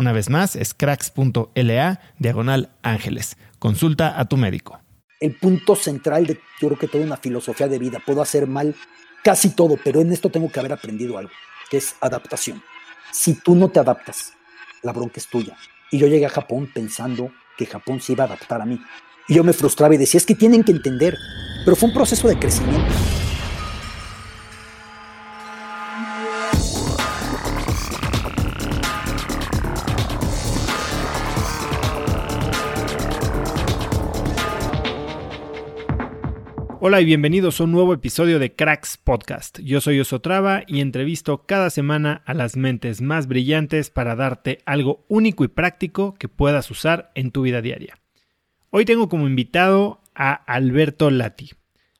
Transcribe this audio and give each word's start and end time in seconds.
Una 0.00 0.12
vez 0.12 0.30
más, 0.30 0.56
es 0.56 0.72
cracks.la 0.72 2.00
diagonal 2.18 2.70
ángeles. 2.80 3.36
Consulta 3.58 4.18
a 4.18 4.24
tu 4.24 4.38
médico. 4.38 4.80
El 5.20 5.36
punto 5.36 5.76
central 5.76 6.26
de, 6.26 6.40
yo 6.58 6.68
creo 6.68 6.78
que 6.78 6.88
toda 6.88 7.04
una 7.04 7.18
filosofía 7.18 7.68
de 7.68 7.78
vida. 7.78 7.98
Puedo 8.06 8.22
hacer 8.22 8.46
mal 8.46 8.74
casi 9.22 9.50
todo, 9.50 9.76
pero 9.84 10.00
en 10.00 10.10
esto 10.10 10.30
tengo 10.30 10.50
que 10.50 10.58
haber 10.58 10.72
aprendido 10.72 11.18
algo, 11.18 11.30
que 11.70 11.76
es 11.76 11.96
adaptación. 12.00 12.62
Si 13.12 13.34
tú 13.34 13.54
no 13.54 13.68
te 13.68 13.78
adaptas, 13.78 14.32
la 14.80 14.94
bronca 14.94 15.16
es 15.20 15.26
tuya. 15.26 15.54
Y 15.90 15.98
yo 15.98 16.06
llegué 16.06 16.24
a 16.24 16.30
Japón 16.30 16.70
pensando 16.72 17.30
que 17.58 17.66
Japón 17.66 18.00
se 18.00 18.12
iba 18.12 18.24
a 18.24 18.28
adaptar 18.28 18.62
a 18.62 18.64
mí. 18.64 18.80
Y 19.28 19.34
yo 19.34 19.44
me 19.44 19.52
frustraba 19.52 19.94
y 19.94 19.98
decía, 19.98 20.16
es 20.16 20.24
que 20.24 20.34
tienen 20.34 20.64
que 20.64 20.72
entender. 20.72 21.14
Pero 21.62 21.76
fue 21.76 21.90
un 21.90 21.94
proceso 21.94 22.26
de 22.26 22.38
crecimiento. 22.38 22.94
Hola 36.82 37.02
y 37.02 37.04
bienvenidos 37.04 37.60
a 37.60 37.64
un 37.64 37.72
nuevo 37.72 37.92
episodio 37.92 38.38
de 38.38 38.54
Cracks 38.54 38.96
Podcast. 38.96 39.58
Yo 39.58 39.82
soy 39.82 40.00
Osotrava 40.00 40.62
y 40.66 40.80
entrevisto 40.80 41.44
cada 41.44 41.68
semana 41.68 42.22
a 42.24 42.32
las 42.32 42.56
mentes 42.56 43.02
más 43.02 43.26
brillantes 43.26 43.90
para 43.90 44.16
darte 44.16 44.60
algo 44.64 45.04
único 45.06 45.44
y 45.44 45.48
práctico 45.48 46.14
que 46.14 46.28
puedas 46.28 46.70
usar 46.70 47.10
en 47.14 47.32
tu 47.32 47.42
vida 47.42 47.60
diaria. 47.60 47.98
Hoy 48.70 48.86
tengo 48.86 49.10
como 49.10 49.28
invitado 49.28 50.00
a 50.14 50.32
Alberto 50.32 51.10
Lati. 51.10 51.50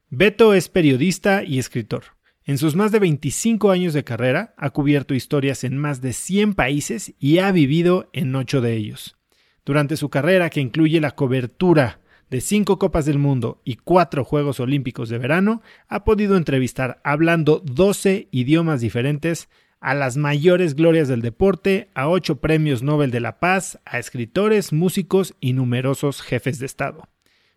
Beto 0.09 0.55
es 0.55 0.71
periodista 0.71 1.45
y 1.45 1.59
escritor. 1.59 2.05
En 2.47 2.57
sus 2.57 2.75
más 2.75 2.91
de 2.91 3.01
25 3.01 3.71
años 3.73 3.93
de 3.93 4.03
carrera 4.03 4.55
ha 4.57 4.71
cubierto 4.71 5.13
historias 5.13 5.63
en 5.63 5.77
más 5.77 6.01
de 6.01 6.15
100 6.15 6.55
países 6.55 7.13
y 7.19 7.41
ha 7.41 7.53
vivido 7.53 8.09
en 8.15 8.35
8 8.35 8.63
de 8.63 8.77
ellos. 8.77 9.19
Durante 9.67 9.99
su 9.99 10.09
carrera, 10.09 10.49
que 10.49 10.61
incluye 10.61 11.03
la 11.03 11.11
cobertura 11.11 12.01
de 12.31 12.41
cinco 12.41 12.79
Copas 12.79 13.05
del 13.05 13.19
Mundo 13.19 13.61
y 13.65 13.77
cuatro 13.77 14.25
Juegos 14.25 14.61
Olímpicos 14.61 15.09
de 15.09 15.19
verano, 15.19 15.63
ha 15.89 16.05
podido 16.05 16.37
entrevistar 16.37 17.01
hablando 17.05 17.61
12 17.65 18.29
idiomas 18.31 18.81
diferentes 18.81 19.49
a 19.81 19.95
las 19.95 20.17
mayores 20.17 20.75
glorias 20.75 21.09
del 21.09 21.23
deporte, 21.23 21.89
a 21.95 22.09
ocho 22.09 22.41
premios 22.41 22.83
Nobel 22.83 23.11
de 23.11 23.21
la 23.21 23.41
Paz, 23.41 23.79
a 23.85 23.99
escritores, 23.99 24.73
músicos 24.73 25.35
y 25.41 25.55
numerosos 25.55 26.23
jefes 26.23 26.59
de 26.59 26.67
Estado. 26.67 27.09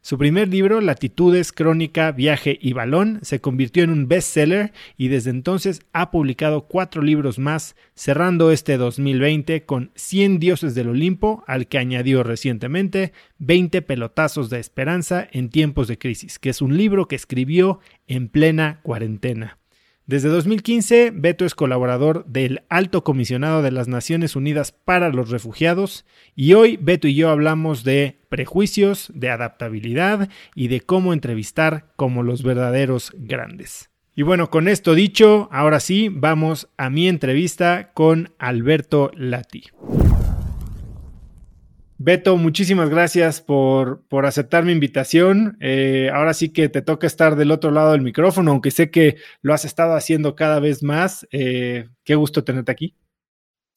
Su 0.06 0.18
primer 0.18 0.50
libro, 0.50 0.82
Latitudes, 0.82 1.54
Crónica, 1.54 2.12
Viaje 2.12 2.60
y 2.62 2.74
Balón, 2.74 3.20
se 3.22 3.40
convirtió 3.40 3.86
en 3.86 3.90
un 3.90 4.10
bestseller 4.10 4.74
y 4.98 5.08
desde 5.08 5.30
entonces 5.30 5.80
ha 5.94 6.12
publicado 6.12 6.68
cuatro 6.68 7.02
libros 7.02 7.40
más, 7.40 7.78
cerrando 7.96 8.52
este 8.52 8.76
2020 8.76 9.64
con 9.64 9.92
100 9.96 10.40
dioses 10.40 10.76
del 10.76 10.90
Olimpo, 10.90 11.46
al 11.48 11.70
que 11.70 11.78
añadió 11.78 12.22
recientemente 12.22 13.14
20 13.38 13.82
pelotazos 13.82 14.50
de 14.50 14.60
esperanza 14.60 15.26
en 15.32 15.48
tiempos 15.48 15.88
de 15.88 15.98
crisis, 15.98 16.38
que 16.38 16.50
es 16.50 16.62
un 16.62 16.76
libro 16.76 17.08
que 17.08 17.16
escribió 17.16 17.80
en 18.06 18.28
plena 18.28 18.82
cuarentena. 18.84 19.63
Desde 20.06 20.28
2015, 20.28 21.12
Beto 21.16 21.46
es 21.46 21.56
colaborador 21.56 22.26
del 22.26 22.64
Alto 22.68 23.06
Comisionado 23.06 23.62
de 23.62 23.72
las 23.72 23.88
Naciones 23.88 24.36
Unidas 24.36 24.74
para 24.74 25.08
los 25.08 25.30
Refugiados 25.30 26.06
y 26.36 26.56
hoy 26.56 26.76
Beto 26.76 27.08
y 27.08 27.16
yo 27.16 27.30
hablamos 27.30 27.86
de 27.86 28.20
prejuicios, 28.28 29.14
de 29.16 29.30
adaptabilidad 29.30 30.28
y 30.56 30.68
de 30.68 30.82
cómo 30.82 31.14
entrevistar 31.14 31.94
como 31.96 32.22
los 32.22 32.44
verdaderos 32.44 33.14
grandes. 33.16 33.92
Y 34.14 34.24
bueno, 34.24 34.50
con 34.50 34.68
esto 34.68 34.94
dicho, 34.94 35.48
ahora 35.54 35.80
sí, 35.80 36.10
vamos 36.12 36.68
a 36.76 36.90
mi 36.90 37.08
entrevista 37.08 37.92
con 37.94 38.34
Alberto 38.38 39.10
Lati. 39.16 39.64
Beto, 42.06 42.36
muchísimas 42.36 42.90
gracias 42.90 43.40
por, 43.40 44.06
por 44.10 44.26
aceptar 44.26 44.66
mi 44.66 44.74
invitación. 44.74 45.56
Eh, 45.62 46.10
ahora 46.14 46.34
sí 46.34 46.50
que 46.50 46.68
te 46.68 46.82
toca 46.82 47.08
estar 47.08 47.38
del 47.38 47.50
otro 47.50 47.72
lado 47.72 47.94
del 47.94 48.02
micrófono, 48.02 48.52
aunque 48.52 48.72
sé 48.72 48.92
que 48.92 49.16
lo 49.42 49.54
has 49.54 49.64
estado 49.64 49.96
haciendo 49.96 50.36
cada 50.36 50.60
vez 50.60 50.84
más. 50.84 51.26
Eh, 51.32 51.88
qué 52.04 52.16
gusto 52.16 52.44
tenerte 52.44 52.74
aquí. 52.74 52.94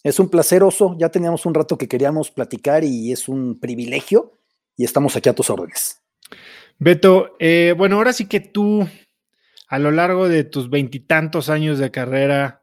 Es 0.03 0.19
un 0.19 0.29
placer, 0.29 0.65
Oso. 0.65 0.97
Ya 0.99 1.09
teníamos 1.09 1.47
un 1.47 1.55
rato 1.55 1.79
que 1.79 1.87
queríamos 1.87 2.33
platicar 2.33 2.83
y 2.83 3.13
es 3.13 3.29
un 3.29 3.61
privilegio 3.61 4.33
y 4.77 4.83
estamos 4.83 5.15
aquí 5.15 5.29
a 5.29 5.35
tus 5.35 5.49
órdenes. 5.49 6.03
Beto, 6.81 7.37
eh, 7.39 7.75
bueno, 7.79 7.95
ahora 7.95 8.13
sí 8.13 8.27
que 8.27 8.41
tú, 8.41 8.89
a 9.69 9.79
lo 9.79 9.93
largo 9.93 10.29
de 10.29 10.43
tus 10.43 10.69
veintitantos 10.69 11.49
años 11.49 11.79
de 11.79 11.93
carrera, 11.93 12.61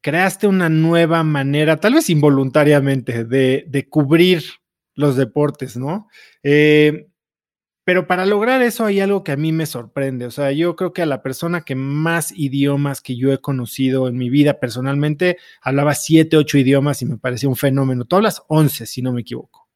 creaste 0.00 0.48
una 0.48 0.68
nueva 0.68 1.22
manera, 1.22 1.76
tal 1.76 1.94
vez 1.94 2.10
involuntariamente, 2.10 3.24
de, 3.24 3.64
de 3.68 3.88
cubrir 3.88 4.42
los 4.94 5.16
deportes, 5.16 5.76
¿no? 5.76 6.08
Eh, 6.42 7.08
pero 7.84 8.06
para 8.06 8.24
lograr 8.24 8.62
eso 8.62 8.86
hay 8.86 9.00
algo 9.00 9.22
que 9.22 9.32
a 9.32 9.36
mí 9.36 9.52
me 9.52 9.66
sorprende. 9.66 10.24
O 10.24 10.30
sea, 10.30 10.52
yo 10.52 10.74
creo 10.74 10.94
que 10.94 11.02
a 11.02 11.06
la 11.06 11.22
persona 11.22 11.62
que 11.62 11.74
más 11.74 12.32
idiomas 12.32 13.02
que 13.02 13.16
yo 13.16 13.30
he 13.30 13.38
conocido 13.38 14.08
en 14.08 14.16
mi 14.16 14.30
vida 14.30 14.58
personalmente, 14.58 15.36
hablaba 15.60 15.94
siete, 15.94 16.38
ocho 16.38 16.56
idiomas 16.56 17.02
y 17.02 17.06
me 17.06 17.18
parecía 17.18 17.50
un 17.50 17.56
fenómeno. 17.56 18.06
Tú 18.06 18.16
hablas 18.16 18.42
once, 18.48 18.86
si 18.86 19.02
no 19.02 19.12
me 19.12 19.20
equivoco. 19.20 19.68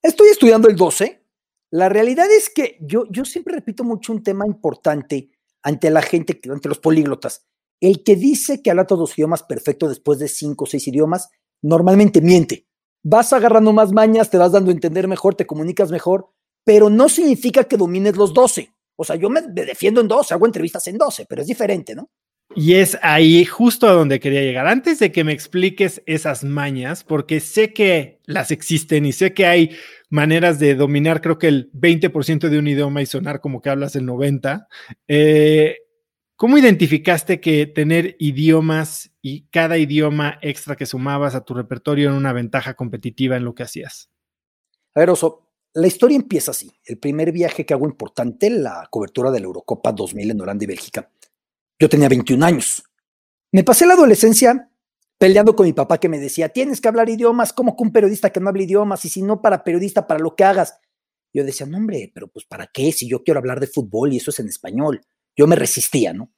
Estoy 0.00 0.28
estudiando 0.28 0.68
el 0.68 0.76
12. 0.76 1.24
La 1.72 1.88
realidad 1.88 2.26
es 2.30 2.48
que 2.48 2.78
yo, 2.80 3.06
yo 3.10 3.24
siempre 3.24 3.56
repito 3.56 3.82
mucho 3.82 4.12
un 4.12 4.22
tema 4.22 4.46
importante 4.46 5.30
ante 5.64 5.90
la 5.90 6.02
gente, 6.02 6.40
ante 6.48 6.68
los 6.68 6.78
políglotas. 6.78 7.44
El 7.80 8.04
que 8.04 8.14
dice 8.14 8.62
que 8.62 8.70
habla 8.70 8.86
todos 8.86 9.00
los 9.00 9.18
idiomas 9.18 9.42
perfecto 9.42 9.88
después 9.88 10.20
de 10.20 10.28
cinco 10.28 10.64
o 10.64 10.66
seis 10.68 10.86
idiomas, 10.86 11.28
normalmente 11.60 12.20
miente. 12.20 12.68
Vas 13.08 13.32
agarrando 13.32 13.72
más 13.72 13.92
mañas, 13.92 14.30
te 14.30 14.36
vas 14.36 14.50
dando 14.50 14.72
a 14.72 14.74
entender 14.74 15.06
mejor, 15.06 15.36
te 15.36 15.46
comunicas 15.46 15.92
mejor, 15.92 16.30
pero 16.64 16.90
no 16.90 17.08
significa 17.08 17.62
que 17.62 17.76
domines 17.76 18.16
los 18.16 18.34
12. 18.34 18.72
O 18.96 19.04
sea, 19.04 19.14
yo 19.14 19.30
me 19.30 19.42
defiendo 19.42 20.00
en 20.00 20.08
12, 20.08 20.34
hago 20.34 20.44
entrevistas 20.44 20.88
en 20.88 20.98
12, 20.98 21.24
pero 21.28 21.42
es 21.42 21.46
diferente, 21.46 21.94
¿no? 21.94 22.10
Y 22.56 22.74
es 22.74 22.98
ahí 23.02 23.44
justo 23.44 23.86
a 23.86 23.92
donde 23.92 24.18
quería 24.18 24.42
llegar. 24.42 24.66
Antes 24.66 24.98
de 24.98 25.12
que 25.12 25.22
me 25.22 25.32
expliques 25.32 26.02
esas 26.06 26.42
mañas, 26.42 27.04
porque 27.04 27.38
sé 27.38 27.72
que 27.72 28.18
las 28.24 28.50
existen 28.50 29.06
y 29.06 29.12
sé 29.12 29.32
que 29.34 29.46
hay 29.46 29.76
maneras 30.10 30.58
de 30.58 30.74
dominar, 30.74 31.20
creo 31.20 31.38
que 31.38 31.46
el 31.46 31.70
20% 31.74 32.48
de 32.48 32.58
un 32.58 32.66
idioma 32.66 33.02
y 33.02 33.06
sonar 33.06 33.40
como 33.40 33.62
que 33.62 33.70
hablas 33.70 33.94
el 33.94 34.04
90%. 34.04 34.66
Eh, 35.06 35.76
¿Cómo 36.36 36.58
identificaste 36.58 37.40
que 37.40 37.66
tener 37.66 38.14
idiomas 38.18 39.10
y 39.22 39.48
cada 39.48 39.78
idioma 39.78 40.38
extra 40.42 40.76
que 40.76 40.84
sumabas 40.84 41.34
a 41.34 41.42
tu 41.42 41.54
repertorio 41.54 42.10
era 42.10 42.18
una 42.18 42.34
ventaja 42.34 42.74
competitiva 42.74 43.38
en 43.38 43.44
lo 43.44 43.54
que 43.54 43.62
hacías? 43.62 44.10
A 44.94 45.00
ver, 45.00 45.10
la 45.72 45.86
historia 45.86 46.16
empieza 46.16 46.50
así. 46.50 46.70
El 46.84 46.98
primer 46.98 47.32
viaje 47.32 47.64
que 47.64 47.72
hago 47.72 47.86
importante, 47.86 48.50
la 48.50 48.86
cobertura 48.90 49.30
de 49.30 49.40
la 49.40 49.46
Eurocopa 49.46 49.92
2000 49.92 50.30
en 50.30 50.40
Holanda 50.42 50.64
y 50.64 50.66
Bélgica. 50.66 51.10
Yo 51.78 51.88
tenía 51.88 52.10
21 52.10 52.44
años. 52.44 52.82
Me 53.52 53.64
pasé 53.64 53.86
la 53.86 53.94
adolescencia 53.94 54.70
peleando 55.16 55.56
con 55.56 55.64
mi 55.64 55.72
papá 55.72 55.96
que 55.96 56.10
me 56.10 56.18
decía, 56.18 56.50
tienes 56.50 56.82
que 56.82 56.88
hablar 56.88 57.08
idiomas, 57.08 57.54
como 57.54 57.74
que 57.74 57.82
un 57.82 57.92
periodista 57.92 58.28
que 58.28 58.40
no 58.40 58.50
hable 58.50 58.64
idiomas? 58.64 59.02
Y 59.06 59.08
si 59.08 59.22
no 59.22 59.40
para 59.40 59.64
periodista, 59.64 60.06
para 60.06 60.20
lo 60.20 60.36
que 60.36 60.44
hagas. 60.44 60.78
Yo 61.32 61.44
decía, 61.44 61.66
no, 61.66 61.78
hombre, 61.78 62.10
pero 62.14 62.28
pues 62.28 62.44
¿para 62.44 62.66
qué? 62.66 62.92
Si 62.92 63.08
yo 63.08 63.24
quiero 63.24 63.40
hablar 63.40 63.58
de 63.58 63.66
fútbol 63.68 64.12
y 64.12 64.18
eso 64.18 64.30
es 64.30 64.38
en 64.40 64.48
español. 64.48 65.00
Yo 65.36 65.46
me 65.46 65.56
resistía, 65.56 66.12
¿no? 66.12 66.32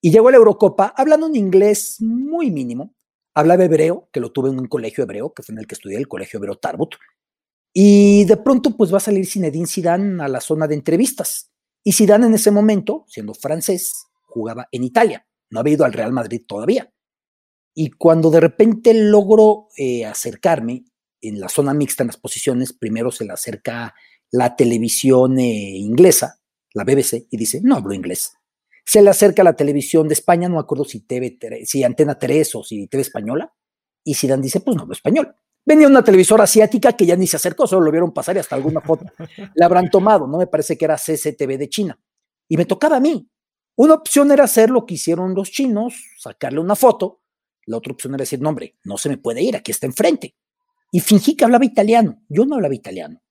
Y 0.00 0.10
llegó 0.10 0.28
a 0.28 0.32
la 0.32 0.36
Eurocopa 0.36 0.92
hablando 0.96 1.26
un 1.26 1.34
inglés 1.36 1.96
muy 2.00 2.50
mínimo. 2.50 2.94
Hablaba 3.34 3.64
hebreo, 3.64 4.08
que 4.12 4.20
lo 4.20 4.32
tuve 4.32 4.50
en 4.50 4.58
un 4.58 4.66
colegio 4.66 5.04
hebreo, 5.04 5.32
que 5.32 5.42
fue 5.42 5.54
en 5.54 5.60
el 5.60 5.66
que 5.66 5.74
estudié, 5.74 5.96
el 5.96 6.08
colegio 6.08 6.38
hebreo 6.38 6.56
Tarbut. 6.56 6.96
Y 7.72 8.24
de 8.26 8.36
pronto, 8.36 8.76
pues 8.76 8.92
va 8.92 8.98
a 8.98 9.00
salir 9.00 9.26
Zinedine 9.26 9.66
Zidane 9.66 10.22
a 10.22 10.28
la 10.28 10.40
zona 10.40 10.68
de 10.68 10.74
entrevistas. 10.74 11.50
Y 11.82 11.92
Zidane 11.92 12.26
en 12.26 12.34
ese 12.34 12.50
momento, 12.50 13.04
siendo 13.08 13.34
francés, 13.34 14.06
jugaba 14.22 14.68
en 14.70 14.84
Italia. 14.84 15.26
No 15.50 15.60
había 15.60 15.74
ido 15.74 15.84
al 15.84 15.92
Real 15.92 16.12
Madrid 16.12 16.42
todavía. 16.46 16.92
Y 17.74 17.90
cuando 17.90 18.30
de 18.30 18.40
repente 18.40 18.94
logro 18.94 19.68
eh, 19.76 20.04
acercarme 20.04 20.84
en 21.20 21.40
la 21.40 21.48
zona 21.48 21.74
mixta 21.74 22.02
en 22.02 22.08
las 22.08 22.16
posiciones, 22.16 22.72
primero 22.72 23.10
se 23.10 23.24
le 23.24 23.32
acerca 23.32 23.94
la 24.30 24.54
televisión 24.54 25.38
eh, 25.38 25.76
inglesa, 25.78 26.40
la 26.74 26.84
BBC, 26.84 27.26
y 27.30 27.36
dice, 27.36 27.60
no 27.62 27.76
hablo 27.76 27.94
inglés. 27.94 28.36
Se 28.84 29.00
le 29.00 29.08
acerca 29.08 29.42
la 29.42 29.56
televisión 29.56 30.08
de 30.08 30.14
España, 30.14 30.48
no 30.48 30.56
me 30.56 30.60
acuerdo 30.60 30.84
si, 30.84 31.00
TV, 31.00 31.38
si 31.64 31.82
Antena 31.82 32.18
3 32.18 32.54
o 32.56 32.64
si 32.64 32.86
TV 32.86 33.00
Española, 33.00 33.54
y 34.04 34.14
Dan 34.26 34.42
dice, 34.42 34.60
pues 34.60 34.76
no 34.76 34.82
hablo 34.82 34.92
español. 34.92 35.34
Venía 35.64 35.88
una 35.88 36.04
televisora 36.04 36.44
asiática 36.44 36.92
que 36.92 37.06
ya 37.06 37.16
ni 37.16 37.26
se 37.26 37.36
acercó, 37.36 37.66
solo 37.66 37.86
lo 37.86 37.90
vieron 37.90 38.12
pasar 38.12 38.36
y 38.36 38.40
hasta 38.40 38.54
alguna 38.54 38.82
foto 38.82 39.06
la 39.54 39.64
habrán 39.64 39.88
tomado, 39.88 40.26
no 40.26 40.36
me 40.36 40.46
parece 40.46 40.76
que 40.76 40.84
era 40.84 40.96
CCTV 40.96 41.56
de 41.56 41.68
China. 41.70 41.98
Y 42.48 42.58
me 42.58 42.66
tocaba 42.66 42.96
a 42.96 43.00
mí. 43.00 43.30
Una 43.76 43.94
opción 43.94 44.30
era 44.30 44.44
hacer 44.44 44.68
lo 44.68 44.84
que 44.84 44.94
hicieron 44.94 45.34
los 45.34 45.50
chinos, 45.50 45.94
sacarle 46.18 46.60
una 46.60 46.76
foto. 46.76 47.22
La 47.66 47.78
otra 47.78 47.94
opción 47.94 48.12
era 48.12 48.22
decir, 48.22 48.40
no 48.40 48.50
hombre, 48.50 48.76
no 48.84 48.98
se 48.98 49.08
me 49.08 49.16
puede 49.16 49.42
ir, 49.42 49.56
aquí 49.56 49.70
está 49.70 49.86
enfrente. 49.86 50.36
Y 50.92 51.00
fingí 51.00 51.34
que 51.34 51.44
hablaba 51.44 51.64
italiano. 51.64 52.22
Yo 52.28 52.44
no 52.44 52.56
hablaba 52.56 52.74
italiano. 52.74 53.22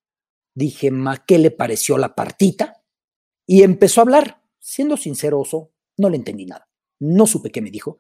Dije, 0.56 0.92
ma, 0.92 1.24
¿qué 1.26 1.38
le 1.38 1.52
pareció 1.52 1.98
la 1.98 2.14
partita? 2.16 2.83
Y 3.46 3.64
empezó 3.64 4.02
a 4.02 4.04
hablar. 4.04 4.42
Siendo 4.60 4.96
sinceroso, 4.96 5.72
no 5.98 6.10
le 6.10 6.16
entendí 6.16 6.46
nada. 6.46 6.70
No 7.00 7.28
supe 7.28 7.52
qué 7.52 7.62
me 7.62 7.70
dijo. 7.70 8.00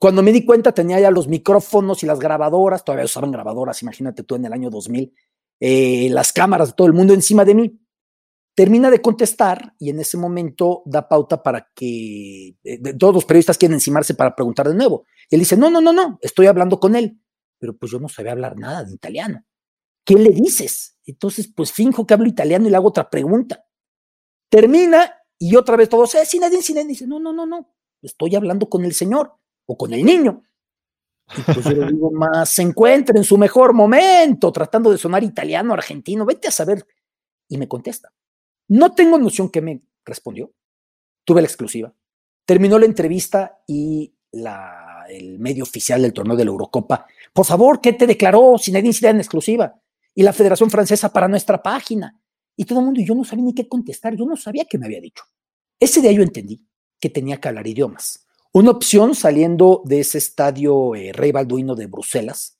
Cuando 0.00 0.22
me 0.22 0.32
di 0.32 0.44
cuenta 0.44 0.72
tenía 0.72 0.98
ya 0.98 1.10
los 1.10 1.28
micrófonos 1.28 2.02
y 2.02 2.06
las 2.06 2.18
grabadoras, 2.18 2.84
todavía 2.84 3.04
usaban 3.04 3.30
grabadoras, 3.30 3.82
imagínate 3.82 4.24
tú 4.24 4.34
en 4.34 4.46
el 4.46 4.52
año 4.52 4.70
2000, 4.70 5.14
eh, 5.60 6.08
las 6.10 6.32
cámaras 6.32 6.68
de 6.68 6.74
todo 6.74 6.86
el 6.86 6.94
mundo 6.94 7.12
encima 7.12 7.44
de 7.44 7.54
mí. 7.54 7.80
Termina 8.54 8.90
de 8.90 9.00
contestar 9.00 9.74
y 9.78 9.90
en 9.90 10.00
ese 10.00 10.16
momento 10.16 10.82
da 10.86 11.06
pauta 11.06 11.42
para 11.42 11.70
que 11.74 12.56
eh, 12.64 12.94
todos 12.98 13.14
los 13.14 13.24
periodistas 13.24 13.58
quieren 13.58 13.74
encimarse 13.74 14.14
para 14.14 14.34
preguntar 14.34 14.68
de 14.68 14.74
nuevo. 14.74 15.04
Él 15.30 15.40
dice, 15.40 15.56
no, 15.56 15.70
no, 15.70 15.80
no, 15.80 15.92
no, 15.92 16.18
estoy 16.22 16.46
hablando 16.46 16.80
con 16.80 16.96
él. 16.96 17.20
Pero 17.58 17.76
pues 17.76 17.92
yo 17.92 18.00
no 18.00 18.08
sabía 18.08 18.32
hablar 18.32 18.58
nada 18.58 18.84
de 18.84 18.94
italiano. 18.94 19.44
¿Qué 20.04 20.14
le 20.14 20.30
dices? 20.30 20.96
Entonces, 21.04 21.52
pues 21.54 21.72
finjo 21.72 22.06
que 22.06 22.14
hablo 22.14 22.26
italiano 22.26 22.66
y 22.66 22.70
le 22.70 22.76
hago 22.76 22.88
otra 22.88 23.08
pregunta. 23.10 23.64
Termina 24.50 25.14
y 25.38 25.56
otra 25.56 25.76
vez 25.76 25.88
todos, 25.88 26.14
eh, 26.16 26.26
Zinedine, 26.26 26.62
Zinedine, 26.62 26.90
dice, 26.90 27.06
no, 27.06 27.18
no, 27.18 27.32
no, 27.32 27.46
no, 27.46 27.72
estoy 28.02 28.36
hablando 28.36 28.68
con 28.68 28.84
el 28.84 28.92
señor 28.92 29.34
o 29.64 29.78
con 29.78 29.94
el 29.94 30.04
niño. 30.04 30.44
Y 31.34 31.40
pues 31.40 31.64
yo 31.64 31.72
le 31.72 31.86
digo, 31.86 32.10
más 32.12 32.50
se 32.50 32.62
encuentra 32.62 33.16
en 33.16 33.24
su 33.24 33.38
mejor 33.38 33.72
momento, 33.72 34.52
tratando 34.52 34.90
de 34.90 34.98
sonar 34.98 35.24
italiano, 35.24 35.72
argentino, 35.72 36.26
vete 36.26 36.48
a 36.48 36.50
saber. 36.50 36.86
Y 37.48 37.56
me 37.56 37.68
contesta. 37.68 38.12
No 38.68 38.92
tengo 38.92 39.16
noción 39.18 39.48
qué 39.48 39.62
me 39.62 39.80
respondió. 40.04 40.52
Tuve 41.24 41.40
la 41.40 41.48
exclusiva. 41.48 41.94
Terminó 42.44 42.78
la 42.78 42.86
entrevista 42.86 43.62
y 43.66 44.12
el 45.08 45.38
medio 45.38 45.64
oficial 45.64 46.02
del 46.02 46.12
torneo 46.12 46.36
de 46.36 46.44
la 46.44 46.50
Eurocopa, 46.50 47.06
por 47.32 47.46
favor, 47.46 47.80
¿qué 47.80 47.92
te 47.92 48.06
declaró 48.06 48.56
Zinedine 48.58 48.94
Zidane 48.94 49.16
en 49.16 49.20
exclusiva? 49.20 49.74
Y 50.14 50.22
la 50.22 50.32
Federación 50.32 50.70
Francesa 50.70 51.12
para 51.12 51.28
nuestra 51.28 51.62
página. 51.62 52.19
Y 52.60 52.66
todo 52.66 52.80
el 52.80 52.84
mundo, 52.84 53.00
y 53.00 53.06
yo 53.06 53.14
no 53.14 53.24
sabía 53.24 53.46
ni 53.46 53.54
qué 53.54 53.66
contestar, 53.66 54.14
yo 54.14 54.26
no 54.26 54.36
sabía 54.36 54.66
qué 54.68 54.76
me 54.76 54.84
había 54.84 55.00
dicho. 55.00 55.24
Ese 55.80 56.02
día 56.02 56.12
yo 56.12 56.20
entendí 56.20 56.62
que 57.00 57.08
tenía 57.08 57.38
que 57.40 57.48
hablar 57.48 57.66
idiomas. 57.66 58.26
Una 58.52 58.72
opción 58.72 59.14
saliendo 59.14 59.80
de 59.86 60.00
ese 60.00 60.18
estadio 60.18 60.94
eh, 60.94 61.10
Rey 61.14 61.32
Balduino 61.32 61.74
de 61.74 61.86
Bruselas 61.86 62.58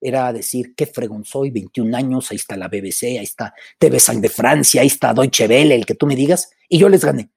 era 0.00 0.32
decir, 0.32 0.74
qué 0.74 0.86
fregón 0.86 1.26
soy, 1.26 1.50
21 1.50 1.94
años, 1.94 2.30
ahí 2.30 2.36
está 2.36 2.56
la 2.56 2.68
BBC, 2.68 3.18
ahí 3.18 3.24
está 3.24 3.52
TV 3.78 4.00
Sang 4.00 4.22
de 4.22 4.30
Francia, 4.30 4.80
ahí 4.80 4.86
está 4.86 5.12
Deutsche 5.12 5.46
Welle, 5.46 5.74
el 5.74 5.84
que 5.84 5.94
tú 5.94 6.06
me 6.06 6.16
digas, 6.16 6.50
y 6.66 6.78
yo 6.78 6.88
les 6.88 7.04
gané. 7.04 7.30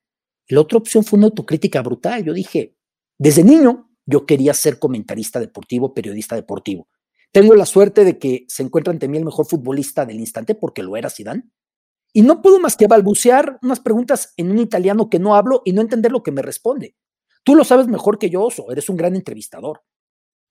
La 0.47 0.61
otra 0.61 0.77
opción 0.77 1.03
fue 1.03 1.17
una 1.17 1.27
autocrítica 1.27 1.81
brutal. 1.81 2.23
Yo 2.23 2.31
dije, 2.31 2.77
desde 3.17 3.43
niño 3.43 3.91
yo 4.05 4.25
quería 4.25 4.53
ser 4.53 4.79
comentarista 4.79 5.41
deportivo, 5.41 5.93
periodista 5.93 6.37
deportivo. 6.37 6.87
Tengo 7.33 7.53
la 7.53 7.65
suerte 7.65 8.05
de 8.05 8.17
que 8.17 8.45
se 8.47 8.63
encuentra 8.63 8.93
ante 8.93 9.09
mí 9.09 9.17
el 9.17 9.25
mejor 9.25 9.45
futbolista 9.45 10.05
del 10.05 10.21
instante 10.21 10.55
porque 10.55 10.83
lo 10.83 10.95
era 10.95 11.09
Zidane 11.09 11.43
y 12.13 12.21
no 12.21 12.41
puedo 12.41 12.59
más 12.59 12.75
que 12.75 12.87
balbucear 12.87 13.59
unas 13.61 13.79
preguntas 13.79 14.33
en 14.37 14.51
un 14.51 14.59
italiano 14.59 15.09
que 15.09 15.19
no 15.19 15.35
hablo 15.35 15.61
y 15.65 15.73
no 15.73 15.81
entender 15.81 16.11
lo 16.11 16.23
que 16.23 16.31
me 16.31 16.41
responde. 16.41 16.95
Tú 17.43 17.55
lo 17.55 17.63
sabes 17.63 17.87
mejor 17.87 18.19
que 18.19 18.29
yo, 18.29 18.43
Oso, 18.43 18.71
eres 18.71 18.89
un 18.89 18.97
gran 18.97 19.15
entrevistador. 19.15 19.81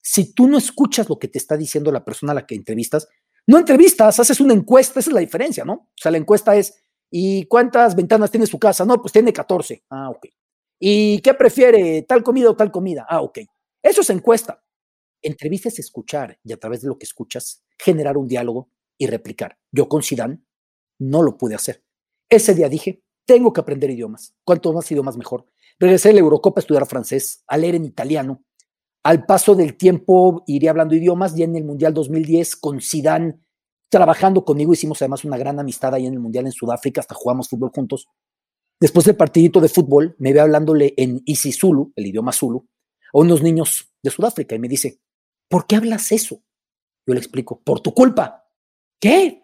Si 0.00 0.32
tú 0.32 0.48
no 0.48 0.58
escuchas 0.58 1.08
lo 1.08 1.18
que 1.18 1.28
te 1.28 1.38
está 1.38 1.56
diciendo 1.56 1.90
la 1.92 2.04
persona 2.04 2.32
a 2.32 2.36
la 2.36 2.46
que 2.46 2.54
entrevistas, 2.54 3.08
no 3.46 3.58
entrevistas, 3.58 4.18
haces 4.18 4.40
una 4.40 4.54
encuesta, 4.54 5.00
esa 5.00 5.10
es 5.10 5.14
la 5.14 5.20
diferencia, 5.20 5.64
¿no? 5.64 5.72
O 5.72 5.92
sea, 5.96 6.10
la 6.10 6.18
encuesta 6.18 6.56
es, 6.56 6.84
¿y 7.10 7.46
cuántas 7.46 7.94
ventanas 7.94 8.30
tiene 8.30 8.46
su 8.46 8.58
casa? 8.58 8.84
No, 8.84 9.00
pues 9.00 9.12
tiene 9.12 9.32
14. 9.32 9.84
Ah, 9.90 10.10
ok. 10.10 10.26
¿Y 10.78 11.20
qué 11.20 11.34
prefiere, 11.34 12.02
tal 12.02 12.22
comida 12.22 12.50
o 12.50 12.56
tal 12.56 12.70
comida? 12.70 13.06
Ah, 13.08 13.22
ok. 13.22 13.40
Eso 13.82 14.00
es 14.02 14.10
encuesta. 14.10 14.62
Entrevista 15.22 15.68
es 15.68 15.78
escuchar 15.78 16.38
y 16.44 16.52
a 16.52 16.56
través 16.56 16.82
de 16.82 16.88
lo 16.88 16.98
que 16.98 17.04
escuchas, 17.04 17.64
generar 17.78 18.16
un 18.16 18.28
diálogo 18.28 18.70
y 18.98 19.06
replicar. 19.06 19.58
Yo 19.72 19.88
con 19.88 20.02
Sidán 20.02 20.45
no 20.98 21.22
lo 21.22 21.36
pude 21.36 21.54
hacer. 21.54 21.82
Ese 22.28 22.54
día 22.54 22.68
dije, 22.68 23.02
tengo 23.26 23.52
que 23.52 23.60
aprender 23.60 23.90
idiomas. 23.90 24.34
Cuanto 24.44 24.72
más 24.72 24.90
idiomas, 24.90 25.16
mejor. 25.16 25.46
Regresé 25.78 26.10
a 26.10 26.12
la 26.12 26.20
Eurocopa 26.20 26.60
a 26.60 26.62
estudiar 26.62 26.86
francés, 26.86 27.42
a 27.46 27.56
leer 27.56 27.74
en 27.74 27.84
italiano. 27.84 28.42
Al 29.02 29.26
paso 29.26 29.54
del 29.54 29.76
tiempo 29.76 30.42
iría 30.46 30.70
hablando 30.70 30.94
idiomas 30.94 31.36
y 31.38 31.42
en 31.42 31.56
el 31.56 31.64
Mundial 31.64 31.94
2010 31.94 32.56
con 32.56 32.80
Zidane 32.80 33.40
trabajando 33.88 34.44
conmigo 34.44 34.72
hicimos 34.72 35.00
además 35.00 35.24
una 35.24 35.36
gran 35.36 35.58
amistad 35.58 35.94
ahí 35.94 36.06
en 36.06 36.14
el 36.14 36.20
Mundial 36.20 36.46
en 36.46 36.52
Sudáfrica, 36.52 37.00
hasta 37.00 37.14
jugamos 37.14 37.48
fútbol 37.48 37.70
juntos. 37.74 38.06
Después 38.80 39.06
del 39.06 39.16
partidito 39.16 39.60
de 39.60 39.68
fútbol, 39.68 40.14
me 40.18 40.32
ve 40.32 40.40
hablándole 40.40 40.92
en 40.96 41.22
Isizulu, 41.24 41.92
el 41.96 42.06
idioma 42.06 42.32
Zulu, 42.32 42.68
a 43.14 43.18
unos 43.18 43.42
niños 43.42 43.92
de 44.02 44.10
Sudáfrica 44.10 44.54
y 44.54 44.58
me 44.58 44.68
dice, 44.68 45.00
¿por 45.48 45.66
qué 45.66 45.76
hablas 45.76 46.12
eso? 46.12 46.42
Yo 47.06 47.14
le 47.14 47.20
explico, 47.20 47.62
por 47.62 47.80
tu 47.80 47.94
culpa. 47.94 48.44
¿Qué? 49.00 49.42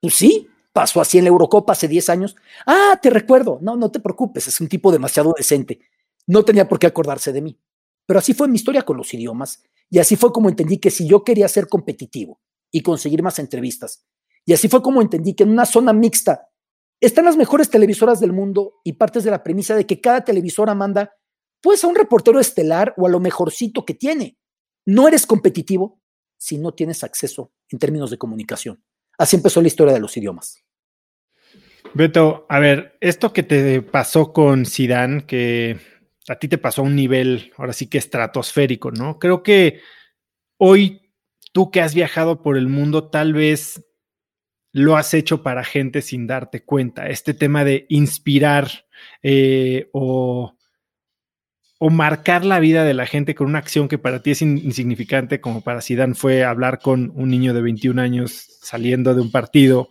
Pues 0.00 0.14
sí, 0.14 0.48
pasó 0.72 1.00
así 1.00 1.18
en 1.18 1.24
la 1.24 1.28
Eurocopa 1.28 1.72
hace 1.72 1.88
10 1.88 2.08
años. 2.10 2.36
Ah, 2.66 2.98
te 3.02 3.10
recuerdo. 3.10 3.58
No, 3.62 3.76
no 3.76 3.90
te 3.90 4.00
preocupes, 4.00 4.48
es 4.48 4.60
un 4.60 4.68
tipo 4.68 4.92
demasiado 4.92 5.34
decente. 5.36 5.80
No 6.26 6.44
tenía 6.44 6.68
por 6.68 6.78
qué 6.78 6.86
acordarse 6.86 7.32
de 7.32 7.42
mí. 7.42 7.58
Pero 8.06 8.20
así 8.20 8.34
fue 8.34 8.48
mi 8.48 8.56
historia 8.56 8.82
con 8.82 8.96
los 8.96 9.12
idiomas 9.12 9.62
y 9.90 9.98
así 9.98 10.16
fue 10.16 10.32
como 10.32 10.48
entendí 10.48 10.78
que 10.78 10.90
si 10.90 11.06
yo 11.06 11.24
quería 11.24 11.48
ser 11.48 11.68
competitivo 11.68 12.40
y 12.70 12.82
conseguir 12.82 13.22
más 13.22 13.38
entrevistas, 13.38 14.06
y 14.44 14.54
así 14.54 14.68
fue 14.68 14.82
como 14.82 15.02
entendí 15.02 15.34
que 15.34 15.42
en 15.42 15.50
una 15.50 15.66
zona 15.66 15.92
mixta 15.92 16.48
están 17.00 17.26
las 17.26 17.36
mejores 17.36 17.68
televisoras 17.68 18.18
del 18.18 18.32
mundo 18.32 18.80
y 18.82 18.94
partes 18.94 19.24
de 19.24 19.30
la 19.30 19.42
premisa 19.42 19.76
de 19.76 19.86
que 19.86 20.00
cada 20.00 20.24
televisora 20.24 20.74
manda 20.74 21.12
pues 21.60 21.84
a 21.84 21.86
un 21.86 21.94
reportero 21.94 22.40
estelar 22.40 22.94
o 22.96 23.06
a 23.06 23.10
lo 23.10 23.20
mejorcito 23.20 23.84
que 23.84 23.92
tiene. 23.92 24.38
No 24.86 25.06
eres 25.06 25.26
competitivo 25.26 26.00
si 26.38 26.56
no 26.56 26.72
tienes 26.72 27.04
acceso 27.04 27.52
en 27.68 27.78
términos 27.78 28.10
de 28.10 28.16
comunicación. 28.16 28.82
Así 29.18 29.36
empezó 29.36 29.60
la 29.60 29.68
historia 29.68 29.92
de 29.92 30.00
los 30.00 30.16
idiomas. 30.16 30.64
Beto, 31.94 32.46
a 32.48 32.58
ver, 32.58 32.96
esto 33.00 33.32
que 33.32 33.42
te 33.42 33.82
pasó 33.82 34.32
con 34.32 34.64
Sidán, 34.64 35.22
que 35.22 35.78
a 36.28 36.36
ti 36.36 36.48
te 36.48 36.58
pasó 36.58 36.82
a 36.82 36.84
un 36.84 36.94
nivel, 36.94 37.52
ahora 37.56 37.72
sí 37.72 37.88
que 37.88 37.98
estratosférico, 37.98 38.90
¿no? 38.90 39.18
Creo 39.18 39.42
que 39.42 39.80
hoy 40.58 41.12
tú 41.52 41.70
que 41.70 41.80
has 41.80 41.94
viajado 41.94 42.42
por 42.42 42.56
el 42.56 42.68
mundo, 42.68 43.10
tal 43.10 43.32
vez 43.32 43.84
lo 44.72 44.96
has 44.96 45.14
hecho 45.14 45.42
para 45.42 45.64
gente 45.64 46.02
sin 46.02 46.26
darte 46.26 46.64
cuenta. 46.64 47.08
Este 47.08 47.34
tema 47.34 47.64
de 47.64 47.86
inspirar 47.88 48.86
eh, 49.22 49.88
o, 49.92 50.57
o, 51.78 51.90
marcar 51.90 52.44
la 52.44 52.60
vida 52.60 52.84
de 52.84 52.94
la 52.94 53.06
gente 53.06 53.34
con 53.34 53.46
una 53.46 53.58
acción 53.58 53.88
que 53.88 53.98
para 53.98 54.22
ti 54.22 54.32
es 54.32 54.42
insignificante, 54.42 55.40
como 55.40 55.62
para 55.62 55.80
Sidán 55.80 56.14
fue 56.14 56.44
hablar 56.44 56.80
con 56.80 57.12
un 57.14 57.30
niño 57.30 57.54
de 57.54 57.62
21 57.62 58.00
años 58.00 58.58
saliendo 58.60 59.14
de 59.14 59.20
un 59.20 59.30
partido. 59.30 59.88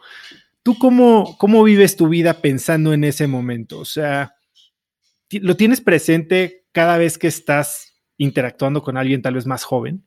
¿Tú 0.63 0.77
cómo, 0.77 1.38
cómo 1.38 1.63
vives 1.63 1.96
tu 1.96 2.10
vida 2.10 2.41
pensando 2.41 2.94
en 2.94 3.03
ese 3.03 3.27
momento? 3.27 3.79
O 3.79 3.86
sea, 3.86 4.36
¿lo 5.32 5.56
tienes 5.56 5.82
presente 5.82 6.65
cada 6.72 6.98
vez 6.98 7.17
que 7.17 7.27
estás 7.27 8.01
interactuando 8.17 8.84
con 8.84 8.98
alguien 8.98 9.22
tal 9.22 9.36
vez 9.36 9.46
más 9.46 9.63
joven? 9.63 10.06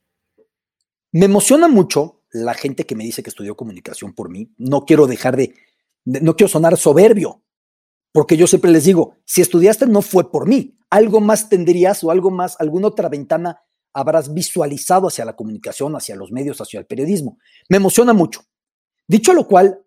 Me 1.13 1.25
emociona 1.27 1.67
mucho 1.67 2.23
la 2.33 2.55
gente 2.55 2.87
que 2.87 2.95
me 2.95 3.05
dice 3.05 3.23
que 3.23 3.31
estudió 3.31 3.57
comunicación 3.57 4.13
por 4.13 4.29
mí. 4.29 4.53
No 4.59 4.85
quiero 4.85 5.07
dejar 5.07 5.37
de, 5.37 5.55
no 6.05 6.37
quiero 6.37 6.49
sonar 6.49 6.77
soberbio, 6.77 7.43
porque 8.13 8.37
yo 8.37 8.47
siempre 8.47 8.71
les 8.71 8.85
digo, 8.85 9.17
si 9.25 9.41
estudiaste 9.41 9.87
no 9.87 10.03
fue 10.03 10.31
por 10.31 10.49
mí, 10.49 10.79
algo 10.91 11.21
más 11.21 11.49
tendrías 11.49 12.03
o 12.05 12.11
algo 12.11 12.31
más, 12.31 12.57
alguna 12.61 12.89
otra 12.89 13.09
ventana 13.09 13.63
habrás 13.93 14.35
visualizado 14.35 15.09
hacia 15.09 15.25
la 15.25 15.37
comunicación, 15.37 15.95
hacia 15.97 16.17
los 16.17 16.33
medios, 16.33 16.61
hacia 16.61 16.81
el 16.81 16.87
periodismo. 16.87 17.39
Me 17.69 17.79
emociona 17.79 18.13
mucho. 18.13 18.43
Dicho 19.09 19.33
lo 19.33 19.47
cual, 19.47 19.85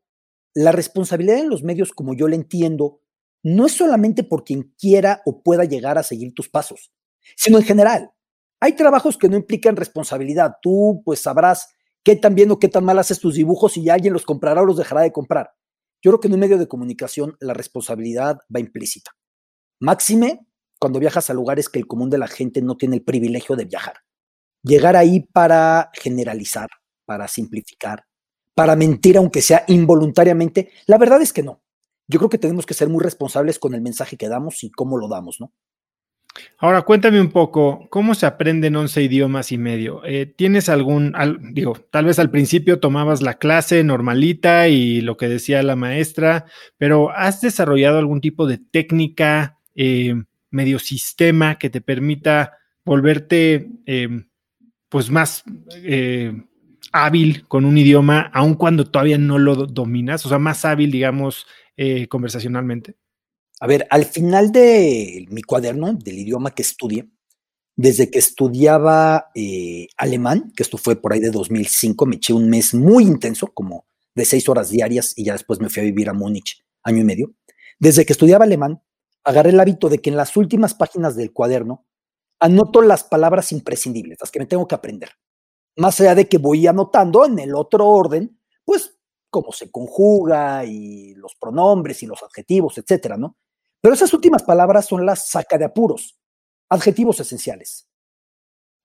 la 0.54 0.72
responsabilidad 0.72 1.40
en 1.40 1.50
los 1.50 1.64
medios, 1.64 1.92
como 1.92 2.14
yo 2.14 2.28
la 2.28 2.36
entiendo, 2.36 3.02
no 3.44 3.66
es 3.66 3.74
solamente 3.74 4.24
por 4.24 4.44
quien 4.44 4.74
quiera 4.78 5.22
o 5.26 5.42
pueda 5.42 5.66
llegar 5.66 5.98
a 5.98 6.04
seguir 6.04 6.34
tus 6.34 6.50
pasos, 6.50 6.94
sino 7.36 7.58
en 7.58 7.64
general. 7.66 8.12
Hay 8.60 8.74
trabajos 8.76 9.18
que 9.18 9.28
no 9.28 9.36
implican 9.36 9.76
responsabilidad. 9.76 10.56
Tú 10.62 11.02
pues 11.04 11.20
sabrás 11.22 11.68
qué 12.04 12.16
tan 12.16 12.36
bien 12.36 12.52
o 12.52 12.60
qué 12.60 12.70
tan 12.70 12.86
mal 12.86 13.00
haces 13.00 13.20
tus 13.20 13.36
dibujos 13.36 13.76
y 13.78 13.90
alguien 13.90 14.14
los 14.14 14.26
comprará 14.26 14.62
o 14.62 14.66
los 14.66 14.78
dejará 14.78 15.02
de 15.02 15.12
comprar. 15.12 15.52
Yo 16.02 16.12
creo 16.12 16.20
que 16.20 16.28
en 16.28 16.36
un 16.36 16.40
medio 16.40 16.58
de 16.58 16.68
comunicación 16.68 17.36
la 17.40 17.54
responsabilidad 17.54 18.38
va 18.54 18.60
implícita. 18.60 19.12
Máxime 19.80 20.48
cuando 20.84 21.00
viajas 21.00 21.30
a 21.30 21.34
lugares 21.34 21.70
que 21.70 21.80
el 21.80 21.88
común 21.88 22.10
de 22.10 22.18
la 22.18 22.28
gente 22.28 22.62
no 22.62 22.76
tiene 22.76 22.98
el 22.98 23.04
privilegio 23.04 23.56
de 23.56 23.64
viajar. 23.64 24.00
Llegar 24.64 24.98
ahí 24.98 25.22
para 25.22 25.90
generalizar, 25.94 26.68
para 27.06 27.30
simplificar, 27.30 28.04
para 28.54 28.76
mentir 28.76 29.16
aunque 29.16 29.42
sea 29.42 29.64
involuntariamente, 29.70 30.72
la 30.86 30.98
verdad 30.98 31.22
es 31.22 31.32
que 31.32 31.42
no. 31.42 31.64
Yo 32.10 32.20
creo 32.20 32.30
que 32.30 32.38
tenemos 32.38 32.66
que 32.66 32.74
ser 32.74 32.90
muy 32.90 33.02
responsables 33.02 33.60
con 33.60 33.74
el 33.74 33.80
mensaje 33.80 34.18
que 34.18 34.28
damos 34.28 34.62
y 34.66 34.72
cómo 34.72 34.98
lo 34.98 35.08
damos, 35.08 35.38
¿no? 35.40 35.54
Ahora 36.58 36.82
cuéntame 36.82 37.22
un 37.22 37.32
poco, 37.32 37.88
¿cómo 37.90 38.14
se 38.14 38.26
aprenden 38.26 38.76
11 38.76 39.04
idiomas 39.04 39.54
y 39.54 39.58
medio? 39.58 40.04
Eh, 40.04 40.26
¿Tienes 40.26 40.68
algún, 40.68 41.14
digo, 41.54 41.78
tal 41.92 42.04
vez 42.04 42.20
al 42.20 42.30
principio 42.30 42.82
tomabas 42.82 43.22
la 43.22 43.36
clase 43.36 43.86
normalita 43.86 44.68
y 44.68 45.00
lo 45.00 45.16
que 45.16 45.30
decía 45.30 45.64
la 45.64 45.78
maestra, 45.78 46.44
pero 46.78 47.10
¿has 47.12 47.40
desarrollado 47.40 48.00
algún 48.00 48.20
tipo 48.20 48.48
de 48.48 48.58
técnica, 48.58 49.60
eh, 49.76 50.16
medio 50.54 50.80
sistema 50.80 51.58
que 51.58 51.70
te 51.70 51.82
permita 51.82 52.58
volverte, 52.86 53.70
eh, 53.86 54.26
pues 54.90 55.10
más 55.10 55.44
hábil 56.94 57.48
con 57.48 57.66
un 57.66 57.78
idioma, 57.78 58.30
aun 58.34 58.54
cuando 58.54 58.90
todavía 58.90 59.18
no 59.18 59.40
lo 59.40 59.56
dominas, 59.56 60.26
o 60.26 60.30
sea, 60.30 60.40
más 60.40 60.64
hábil, 60.64 60.92
digamos, 60.92 61.48
eh, 61.76 62.08
conversacionalmente? 62.08 62.96
A 63.60 63.68
ver, 63.68 63.88
al 63.90 64.06
final 64.06 64.52
de 64.52 65.26
mi 65.30 65.42
cuaderno, 65.42 65.94
del 65.94 66.20
idioma 66.20 66.52
que 66.52 66.62
estudié, 66.62 67.10
desde 67.76 68.12
que 68.12 68.20
estudiaba 68.20 69.32
eh, 69.34 69.88
alemán, 69.98 70.54
que 70.56 70.62
esto 70.62 70.78
fue 70.78 71.02
por 71.02 71.14
ahí 71.14 71.20
de 71.20 71.32
2005, 71.32 72.06
me 72.06 72.18
eché 72.18 72.34
un 72.34 72.50
mes 72.50 72.76
muy 72.76 73.06
intenso, 73.06 73.48
como 73.48 73.88
de 74.14 74.26
seis 74.26 74.48
horas 74.48 74.70
diarias, 74.70 75.14
y 75.18 75.26
ya 75.26 75.34
después 75.34 75.60
me 75.60 75.70
fui 75.70 75.82
a 75.82 75.86
vivir 75.86 76.10
a 76.10 76.14
Múnich, 76.14 76.64
año 76.84 77.00
y 77.00 77.04
medio. 77.04 77.34
Desde 77.80 78.06
que 78.06 78.14
estudiaba 78.14 78.46
alemán, 78.46 78.83
agarré 79.24 79.52
el 79.52 79.60
hábito 79.60 79.90
de 79.90 80.00
que 80.00 80.10
en 80.10 80.18
las 80.18 80.36
últimas 80.38 80.74
páginas 80.74 81.16
del 81.16 81.34
cuaderno 81.34 81.86
anoto 82.40 82.82
las 82.82 83.04
palabras 83.04 83.52
imprescindibles, 83.52 84.20
las 84.20 84.32
que 84.32 84.40
me 84.40 84.46
tengo 84.46 84.68
que 84.68 84.76
aprender. 84.76 85.12
Más 85.78 86.00
allá 86.02 86.16
de 86.16 86.28
que 86.28 86.38
voy 86.38 86.68
anotando 86.68 87.26
en 87.26 87.40
el 87.40 87.56
otro 87.56 87.88
orden, 87.88 88.40
pues 88.66 88.98
cómo 89.30 89.52
se 89.52 89.72
conjuga 89.72 90.66
y 90.66 91.16
los 91.16 91.36
pronombres 91.36 92.04
y 92.04 92.06
los 92.06 92.22
adjetivos, 92.22 92.78
etcétera, 92.78 93.18
¿no? 93.18 93.38
Pero 93.82 93.96
esas 93.96 94.14
últimas 94.14 94.44
palabras 94.44 94.86
son 94.86 95.06
las 95.06 95.28
saca 95.30 95.58
de 95.58 95.66
apuros, 95.66 96.20
adjetivos 96.70 97.20
esenciales. 97.20 97.88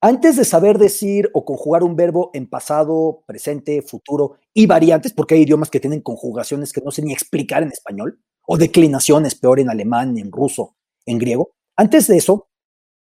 Antes 0.01 0.37
de 0.37 0.45
saber 0.45 0.79
decir 0.79 1.29
o 1.35 1.45
conjugar 1.45 1.83
un 1.83 1.97
verbo 1.97 2.31
en 2.33 2.49
pasado, 2.49 3.25
presente, 3.27 3.83
futuro 3.83 4.39
y 4.55 4.67
variantes, 4.67 5.13
porque 5.13 5.35
hay 5.35 5.43
idiomas 5.43 5.71
que 5.71 5.81
tienen 5.81 6.01
conjugaciones 6.01 6.73
que 6.73 6.81
no 6.81 6.93
sé 6.93 7.03
ni 7.03 7.13
explicar 7.13 7.65
en 7.65 7.73
español, 7.73 8.21
o 8.51 8.57
declinaciones, 8.57 9.35
peor 9.35 9.61
en 9.61 9.69
alemán, 9.69 10.17
en 10.17 10.33
ruso, 10.33 10.75
en 11.05 11.19
griego. 11.19 11.51
Antes 11.77 12.07
de 12.07 12.17
eso, 12.17 12.49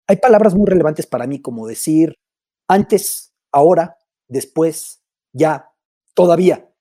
hay 0.07 0.15
palabras 0.15 0.55
muy 0.55 0.65
relevantes 0.65 1.05
para 1.05 1.27
mí, 1.27 1.41
como 1.41 1.67
decir 1.67 2.15
antes, 2.69 3.33
ahora, 3.51 3.97
después, 4.29 5.03
ya, 5.33 5.71
todavía. 6.13 6.71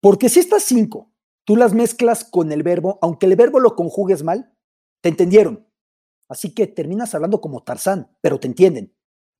Porque 0.00 0.28
si 0.28 0.38
estas 0.38 0.62
cinco 0.62 1.12
tú 1.44 1.56
las 1.56 1.74
mezclas 1.74 2.24
con 2.24 2.52
el 2.52 2.62
verbo, 2.62 2.98
aunque 3.02 3.26
el 3.26 3.34
verbo 3.34 3.58
lo 3.58 3.74
conjugues 3.74 4.22
mal, 4.22 4.54
te 5.02 5.08
entendieron. 5.08 5.66
Así 6.28 6.54
que 6.54 6.66
terminas 6.68 7.14
hablando 7.14 7.40
como 7.40 7.64
Tarzán, 7.64 8.16
pero 8.20 8.38
te 8.38 8.46
entienden. 8.46 8.94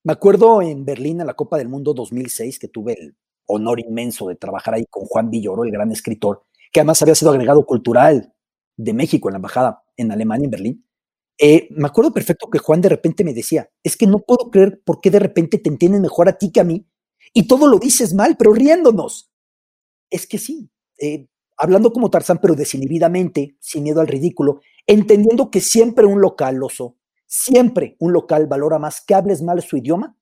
Me 0.04 0.14
acuerdo 0.14 0.62
en 0.62 0.84
Berlín, 0.84 1.20
en 1.20 1.26
la 1.26 1.34
Copa 1.34 1.58
del 1.58 1.68
Mundo 1.68 1.94
2006, 1.94 2.58
que 2.58 2.68
tuve 2.68 2.94
el 2.94 3.16
honor 3.46 3.78
inmenso 3.78 4.26
de 4.26 4.36
trabajar 4.36 4.74
ahí 4.74 4.86
con 4.90 5.04
Juan 5.04 5.30
Villoro, 5.30 5.64
el 5.64 5.70
gran 5.70 5.92
escritor, 5.92 6.44
que 6.72 6.80
además 6.80 7.00
había 7.02 7.14
sido 7.14 7.30
agregado 7.30 7.64
cultural 7.64 8.34
de 8.78 8.94
México 8.94 9.28
en 9.28 9.34
la 9.34 9.38
embajada 9.38 9.84
en 9.98 10.10
Alemania, 10.10 10.46
en 10.46 10.50
Berlín. 10.50 10.86
Eh, 11.36 11.68
me 11.72 11.86
acuerdo 11.86 12.12
perfecto 12.14 12.48
que 12.48 12.58
Juan 12.58 12.80
de 12.80 12.88
repente 12.88 13.24
me 13.24 13.34
decía, 13.34 13.70
es 13.82 13.96
que 13.96 14.06
no 14.06 14.20
puedo 14.20 14.50
creer 14.50 14.80
por 14.84 15.00
qué 15.00 15.10
de 15.10 15.18
repente 15.18 15.58
te 15.58 15.68
entienden 15.68 16.02
mejor 16.02 16.28
a 16.28 16.38
ti 16.38 16.50
que 16.50 16.60
a 16.60 16.64
mí 16.64 16.88
y 17.34 17.46
todo 17.46 17.68
lo 17.68 17.78
dices 17.78 18.14
mal, 18.14 18.36
pero 18.36 18.52
riéndonos 18.52 19.30
es 20.10 20.26
que 20.26 20.38
sí, 20.38 20.70
eh, 21.00 21.28
hablando 21.56 21.92
como 21.92 22.10
Tarzán, 22.10 22.38
pero 22.40 22.54
desinhibidamente, 22.54 23.56
sin 23.60 23.82
miedo 23.82 24.00
al 24.00 24.08
ridículo, 24.08 24.60
entendiendo 24.86 25.50
que 25.50 25.60
siempre 25.60 26.06
un 26.06 26.20
local, 26.20 26.62
oso, 26.62 26.96
siempre 27.26 27.96
un 27.98 28.12
local 28.12 28.46
valora 28.46 28.78
más 28.78 29.02
que 29.04 29.14
hables 29.14 29.42
mal 29.42 29.60
su 29.62 29.76
idioma 29.76 30.16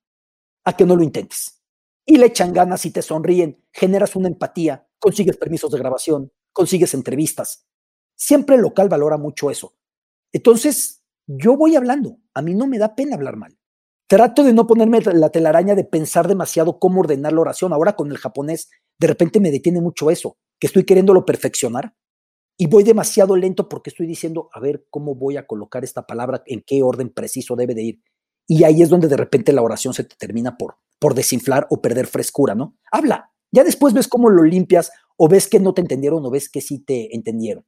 a 0.64 0.76
que 0.76 0.84
no 0.84 0.96
lo 0.96 1.04
intentes. 1.04 1.62
Y 2.04 2.18
le 2.18 2.26
echan 2.26 2.52
ganas 2.52 2.84
y 2.84 2.90
te 2.90 3.02
sonríen, 3.02 3.64
generas 3.72 4.16
una 4.16 4.28
empatía, 4.28 4.88
consigues 4.98 5.36
permisos 5.36 5.70
de 5.70 5.78
grabación, 5.78 6.32
consigues 6.52 6.94
entrevistas. 6.94 7.66
Siempre 8.16 8.56
el 8.56 8.62
local 8.62 8.88
valora 8.88 9.18
mucho 9.18 9.50
eso. 9.50 9.74
Entonces, 10.32 11.04
yo 11.26 11.56
voy 11.56 11.76
hablando, 11.76 12.18
a 12.34 12.42
mí 12.42 12.54
no 12.54 12.66
me 12.66 12.78
da 12.78 12.94
pena 12.94 13.16
hablar 13.16 13.36
mal. 13.36 13.58
Trato 14.08 14.44
de 14.44 14.52
no 14.52 14.66
ponerme 14.66 15.00
la 15.00 15.30
telaraña 15.30 15.74
de 15.74 15.84
pensar 15.84 16.28
demasiado 16.28 16.78
cómo 16.78 17.00
ordenar 17.00 17.32
la 17.32 17.40
oración. 17.40 17.72
Ahora 17.72 17.96
con 17.96 18.10
el 18.10 18.18
japonés, 18.18 18.70
de 18.98 19.06
repente 19.06 19.40
me 19.40 19.50
detiene 19.50 19.80
mucho 19.80 20.10
eso, 20.10 20.38
que 20.60 20.68
estoy 20.68 20.84
queriéndolo 20.84 21.24
perfeccionar 21.24 21.94
y 22.56 22.68
voy 22.68 22.84
demasiado 22.84 23.36
lento 23.36 23.68
porque 23.68 23.90
estoy 23.90 24.06
diciendo, 24.06 24.48
a 24.52 24.60
ver, 24.60 24.86
¿cómo 24.90 25.14
voy 25.14 25.36
a 25.36 25.46
colocar 25.46 25.84
esta 25.84 26.06
palabra? 26.06 26.42
¿En 26.46 26.62
qué 26.66 26.82
orden 26.82 27.10
preciso 27.10 27.54
debe 27.56 27.74
de 27.74 27.82
ir? 27.82 28.02
Y 28.46 28.64
ahí 28.64 28.80
es 28.80 28.88
donde 28.88 29.08
de 29.08 29.16
repente 29.16 29.52
la 29.52 29.62
oración 29.62 29.92
se 29.92 30.04
te 30.04 30.16
termina 30.16 30.56
por, 30.56 30.76
por 30.98 31.14
desinflar 31.14 31.66
o 31.68 31.82
perder 31.82 32.06
frescura, 32.06 32.54
¿no? 32.54 32.78
Habla. 32.90 33.32
Ya 33.52 33.64
después 33.64 33.92
ves 33.92 34.08
cómo 34.08 34.30
lo 34.30 34.42
limpias 34.42 34.90
o 35.16 35.28
ves 35.28 35.48
que 35.48 35.60
no 35.60 35.74
te 35.74 35.80
entendieron 35.80 36.24
o 36.24 36.30
ves 36.30 36.48
que 36.48 36.60
sí 36.60 36.78
te 36.78 37.14
entendieron. 37.14 37.64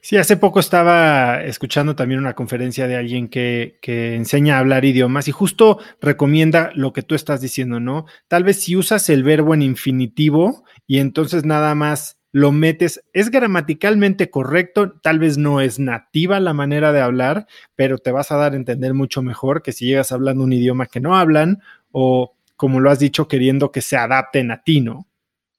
Sí, 0.00 0.16
hace 0.16 0.36
poco 0.36 0.60
estaba 0.60 1.42
escuchando 1.42 1.96
también 1.96 2.20
una 2.20 2.34
conferencia 2.34 2.86
de 2.86 2.96
alguien 2.96 3.28
que, 3.28 3.78
que, 3.82 4.14
enseña 4.14 4.56
a 4.56 4.60
hablar 4.60 4.84
idiomas 4.84 5.26
y 5.26 5.32
justo 5.32 5.78
recomienda 6.00 6.70
lo 6.74 6.92
que 6.92 7.02
tú 7.02 7.14
estás 7.14 7.40
diciendo, 7.40 7.80
¿no? 7.80 8.06
Tal 8.28 8.44
vez 8.44 8.60
si 8.60 8.76
usas 8.76 9.08
el 9.10 9.24
verbo 9.24 9.54
en 9.54 9.62
infinitivo 9.62 10.64
y 10.86 10.98
entonces 11.00 11.44
nada 11.44 11.74
más 11.74 12.18
lo 12.30 12.52
metes, 12.52 13.04
es 13.12 13.30
gramaticalmente 13.30 14.30
correcto, 14.30 14.92
tal 15.02 15.18
vez 15.18 15.36
no 15.38 15.60
es 15.60 15.78
nativa 15.78 16.38
la 16.40 16.52
manera 16.52 16.92
de 16.92 17.00
hablar, 17.00 17.46
pero 17.74 17.98
te 17.98 18.12
vas 18.12 18.30
a 18.30 18.36
dar 18.36 18.52
a 18.52 18.56
entender 18.56 18.94
mucho 18.94 19.22
mejor 19.22 19.62
que 19.62 19.72
si 19.72 19.86
llegas 19.86 20.12
hablando 20.12 20.44
un 20.44 20.52
idioma 20.52 20.86
que 20.86 21.00
no 21.00 21.16
hablan 21.16 21.60
o, 21.90 22.34
como 22.56 22.80
lo 22.80 22.90
has 22.90 22.98
dicho, 22.98 23.26
queriendo 23.26 23.72
que 23.72 23.80
se 23.80 23.96
adapten 23.96 24.50
a 24.50 24.62
ti, 24.62 24.80
¿no? 24.80 25.06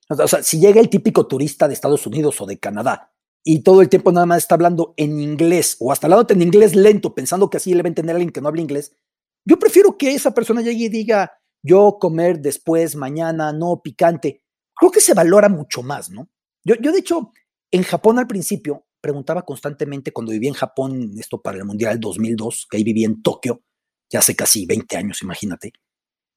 O 0.08 0.28
sea, 0.28 0.42
si 0.42 0.60
llega 0.60 0.80
el 0.80 0.90
típico 0.90 1.28
turista 1.28 1.68
de 1.68 1.74
Estados 1.74 2.06
Unidos 2.08 2.40
o 2.42 2.46
de 2.46 2.58
Canadá 2.58 3.09
y 3.44 3.64
todo 3.64 3.82
el 3.82 3.90
tiempo 3.90 4.12
nada 4.12 4.26
más 4.26 4.40
está 4.40 4.56
hablando 4.56 4.94
en 4.98 5.20
inglés 5.20 5.78
o 5.80 5.92
hasta 5.92 6.08
hablando 6.08 6.34
en 6.34 6.42
inglés 6.42 6.76
lento, 6.76 7.16
pensando 7.16 7.50
que 7.50 7.58
así 7.58 7.74
le 7.74 7.82
va 7.82 7.88
a 7.88 7.90
entender 7.90 8.16
a 8.16 8.18
alguien 8.18 8.32
que 8.32 8.42
no 8.42 8.50
habla 8.50 8.62
inglés, 8.62 8.96
yo 9.46 9.58
prefiero 9.58 9.98
que 9.98 10.14
esa 10.14 10.34
persona 10.34 10.62
llegue 10.62 10.86
y 10.86 10.90
diga, 10.90 11.32
yo 11.64 11.98
comer 12.00 12.40
después, 12.40 12.96
mañana, 12.96 13.54
no 13.54 13.82
picante. 13.82 14.44
Creo 14.76 14.92
que 14.92 15.02
se 15.02 15.14
valora 15.14 15.50
mucho 15.50 15.82
más, 15.82 16.10
¿no? 16.10 16.30
Yo, 16.64 16.76
yo 16.76 16.92
de 16.92 17.00
hecho, 17.00 17.32
en 17.72 17.84
Japón 17.84 18.20
al 18.20 18.28
principio, 18.28 18.86
preguntaba 19.02 19.44
constantemente 19.44 20.12
cuando 20.12 20.32
vivía 20.32 20.50
en 20.50 20.56
Japón, 20.56 21.12
esto 21.18 21.42
para 21.42 21.58
el 21.58 21.66
Mundial 21.66 22.00
2002, 22.00 22.68
que 22.70 22.78
ahí 22.78 22.84
vivía 22.84 23.08
en 23.08 23.22
Tokio, 23.22 23.64
ya 24.12 24.20
hace 24.20 24.36
casi 24.36 24.66
20 24.66 24.98
años, 24.98 25.22
imagínate. 25.22 25.72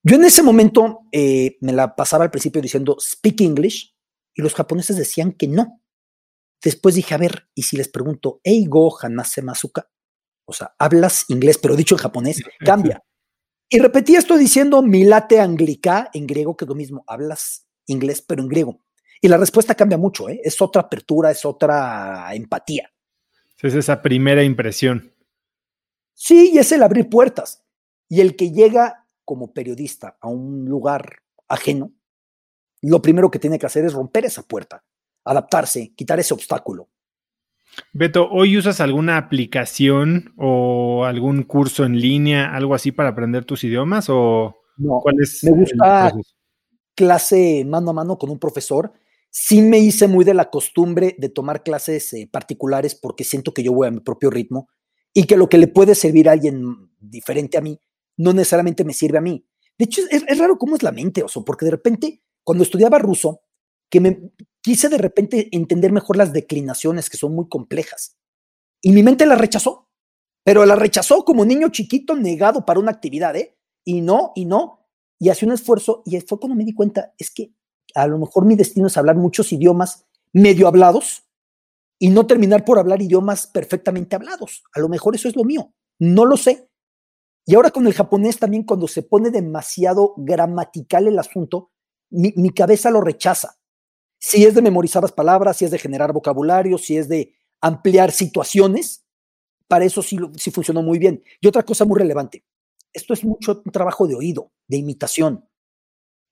Yo 0.05 0.17
en 0.17 0.25
ese 0.25 0.43
momento 0.43 1.01
eh, 1.13 1.57
me 1.61 1.73
la 1.73 1.95
pasaba 1.95 2.25
al 2.25 2.31
principio 2.31 2.61
diciendo 2.61 2.97
speak 3.01 3.41
English 3.41 3.97
y 4.35 4.43
los 4.43 4.55
japoneses 4.55 4.97
decían 4.97 5.33
que 5.33 5.49
no. 5.49 5.82
Después 6.63 6.95
dije, 6.95 7.15
a 7.15 7.19
ver, 7.19 7.49
y 7.55 7.63
si 7.63 7.77
les 7.77 7.89
pregunto, 7.89 8.41
Eigo 8.45 8.97
Hanase 9.01 9.43
Masuka, 9.43 9.91
o 10.45 10.53
sea, 10.53 10.75
hablas 10.79 11.25
inglés, 11.29 11.59
pero 11.59 11.77
dicho 11.77 11.95
en 11.95 12.01
japonés, 12.01 12.41
cambia. 12.65 13.03
Y 13.69 13.79
repetí 13.79 14.17
esto 14.17 14.37
diciendo 14.37 14.83
milate 14.83 15.41
anglica 15.41 16.11
en 16.13 16.27
griego, 16.27 16.57
que 16.57 16.65
es 16.65 16.69
lo 16.69 16.75
mismo, 16.75 17.05
hablas 17.07 17.67
inglés, 17.87 18.23
pero 18.23 18.43
en 18.43 18.49
griego. 18.49 18.85
Y 19.21 19.29
la 19.29 19.39
respuesta 19.39 19.75
cambia 19.75 19.99
mucho, 19.99 20.29
¿eh? 20.29 20.41
es 20.43 20.61
otra 20.61 20.83
apertura, 20.83 21.31
es 21.31 21.45
otra 21.45 22.35
empatía. 22.35 22.93
Es 23.61 23.75
esa 23.75 24.03
primera 24.03 24.43
impresión. 24.43 25.15
Sí, 26.13 26.51
y 26.53 26.59
es 26.59 26.73
el 26.73 26.83
abrir 26.83 27.09
puertas. 27.09 27.65
Y 28.09 28.21
el 28.21 28.37
que 28.37 28.51
llega 28.51 29.07
como 29.25 29.53
periodista 29.55 30.19
a 30.21 30.29
un 30.29 30.65
lugar 30.67 31.23
ajeno, 31.49 31.93
lo 32.83 33.01
primero 33.01 33.31
que 33.31 33.39
tiene 33.39 33.59
que 33.59 33.67
hacer 33.67 33.85
es 33.85 33.93
romper 33.93 34.25
esa 34.25 34.43
puerta, 34.43 34.85
adaptarse, 35.25 35.93
quitar 35.95 36.21
ese 36.21 36.35
obstáculo. 36.35 36.89
Beto, 37.93 38.29
¿hoy 38.31 38.59
usas 38.59 38.81
alguna 38.81 39.17
aplicación 39.17 40.35
o 40.37 41.05
algún 41.05 41.43
curso 41.45 41.85
en 41.85 41.99
línea, 41.99 42.55
algo 42.55 42.75
así 42.75 42.93
para 42.93 43.11
aprender 43.11 43.45
tus 43.45 43.65
idiomas? 43.65 44.09
¿O 44.09 44.57
no, 44.77 45.01
cuál 45.03 45.17
es 45.21 45.43
me 45.45 45.53
gusta 45.53 46.13
clase 46.95 47.65
mano 47.65 47.91
a 47.91 47.95
mano 47.95 48.19
con 48.19 48.31
un 48.31 48.39
profesor. 48.39 48.93
Sí 49.31 49.63
me 49.63 49.79
hice 49.79 50.09
muy 50.09 50.25
de 50.25 50.35
la 50.35 50.51
costumbre 50.51 51.17
de 51.19 51.29
tomar 51.29 51.63
clases 51.63 52.13
eh, 52.13 52.29
particulares 52.31 52.95
porque 52.95 53.25
siento 53.25 53.55
que 53.55 53.63
yo 53.63 53.73
voy 53.73 53.89
a 53.89 53.91
mi 53.91 54.01
propio 54.01 54.31
ritmo 54.31 54.69
y 55.15 55.25
que 55.25 55.37
lo 55.37 55.49
que 55.49 55.59
le 55.59 55.69
puede 55.69 55.95
servir 55.95 56.29
a 56.29 56.33
alguien 56.33 56.91
diferente 57.01 57.57
a 57.57 57.63
mí 57.63 57.79
no 58.17 58.33
necesariamente 58.33 58.85
me 58.85 58.93
sirve 58.93 59.19
a 59.19 59.23
mí. 59.23 59.47
De 59.79 59.87
hecho, 59.87 60.03
es, 60.11 60.23
es 60.29 60.39
raro 60.39 60.59
cómo 60.59 60.77
es 60.77 60.83
la 60.83 60.93
mente, 60.93 61.23
Oso, 61.23 61.45
porque 61.45 61.65
de 61.65 61.71
repente, 61.71 62.23
cuando 62.45 62.63
estudiaba 62.63 62.99
ruso, 62.99 63.41
que 63.89 64.01
me 64.01 64.31
quise 64.63 64.89
de 64.89 64.99
repente 64.99 65.49
entender 65.53 65.93
mejor 65.93 66.17
las 66.17 66.33
declinaciones 66.33 67.11
que 67.11 67.19
son 67.19 67.35
muy 67.35 67.49
complejas. 67.49 68.17
Y 68.81 68.93
mi 68.93 69.03
mente 69.03 69.27
la 69.27 69.37
rechazó, 69.37 69.91
pero 70.45 70.65
la 70.65 70.77
rechazó 70.77 71.25
como 71.25 71.45
niño 71.45 71.69
chiquito 71.69 72.17
negado 72.17 72.65
para 72.65 72.81
una 72.81 72.93
actividad, 72.93 73.37
¿eh? 73.37 73.59
Y 73.85 74.01
no, 74.01 74.33
y 74.35 74.45
no. 74.45 74.87
Y 75.19 75.29
hacía 75.29 75.49
un 75.49 75.55
esfuerzo 75.55 76.03
y 76.07 76.19
fue 76.21 76.39
cuando 76.39 76.57
me 76.57 76.65
di 76.65 76.75
cuenta, 76.75 77.13
es 77.19 77.31
que 77.31 77.53
a 77.95 78.07
lo 78.07 78.19
mejor 78.19 78.47
mi 78.47 78.57
destino 78.57 78.87
es 78.87 78.97
hablar 78.97 79.17
muchos 79.17 79.53
idiomas 79.53 80.07
medio 80.33 80.67
hablados 80.67 81.25
y 81.99 82.09
no 82.09 82.27
terminar 82.27 82.65
por 82.65 82.79
hablar 82.79 83.03
idiomas 83.03 83.47
perfectamente 83.47 84.17
hablados. 84.17 84.65
A 84.75 84.81
lo 84.81 84.89
mejor 84.89 85.15
eso 85.15 85.29
es 85.29 85.37
lo 85.37 85.45
mío. 85.45 85.73
No 85.99 86.25
lo 86.25 86.37
sé. 86.37 86.69
Y 87.45 87.55
ahora 87.55 87.71
con 87.71 87.87
el 87.87 87.93
japonés 87.93 88.39
también, 88.39 88.65
cuando 88.65 88.89
se 88.89 89.03
pone 89.03 89.31
demasiado 89.31 90.15
gramatical 90.17 91.07
el 91.07 91.19
asunto, 91.19 91.71
mi, 92.11 92.33
mi 92.37 92.51
cabeza 92.51 92.91
lo 92.91 93.01
rechaza 93.01 93.62
si 94.25 94.45
es 94.45 94.55
de 94.55 94.63
memorizar 94.63 95.03
las 95.03 95.11
palabras, 95.11 95.57
si 95.57 95.65
es 95.65 95.73
de 95.73 95.81
generar 95.81 96.13
vocabulario, 96.13 96.79
si 96.79 96.97
es 96.97 97.09
de 97.09 97.35
ampliar 97.61 98.13
situaciones, 98.13 99.05
para 99.67 99.85
eso 99.85 100.01
sí, 100.01 100.17
sí 100.37 100.53
funcionó 100.53 100.81
muy 100.81 101.01
bien. 101.01 101.25
Y 101.41 101.49
otra 101.49 101.65
cosa 101.65 101.85
muy 101.85 101.99
relevante, 101.99 102.45
esto 102.93 103.15
es 103.15 103.25
mucho 103.25 103.63
trabajo 103.73 104.07
de 104.07 104.15
oído, 104.15 104.53
de 104.69 104.77
imitación. 104.77 105.45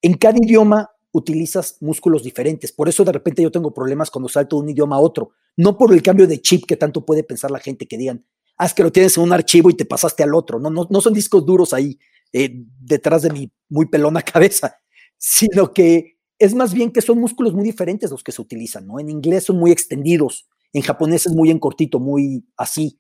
En 0.02 0.14
cada 0.14 0.38
idioma 0.38 0.88
utilizas 1.11 1.78
músculos 1.80 2.23
diferentes, 2.23 2.70
por 2.70 2.88
eso 2.88 3.04
de 3.04 3.11
repente 3.11 3.42
yo 3.42 3.50
tengo 3.50 3.75
problemas 3.75 4.09
cuando 4.09 4.28
salto 4.28 4.56
de 4.56 4.62
un 4.62 4.68
idioma 4.68 4.94
a 4.94 5.00
otro, 5.00 5.32
no 5.56 5.76
por 5.76 5.92
el 5.92 6.00
cambio 6.00 6.28
de 6.28 6.40
chip 6.40 6.66
que 6.66 6.76
tanto 6.76 7.04
puede 7.04 7.25
pensar 7.25 7.50
la 7.50 7.59
gente 7.59 7.88
que 7.88 7.99
digan, 7.99 8.25
ah, 8.56 8.66
es 8.66 8.73
que 8.73 8.85
lo 8.85 8.92
tienes 8.92 9.16
en 9.16 9.25
un 9.25 9.32
archivo 9.32 9.68
y 9.68 9.75
te 9.75 9.85
pasaste 9.85 10.23
al 10.23 10.37
otro, 10.37 10.61
no, 10.61 10.70
no, 10.70 10.87
no 10.88 11.00
son 11.00 11.12
discos 11.12 11.44
duros 11.44 11.73
ahí 11.73 11.99
eh, 12.32 12.53
detrás 12.79 13.22
de 13.22 13.31
mi 13.31 13.50
muy 13.68 13.87
pelona 13.87 14.22
cabeza, 14.22 14.76
sino 15.18 15.74
que 15.74 16.19
es 16.40 16.55
más 16.55 16.72
bien 16.72 16.90
que 16.90 17.03
son 17.03 17.20
músculos 17.20 17.53
muy 17.53 17.64
diferentes 17.64 18.11
los 18.11 18.24
que 18.24 18.33
se 18.33 18.40
utilizan, 18.40 18.87
¿no? 18.87 18.98
En 18.98 19.11
inglés 19.11 19.44
son 19.44 19.59
muy 19.59 19.70
extendidos, 19.70 20.48
en 20.72 20.83
japonés 20.83 21.26
es 21.26 21.33
muy 21.33 21.50
en 21.50 21.59
cortito, 21.59 22.00
muy 22.00 22.44
así. 22.57 22.98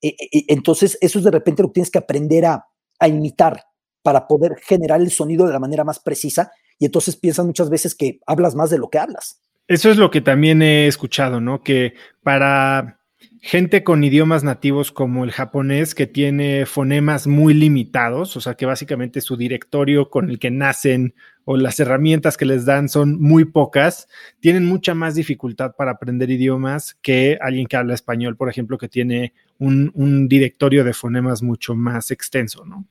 E, 0.00 0.08
e, 0.08 0.28
e, 0.30 0.44
entonces, 0.48 0.98
eso 1.00 1.18
es 1.18 1.24
de 1.24 1.30
repente 1.30 1.62
lo 1.62 1.68
que 1.68 1.74
tienes 1.74 1.90
que 1.90 1.98
aprender 1.98 2.44
a, 2.44 2.66
a 2.98 3.08
imitar 3.08 3.64
para 4.02 4.28
poder 4.28 4.56
generar 4.62 5.00
el 5.00 5.10
sonido 5.10 5.46
de 5.46 5.52
la 5.52 5.58
manera 5.58 5.84
más 5.84 6.00
precisa 6.00 6.52
y 6.78 6.84
entonces 6.84 7.16
piensas 7.16 7.46
muchas 7.46 7.70
veces 7.70 7.94
que 7.94 8.20
hablas 8.26 8.54
más 8.54 8.68
de 8.68 8.78
lo 8.78 8.90
que 8.90 8.98
hablas. 8.98 9.40
Eso 9.68 9.90
es 9.90 9.96
lo 9.96 10.10
que 10.10 10.20
también 10.20 10.60
he 10.60 10.86
escuchado, 10.86 11.40
¿no? 11.40 11.62
Que 11.62 11.94
para 12.22 13.00
gente 13.44 13.82
con 13.82 14.04
idiomas 14.04 14.44
nativos 14.44 14.92
como 14.92 15.24
el 15.24 15.32
japonés 15.32 15.96
que 15.96 16.06
tiene 16.06 16.64
fonemas 16.64 17.26
muy 17.26 17.54
limitados, 17.54 18.36
o 18.36 18.40
sea 18.40 18.54
que 18.54 18.66
básicamente 18.66 19.20
su 19.20 19.36
directorio 19.36 20.10
con 20.10 20.30
el 20.30 20.38
que 20.38 20.52
nacen 20.52 21.16
o 21.44 21.56
las 21.56 21.80
herramientas 21.80 22.36
que 22.36 22.44
les 22.44 22.64
dan 22.64 22.88
son 22.88 23.20
muy 23.20 23.44
pocas, 23.44 24.06
tienen 24.38 24.64
mucha 24.64 24.94
más 24.94 25.16
dificultad 25.16 25.74
para 25.76 25.90
aprender 25.90 26.30
idiomas 26.30 26.94
que 27.02 27.36
alguien 27.40 27.66
que 27.66 27.76
habla 27.76 27.94
español, 27.94 28.36
por 28.36 28.48
ejemplo, 28.48 28.78
que 28.78 28.88
tiene 28.88 29.34
un, 29.58 30.28
directorio 30.28 30.84
de 30.84 30.92
fonemas 30.92 31.42
mucho 31.42 31.74
más 31.74 32.12
extenso, 32.12 32.64
¿no? 32.64 32.86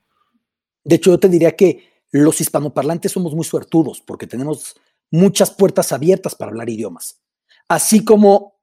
De 0.83 0.95
hecho, 0.97 1.11
yo 1.11 1.19
te 1.19 1.29
diría 1.29 1.55
que 1.55 2.03
los 2.11 2.41
hispanoparlantes 2.41 3.13
somos 3.13 3.33
muy 3.33 3.45
suertudos 3.45 4.01
porque 4.01 4.27
tenemos 4.27 4.75
muchas 5.11 5.51
puertas 5.51 5.93
abiertas 5.93 6.35
para 6.35 6.51
hablar 6.51 6.69
idiomas, 6.69 7.21
así 7.69 8.03
como 8.03 8.59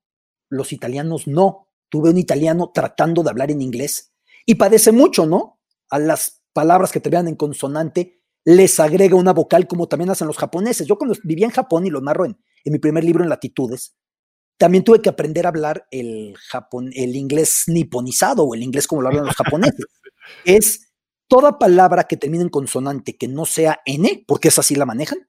los 0.50 0.74
italianos 0.74 1.26
no 1.26 1.67
tuve 1.88 2.10
un 2.10 2.18
italiano 2.18 2.70
tratando 2.72 3.22
de 3.22 3.30
hablar 3.30 3.50
en 3.50 3.62
inglés 3.62 4.12
y 4.46 4.56
padece 4.56 4.92
mucho, 4.92 5.26
¿no? 5.26 5.60
A 5.90 5.98
las 5.98 6.42
palabras 6.52 6.92
que 6.92 7.00
te 7.00 7.10
vean 7.10 7.28
en 7.28 7.36
consonante 7.36 8.22
les 8.44 8.80
agrega 8.80 9.16
una 9.16 9.32
vocal 9.32 9.66
como 9.66 9.88
también 9.88 10.10
hacen 10.10 10.26
los 10.26 10.38
japoneses. 10.38 10.86
Yo 10.86 10.96
cuando 10.96 11.16
vivía 11.24 11.46
en 11.46 11.52
Japón 11.52 11.86
y 11.86 11.90
lo 11.90 12.00
narro 12.00 12.24
en, 12.24 12.38
en 12.64 12.72
mi 12.72 12.78
primer 12.78 13.04
libro 13.04 13.22
en 13.22 13.30
Latitudes, 13.30 13.94
también 14.58 14.84
tuve 14.84 15.00
que 15.00 15.08
aprender 15.08 15.46
a 15.46 15.50
hablar 15.50 15.86
el, 15.90 16.34
Japón, 16.36 16.90
el 16.94 17.14
inglés 17.14 17.64
niponizado 17.68 18.44
o 18.44 18.54
el 18.54 18.62
inglés 18.62 18.86
como 18.86 19.02
lo 19.02 19.08
hablan 19.08 19.26
los 19.26 19.36
japoneses. 19.36 19.86
es 20.44 20.92
toda 21.28 21.58
palabra 21.58 22.04
que 22.04 22.16
termine 22.16 22.42
en 22.42 22.50
consonante 22.50 23.16
que 23.16 23.28
no 23.28 23.44
sea 23.44 23.80
N, 23.86 24.24
porque 24.26 24.48
es 24.48 24.58
así 24.58 24.74
la 24.74 24.86
manejan, 24.86 25.28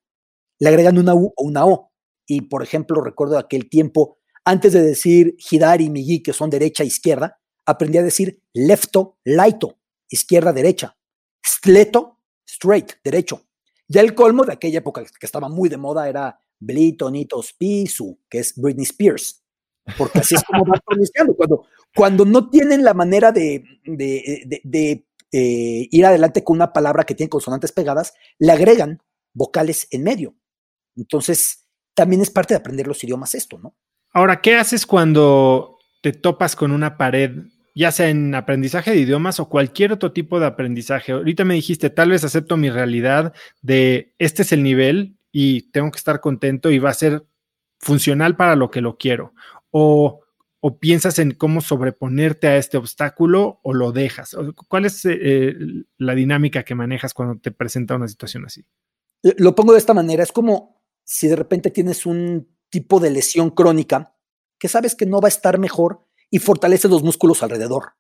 le 0.58 0.70
agregan 0.70 0.98
una 0.98 1.14
U 1.14 1.34
o 1.36 1.44
una 1.44 1.66
O. 1.66 1.92
Y 2.26 2.42
por 2.42 2.64
ejemplo, 2.64 3.02
recuerdo 3.02 3.38
aquel 3.38 3.70
tiempo 3.70 4.19
antes 4.50 4.74
de 4.74 4.82
decir 4.82 5.38
Hidari 5.52 5.86
y 5.86 5.90
Migi, 5.92 6.24
que 6.24 6.34
son 6.34 6.50
derecha 6.50 6.84
e 6.84 6.88
izquierda, 6.88 7.40
aprendí 7.68 8.00
a 8.00 8.04
decir 8.04 8.42
lefto, 8.52 9.20
laito, 9.24 9.78
izquierda, 10.10 10.52
derecha. 10.52 10.98
Stleto, 11.46 12.18
straight, 12.48 12.94
derecho. 13.04 13.44
Ya 13.88 14.02
el 14.02 14.16
colmo 14.16 14.44
de 14.46 14.54
aquella 14.54 14.80
época 14.80 15.04
que 15.04 15.26
estaba 15.26 15.50
muy 15.50 15.70
de 15.70 15.78
moda 15.78 16.10
era 16.10 16.40
Blitonitos 16.60 17.54
Pisu, 17.54 18.20
que 18.28 18.40
es 18.40 18.56
Britney 18.56 18.86
Spears. 18.86 19.44
Porque 19.96 20.20
así 20.20 20.34
es 20.34 20.44
como 20.44 20.66
va 20.66 20.80
pronunciando. 20.84 21.36
Cuando, 21.96 22.26
no 22.26 22.50
tienen 22.50 22.84
la 22.84 22.96
manera 22.96 23.32
de, 23.32 23.64
de, 23.86 25.06
eh, 25.32 25.88
ir 25.92 26.06
adelante 26.08 26.44
con 26.44 26.58
una 26.58 26.74
palabra 26.74 27.04
que 27.04 27.14
tiene 27.14 27.30
consonantes 27.30 27.72
pegadas, 27.72 28.16
le 28.40 28.52
agregan 28.52 29.04
vocales 29.32 29.88
en 29.92 30.04
medio. 30.04 30.36
Entonces, 30.96 31.68
también 31.94 32.22
es 32.24 32.32
parte 32.32 32.56
de 32.56 32.60
aprender 32.60 32.88
los 32.88 33.04
idiomas 33.04 33.36
esto, 33.36 33.60
¿no? 33.60 33.76
Ahora, 34.12 34.42
¿qué 34.42 34.56
haces 34.56 34.86
cuando 34.86 35.78
te 36.02 36.14
topas 36.14 36.56
con 36.56 36.72
una 36.72 36.98
pared, 36.98 37.32
ya 37.76 37.92
sea 37.92 38.10
en 38.10 38.34
aprendizaje 38.34 38.92
de 38.92 38.98
idiomas 38.98 39.40
o 39.40 39.50
cualquier 39.50 39.92
otro 39.92 40.12
tipo 40.12 40.40
de 40.40 40.48
aprendizaje? 40.48 41.12
Ahorita 41.12 41.46
me 41.46 41.54
dijiste, 41.54 41.90
tal 41.90 42.10
vez 42.10 42.24
acepto 42.24 42.58
mi 42.58 42.70
realidad 42.70 43.34
de 43.62 44.14
este 44.18 44.42
es 44.42 44.52
el 44.52 44.64
nivel 44.64 45.18
y 45.32 45.72
tengo 45.72 45.92
que 45.92 45.98
estar 45.98 46.22
contento 46.22 46.72
y 46.72 46.80
va 46.80 46.90
a 46.90 46.96
ser 46.96 47.26
funcional 47.80 48.36
para 48.36 48.56
lo 48.56 48.72
que 48.72 48.82
lo 48.82 48.98
quiero. 48.98 49.34
O, 49.72 50.22
o 50.60 50.80
piensas 50.80 51.20
en 51.20 51.32
cómo 51.32 51.62
sobreponerte 51.62 52.48
a 52.48 52.58
este 52.58 52.78
obstáculo 52.78 53.60
o 53.64 53.74
lo 53.74 53.92
dejas. 53.92 54.36
¿Cuál 54.68 54.86
es 54.86 55.06
eh, 55.06 55.56
la 55.98 56.16
dinámica 56.16 56.64
que 56.64 56.76
manejas 56.76 57.14
cuando 57.14 57.40
te 57.40 57.52
presenta 57.52 57.96
una 57.96 58.08
situación 58.08 58.46
así? 58.46 58.66
Lo 59.22 59.54
pongo 59.54 59.74
de 59.74 59.80
esta 59.80 59.94
manera, 59.94 60.24
es 60.24 60.32
como 60.32 60.82
si 61.04 61.28
de 61.28 61.36
repente 61.36 61.72
tienes 61.72 62.06
un 62.06 62.48
tipo 62.70 63.00
de 63.00 63.10
lesión 63.10 63.50
crónica 63.50 64.16
que 64.60 64.68
sabes 64.68 64.96
que 64.96 65.06
no 65.06 65.22
va 65.22 65.28
a 65.28 65.30
estar 65.30 65.58
mejor 65.58 66.06
y 66.30 66.40
fortaleces 66.40 66.92
los 66.92 67.04
músculos 67.04 67.44
alrededor 67.44 67.96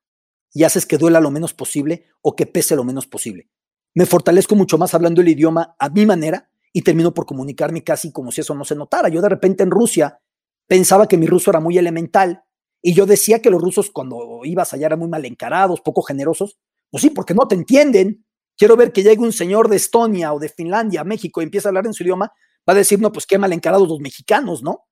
y 0.53 0.63
haces 0.63 0.86
que 0.86 0.97
duela 0.97 1.21
lo 1.21 1.32
menos 1.32 1.53
posible 1.53 2.05
o 2.21 2.36
que 2.36 2.45
pese 2.45 2.75
lo 2.75 2.84
menos 2.84 3.08
posible. 3.08 3.49
Me 3.95 4.05
fortalezco 4.05 4.55
mucho 4.55 4.77
más 4.77 4.93
hablando 4.93 5.21
el 5.21 5.29
idioma 5.29 5.75
a 5.79 5.89
mi 5.89 6.05
manera 6.05 6.49
y 6.71 6.82
termino 6.82 7.13
por 7.13 7.25
comunicarme 7.25 7.84
casi 7.84 8.12
como 8.12 8.32
si 8.32 8.41
eso 8.41 8.53
no 8.53 8.63
se 8.63 8.75
notara. 8.75 9.10
Yo 9.10 9.21
de 9.21 9.29
repente 9.29 9.63
en 9.63 9.71
Rusia 9.71 10.21
pensaba 10.67 11.08
que 11.08 11.17
mi 11.17 11.25
ruso 11.25 11.49
era 11.49 11.60
muy 11.60 11.77
elemental 11.77 12.43
y 12.82 12.93
yo 12.93 13.05
decía 13.05 13.41
que 13.41 13.49
los 13.49 13.62
rusos 13.62 13.89
cuando 13.89 14.41
ibas 14.43 14.73
allá 14.73 14.88
eran 14.88 14.99
muy 14.99 15.10
mal 15.10 15.25
encarados, 15.25 15.82
poco 15.82 16.01
generosos. 16.01 16.60
Pues 16.91 17.01
sí, 17.01 17.10
porque 17.10 17.34
no 17.34 17.47
te 17.47 17.55
entienden. 17.55 18.25
Quiero 18.58 18.75
ver 18.75 18.91
que 18.91 19.03
llegue 19.03 19.21
un 19.21 19.34
señor 19.34 19.69
de 19.69 19.77
Estonia 19.77 20.34
o 20.34 20.39
de 20.39 20.49
Finlandia 20.49 21.01
a 21.01 21.05
México 21.05 21.41
y 21.41 21.45
empieza 21.45 21.67
a 21.67 21.71
hablar 21.71 21.86
en 21.86 21.93
su 21.93 22.03
idioma 22.03 22.32
va 22.67 22.74
a 22.74 22.78
decir, 22.78 23.00
no, 23.00 23.12
pues 23.12 23.26
qué 23.26 23.38
mal 23.38 23.54
encarados 23.54 23.88
los 23.88 24.00
mexicanos, 24.00 24.63
¿no? 24.63 24.88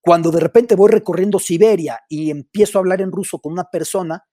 Cuando 0.00 0.30
de 0.30 0.40
repente 0.40 0.74
voy 0.74 0.90
recorriendo 0.90 1.38
Siberia 1.38 2.00
y 2.08 2.30
empiezo 2.30 2.78
a 2.78 2.80
hablar 2.80 3.00
en 3.00 3.12
ruso 3.12 3.38
con 3.38 3.52
una 3.52 3.70
persona, 3.70 4.26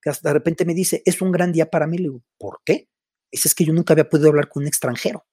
que 0.00 0.10
hasta 0.10 0.28
de 0.28 0.34
repente 0.34 0.64
me 0.64 0.74
dice, 0.74 1.02
es 1.04 1.20
un 1.20 1.32
gran 1.32 1.50
día 1.52 1.70
para 1.70 1.86
mí, 1.86 1.98
le 1.98 2.04
digo, 2.04 2.22
¿por 2.38 2.60
qué? 2.64 2.88
Dice, 3.32 3.48
es 3.48 3.54
que 3.54 3.64
yo 3.64 3.72
nunca 3.72 3.94
había 3.94 4.08
podido 4.08 4.28
hablar 4.28 4.48
con 4.48 4.62
un 4.62 4.68
extranjero. 4.68 5.26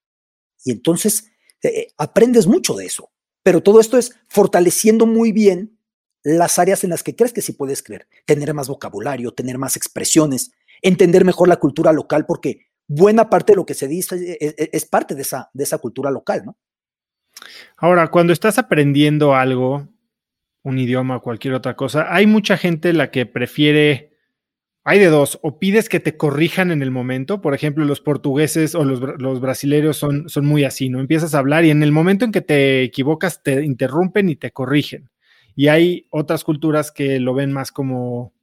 Y 0.64 0.72
entonces 0.72 1.32
eh, 1.64 1.88
aprendes 1.98 2.48
mucho 2.48 2.74
de 2.76 2.86
eso. 2.86 3.12
Pero 3.44 3.62
todo 3.62 3.80
esto 3.80 3.98
es 3.98 4.16
fortaleciendo 4.28 5.06
muy 5.06 5.32
bien 5.32 5.80
las 6.24 6.60
áreas 6.60 6.84
en 6.84 6.92
las 6.92 7.04
que 7.04 7.16
crees 7.16 7.34
que 7.34 7.42
sí 7.42 7.54
puedes 7.54 7.84
creer. 7.84 8.08
Tener 8.26 8.54
más 8.54 8.68
vocabulario, 8.68 9.34
tener 9.34 9.58
más 9.58 9.76
expresiones, 9.76 10.52
entender 10.82 11.26
mejor 11.26 11.48
la 11.48 11.60
cultura 11.60 11.92
local, 11.92 12.26
porque 12.26 12.71
buena 12.88 13.30
parte 13.30 13.54
de 13.54 13.58
lo 13.58 13.66
que 13.66 13.74
se 13.74 13.88
dice 13.88 14.38
es, 14.40 14.86
parte 14.86 15.16
de 15.16 15.22
esa, 15.22 15.50
de 15.54 15.64
esa 15.64 15.78
cultura 15.78 16.12
local, 16.12 16.44
¿no? 16.46 16.58
Ahora, 17.78 18.10
cuando 18.10 18.34
estás 18.34 18.60
aprendiendo 18.60 19.34
algo, 19.34 19.88
un 20.64 20.78
idioma 20.78 21.18
o 21.18 21.22
cualquier 21.22 21.54
otra 21.54 21.76
cosa, 21.76 22.14
hay 22.14 22.28
mucha 22.28 22.58
gente 22.58 22.94
la 22.94 23.10
que 23.10 23.26
prefiere 23.26 24.12
hay 24.84 24.98
de 24.98 25.08
dos, 25.08 25.38
o 25.44 25.60
pides 25.60 25.90
que 25.90 26.00
te 26.00 26.18
corrijan 26.18 26.72
en 26.72 26.82
el 26.82 26.90
momento, 26.90 27.40
por 27.40 27.54
ejemplo, 27.54 27.86
los 27.86 28.02
portugueses 28.02 28.74
o 28.74 28.84
los, 28.84 29.00
los, 29.00 29.40
brasileños 29.40 29.98
son, 29.98 30.28
son 30.28 30.46
muy 30.46 30.64
así, 30.64 30.90
¿no? 30.90 31.00
Empiezas 31.00 31.36
a 31.36 31.40
hablar 31.40 31.66
y 31.66 31.70
en 31.70 31.84
el 31.84 31.92
momento 31.92 32.26
en 32.26 32.32
que 32.32 32.42
te 32.42 32.82
equivocas 32.82 33.44
te 33.44 33.64
interrumpen 33.64 34.30
y 34.30 34.36
te 34.36 34.52
corrigen. 34.52 35.12
Y 35.56 35.68
hay 35.68 36.08
otras 36.10 36.44
culturas 36.44 36.92
que 36.92 37.20
lo 37.20 37.36
ven 37.36 37.52
más 37.52 37.72
como, 37.72 38.34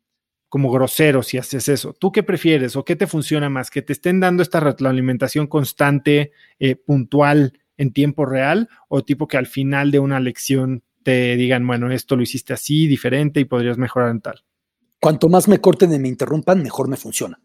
como 0.49 0.71
grosero 0.71 1.23
si 1.23 1.39
haces 1.39 1.69
eso. 1.69 1.93
¿Tú 1.93 2.13
qué 2.13 2.23
prefieres 2.23 2.77
o 2.77 2.85
qué 2.85 2.97
te 2.97 3.07
funciona 3.07 3.49
más? 3.51 3.71
¿Que 3.71 3.83
te 3.83 3.93
estén 3.93 4.21
dando 4.21 4.43
esta 4.43 4.61
retroalimentación 4.61 5.47
constante, 5.47 6.33
eh, 6.59 6.77
puntual, 6.77 7.61
en 7.77 7.93
tiempo 7.93 8.25
real? 8.25 8.69
¿O 8.89 9.05
tipo 9.05 9.29
que 9.29 9.37
al 9.37 9.47
final 9.47 9.91
de 9.91 9.99
una 9.99 10.21
lección 10.21 10.83
te 11.03 11.37
digan, 11.37 11.67
bueno, 11.67 11.91
esto 11.91 12.17
lo 12.17 12.23
hiciste 12.23 12.53
así, 12.53 12.87
diferente 12.87 13.41
y 13.41 13.45
podrías 13.45 13.79
mejorar 13.79 14.11
en 14.11 14.21
tal? 14.21 14.45
Cuanto 15.01 15.29
más 15.29 15.47
me 15.49 15.61
corten 15.61 15.93
y 15.93 15.99
me 15.99 16.09
interrumpan, 16.09 16.63
mejor 16.63 16.89
me 16.89 16.97
funciona. 16.97 17.41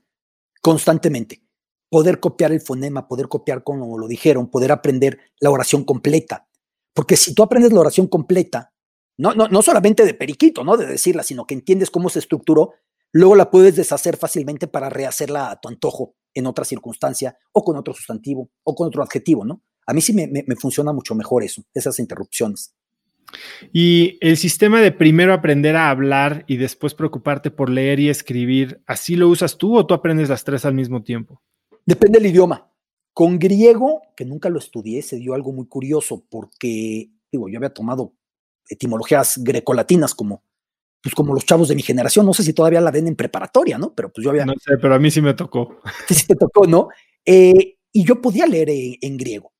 Constantemente. 0.61 1.43
Poder 1.89 2.19
copiar 2.19 2.51
el 2.51 2.61
fonema, 2.61 3.07
poder 3.07 3.27
copiar 3.27 3.63
como 3.63 3.99
lo 3.99 4.07
dijeron, 4.07 4.49
poder 4.49 4.71
aprender 4.71 5.19
la 5.39 5.51
oración 5.51 5.83
completa. 5.83 6.47
Porque 6.93 7.17
si 7.17 7.35
tú 7.35 7.43
aprendes 7.43 7.71
la 7.71 7.81
oración 7.81 8.07
completa, 8.07 8.73
no, 9.17 9.33
no, 9.35 9.47
no 9.47 9.61
solamente 9.61 10.05
de 10.05 10.15
periquito, 10.15 10.63
¿no? 10.63 10.75
De 10.75 10.87
decirla, 10.87 11.21
sino 11.21 11.45
que 11.45 11.53
entiendes 11.53 11.91
cómo 11.91 12.09
se 12.09 12.17
estructuró, 12.17 12.73
luego 13.13 13.35
la 13.35 13.49
puedes 13.49 13.75
deshacer 13.75 14.17
fácilmente 14.17 14.67
para 14.67 14.89
rehacerla 14.89 15.49
a 15.49 15.61
tu 15.61 15.69
antojo 15.69 16.15
en 16.33 16.47
otra 16.47 16.65
circunstancia 16.65 17.37
o 17.53 17.63
con 17.63 17.77
otro 17.77 17.93
sustantivo 17.93 18.49
o 18.63 18.75
con 18.75 18.87
otro 18.87 19.01
adjetivo, 19.01 19.45
¿no? 19.45 19.61
A 19.85 19.93
mí 19.93 20.01
sí 20.01 20.13
me, 20.13 20.27
me 20.27 20.55
funciona 20.55 20.91
mucho 20.91 21.15
mejor 21.15 21.43
eso, 21.43 21.63
esas 21.73 21.99
interrupciones. 21.99 22.73
Y 23.71 24.17
el 24.21 24.37
sistema 24.37 24.81
de 24.81 24.91
primero 24.91 25.33
aprender 25.33 25.75
a 25.75 25.89
hablar 25.89 26.43
y 26.47 26.57
después 26.57 26.93
preocuparte 26.93 27.51
por 27.51 27.69
leer 27.69 27.99
y 27.99 28.09
escribir, 28.09 28.81
¿así 28.85 29.15
lo 29.15 29.29
usas 29.29 29.57
tú 29.57 29.77
o 29.77 29.85
tú 29.85 29.93
aprendes 29.93 30.29
las 30.29 30.43
tres 30.43 30.65
al 30.65 30.73
mismo 30.73 31.03
tiempo? 31.03 31.41
Depende 31.85 32.19
del 32.19 32.31
idioma. 32.31 32.69
Con 33.13 33.37
griego, 33.37 34.01
que 34.15 34.25
nunca 34.25 34.49
lo 34.49 34.59
estudié, 34.59 35.01
se 35.01 35.17
dio 35.17 35.33
algo 35.33 35.51
muy 35.51 35.67
curioso 35.67 36.25
porque, 36.29 37.11
digo, 37.31 37.49
yo 37.49 37.57
había 37.57 37.73
tomado 37.73 38.13
etimologías 38.69 39.37
grecolatinas 39.43 40.15
como, 40.15 40.43
pues 41.03 41.13
como 41.13 41.33
los 41.33 41.45
chavos 41.45 41.67
de 41.67 41.75
mi 41.75 41.81
generación, 41.81 42.25
no 42.25 42.33
sé 42.33 42.43
si 42.43 42.53
todavía 42.53 42.79
la 42.79 42.89
den 42.89 43.09
en 43.09 43.17
preparatoria, 43.17 43.77
¿no? 43.77 43.93
Pero 43.93 44.09
pues 44.09 44.23
yo 44.23 44.29
había... 44.29 44.45
No 44.45 44.53
sé, 44.53 44.77
pero 44.81 44.95
a 44.95 44.99
mí 44.99 45.11
sí 45.11 45.21
me 45.21 45.33
tocó. 45.33 45.81
Sí, 46.07 46.25
te 46.25 46.35
tocó, 46.35 46.65
¿no? 46.65 46.87
Eh, 47.25 47.75
y 47.91 48.05
yo 48.05 48.21
podía 48.21 48.47
leer 48.47 48.69
en, 49.01 49.17
griego. 49.17 49.51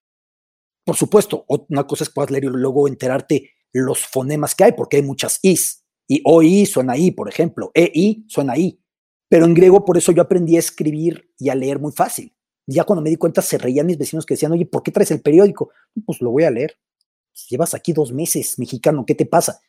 Por 0.86 0.96
supuesto, 0.96 1.46
una 1.68 1.86
cosa 1.86 2.06
es 2.06 2.10
que 2.10 2.14
puedas 2.14 2.32
leer 2.32 2.46
y 2.46 2.48
luego 2.48 2.88
enterarte 2.88 3.52
los 3.74 4.06
fonemas 4.06 4.56
que 4.56 4.64
hay, 4.64 4.72
porque 4.72 4.98
hay 4.98 5.04
muchas 5.04 5.40
is. 5.42 5.84
Y 6.08 6.22
OI 6.24 6.66
suena 6.66 6.96
I, 6.96 7.12
por 7.12 7.28
ejemplo. 7.28 7.72
EI 7.74 8.24
suena 8.30 8.58
I. 8.58 8.80
Pero 9.28 9.46
en 9.46 9.54
griego, 9.54 9.84
por 9.84 9.98
eso 9.98 10.14
yo 10.14 10.22
aprendí 10.22 10.56
a 10.56 10.60
escribir 10.60 11.30
y 11.38 11.50
a 11.50 11.56
leer 11.56 11.78
muy 11.78 11.92
fácil. 11.92 12.34
Ya 12.68 12.86
cuando 12.86 13.02
me 13.02 13.10
di 13.10 13.18
cuenta, 13.18 13.42
se 13.42 13.58
reían 13.58 13.86
mis 13.86 13.98
vecinos 13.98 14.26
que 14.26 14.36
decían, 14.36 14.54
oye, 14.54 14.66
¿por 14.66 14.82
qué 14.82 14.92
traes 14.92 15.12
el 15.12 15.22
periódico? 15.22 15.72
Pues 16.06 16.22
lo 16.22 16.32
voy 16.32 16.46
a 16.46 16.52
leer. 16.52 16.78
Llevas 17.50 17.74
aquí 17.74 17.92
dos 17.92 18.14
meses, 18.14 18.58
mexicano, 18.60 19.06
¿qué 19.06 19.16
te 19.16 19.26
pasa? 19.26 19.60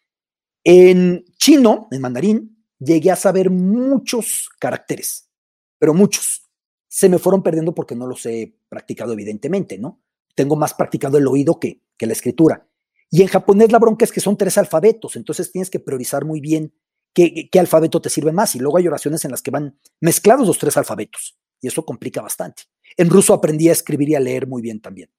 En 0.65 1.25
chino, 1.37 1.89
en 1.91 2.01
mandarín, 2.01 2.65
llegué 2.79 3.11
a 3.11 3.17
saber 3.17 3.51
muchos 3.51 4.49
caracteres, 4.59 5.31
pero 5.79 5.95
muchos. 5.95 6.51
Se 6.89 7.09
me 7.09 7.19
fueron 7.19 7.43
perdiendo 7.43 7.75
porque 7.75 7.95
no 7.95 8.07
los 8.07 8.25
he 8.25 8.57
practicado, 8.69 9.13
evidentemente, 9.13 9.79
¿no? 9.79 10.01
Tengo 10.35 10.57
más 10.57 10.75
practicado 10.75 11.19
el 11.19 11.27
oído 11.27 11.61
que, 11.61 11.83
que 11.97 12.07
la 12.07 12.13
escritura. 12.13 12.67
Y 13.11 13.23
en 13.23 13.29
japonés 13.29 13.71
la 13.71 13.79
bronca 13.79 14.05
es 14.05 14.13
que 14.13 14.21
son 14.21 14.37
tres 14.37 14.59
alfabetos, 14.59 15.17
entonces 15.17 15.53
tienes 15.53 15.71
que 15.71 15.81
priorizar 15.81 16.25
muy 16.25 16.41
bien 16.41 16.75
qué, 17.13 17.49
qué, 17.51 17.61
alfabeto 17.61 18.01
te 18.01 18.11
sirve 18.11 18.33
más. 18.33 18.55
Y 18.55 18.59
luego 18.59 18.79
hay 18.79 18.89
oraciones 18.89 19.25
en 19.25 19.31
las 19.31 19.43
que 19.43 19.51
van 19.51 19.79
mezclados 20.01 20.47
los 20.47 20.59
tres 20.59 20.77
alfabetos, 20.77 21.37
y 21.61 21.69
eso 21.69 21.85
complica 21.85 22.23
bastante. 22.23 22.65
En 22.97 23.11
ruso 23.11 23.35
aprendí 23.35 23.69
a 23.69 23.73
escribir 23.73 24.11
y 24.11 24.15
a 24.15 24.21
leer 24.21 24.47
muy 24.47 24.63
bien 24.63 24.81
también. 24.81 25.11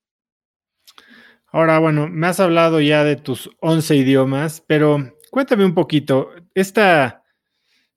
Ahora, 1.51 1.79
bueno, 1.79 2.09
me 2.09 2.27
has 2.27 2.41
hablado 2.41 2.81
ya 2.81 3.05
de 3.05 3.15
tus 3.15 3.49
11 3.61 3.95
idiomas, 3.95 4.61
pero 4.67 5.14
cuéntame 5.35 5.65
un 5.65 5.73
poquito, 5.73 6.29
esta 6.53 7.25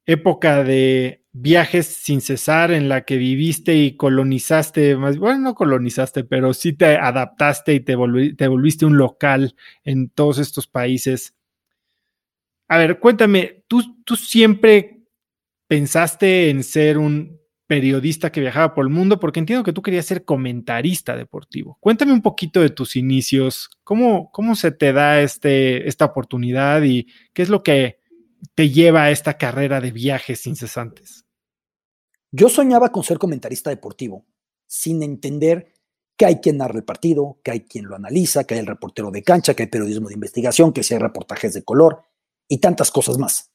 época 0.05 0.65
de 0.65 1.25
viajes 1.31 1.87
sin 1.87 2.21
cesar 2.21 2.73
en 2.73 2.89
la 2.89 3.05
que 3.05 3.17
viviste 3.17 3.77
y 3.77 3.97
colonizaste, 3.97 4.97
más, 4.97 5.19
bueno, 5.19 5.39
no 5.39 5.55
colonizaste, 5.55 6.25
pero 6.25 6.53
sí 6.53 6.73
te 6.73 6.97
adaptaste 6.97 7.75
y 7.75 7.79
te, 7.79 7.95
te 8.37 8.49
volviste 8.49 8.87
un 8.87 8.97
local 8.97 9.55
en 9.85 10.11
todos 10.11 10.39
estos 10.39 10.67
países. 10.67 11.37
A 12.67 12.77
ver, 12.77 12.99
cuéntame, 12.99 13.63
¿tú, 13.69 14.03
¿tú 14.03 14.17
siempre 14.17 15.05
pensaste 15.69 16.51
en 16.51 16.65
ser 16.65 16.99
un 16.99 17.41
periodista 17.69 18.33
que 18.33 18.41
viajaba 18.41 18.75
por 18.75 18.85
el 18.85 18.93
mundo? 18.93 19.21
Porque 19.21 19.39
entiendo 19.39 19.63
que 19.63 19.73
tú 19.73 19.83
querías 19.83 20.07
ser 20.07 20.25
comentarista 20.25 21.17
deportivo. 21.17 21.79
Cuéntame 21.81 22.13
un 22.13 22.23
poquito 22.23 22.61
de 22.61 22.71
tus 22.71 22.97
inicios, 22.97 23.71
cómo, 23.85 24.33
cómo 24.33 24.57
se 24.57 24.73
te 24.73 24.93
da 24.93 25.21
este, 25.21 25.87
esta 25.87 26.07
oportunidad 26.07 26.83
y 26.83 27.07
qué 27.33 27.43
es 27.43 27.49
lo 27.49 27.63
que 27.63 28.01
te 28.57 28.71
lleva 28.71 29.05
a 29.05 29.11
esta 29.13 29.39
carrera 29.39 29.81
de 29.81 29.93
viajes 29.93 30.47
incesantes. 30.47 31.25
Yo 32.33 32.49
soñaba 32.49 32.91
con 32.91 33.05
ser 33.05 33.19
comentarista 33.19 33.71
deportivo, 33.71 34.27
sin 34.67 35.03
entender 35.03 35.73
que 36.17 36.27
hay 36.27 36.41
quien 36.41 36.59
narra 36.59 36.77
el 36.77 36.85
partido, 36.85 37.39
que 37.45 37.53
hay 37.53 37.61
quien 37.61 37.87
lo 37.87 37.95
analiza, 37.95 38.45
que 38.45 38.55
hay 38.55 38.61
el 38.61 38.67
reportero 38.67 39.11
de 39.11 39.23
cancha, 39.23 39.55
que 39.55 39.63
hay 39.63 39.69
periodismo 39.69 40.09
de 40.09 40.15
investigación, 40.15 40.73
que 40.73 40.83
hay 40.91 40.99
reportajes 40.99 41.55
de 41.55 41.63
color 41.63 42.03
y 42.49 42.59
tantas 42.59 42.91
cosas 42.91 43.19
más. 43.19 43.53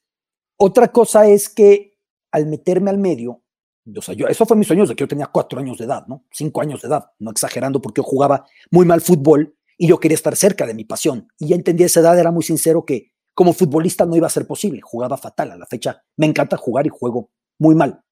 Otra 0.56 0.88
cosa 0.88 1.28
es 1.28 1.48
que 1.48 1.98
al 2.32 2.46
meterme 2.46 2.90
al 2.90 2.98
medio, 2.98 3.43
yo, 3.84 4.28
eso 4.28 4.46
fue 4.46 4.56
mi 4.56 4.64
sueño 4.64 4.82
desde 4.82 4.96
que 4.96 5.02
yo 5.02 5.08
tenía 5.08 5.26
cuatro 5.26 5.58
años 5.58 5.78
de 5.78 5.84
edad, 5.84 6.06
¿no? 6.06 6.24
Cinco 6.30 6.62
años 6.62 6.82
de 6.82 6.88
edad, 6.88 7.10
no 7.18 7.30
exagerando 7.30 7.80
porque 7.80 8.00
yo 8.00 8.04
jugaba 8.04 8.46
muy 8.70 8.86
mal 8.86 9.00
fútbol 9.00 9.56
y 9.76 9.88
yo 9.88 9.98
quería 10.00 10.14
estar 10.14 10.36
cerca 10.36 10.66
de 10.66 10.74
mi 10.74 10.84
pasión. 10.84 11.28
Y 11.38 11.48
ya 11.48 11.56
entendí 11.56 11.82
a 11.82 11.86
esa 11.86 12.00
edad, 12.00 12.18
era 12.18 12.30
muy 12.30 12.42
sincero 12.42 12.84
que 12.84 13.12
como 13.34 13.52
futbolista 13.52 14.06
no 14.06 14.16
iba 14.16 14.26
a 14.26 14.30
ser 14.30 14.46
posible, 14.46 14.80
jugaba 14.82 15.16
fatal 15.16 15.52
a 15.52 15.56
la 15.56 15.66
fecha. 15.66 16.02
Me 16.16 16.26
encanta 16.26 16.56
jugar 16.56 16.86
y 16.86 16.90
juego 16.90 17.30
muy 17.58 17.74
mal. 17.74 18.02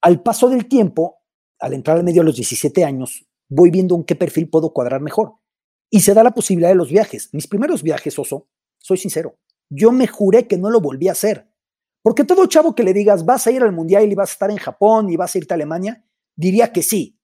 Al 0.00 0.22
paso 0.22 0.48
del 0.48 0.66
tiempo, 0.68 1.18
al 1.58 1.74
entrar 1.74 1.96
al 1.96 2.04
medio 2.04 2.22
a 2.22 2.24
los 2.24 2.36
17 2.36 2.84
años, 2.84 3.26
voy 3.48 3.70
viendo 3.70 3.96
en 3.96 4.04
qué 4.04 4.14
perfil 4.14 4.48
puedo 4.48 4.72
cuadrar 4.72 5.00
mejor. 5.00 5.34
Y 5.90 6.00
se 6.00 6.14
da 6.14 6.22
la 6.22 6.30
posibilidad 6.30 6.68
de 6.68 6.76
los 6.76 6.90
viajes. 6.90 7.30
Mis 7.32 7.48
primeros 7.48 7.82
viajes, 7.82 8.18
Oso, 8.18 8.48
soy 8.78 8.98
sincero, 8.98 9.38
yo 9.68 9.90
me 9.90 10.06
juré 10.06 10.46
que 10.46 10.58
no 10.58 10.70
lo 10.70 10.80
volví 10.80 11.08
a 11.08 11.12
hacer. 11.12 11.50
Porque 12.08 12.24
todo 12.24 12.46
chavo 12.46 12.74
que 12.74 12.84
le 12.84 12.94
digas, 12.94 13.26
vas 13.26 13.46
a 13.46 13.50
ir 13.50 13.62
al 13.62 13.74
Mundial 13.74 14.10
y 14.10 14.14
vas 14.14 14.30
a 14.30 14.32
estar 14.32 14.50
en 14.50 14.56
Japón 14.56 15.10
y 15.10 15.18
vas 15.18 15.34
a 15.34 15.38
irte 15.40 15.52
a 15.52 15.56
Alemania, 15.56 16.06
diría 16.34 16.72
que 16.72 16.82
sí. 16.82 17.20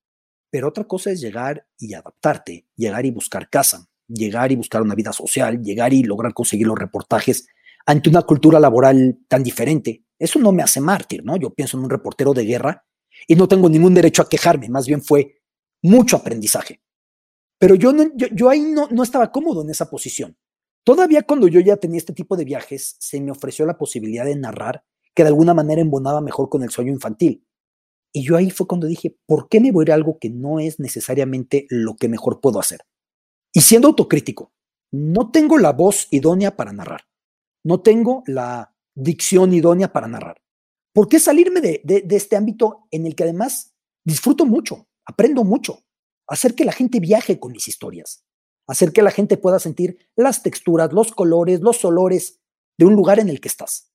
Pero 0.51 0.69
otra 0.69 0.85
cosa 0.85 1.11
es 1.11 1.23
llegar 1.23 1.67
y 1.79 1.95
adaptarte, 1.95 2.67
llegar 2.77 3.07
y 3.07 3.11
buscar 3.11 3.49
casa, 3.49 3.89
llegar 4.09 4.53
y 4.53 4.57
buscar 4.57 4.83
una 4.83 4.95
vida 4.95 5.15
social, 5.15 5.63
llegar 5.63 5.95
y 5.95 6.03
lograr 6.03 6.35
conseguir 6.35 6.67
los 6.67 6.79
reportajes 6.79 7.47
ante 7.87 8.11
una 8.11 8.21
cultura 8.25 8.61
laboral 8.61 9.21
tan 9.27 9.43
diferente. 9.43 10.05
Eso 10.19 10.39
no 10.39 10.53
me 10.53 10.63
hace 10.63 10.83
mártir, 10.83 11.25
¿no? 11.25 11.39
Yo 11.39 11.55
pienso 11.55 11.79
en 11.79 11.85
un 11.85 11.89
reportero 11.89 12.35
de 12.35 12.45
guerra 12.45 12.85
y 13.27 13.37
no 13.37 13.49
tengo 13.49 13.71
ningún 13.71 13.95
derecho 13.95 14.21
a 14.21 14.29
quejarme, 14.29 14.69
más 14.69 14.87
bien 14.87 15.01
fue 15.01 15.41
mucho 15.81 16.19
aprendizaje. 16.19 16.83
Pero 17.59 17.75
yo, 17.75 18.51
ahí 18.51 18.61
no 18.61 19.03
estaba 19.03 19.33
cómodo 19.33 19.63
en 19.63 19.71
esa 19.71 19.89
posición. 19.89 20.37
Todavía 20.85 21.23
cuando 21.23 21.49
yo 21.49 21.61
ya 21.61 21.77
tenía 21.77 21.99
este 21.99 22.13
tipo 22.13 22.37
de 22.37 22.45
viajes, 22.45 22.97
se 22.99 23.21
me 23.21 23.31
ofreció 23.31 23.65
la 23.65 23.79
posibilidad 23.79 24.25
de 24.25 24.37
narrar 24.37 24.85
que 25.15 25.23
de 25.23 25.31
alguna 25.31 25.55
manera 25.55 25.81
embonaba 25.81 26.21
mejor 26.21 26.49
con 26.49 26.63
el 26.63 26.71
sueño 26.71 26.93
infantil. 26.93 27.47
Y 28.13 28.23
yo 28.23 28.37
ahí 28.37 28.51
fue 28.51 28.67
cuando 28.67 28.87
dije, 28.87 29.17
¿por 29.27 29.49
qué 29.49 29.61
me 29.61 29.73
voy 29.73 29.83
a 29.83 29.87
ir 29.87 29.93
a 29.93 29.95
algo 29.95 30.19
que 30.21 30.31
no 30.31 30.61
es 30.61 30.79
necesariamente 30.79 31.67
lo 31.71 31.97
que 31.97 32.09
mejor 32.09 32.41
puedo 32.41 32.61
hacer? 32.61 32.81
Y 33.53 33.63
siendo 33.63 33.89
autocrítico, 33.89 34.53
no 34.93 35.31
tengo 35.31 35.59
la 35.59 35.73
voz 35.73 36.07
idónea 36.11 36.57
para 36.57 36.73
narrar, 36.73 37.03
no 37.65 37.81
tengo 37.81 38.23
la 38.27 38.77
dicción 38.95 39.53
idónea 39.53 39.93
para 39.93 40.07
narrar. 40.07 40.41
¿Por 40.93 41.09
qué 41.09 41.19
salirme 41.19 41.61
de, 41.61 41.83
este 42.11 42.37
ámbito 42.37 42.87
en 42.93 43.07
el 43.07 43.17
que 43.17 43.25
además 43.25 43.75
disfruto 44.05 44.47
mucho, 44.47 44.87
aprendo 45.05 45.43
mucho, 45.43 45.81
hacer 46.29 46.55
que 46.55 46.65
la 46.65 46.73
gente 46.73 47.01
viaje 47.01 47.41
con 47.41 47.51
mis 47.51 47.67
historias? 47.67 48.25
Hacer 48.67 48.93
que 48.93 49.03
la 49.03 49.11
gente 49.11 49.37
pueda 49.37 49.59
sentir 49.59 49.99
las 50.17 50.43
texturas, 50.43 50.93
los 50.93 51.13
colores, 51.13 51.61
los 51.61 51.85
olores 51.85 52.41
de 52.79 52.87
un 52.87 52.95
lugar 52.95 53.19
en 53.19 53.29
el 53.29 53.41
que 53.41 53.49
estás. 53.49 53.93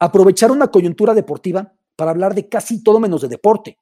Aprovechar 0.00 0.50
una 0.50 0.68
coyuntura 0.68 1.14
deportiva 1.14 1.74
para 1.96 2.12
hablar 2.12 2.34
de 2.34 2.48
casi 2.48 2.82
todo 2.82 3.00
menos 3.00 3.22
de 3.22 3.28
deporte, 3.28 3.78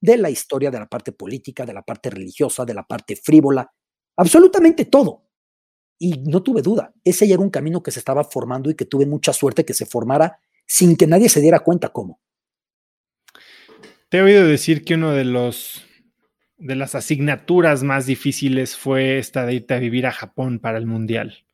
de 0.00 0.16
la 0.18 0.30
historia, 0.30 0.70
de 0.70 0.80
la 0.80 0.86
parte 0.86 1.12
política, 1.12 1.64
de 1.64 1.72
la 1.72 1.82
parte 1.82 2.10
religiosa, 2.10 2.64
de 2.64 2.74
la 2.74 2.82
parte 2.82 3.16
frívola, 3.16 3.72
absolutamente 4.16 4.84
todo. 4.86 5.24
Y 5.98 6.18
no 6.24 6.42
tuve 6.42 6.60
duda, 6.60 6.92
ese 7.04 7.26
ya 7.26 7.34
era 7.34 7.42
un 7.42 7.50
camino 7.50 7.82
que 7.82 7.90
se 7.90 8.00
estaba 8.00 8.24
formando 8.24 8.68
y 8.68 8.74
que 8.74 8.84
tuve 8.84 9.06
mucha 9.06 9.32
suerte 9.32 9.64
que 9.64 9.74
se 9.74 9.86
formara 9.86 10.40
sin 10.66 10.96
que 10.96 11.06
nadie 11.06 11.28
se 11.28 11.40
diera 11.40 11.60
cuenta 11.60 11.90
cómo. 11.90 12.20
Te 14.08 14.18
he 14.18 14.22
oído 14.22 14.46
decir 14.46 14.84
que 14.84 14.94
uno 14.94 15.12
de 15.12 15.24
los 15.24 15.84
de 16.56 16.76
las 16.76 16.94
asignaturas 16.94 17.82
más 17.82 18.06
difíciles 18.06 18.76
fue 18.76 19.18
esta 19.18 19.44
de 19.46 19.54
irte 19.54 19.74
a 19.74 19.78
vivir 19.78 20.06
a 20.06 20.12
Japón 20.12 20.58
para 20.58 20.78
el 20.78 20.86
Mundial. 20.86 21.44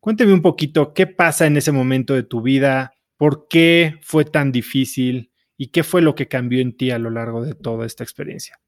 Cuénteme 0.00 0.32
un 0.32 0.42
poquito 0.42 0.94
qué 0.94 1.06
pasa 1.06 1.46
en 1.46 1.56
ese 1.56 1.72
momento 1.72 2.14
de 2.14 2.22
tu 2.22 2.42
vida, 2.42 2.94
por 3.16 3.48
qué 3.48 3.98
fue 4.02 4.24
tan 4.24 4.52
difícil 4.52 5.32
y 5.56 5.68
qué 5.68 5.84
fue 5.84 6.00
lo 6.00 6.14
que 6.14 6.28
cambió 6.28 6.60
en 6.60 6.76
ti 6.76 6.90
a 6.90 6.98
lo 6.98 7.10
largo 7.10 7.42
de 7.42 7.54
toda 7.54 7.86
esta 7.86 8.02
experiencia. 8.02 8.60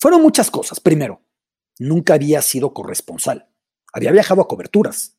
Fueron 0.00 0.22
muchas 0.22 0.50
cosas. 0.50 0.80
Primero, 0.80 1.22
nunca 1.78 2.14
había 2.14 2.40
sido 2.40 2.72
corresponsal. 2.72 3.48
Había 3.92 4.12
viajado 4.12 4.40
a 4.40 4.48
coberturas. 4.48 5.18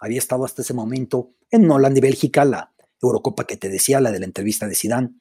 Había 0.00 0.18
estado 0.18 0.44
hasta 0.44 0.62
ese 0.62 0.74
momento 0.74 1.34
en 1.50 1.70
Holanda 1.70 1.98
y 1.98 2.02
Bélgica, 2.02 2.44
la 2.44 2.74
Eurocopa 3.00 3.46
que 3.46 3.56
te 3.56 3.68
decía, 3.68 4.00
la 4.00 4.10
de 4.10 4.20
la 4.20 4.24
entrevista 4.24 4.66
de 4.66 4.74
Sidán. 4.74 5.20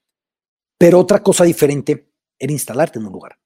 Pero 0.77 0.99
otra 0.99 1.21
cosa 1.21 1.43
diferente 1.43 2.09
era 2.39 2.53
instalarte 2.53 2.99
en 2.99 3.05
un 3.05 3.11
lugar. 3.11 3.37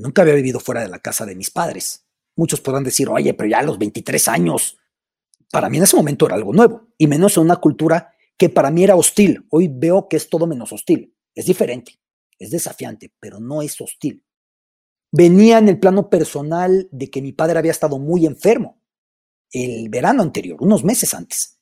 Nunca 0.00 0.22
había 0.22 0.34
vivido 0.34 0.60
fuera 0.60 0.80
de 0.80 0.88
la 0.88 0.98
casa 0.98 1.26
de 1.26 1.36
mis 1.36 1.50
padres. 1.50 2.06
Muchos 2.34 2.62
podrán 2.62 2.84
decir, 2.84 3.08
oye, 3.10 3.34
pero 3.34 3.50
ya 3.50 3.58
a 3.58 3.62
los 3.62 3.78
23 3.78 4.28
años. 4.28 4.78
Para 5.52 5.68
mí 5.68 5.76
en 5.76 5.82
ese 5.82 5.96
momento 5.96 6.24
era 6.24 6.36
algo 6.36 6.54
nuevo, 6.54 6.88
y 6.96 7.06
menos 7.06 7.36
en 7.36 7.42
una 7.42 7.56
cultura 7.56 8.14
que 8.38 8.48
para 8.48 8.70
mí 8.70 8.82
era 8.82 8.96
hostil. 8.96 9.46
Hoy 9.50 9.68
veo 9.70 10.08
que 10.08 10.16
es 10.16 10.30
todo 10.30 10.46
menos 10.46 10.72
hostil. 10.72 11.14
Es 11.34 11.44
diferente, 11.44 12.00
es 12.38 12.50
desafiante, 12.50 13.12
pero 13.20 13.40
no 13.40 13.60
es 13.60 13.78
hostil. 13.78 14.24
Venía 15.12 15.58
en 15.58 15.68
el 15.68 15.78
plano 15.78 16.08
personal 16.08 16.88
de 16.90 17.10
que 17.10 17.20
mi 17.20 17.32
padre 17.32 17.58
había 17.58 17.72
estado 17.72 17.98
muy 17.98 18.24
enfermo 18.24 18.80
el 19.52 19.88
verano 19.90 20.22
anterior, 20.22 20.62
unos 20.62 20.82
meses 20.82 21.12
antes, 21.12 21.60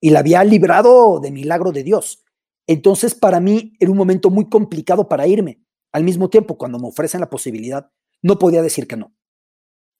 y 0.00 0.10
la 0.10 0.18
había 0.18 0.44
librado 0.44 1.20
de 1.20 1.30
milagro 1.30 1.72
de 1.72 1.84
Dios. 1.84 2.24
Entonces, 2.66 3.14
para 3.14 3.40
mí 3.40 3.72
era 3.80 3.90
un 3.90 3.96
momento 3.96 4.28
muy 4.28 4.48
complicado 4.50 5.08
para 5.08 5.26
irme, 5.26 5.62
al 5.92 6.04
mismo 6.04 6.30
tiempo, 6.30 6.56
cuando 6.56 6.78
me 6.78 6.88
ofrecen 6.88 7.20
la 7.20 7.30
posibilidad, 7.30 7.90
no 8.22 8.38
podía 8.38 8.62
decir 8.62 8.86
que 8.86 8.96
no. 8.96 9.14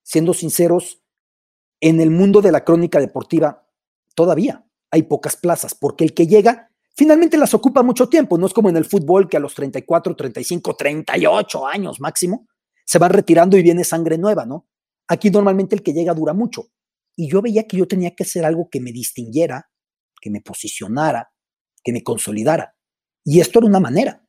Siendo 0.03 0.35
sinceros, 0.35 1.03
en 1.81 2.00
el 2.00 2.11
mundo 2.11 2.42
de 2.42 2.53
la 2.53 2.64
crónica 2.64 3.00
deportiva 3.00 3.66
todavía 4.14 4.66
hay 4.90 5.05
pocas 5.05 5.37
plazas, 5.37 5.74
porque 5.74 6.05
el 6.05 6.14
que 6.14 6.26
llega 6.26 6.70
finalmente 6.96 7.38
las 7.38 7.55
ocupa 7.55 7.83
mucho 7.83 8.09
tiempo, 8.09 8.37
no 8.37 8.46
es 8.46 8.53
como 8.53 8.68
en 8.68 8.76
el 8.76 8.85
fútbol 8.85 9.29
que 9.29 9.37
a 9.37 9.40
los 9.40 9.55
34, 9.55 10.14
35, 10.16 10.76
38 10.76 11.66
años 11.66 12.00
máximo 12.00 12.46
se 12.85 12.98
va 12.98 13.09
retirando 13.09 13.57
y 13.57 13.62
viene 13.62 13.85
sangre 13.85 14.18
nueva, 14.18 14.44
¿no? 14.44 14.68
Aquí 15.09 15.31
normalmente 15.31 15.74
el 15.74 15.83
que 15.83 15.92
llega 15.92 16.12
dura 16.12 16.35
mucho. 16.35 16.70
Y 17.16 17.31
yo 17.31 17.40
veía 17.40 17.66
que 17.66 17.76
yo 17.76 17.87
tenía 17.87 18.14
que 18.14 18.24
hacer 18.24 18.44
algo 18.44 18.68
que 18.70 18.81
me 18.81 18.92
distinguiera, 18.92 19.70
que 20.20 20.31
me 20.31 20.40
posicionara, 20.40 21.33
que 21.83 21.92
me 21.92 22.03
consolidara. 22.03 22.76
Y 23.24 23.40
esto 23.40 23.61
era 23.61 23.68
una 23.68 23.81
manera 23.81 24.20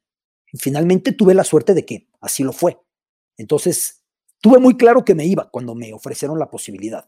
finalmente 0.58 1.12
tuve 1.12 1.34
la 1.34 1.44
suerte 1.44 1.74
de 1.74 1.86
que 1.86 2.08
así 2.20 2.44
lo 2.44 2.54
fue. 2.54 2.80
Entonces, 3.38 4.04
tuve 4.40 4.60
muy 4.60 4.78
claro 4.78 5.06
que 5.06 5.16
me 5.16 5.26
iba 5.26 5.50
cuando 5.50 5.76
me 5.76 5.94
ofrecieron 5.94 6.40
la 6.40 6.50
posibilidad. 6.50 7.08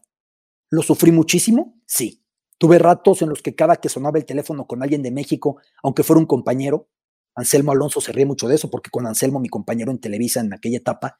¿Lo 0.70 0.82
sufrí 0.82 1.12
muchísimo? 1.12 1.80
Sí. 1.86 2.22
Tuve 2.58 2.78
ratos 2.78 3.20
en 3.22 3.28
los 3.28 3.42
que 3.42 3.54
cada 3.54 3.76
que 3.76 3.88
sonaba 3.88 4.18
el 4.18 4.24
teléfono 4.24 4.66
con 4.66 4.82
alguien 4.82 5.02
de 5.02 5.10
México, 5.10 5.58
aunque 5.82 6.02
fuera 6.02 6.20
un 6.20 6.26
compañero, 6.26 6.88
Anselmo 7.34 7.72
Alonso 7.72 8.00
se 8.00 8.12
ríe 8.12 8.26
mucho 8.26 8.48
de 8.48 8.54
eso, 8.54 8.70
porque 8.70 8.90
con 8.90 9.06
Anselmo, 9.06 9.40
mi 9.40 9.48
compañero 9.48 9.90
en 9.90 9.98
Televisa 9.98 10.40
en 10.40 10.52
aquella 10.52 10.78
etapa, 10.78 11.18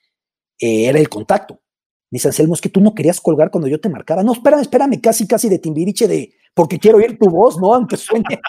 eh, 0.61 0.87
era 0.87 0.99
el 0.99 1.09
contacto. 1.09 1.61
Me 2.11 2.17
dice 2.17 2.29
Anselmo, 2.29 2.55
es 2.55 2.61
que 2.61 2.69
tú 2.69 2.81
no 2.81 2.95
querías 2.95 3.21
colgar 3.21 3.51
cuando 3.51 3.67
yo 3.67 3.81
te 3.81 3.89
marcaba. 3.89 4.23
No, 4.23 4.33
espérame, 4.33 4.61
espérame, 4.61 5.01
casi, 5.01 5.27
casi 5.27 5.49
de 5.49 5.59
timbiriche 5.59 6.07
de, 6.07 6.33
porque 6.55 6.79
quiero 6.79 6.99
oír 6.99 7.19
tu 7.19 7.29
voz, 7.29 7.61
¿no? 7.61 7.75
Aunque 7.75 7.97
suene 7.97 8.41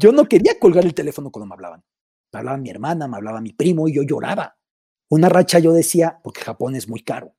Yo 0.00 0.12
no 0.12 0.24
quería 0.24 0.58
colgar 0.58 0.86
el 0.86 0.94
teléfono 0.94 1.30
cuando 1.30 1.46
me 1.46 1.52
hablaban. 1.52 1.84
Me 2.32 2.38
hablaba 2.38 2.56
mi 2.56 2.70
hermana, 2.70 3.06
me 3.06 3.18
hablaba 3.18 3.42
mi 3.42 3.52
primo 3.52 3.86
y 3.86 3.92
yo 3.92 4.02
lloraba. 4.02 4.56
Una 5.10 5.28
racha 5.28 5.58
yo 5.58 5.74
decía, 5.74 6.20
porque 6.24 6.40
Japón 6.40 6.74
es 6.74 6.88
muy 6.88 7.00
caro. 7.00 7.36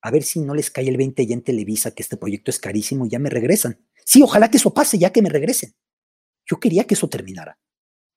A 0.00 0.12
ver 0.12 0.22
si 0.22 0.40
no 0.40 0.54
les 0.54 0.70
cae 0.70 0.88
el 0.88 0.96
20 0.96 1.26
ya 1.26 1.34
en 1.34 1.42
Televisa 1.42 1.90
que 1.90 2.04
este 2.04 2.16
proyecto 2.16 2.52
es 2.52 2.60
carísimo 2.60 3.06
y 3.06 3.08
ya 3.08 3.18
me 3.18 3.28
regresan. 3.28 3.84
Sí, 4.04 4.22
ojalá 4.22 4.52
que 4.52 4.58
eso 4.58 4.72
pase, 4.72 4.98
ya 4.98 5.10
que 5.10 5.20
me 5.20 5.30
regresen. 5.30 5.74
Yo 6.46 6.60
quería 6.60 6.84
que 6.84 6.94
eso 6.94 7.08
terminara. 7.08 7.58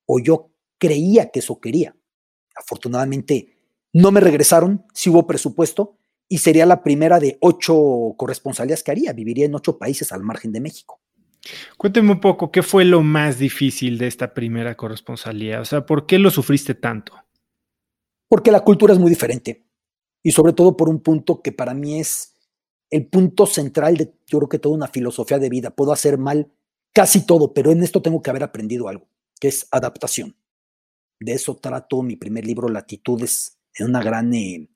O 0.05 0.19
yo 0.19 0.51
creía 0.77 1.31
que 1.31 1.39
eso 1.39 1.59
quería. 1.59 1.97
Afortunadamente, 2.55 3.57
no 3.91 4.11
me 4.11 4.19
regresaron, 4.19 4.85
sí 4.93 5.09
hubo 5.09 5.25
presupuesto 5.25 5.97
y 6.29 6.37
sería 6.37 6.67
la 6.67 6.83
primera 6.83 7.19
de 7.19 7.39
ocho 7.41 8.13
corresponsalías 8.17 8.83
que 8.83 8.91
haría. 8.91 9.13
Viviría 9.13 9.45
en 9.45 9.55
ocho 9.55 9.79
países 9.79 10.11
al 10.11 10.21
margen 10.21 10.51
de 10.51 10.61
México. 10.61 11.01
Cuénteme 11.77 12.11
un 12.11 12.21
poco, 12.21 12.51
¿qué 12.51 12.63
fue 12.63 12.85
lo 12.85 13.01
más 13.01 13.37
difícil 13.37 13.97
de 13.97 14.07
esta 14.07 14.33
primera 14.33 14.75
corresponsalía? 14.75 15.59
O 15.59 15.65
sea, 15.65 15.85
¿por 15.85 16.05
qué 16.05 16.17
lo 16.17 16.31
sufriste 16.31 16.73
tanto? 16.73 17.13
Porque 18.29 18.51
la 18.51 18.61
cultura 18.61 18.93
es 18.93 18.99
muy 18.99 19.09
diferente 19.09 19.65
y 20.21 20.31
sobre 20.31 20.53
todo 20.53 20.77
por 20.77 20.87
un 20.87 21.01
punto 21.01 21.41
que 21.41 21.51
para 21.51 21.73
mí 21.73 21.99
es 21.99 22.35
el 22.89 23.07
punto 23.07 23.45
central 23.45 23.97
de, 23.97 24.13
yo 24.27 24.39
creo 24.39 24.49
que 24.49 24.59
toda 24.59 24.75
una 24.75 24.87
filosofía 24.87 25.39
de 25.39 25.49
vida. 25.49 25.71
Puedo 25.71 25.91
hacer 25.91 26.17
mal 26.17 26.51
casi 26.93 27.25
todo, 27.25 27.53
pero 27.53 27.71
en 27.71 27.83
esto 27.83 28.01
tengo 28.01 28.21
que 28.21 28.29
haber 28.29 28.43
aprendido 28.43 28.87
algo, 28.87 29.07
que 29.39 29.49
es 29.49 29.67
adaptación. 29.71 30.35
De 31.19 31.33
eso 31.33 31.55
trato 31.57 32.01
mi 32.03 32.15
primer 32.15 32.45
libro, 32.45 32.69
Latitudes, 32.69 33.57
en 33.75 33.87
una 33.87 34.01
gran, 34.01 34.33
eh, 34.33 34.69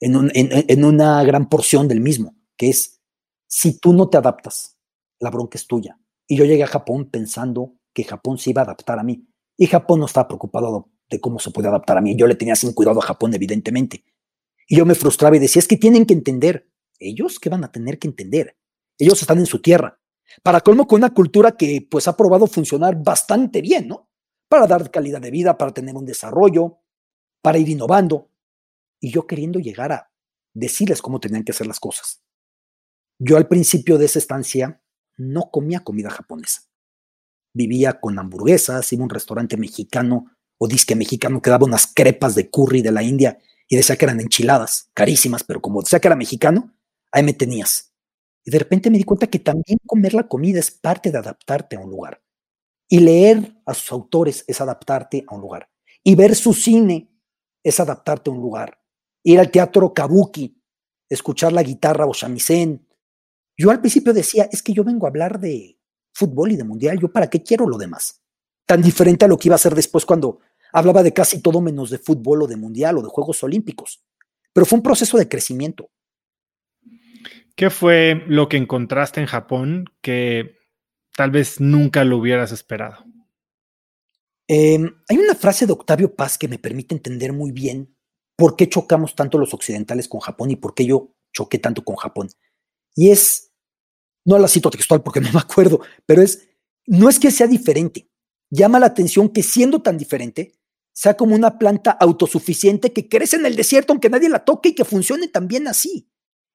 en, 0.00 0.30
en 0.34 0.84
una 0.84 1.24
gran 1.24 1.48
porción 1.48 1.88
del 1.88 2.00
mismo, 2.00 2.36
que 2.56 2.68
es, 2.68 3.00
si 3.46 3.78
tú 3.78 3.92
no 3.92 4.08
te 4.08 4.18
adaptas, 4.18 4.76
la 5.18 5.30
bronca 5.30 5.56
es 5.56 5.66
tuya 5.66 5.98
y 6.32 6.36
yo 6.36 6.46
llegué 6.46 6.62
a 6.62 6.66
Japón 6.66 7.10
pensando 7.10 7.74
que 7.92 8.04
Japón 8.04 8.38
se 8.38 8.48
iba 8.48 8.62
a 8.62 8.64
adaptar 8.64 8.98
a 8.98 9.02
mí. 9.02 9.28
Y 9.54 9.66
Japón 9.66 10.00
no 10.00 10.06
estaba 10.06 10.28
preocupado 10.28 10.88
de 11.10 11.20
cómo 11.20 11.38
se 11.38 11.50
puede 11.50 11.68
adaptar 11.68 11.98
a 11.98 12.00
mí. 12.00 12.16
Yo 12.16 12.26
le 12.26 12.36
tenía 12.36 12.56
sin 12.56 12.72
cuidado 12.72 13.00
a 13.00 13.04
Japón, 13.04 13.34
evidentemente. 13.34 14.02
Y 14.66 14.78
yo 14.78 14.86
me 14.86 14.94
frustraba 14.94 15.36
y 15.36 15.40
decía, 15.40 15.60
es 15.60 15.68
que 15.68 15.76
tienen 15.76 16.06
que 16.06 16.14
entender. 16.14 16.70
¿Ellos 16.98 17.38
qué 17.38 17.50
van 17.50 17.64
a 17.64 17.70
tener 17.70 17.98
que 17.98 18.08
entender? 18.08 18.56
Ellos 18.96 19.20
están 19.20 19.40
en 19.40 19.44
su 19.44 19.60
tierra. 19.60 20.00
Para 20.42 20.62
colmo 20.62 20.86
con 20.86 21.00
una 21.00 21.12
cultura 21.12 21.52
que 21.52 21.86
pues 21.90 22.08
ha 22.08 22.16
probado 22.16 22.46
funcionar 22.46 22.96
bastante 22.96 23.60
bien, 23.60 23.88
¿no? 23.88 24.08
Para 24.48 24.66
dar 24.66 24.90
calidad 24.90 25.20
de 25.20 25.30
vida, 25.30 25.58
para 25.58 25.74
tener 25.74 25.94
un 25.96 26.06
desarrollo, 26.06 26.78
para 27.42 27.58
ir 27.58 27.68
innovando. 27.68 28.30
Y 29.00 29.10
yo 29.10 29.26
queriendo 29.26 29.58
llegar 29.58 29.92
a 29.92 30.10
decirles 30.54 31.02
cómo 31.02 31.20
tenían 31.20 31.44
que 31.44 31.52
hacer 31.52 31.66
las 31.66 31.78
cosas. 31.78 32.22
Yo 33.18 33.36
al 33.36 33.48
principio 33.48 33.98
de 33.98 34.06
esa 34.06 34.18
estancia 34.18 34.81
no 35.16 35.50
comía 35.50 35.80
comida 35.80 36.10
japonesa. 36.10 36.62
Vivía 37.54 38.00
con 38.00 38.18
hamburguesas, 38.18 38.92
iba 38.92 39.02
a 39.02 39.04
un 39.04 39.10
restaurante 39.10 39.56
mexicano 39.56 40.36
o 40.58 40.68
disque 40.68 40.94
mexicano 40.94 41.42
que 41.42 41.50
daba 41.50 41.66
unas 41.66 41.86
crepas 41.86 42.34
de 42.34 42.48
curry 42.50 42.82
de 42.82 42.92
la 42.92 43.02
India 43.02 43.38
y 43.68 43.76
decía 43.76 43.96
que 43.96 44.04
eran 44.04 44.20
enchiladas, 44.20 44.90
carísimas, 44.94 45.44
pero 45.44 45.60
como 45.60 45.82
decía 45.82 46.00
que 46.00 46.08
era 46.08 46.16
mexicano, 46.16 46.74
ahí 47.10 47.22
me 47.22 47.32
tenías. 47.32 47.92
Y 48.44 48.50
de 48.50 48.58
repente 48.58 48.90
me 48.90 48.98
di 48.98 49.04
cuenta 49.04 49.28
que 49.28 49.38
también 49.38 49.78
comer 49.86 50.14
la 50.14 50.28
comida 50.28 50.58
es 50.58 50.70
parte 50.70 51.10
de 51.10 51.18
adaptarte 51.18 51.76
a 51.76 51.80
un 51.80 51.90
lugar. 51.90 52.22
Y 52.88 53.00
leer 53.00 53.56
a 53.64 53.74
sus 53.74 53.92
autores 53.92 54.44
es 54.46 54.60
adaptarte 54.60 55.24
a 55.26 55.34
un 55.34 55.40
lugar. 55.40 55.70
Y 56.02 56.14
ver 56.14 56.34
su 56.34 56.52
cine 56.52 57.10
es 57.62 57.80
adaptarte 57.80 58.30
a 58.30 58.32
un 58.32 58.40
lugar. 58.40 58.78
Ir 59.22 59.38
al 59.38 59.50
teatro 59.50 59.94
kabuki, 59.94 60.60
escuchar 61.08 61.52
la 61.52 61.62
guitarra 61.62 62.06
o 62.06 62.12
shamisen, 62.12 62.86
yo 63.56 63.70
al 63.70 63.80
principio 63.80 64.12
decía, 64.12 64.48
es 64.50 64.62
que 64.62 64.72
yo 64.72 64.84
vengo 64.84 65.06
a 65.06 65.10
hablar 65.10 65.40
de 65.40 65.78
fútbol 66.12 66.52
y 66.52 66.56
de 66.56 66.64
mundial, 66.64 66.98
yo 66.98 67.12
para 67.12 67.28
qué 67.28 67.42
quiero 67.42 67.66
lo 67.66 67.78
demás. 67.78 68.22
Tan 68.66 68.82
diferente 68.82 69.24
a 69.24 69.28
lo 69.28 69.36
que 69.38 69.48
iba 69.48 69.56
a 69.56 69.58
ser 69.58 69.74
después 69.74 70.06
cuando 70.06 70.40
hablaba 70.72 71.02
de 71.02 71.12
casi 71.12 71.40
todo 71.40 71.60
menos 71.60 71.90
de 71.90 71.98
fútbol 71.98 72.42
o 72.42 72.46
de 72.46 72.56
mundial 72.56 72.98
o 72.98 73.02
de 73.02 73.08
Juegos 73.08 73.42
Olímpicos. 73.42 74.02
Pero 74.52 74.66
fue 74.66 74.78
un 74.78 74.82
proceso 74.82 75.18
de 75.18 75.28
crecimiento. 75.28 75.90
¿Qué 77.54 77.70
fue 77.70 78.24
lo 78.26 78.48
que 78.48 78.56
encontraste 78.56 79.20
en 79.20 79.26
Japón 79.26 79.84
que 80.00 80.56
tal 81.16 81.30
vez 81.30 81.60
nunca 81.60 82.04
lo 82.04 82.18
hubieras 82.18 82.52
esperado? 82.52 83.04
Em, 84.48 84.90
hay 85.08 85.18
una 85.18 85.34
frase 85.34 85.66
de 85.66 85.72
Octavio 85.72 86.14
Paz 86.14 86.38
que 86.38 86.48
me 86.48 86.58
permite 86.58 86.94
entender 86.94 87.32
muy 87.32 87.52
bien 87.52 87.94
por 88.36 88.56
qué 88.56 88.68
chocamos 88.68 89.14
tanto 89.14 89.38
los 89.38 89.54
occidentales 89.54 90.08
con 90.08 90.20
Japón 90.20 90.50
y 90.50 90.56
por 90.56 90.74
qué 90.74 90.86
yo 90.86 91.14
choqué 91.32 91.58
tanto 91.58 91.84
con 91.84 91.96
Japón. 91.96 92.28
Y 92.94 93.10
es, 93.10 93.52
no 94.24 94.38
la 94.38 94.48
cito 94.48 94.70
textual 94.70 95.02
porque 95.02 95.20
no 95.22 95.32
me 95.32 95.40
acuerdo, 95.40 95.80
pero 96.06 96.22
es, 96.22 96.48
no 96.86 97.08
es 97.08 97.18
que 97.18 97.30
sea 97.30 97.46
diferente. 97.46 98.08
Llama 98.50 98.78
la 98.78 98.86
atención 98.86 99.30
que 99.30 99.42
siendo 99.42 99.80
tan 99.80 99.96
diferente, 99.96 100.54
sea 100.92 101.14
como 101.14 101.34
una 101.34 101.58
planta 101.58 101.92
autosuficiente 101.92 102.92
que 102.92 103.08
crece 103.08 103.36
en 103.36 103.46
el 103.46 103.56
desierto 103.56 103.92
aunque 103.92 104.10
nadie 104.10 104.28
la 104.28 104.44
toque 104.44 104.70
y 104.70 104.74
que 104.74 104.84
funcione 104.84 105.28
también 105.28 105.66
así. 105.66 106.08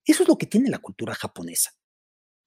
Eso 0.05 0.23
es 0.23 0.29
lo 0.29 0.37
que 0.37 0.45
tiene 0.45 0.69
la 0.69 0.79
cultura 0.79 1.15
japonesa. 1.15 1.71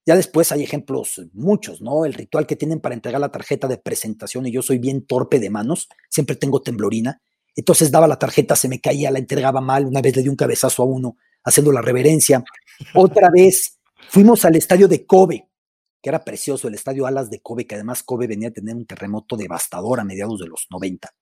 Ya 0.07 0.17
después 0.17 0.51
hay 0.51 0.63
ejemplos 0.63 1.21
muchos, 1.33 1.83
¿no? 1.83 2.05
El 2.05 2.15
ritual 2.15 2.47
que 2.47 2.57
tienen 2.57 2.81
para 2.81 2.95
entregar 2.95 3.21
la 3.21 3.31
tarjeta 3.31 3.69
de 3.69 3.77
presentación 3.77 4.47
y 4.47 4.53
yo 4.53 4.63
soy 4.63 4.79
bien 4.79 5.05
torpe 5.05 5.39
de 5.39 5.51
manos, 5.51 5.89
siempre 6.09 6.37
tengo 6.37 6.63
temblorina. 6.63 7.21
Entonces 7.55 7.91
daba 7.91 8.09
la 8.09 8.19
tarjeta, 8.19 8.57
se 8.57 8.69
me 8.69 8.81
caía, 8.81 9.11
la 9.11 9.19
entregaba 9.19 9.61
mal, 9.61 9.85
una 9.85 10.01
vez 10.01 10.17
le 10.17 10.23
di 10.23 10.29
un 10.29 10.37
cabezazo 10.37 10.83
a 10.83 10.87
uno 10.87 11.17
haciendo 11.45 11.73
la 11.73 11.83
reverencia. 11.83 12.43
Otra 12.95 13.29
vez 13.31 13.79
fuimos 14.09 14.45
al 14.45 14.57
estadio 14.57 14.89
de 14.89 15.05
Kobe, 15.07 15.49
que 16.03 16.09
era 16.09 16.25
precioso, 16.25 16.69
el 16.69 16.75
estadio 16.75 17.07
Alas 17.07 17.31
de 17.31 17.41
Kobe, 17.41 17.67
que 17.67 17.75
además 17.75 18.03
Kobe 18.03 18.27
venía 18.27 18.49
a 18.49 18.53
tener 18.53 18.75
un 18.75 18.87
terremoto 18.87 19.37
devastador 19.37 20.01
a 20.01 20.05
mediados 20.05 20.41
de 20.41 20.47
los 20.47 20.67
90. 20.71 21.13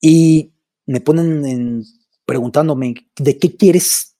Y 0.00 0.52
me 0.86 1.00
ponen 1.00 1.82
preguntándome, 2.24 2.94
¿de 3.16 3.38
qué 3.38 3.56
quieres 3.56 4.16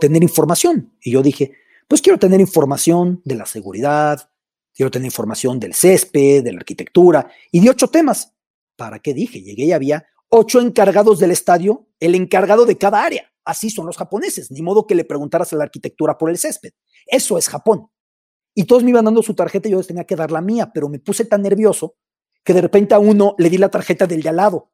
tener 0.00 0.22
información? 0.22 0.92
Y 1.00 1.12
yo 1.12 1.22
dije, 1.22 1.52
pues 1.86 2.02
quiero 2.02 2.18
tener 2.18 2.40
información 2.40 3.20
de 3.24 3.36
la 3.36 3.46
seguridad, 3.46 4.30
quiero 4.72 4.90
tener 4.90 5.06
información 5.06 5.60
del 5.60 5.74
césped, 5.74 6.42
de 6.42 6.52
la 6.52 6.58
arquitectura 6.58 7.30
y 7.52 7.60
de 7.60 7.70
ocho 7.70 7.88
temas. 7.88 8.32
¿Para 8.76 8.98
qué 8.98 9.14
dije? 9.14 9.40
Llegué 9.40 9.66
y 9.66 9.72
había 9.72 10.06
ocho 10.28 10.60
encargados 10.60 11.20
del 11.20 11.30
estadio, 11.30 11.86
el 12.00 12.14
encargado 12.14 12.66
de 12.66 12.76
cada 12.76 13.04
área. 13.04 13.32
Así 13.44 13.70
son 13.70 13.86
los 13.86 13.96
japoneses, 13.96 14.50
ni 14.50 14.62
modo 14.62 14.86
que 14.86 14.94
le 14.94 15.04
preguntaras 15.04 15.52
a 15.52 15.56
la 15.56 15.64
arquitectura 15.64 16.16
por 16.16 16.30
el 16.30 16.38
césped. 16.38 16.72
Eso 17.06 17.36
es 17.36 17.48
Japón. 17.48 17.88
Y 18.54 18.64
todos 18.64 18.84
me 18.84 18.90
iban 18.90 19.04
dando 19.04 19.22
su 19.22 19.34
tarjeta 19.34 19.68
y 19.68 19.72
yo 19.72 19.78
les 19.78 19.86
tenía 19.86 20.04
que 20.04 20.16
dar 20.16 20.30
la 20.30 20.40
mía, 20.40 20.70
pero 20.72 20.88
me 20.88 20.98
puse 20.98 21.24
tan 21.24 21.42
nervioso 21.42 21.96
que 22.44 22.54
de 22.54 22.60
repente 22.60 22.94
a 22.94 22.98
uno 22.98 23.34
le 23.38 23.50
di 23.50 23.58
la 23.58 23.68
tarjeta 23.68 24.06
del 24.06 24.22
de 24.22 24.28
al 24.28 24.36
lado. 24.36 24.70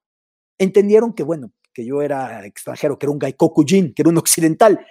Entendieron 0.59 1.15
que, 1.15 1.23
bueno, 1.23 1.53
que 1.73 1.85
yo 1.87 2.03
era 2.03 2.45
extranjero, 2.45 2.99
que 2.99 3.07
era 3.07 3.13
un 3.13 3.19
gaikokujin, 3.19 3.95
que 3.95 4.03
era 4.03 4.11
un 4.11 4.19
occidental, 4.19 4.85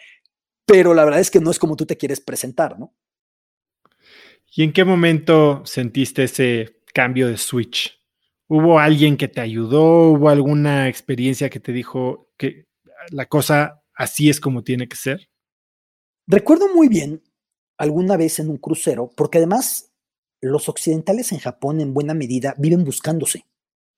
pero 0.65 0.93
la 0.93 1.03
verdad 1.03 1.19
es 1.19 1.29
que 1.29 1.39
no 1.39 1.51
es 1.51 1.59
como 1.59 1.75
tú 1.75 1.85
te 1.85 1.97
quieres 1.97 2.19
presentar, 2.21 2.79
¿no? 2.79 2.95
¿Y 4.55 4.63
en 4.63 4.73
qué 4.73 4.83
momento 4.83 5.63
sentiste 5.65 6.23
ese 6.23 6.81
cambio 6.93 7.27
de 7.27 7.37
switch? 7.37 7.99
¿Hubo 8.47 8.79
alguien 8.79 9.15
que 9.15 9.27
te 9.27 9.41
ayudó? 9.41 10.11
¿Hubo 10.11 10.29
alguna 10.29 10.87
experiencia 10.87 11.49
que 11.49 11.59
te 11.59 11.71
dijo 11.71 12.31
que 12.37 12.68
la 13.11 13.27
cosa 13.27 13.81
así 13.93 14.29
es 14.29 14.39
como 14.39 14.63
tiene 14.63 14.87
que 14.87 14.95
ser? 14.95 15.29
Recuerdo 16.27 16.73
muy 16.73 16.87
bien 16.87 17.23
alguna 17.77 18.17
vez 18.17 18.39
en 18.39 18.49
un 18.49 18.57
crucero, 18.57 19.09
porque 19.15 19.37
además 19.37 19.91
los 20.41 20.69
occidentales 20.69 21.31
en 21.31 21.39
Japón 21.39 21.81
en 21.81 21.93
buena 21.93 22.13
medida 22.13 22.55
viven 22.57 22.83
buscándose. 22.83 23.45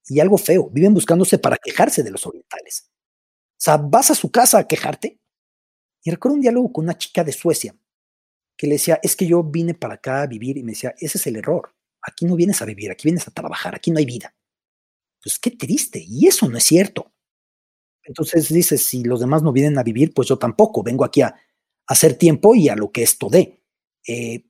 Y 0.08 0.20
algo 0.20 0.38
feo, 0.38 0.70
viven 0.70 0.94
buscándose 0.94 1.38
para 1.38 1.58
quejarse 1.58 2.04
de 2.04 2.12
los 2.12 2.26
orientales. 2.26 2.90
O 3.52 3.64
sea, 3.64 3.78
vas 3.78 4.12
a 4.12 4.16
su 4.16 4.32
casa 4.32 4.58
a 4.58 4.68
quejarte 4.68 5.20
y 6.04 6.10
recuerdo 6.10 6.36
un 6.36 6.42
diálogo 6.42 6.74
con 6.74 6.86
una 6.86 6.98
chica 6.98 7.24
de 7.24 7.32
Suecia 7.32 7.76
que 8.58 8.68
le 8.68 8.74
decía, 8.74 9.00
es 9.02 9.16
que 9.16 9.28
yo 9.28 9.44
vine 9.44 9.74
para 9.74 9.96
acá 9.96 10.22
a 10.22 10.28
vivir 10.28 10.58
y 10.58 10.64
me 10.64 10.72
decía, 10.72 10.94
ese 11.00 11.18
es 11.18 11.28
el 11.28 11.36
error. 11.36 11.74
Aquí 12.02 12.26
no 12.26 12.36
vienes 12.36 12.62
a 12.62 12.66
vivir, 12.66 12.92
aquí 12.92 13.08
vienes 13.08 13.28
a 13.28 13.32
trabajar, 13.32 13.76
aquí 13.76 13.92
no 13.92 14.00
hay 14.00 14.06
vida. 14.06 14.36
Pues 15.24 15.40
qué 15.40 15.52
triste, 15.52 16.04
y 16.08 16.28
eso 16.28 16.48
no 16.50 16.58
es 16.58 16.64
cierto. 16.64 17.12
Entonces 18.04 18.50
dices, 18.50 18.84
si 18.84 19.04
los 19.04 19.20
demás 19.20 19.44
no 19.44 19.52
vienen 19.52 19.78
a 19.78 19.84
vivir, 19.84 20.14
pues 20.14 20.28
yo 20.28 20.38
tampoco, 20.38 20.84
vengo 20.84 21.06
aquí 21.06 21.22
a, 21.22 21.36
hacer 21.88 22.14
tiempo 22.14 22.56
y 22.56 22.70
a 22.70 22.76
lo 22.76 22.92
que 22.92 23.04
esto 23.04 23.28
dé. 23.30 23.62
Eh, 24.08 24.46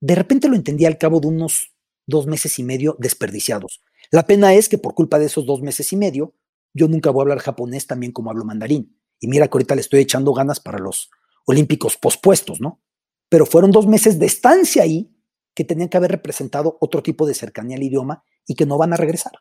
de 0.00 0.14
repente 0.16 0.48
lo 0.48 0.56
entendí 0.56 0.84
al 0.84 0.98
cabo 0.98 1.20
de 1.20 1.28
unos 1.28 1.72
dos 2.06 2.26
meses 2.26 2.58
y 2.58 2.64
medio 2.64 2.96
desperdiciados. 2.98 3.82
La 4.10 4.26
pena 4.26 4.54
es 4.54 4.68
que 4.68 4.78
por 4.78 4.94
culpa 4.94 5.18
de 5.18 5.26
esos 5.26 5.46
dos 5.46 5.62
meses 5.62 5.92
y 5.92 5.96
medio, 5.96 6.34
yo 6.74 6.88
nunca 6.88 7.10
voy 7.10 7.20
a 7.20 7.24
hablar 7.24 7.38
japonés 7.38 7.86
también 7.86 8.12
como 8.12 8.30
hablo 8.30 8.44
mandarín. 8.44 8.98
Y 9.20 9.28
mira 9.28 9.46
que 9.46 9.52
ahorita 9.52 9.76
le 9.76 9.82
estoy 9.82 10.00
echando 10.00 10.32
ganas 10.32 10.58
para 10.58 10.78
los 10.78 11.10
Olímpicos 11.44 11.96
pospuestos, 11.96 12.60
¿no? 12.60 12.80
Pero 13.28 13.46
fueron 13.46 13.70
dos 13.70 13.86
meses 13.86 14.18
de 14.18 14.26
estancia 14.26 14.82
ahí 14.82 15.12
que 15.54 15.64
tenían 15.64 15.88
que 15.88 15.96
haber 15.96 16.10
representado 16.10 16.78
otro 16.80 17.02
tipo 17.02 17.26
de 17.26 17.34
cercanía 17.34 17.76
al 17.76 17.82
idioma 17.82 18.24
y 18.46 18.54
que 18.54 18.66
no 18.66 18.78
van 18.78 18.92
a 18.92 18.96
regresar. 18.96 19.32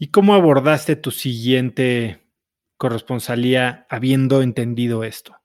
¿Y 0.00 0.12
cómo 0.12 0.34
abordaste 0.34 0.94
tu 0.94 1.10
siguiente 1.10 2.22
corresponsalía 2.76 3.84
habiendo 3.90 4.42
entendido 4.42 5.02
esto? 5.02 5.36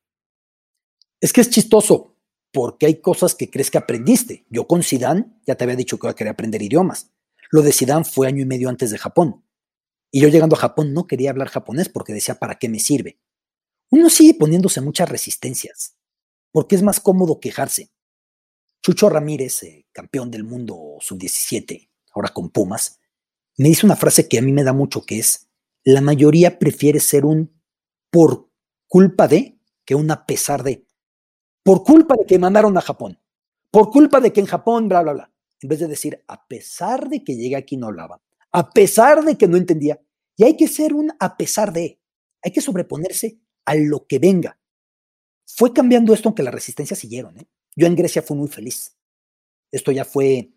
Es 1.19 1.33
que 1.33 1.41
es 1.41 1.49
chistoso, 1.49 2.19
porque 2.51 2.85
hay 2.85 3.01
cosas 3.01 3.33
que 3.33 3.49
crees 3.49 3.71
que 3.71 3.79
aprendiste. 3.79 4.45
Yo 4.49 4.67
con 4.67 4.83
Sidán 4.83 5.41
ya 5.47 5.55
te 5.55 5.63
había 5.63 5.75
dicho 5.75 5.97
que 5.97 6.05
iba 6.05 6.11
a 6.11 6.15
querer 6.15 6.33
aprender 6.33 6.61
idiomas. 6.61 7.11
Lo 7.49 7.63
de 7.63 7.71
Sidán 7.71 8.05
fue 8.05 8.27
año 8.27 8.43
y 8.43 8.45
medio 8.45 8.69
antes 8.69 8.91
de 8.91 8.99
Japón. 8.99 9.43
Y 10.11 10.21
yo 10.21 10.27
llegando 10.27 10.55
a 10.55 10.59
Japón 10.59 10.93
no 10.93 11.07
quería 11.07 11.31
hablar 11.31 11.49
japonés 11.49 11.89
porque 11.89 12.13
decía, 12.13 12.35
¿para 12.35 12.59
qué 12.59 12.69
me 12.69 12.79
sirve? 12.79 13.19
Uno 13.89 14.11
sigue 14.11 14.35
poniéndose 14.35 14.81
muchas 14.81 15.09
resistencias, 15.09 15.97
porque 16.51 16.75
es 16.75 16.83
más 16.83 16.99
cómodo 16.99 17.39
quejarse. 17.39 17.91
Chucho 18.83 19.09
Ramírez, 19.09 19.63
eh, 19.63 19.87
campeón 19.91 20.29
del 20.29 20.43
mundo 20.43 20.97
sub-17, 20.99 21.89
ahora 22.13 22.29
con 22.29 22.51
Pumas, 22.51 22.99
me 23.57 23.69
dice 23.69 23.85
una 23.85 23.95
frase 23.95 24.27
que 24.27 24.39
a 24.39 24.41
mí 24.41 24.51
me 24.51 24.63
da 24.63 24.73
mucho, 24.73 25.05
que 25.05 25.19
es, 25.19 25.49
la 25.83 26.01
mayoría 26.01 26.59
prefiere 26.59 26.99
ser 26.99 27.25
un 27.25 27.51
por 28.09 28.49
culpa 28.87 29.27
de 29.27 29.59
que 29.85 29.95
un 29.95 30.09
a 30.11 30.25
pesar 30.25 30.63
de. 30.63 30.85
Por 31.63 31.83
culpa 31.83 32.15
de 32.17 32.25
que 32.25 32.39
mandaron 32.39 32.77
a 32.77 32.81
Japón. 32.81 33.19
Por 33.71 33.89
culpa 33.89 34.19
de 34.19 34.31
que 34.33 34.39
en 34.39 34.45
Japón, 34.45 34.87
bla, 34.87 35.01
bla, 35.01 35.13
bla. 35.13 35.33
En 35.61 35.69
vez 35.69 35.79
de 35.79 35.87
decir, 35.87 36.23
a 36.27 36.45
pesar 36.47 37.09
de 37.09 37.23
que 37.23 37.35
llegué 37.35 37.55
aquí 37.55 37.77
no 37.77 37.87
hablaba 37.87 38.21
a 38.53 38.69
pesar 38.69 39.25
de 39.25 39.35
que 39.35 39.47
no 39.47 39.57
entendía. 39.57 39.99
Y 40.37 40.45
hay 40.45 40.55
que 40.55 40.67
ser 40.67 40.93
un 40.93 41.11
a 41.19 41.35
pesar 41.35 41.73
de, 41.73 41.99
hay 42.41 42.51
que 42.51 42.61
sobreponerse 42.61 43.39
a 43.65 43.75
lo 43.75 44.05
que 44.07 44.19
venga. 44.19 44.59
Fue 45.45 45.73
cambiando 45.73 46.13
esto 46.13 46.29
aunque 46.29 46.43
la 46.43 46.51
resistencia 46.51 46.95
siguieron. 46.95 47.37
¿eh? 47.37 47.47
Yo 47.75 47.87
en 47.87 47.95
Grecia 47.95 48.21
fui 48.21 48.37
muy 48.37 48.47
feliz. 48.47 48.95
Esto 49.71 49.91
ya 49.91 50.05
fue 50.05 50.53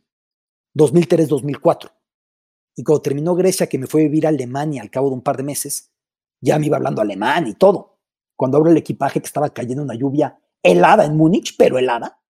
2003-2004. 0.74 1.90
Y 2.76 2.84
cuando 2.84 3.02
terminó 3.02 3.34
Grecia, 3.34 3.68
que 3.68 3.78
me 3.78 3.86
fue 3.86 4.02
a 4.02 4.04
vivir 4.04 4.26
a 4.26 4.28
Alemania 4.28 4.82
al 4.82 4.90
cabo 4.90 5.08
de 5.08 5.14
un 5.14 5.22
par 5.22 5.38
de 5.38 5.42
meses, 5.42 5.90
ya 6.40 6.58
me 6.58 6.66
iba 6.66 6.76
hablando 6.76 7.00
alemán 7.00 7.46
y 7.46 7.54
todo. 7.54 7.98
Cuando 8.36 8.58
abro 8.58 8.70
el 8.70 8.76
equipaje 8.76 9.20
que 9.20 9.26
estaba 9.26 9.48
cayendo 9.48 9.82
una 9.82 9.94
lluvia 9.94 10.38
helada 10.62 11.06
en 11.06 11.16
Múnich, 11.16 11.56
pero 11.56 11.78
helada, 11.78 12.20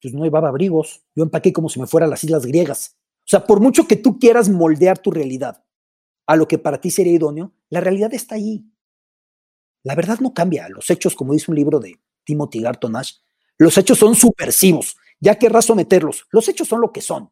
pues 0.00 0.14
no 0.14 0.24
llevaba 0.24 0.48
abrigos. 0.48 1.04
Yo 1.14 1.24
empaqué 1.24 1.52
como 1.52 1.68
si 1.68 1.78
me 1.78 1.86
fuera 1.86 2.06
a 2.06 2.10
las 2.10 2.24
islas 2.24 2.46
griegas. 2.46 2.96
O 3.20 3.26
sea, 3.26 3.46
por 3.46 3.60
mucho 3.60 3.86
que 3.86 3.96
tú 3.96 4.18
quieras 4.18 4.48
moldear 4.48 4.98
tu 4.98 5.10
realidad 5.10 5.62
a 6.26 6.36
lo 6.36 6.48
que 6.48 6.58
para 6.58 6.80
ti 6.80 6.90
sería 6.90 7.12
idóneo, 7.12 7.52
la 7.68 7.80
realidad 7.80 8.12
está 8.14 8.36
ahí. 8.36 8.64
La 9.82 9.94
verdad 9.94 10.18
no 10.20 10.34
cambia. 10.34 10.68
Los 10.68 10.90
hechos, 10.90 11.14
como 11.14 11.32
dice 11.32 11.50
un 11.50 11.56
libro 11.56 11.80
de 11.80 12.00
Timothy 12.24 12.60
Garton 12.60 12.96
Ash, 12.96 13.14
los 13.56 13.76
hechos 13.78 13.98
son 13.98 14.14
subversivos. 14.14 14.96
Ya 15.20 15.36
querrás 15.36 15.64
someterlos. 15.64 16.26
Los 16.30 16.48
hechos 16.48 16.68
son 16.68 16.80
lo 16.80 16.92
que 16.92 17.00
son. 17.00 17.30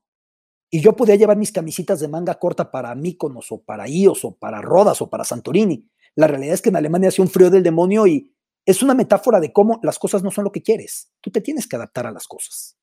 Y 0.71 0.81
yo 0.81 0.97
podía 0.97 1.15
llevar 1.15 1.37
mis 1.37 1.53
camisitas 1.53 2.01
de 2.01 2.09
manga 2.09 2.35
corta 2.35 2.71
para 2.71 2.95
Míconos 2.95 3.53
o 3.53 3.63
para 3.63 3.89
Ios 3.89 4.25
o 4.25 4.37
para 4.37 4.61
Rodas 4.61 5.01
o 5.01 5.09
para 5.09 5.25
Santorini. 5.25 5.89
La 6.17 6.27
realidad 6.27 6.55
es 6.55 6.63
que 6.63 6.71
en 6.71 6.77
Alemania 6.77 7.09
hace 7.09 7.23
un 7.23 7.29
frío 7.29 7.51
del 7.51 7.63
demonio 7.63 8.07
y 8.07 8.33
es 8.65 8.83
una 8.83 8.95
metáfora 8.95 9.39
de 9.39 9.53
cómo 9.53 9.79
las 9.83 9.99
cosas 9.99 10.23
no 10.23 10.31
son 10.31 10.45
lo 10.45 10.53
que 10.53 10.63
quieres. 10.63 11.13
Tú 11.21 11.31
te 11.31 11.41
tienes 11.41 11.69
que 11.69 11.77
adaptar 11.77 12.07
a 12.07 12.11
las 12.11 12.27
cosas. 12.27 12.77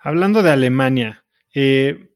Hablando 0.00 0.42
de 0.42 0.50
Alemania, 0.50 1.24
eh, 1.54 2.10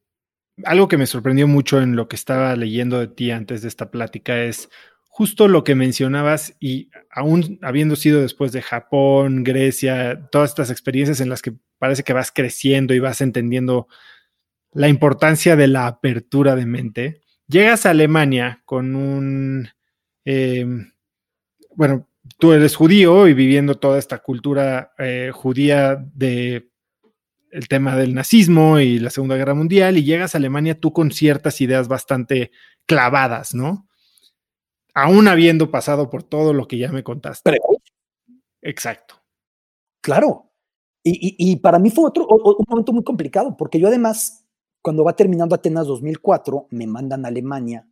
algo 0.65 0.89
que 0.89 0.97
me 0.97 1.07
sorprendió 1.07 1.47
mucho 1.47 1.81
en 1.81 1.97
lo 1.97 2.09
que 2.09 2.17
estaba 2.17 2.55
leyendo 2.57 2.99
de 2.99 3.09
ti 3.09 3.31
antes 3.31 3.63
de 3.63 3.69
esta 3.69 3.91
plática 3.91 4.43
es 4.43 4.69
justo 5.05 5.49
lo 5.49 5.65
que 5.65 5.75
mencionabas 5.75 6.57
y 6.61 6.91
aún 7.11 7.59
habiendo 7.63 7.97
sido 7.97 8.21
después 8.21 8.53
de 8.53 8.63
Japón, 8.63 9.45
Grecia, 9.45 10.29
todas 10.31 10.51
estas 10.51 10.71
experiencias 10.71 11.21
en 11.21 11.29
las 11.29 11.43
que 11.43 11.55
parece 11.79 12.05
que 12.05 12.13
vas 12.13 12.31
creciendo 12.33 12.95
y 12.95 13.01
vas 13.01 13.21
entendiendo 13.21 13.89
la 14.73 14.89
importancia 14.89 15.57
de 15.57 15.67
la 15.67 15.87
apertura 15.87 16.57
de 16.57 16.67
mente, 16.67 17.21
llegas 17.47 17.87
a 17.87 17.91
Alemania 17.91 18.63
con 18.65 18.95
un, 18.95 19.69
eh, 20.25 20.67
bueno, 21.75 22.09
tú 22.39 22.53
eres 22.53 22.77
judío 22.77 23.29
y 23.29 23.35
viviendo 23.35 23.77
toda 23.77 23.99
esta 23.99 24.19
cultura 24.19 24.93
eh, 24.99 25.31
judía 25.33 25.97
de 26.15 26.71
el 27.51 27.67
tema 27.67 27.97
del 27.97 28.15
nazismo 28.15 28.79
y 28.79 28.99
la 29.01 29.11
Segunda 29.11 29.37
Guerra 29.37 29.55
Mundial 29.55 29.99
y 29.99 30.05
llegas 30.05 30.35
a 30.35 30.39
Alemania 30.39 30.79
tú 30.79 30.93
con 30.93 31.11
ciertas 31.11 31.61
ideas 31.61 31.89
bastante 31.89 32.53
clavadas, 32.87 33.55
¿no? 33.55 33.89
Aún 34.95 35.29
habiendo 35.29 35.71
pasado 35.71 36.11
por 36.11 36.23
todo 36.23 36.53
lo 36.53 36.69
que 36.69 36.79
ya 36.79 36.93
me 36.93 37.03
contaste. 37.03 37.59
Exacto. 38.63 39.17
Claro. 40.01 40.47
Y, 41.03 41.57
para 41.57 41.79
mí 41.79 41.91
fue 41.91 42.05
otro 42.05 42.27
un 42.27 42.65
momento 42.69 42.93
muy 42.93 43.03
complicado, 43.03 43.57
porque 43.57 43.81
yo 43.81 43.89
además, 43.89 44.45
cuando 44.83 45.05
va 45.05 45.15
terminando 45.15 45.55
Atenas 45.55 45.87
2004, 45.87 46.69
me 46.71 46.87
mandan 46.87 47.25
a 47.25 47.29
Alemania 47.29 47.87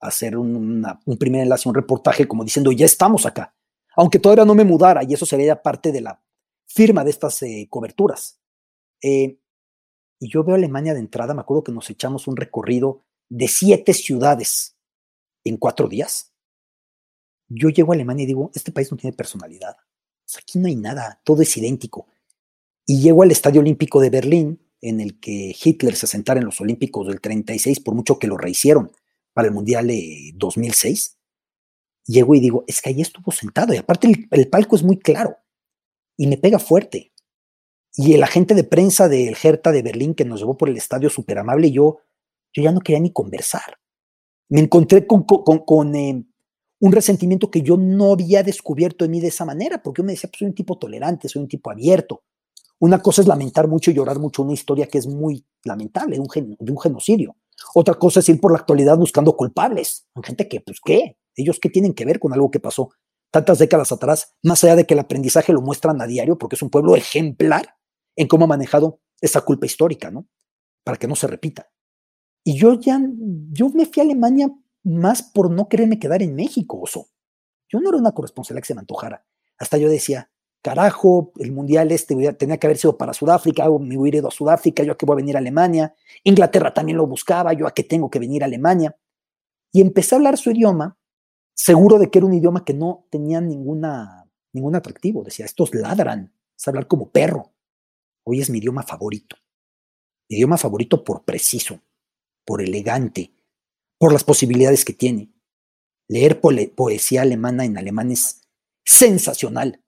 a 0.00 0.08
hacer 0.08 0.36
un, 0.36 0.84
primer 1.18 1.42
enlace, 1.42 1.68
un 1.68 1.74
reportaje, 1.74 2.26
como 2.26 2.44
diciendo, 2.44 2.72
ya 2.72 2.86
estamos 2.86 3.26
acá. 3.26 3.54
Aunque 3.96 4.18
todavía 4.18 4.44
no 4.44 4.54
me 4.54 4.64
mudara, 4.64 5.04
y 5.04 5.14
eso 5.14 5.24
sería 5.26 5.62
parte 5.62 5.92
de 5.92 6.00
la 6.00 6.20
firma 6.66 7.04
de 7.04 7.10
estas 7.10 7.42
eh, 7.42 7.68
coberturas. 7.70 8.40
Eh, 9.02 9.38
y 10.18 10.28
yo 10.28 10.42
veo 10.42 10.56
Alemania 10.56 10.94
de 10.94 11.00
entrada, 11.00 11.34
me 11.34 11.40
acuerdo 11.40 11.64
que 11.64 11.72
nos 11.72 11.88
echamos 11.90 12.26
un 12.26 12.36
recorrido 12.36 13.02
de 13.28 13.48
siete 13.48 13.92
ciudades 13.94 14.76
en 15.44 15.56
cuatro 15.56 15.88
días. 15.88 16.32
yo 17.48 17.68
llego 17.68 17.92
a 17.92 17.94
Alemania 17.94 18.24
y 18.24 18.26
digo, 18.26 18.50
este 18.54 18.72
país 18.72 18.90
no 18.90 18.96
tiene 18.96 19.16
personalidad. 19.16 19.76
aquí 20.36 20.58
no 20.58 20.66
hay 20.66 20.76
nada, 20.76 21.20
todo 21.24 21.42
es 21.42 21.56
idéntico. 21.56 22.06
Y 22.86 23.00
llego 23.00 23.22
al 23.22 23.30
Estadio 23.30 23.60
Olímpico 23.60 24.00
de 24.00 24.10
Berlín, 24.10 24.63
en 24.84 25.00
el 25.00 25.18
que 25.18 25.56
Hitler 25.62 25.96
se 25.96 26.06
sentara 26.06 26.40
en 26.40 26.46
los 26.46 26.60
Olímpicos 26.60 27.06
del 27.06 27.20
36, 27.20 27.80
por 27.80 27.94
mucho 27.94 28.18
que 28.18 28.26
lo 28.26 28.36
rehicieron 28.36 28.92
para 29.32 29.48
el 29.48 29.54
Mundial 29.54 29.86
de 29.86 30.32
2006. 30.36 31.18
Llego 32.06 32.34
y 32.34 32.40
digo, 32.40 32.64
es 32.66 32.82
que 32.82 32.90
ahí 32.90 33.00
estuvo 33.00 33.32
sentado. 33.32 33.72
Y 33.72 33.78
aparte 33.78 34.26
el, 34.30 34.48
palco 34.48 34.76
es 34.76 34.82
muy 34.82 34.98
claro 34.98 35.38
y 36.18 36.26
me 36.26 36.36
pega 36.36 36.58
fuerte. 36.58 37.12
Y 37.94 38.12
el 38.12 38.22
agente 38.22 38.54
de 38.54 38.64
prensa 38.64 39.08
del 39.08 39.36
Hertha 39.42 39.72
de 39.72 39.82
Berlín 39.82 40.14
que 40.14 40.26
nos 40.26 40.40
llevó 40.40 40.58
por 40.58 40.68
el 40.68 40.76
estadio 40.76 41.08
súper 41.08 41.38
amable, 41.38 41.70
yo, 41.70 42.00
yo 42.52 42.62
ya 42.62 42.70
no 42.70 42.80
quería 42.80 43.00
ni 43.00 43.10
conversar. 43.10 43.78
Me 44.50 44.60
encontré 44.60 45.06
con, 45.06 45.22
con, 45.24 45.94
eh, 45.94 46.24
un 46.80 46.92
resentimiento 46.92 47.50
que 47.50 47.62
yo 47.62 47.78
no 47.78 48.12
había 48.12 48.42
descubierto 48.42 49.06
en 49.06 49.12
mí 49.12 49.20
de 49.20 49.28
esa 49.28 49.46
manera, 49.46 49.82
porque 49.82 50.02
yo 50.02 50.04
me 50.04 50.12
decía, 50.12 50.28
pues 50.28 50.40
soy 50.40 50.48
un 50.48 50.54
tipo 50.54 50.76
tolerante, 50.76 51.30
soy 51.30 51.40
un 51.40 51.48
tipo 51.48 51.70
abierto. 51.70 52.22
Una 52.84 53.00
cosa 53.00 53.22
es 53.22 53.26
lamentar 53.26 53.66
mucho 53.66 53.90
y 53.90 53.94
llorar 53.94 54.18
mucho 54.18 54.42
una 54.42 54.52
historia 54.52 54.88
que 54.88 54.98
es 54.98 55.06
muy 55.06 55.46
lamentable, 55.64 56.20
un, 56.20 56.28
de 56.58 56.70
un 56.70 56.78
genocidio. 56.78 57.34
Otra 57.74 57.94
cosa 57.94 58.20
es 58.20 58.28
ir 58.28 58.38
por 58.38 58.52
la 58.52 58.58
actualidad 58.58 58.98
buscando 58.98 59.34
culpables. 59.38 60.06
Gente 60.22 60.48
que, 60.48 60.60
pues, 60.60 60.82
¿qué? 60.84 61.16
¿Ellos 61.34 61.58
qué 61.62 61.70
tienen 61.70 61.94
que 61.94 62.04
ver 62.04 62.20
con 62.20 62.34
algo 62.34 62.50
que 62.50 62.60
pasó 62.60 62.90
tantas 63.30 63.58
décadas 63.58 63.90
atrás? 63.90 64.34
Más 64.42 64.62
allá 64.64 64.76
de 64.76 64.84
que 64.84 64.92
el 64.92 65.00
aprendizaje 65.00 65.54
lo 65.54 65.62
muestran 65.62 66.02
a 66.02 66.06
diario, 66.06 66.36
porque 66.36 66.56
es 66.56 66.62
un 66.62 66.68
pueblo 66.68 66.94
ejemplar 66.94 67.74
en 68.16 68.28
cómo 68.28 68.44
ha 68.44 68.48
manejado 68.48 69.00
esa 69.18 69.40
culpa 69.40 69.64
histórica, 69.64 70.10
¿no? 70.10 70.28
Para 70.84 70.98
que 70.98 71.08
no 71.08 71.16
se 71.16 71.26
repita. 71.26 71.70
Y 72.44 72.58
yo 72.58 72.78
ya, 72.78 73.00
yo 73.50 73.70
me 73.70 73.86
fui 73.86 74.02
a 74.02 74.04
Alemania 74.04 74.54
más 74.82 75.22
por 75.22 75.50
no 75.50 75.70
quererme 75.70 75.98
quedar 75.98 76.20
en 76.20 76.34
México, 76.34 76.82
oso. 76.82 77.08
Yo 77.66 77.80
no 77.80 77.88
era 77.88 77.96
una 77.96 78.12
corresponsal 78.12 78.58
que 78.58 78.66
se 78.66 78.74
me 78.74 78.80
antojara. 78.80 79.24
Hasta 79.56 79.78
yo 79.78 79.88
decía, 79.88 80.30
carajo, 80.64 81.30
el 81.36 81.52
mundial 81.52 81.92
este 81.92 82.16
tenía 82.32 82.56
que 82.56 82.66
haber 82.66 82.78
sido 82.78 82.96
para 82.96 83.12
Sudáfrica, 83.12 83.68
me 83.78 83.98
hubiera 83.98 84.18
ido 84.18 84.28
a 84.28 84.30
Sudáfrica, 84.30 84.82
yo 84.82 84.92
a 84.92 84.96
qué 84.96 85.04
voy 85.04 85.12
a 85.12 85.16
venir 85.16 85.36
a 85.36 85.38
Alemania. 85.38 85.94
Inglaterra 86.24 86.72
también 86.72 86.96
lo 86.96 87.06
buscaba, 87.06 87.52
yo 87.52 87.66
a 87.66 87.72
qué 87.72 87.84
tengo 87.84 88.10
que 88.10 88.18
venir 88.18 88.42
a 88.42 88.46
Alemania. 88.46 88.96
Y 89.72 89.82
empecé 89.82 90.14
a 90.14 90.16
hablar 90.16 90.38
su 90.38 90.50
idioma, 90.50 90.98
seguro 91.54 91.98
de 91.98 92.10
que 92.10 92.18
era 92.18 92.26
un 92.26 92.32
idioma 92.32 92.64
que 92.64 92.72
no 92.72 93.06
tenía 93.10 93.42
ninguna, 93.42 94.26
ningún 94.54 94.74
atractivo. 94.74 95.22
Decía, 95.22 95.44
estos 95.44 95.74
ladran, 95.74 96.32
es 96.56 96.66
hablar 96.66 96.88
como 96.88 97.10
perro. 97.10 97.52
Hoy 98.24 98.40
es 98.40 98.48
mi 98.48 98.56
idioma 98.56 98.84
favorito. 98.84 99.36
Mi 100.30 100.36
idioma 100.36 100.56
favorito 100.56 101.04
por 101.04 101.24
preciso, 101.24 101.78
por 102.46 102.62
elegante, 102.62 103.34
por 103.98 104.14
las 104.14 104.24
posibilidades 104.24 104.86
que 104.86 104.94
tiene. 104.94 105.30
Leer 106.08 106.40
poesía 106.40 107.20
alemana 107.20 107.66
en 107.66 107.76
alemán 107.76 108.10
es 108.10 108.48
sensacional. 108.82 109.83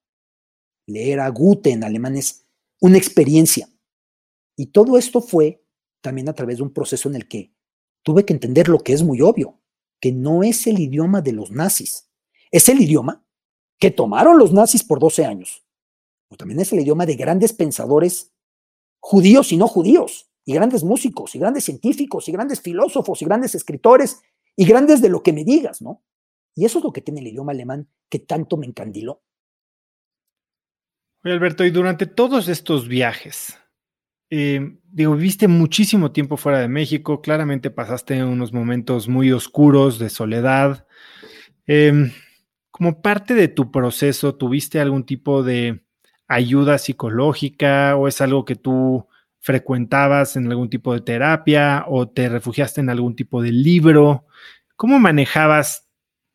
Leer 0.86 1.20
a 1.20 1.28
Goethe 1.28 1.70
en 1.70 1.84
alemán 1.84 2.16
es 2.16 2.44
una 2.80 2.98
experiencia. 2.98 3.68
Y 4.56 4.66
todo 4.66 4.96
esto 4.96 5.20
fue 5.20 5.62
también 6.00 6.28
a 6.28 6.32
través 6.32 6.58
de 6.58 6.62
un 6.62 6.72
proceso 6.72 7.08
en 7.08 7.16
el 7.16 7.28
que 7.28 7.52
tuve 8.02 8.24
que 8.24 8.32
entender 8.32 8.68
lo 8.68 8.78
que 8.78 8.92
es 8.92 9.02
muy 9.02 9.20
obvio, 9.20 9.60
que 10.00 10.12
no 10.12 10.42
es 10.42 10.66
el 10.66 10.78
idioma 10.78 11.20
de 11.20 11.32
los 11.32 11.50
nazis, 11.50 12.08
es 12.50 12.68
el 12.68 12.80
idioma 12.80 13.26
que 13.78 13.90
tomaron 13.90 14.38
los 14.38 14.52
nazis 14.52 14.84
por 14.84 15.00
12 15.00 15.24
años, 15.24 15.66
pero 16.28 16.38
también 16.38 16.60
es 16.60 16.72
el 16.72 16.80
idioma 16.80 17.04
de 17.06 17.16
grandes 17.16 17.52
pensadores 17.52 18.32
judíos 19.00 19.52
y 19.52 19.56
no 19.56 19.68
judíos, 19.68 20.30
y 20.44 20.54
grandes 20.54 20.84
músicos, 20.84 21.34
y 21.34 21.38
grandes 21.38 21.64
científicos, 21.64 22.28
y 22.28 22.32
grandes 22.32 22.60
filósofos, 22.60 23.20
y 23.20 23.24
grandes 23.24 23.54
escritores, 23.54 24.20
y 24.54 24.64
grandes 24.64 25.02
de 25.02 25.08
lo 25.08 25.22
que 25.22 25.32
me 25.32 25.44
digas, 25.44 25.82
¿no? 25.82 26.02
Y 26.54 26.64
eso 26.64 26.78
es 26.78 26.84
lo 26.84 26.92
que 26.92 27.02
tiene 27.02 27.20
el 27.20 27.26
idioma 27.26 27.52
alemán 27.52 27.88
que 28.08 28.20
tanto 28.20 28.56
me 28.56 28.66
encandiló. 28.66 29.22
Oye, 31.24 31.34
Alberto, 31.34 31.64
y 31.64 31.70
durante 31.70 32.06
todos 32.06 32.48
estos 32.48 32.88
viajes, 32.88 33.58
eh, 34.30 34.78
digo, 34.84 35.14
viviste 35.14 35.48
muchísimo 35.48 36.12
tiempo 36.12 36.36
fuera 36.36 36.58
de 36.58 36.68
México, 36.68 37.22
claramente 37.22 37.70
pasaste 37.70 38.22
unos 38.24 38.52
momentos 38.52 39.08
muy 39.08 39.32
oscuros 39.32 39.98
de 39.98 40.10
soledad. 40.10 40.86
Em, 41.66 42.12
como 42.70 43.02
parte 43.02 43.34
de 43.34 43.48
tu 43.48 43.70
proceso, 43.70 44.34
¿tuviste 44.34 44.80
algún 44.80 45.04
tipo 45.06 45.42
de 45.42 45.84
ayuda 46.28 46.78
psicológica 46.78 47.96
o 47.96 48.08
es 48.08 48.20
algo 48.20 48.44
que 48.44 48.56
tú 48.56 49.08
frecuentabas 49.40 50.36
en 50.36 50.50
algún 50.50 50.70
tipo 50.70 50.92
de 50.92 51.00
terapia 51.00 51.84
o 51.88 52.08
te 52.08 52.28
refugiaste 52.28 52.80
en 52.80 52.90
algún 52.90 53.16
tipo 53.16 53.42
de 53.42 53.52
libro? 53.52 54.26
¿Cómo 54.76 54.98
manejabas 54.98 55.88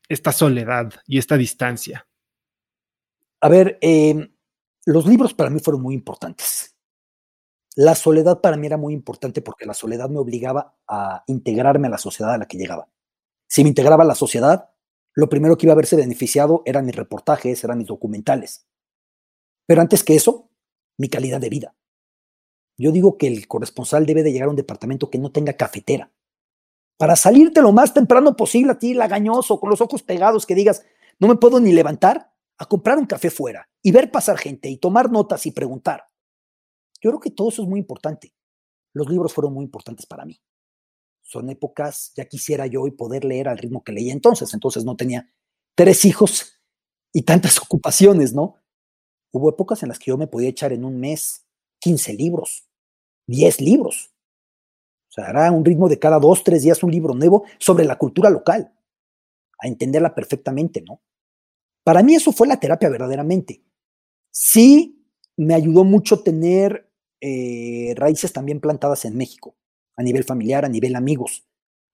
esta 0.10 0.32
soledad 0.32 0.94
y 1.08 1.18
esta 1.18 1.38
distancia? 1.38 2.08
A 3.42 3.50
ver, 3.50 3.78
em, 3.82 4.31
los 4.86 5.06
libros 5.06 5.34
para 5.34 5.50
mí 5.50 5.60
fueron 5.60 5.82
muy 5.82 5.94
importantes. 5.94 6.76
La 7.76 7.96
soledad 7.96 8.42
para 8.42 8.58
mí 8.58 8.68
era 8.68 8.78
muy 8.78 8.94
importante 8.94 9.42
porque 9.42 9.66
la 9.66 9.74
soledad 9.74 10.10
me 10.10 10.20
obligaba 10.20 10.76
a 10.88 11.24
integrarme 11.28 11.88
a 11.88 11.92
la 11.92 11.98
sociedad 11.98 12.34
a 12.34 12.38
la 12.38 12.48
que 12.48 12.58
llegaba. 12.58 12.90
Si 13.48 13.64
me 13.64 13.70
integraba 13.70 14.04
a 14.04 14.08
la 14.08 14.16
sociedad, 14.16 14.70
lo 15.14 15.30
primero 15.30 15.58
que 15.58 15.66
iba 15.66 15.74
a 15.74 15.78
verse 15.78 15.96
beneficiado 15.96 16.64
eran 16.66 16.86
mis 16.86 16.96
reportajes, 16.96 17.64
eran 17.64 17.78
mis 17.78 17.88
documentales. 17.88 18.66
Pero 19.66 19.82
antes 19.82 20.04
que 20.04 20.16
eso, 20.16 20.50
mi 20.98 21.10
calidad 21.10 21.40
de 21.40 21.50
vida. 21.50 21.76
Yo 22.78 22.92
digo 22.92 23.18
que 23.18 23.28
el 23.28 23.48
corresponsal 23.48 24.06
debe 24.06 24.24
de 24.24 24.32
llegar 24.32 24.48
a 24.48 24.52
un 24.52 24.56
departamento 24.56 25.10
que 25.10 25.20
no 25.20 25.32
tenga 25.32 25.54
cafetera. 25.54 26.12
Para 26.98 27.16
salirte 27.16 27.62
lo 27.62 27.72
más 27.72 27.94
temprano 27.94 28.36
posible 28.36 28.74
a 28.74 28.80
ti, 28.80 28.94
lagañoso, 28.94 29.60
con 29.60 29.70
los 29.70 29.82
ojos 29.82 30.04
pegados, 30.04 30.46
que 30.46 30.56
digas, 30.56 30.84
no 31.20 31.28
me 31.28 31.36
puedo 31.36 31.60
ni 31.60 31.74
levantar, 31.74 32.31
a 32.62 32.66
comprar 32.68 33.00
un 33.00 33.08
café 33.08 33.32
fuera 33.32 33.68
y 33.82 33.92
ver 33.92 34.12
pasar 34.12 34.38
gente 34.38 34.70
y 34.70 34.78
tomar 34.78 35.12
notas 35.12 35.48
y 35.48 35.52
preguntar. 35.52 36.04
Yo 37.02 37.10
creo 37.10 37.20
que 37.20 37.32
todo 37.32 37.50
eso 37.50 37.64
es 37.64 37.68
muy 37.68 37.80
importante. 37.80 38.36
Los 38.94 39.10
libros 39.10 39.34
fueron 39.34 39.54
muy 39.56 39.66
importantes 39.66 40.06
para 40.06 40.26
mí. 40.26 40.40
Son 41.24 41.50
épocas, 41.50 42.14
ya 42.16 42.26
quisiera 42.26 42.68
yo 42.68 42.84
hoy 42.84 42.92
poder 42.92 43.26
leer 43.26 43.48
al 43.48 43.58
ritmo 43.58 43.84
que 43.84 43.94
leía 43.94 44.14
entonces. 44.14 44.54
Entonces 44.54 44.86
no 44.86 44.96
tenía 44.96 45.28
tres 45.74 46.06
hijos 46.06 46.62
y 47.12 47.24
tantas 47.24 47.60
ocupaciones, 47.64 48.34
¿no? 48.34 48.58
Hubo 49.32 49.50
épocas 49.50 49.82
en 49.82 49.90
las 49.90 49.98
que 49.98 50.12
yo 50.12 50.18
me 50.18 50.28
podía 50.28 50.50
echar 50.50 50.72
en 50.72 50.86
un 50.86 51.00
mes 51.00 51.48
15 51.80 52.14
libros. 52.14 52.70
10 53.26 53.60
libros. 53.62 54.14
O 55.10 55.14
sea, 55.14 55.32
era 55.32 55.52
un 55.52 55.66
ritmo 55.66 55.90
de 55.90 55.98
cada 55.98 56.20
dos, 56.20 56.44
tres 56.44 56.62
días 56.62 56.84
un 56.84 56.92
libro 56.92 57.16
nuevo 57.16 57.44
sobre 57.58 57.86
la 57.86 57.98
cultura 57.98 58.30
local, 58.30 58.72
a 59.58 59.68
entenderla 59.68 60.14
perfectamente, 60.14 60.82
¿no? 60.82 61.02
Para 61.84 62.04
mí 62.04 62.16
eso 62.16 62.32
fue 62.32 62.48
la 62.48 62.60
terapia 62.60 62.90
verdaderamente. 62.90 63.64
Sí, 64.32 65.04
me 65.38 65.56
ayudó 65.56 65.84
mucho 65.84 66.22
tener 66.22 66.90
eh, 67.20 67.94
raíces 67.96 68.34
también 68.34 68.60
plantadas 68.60 69.06
en 69.06 69.18
México, 69.18 69.56
a 69.98 70.04
nivel 70.04 70.24
familiar, 70.24 70.66
a 70.66 70.70
nivel 70.70 70.96
amigos. 70.96 71.48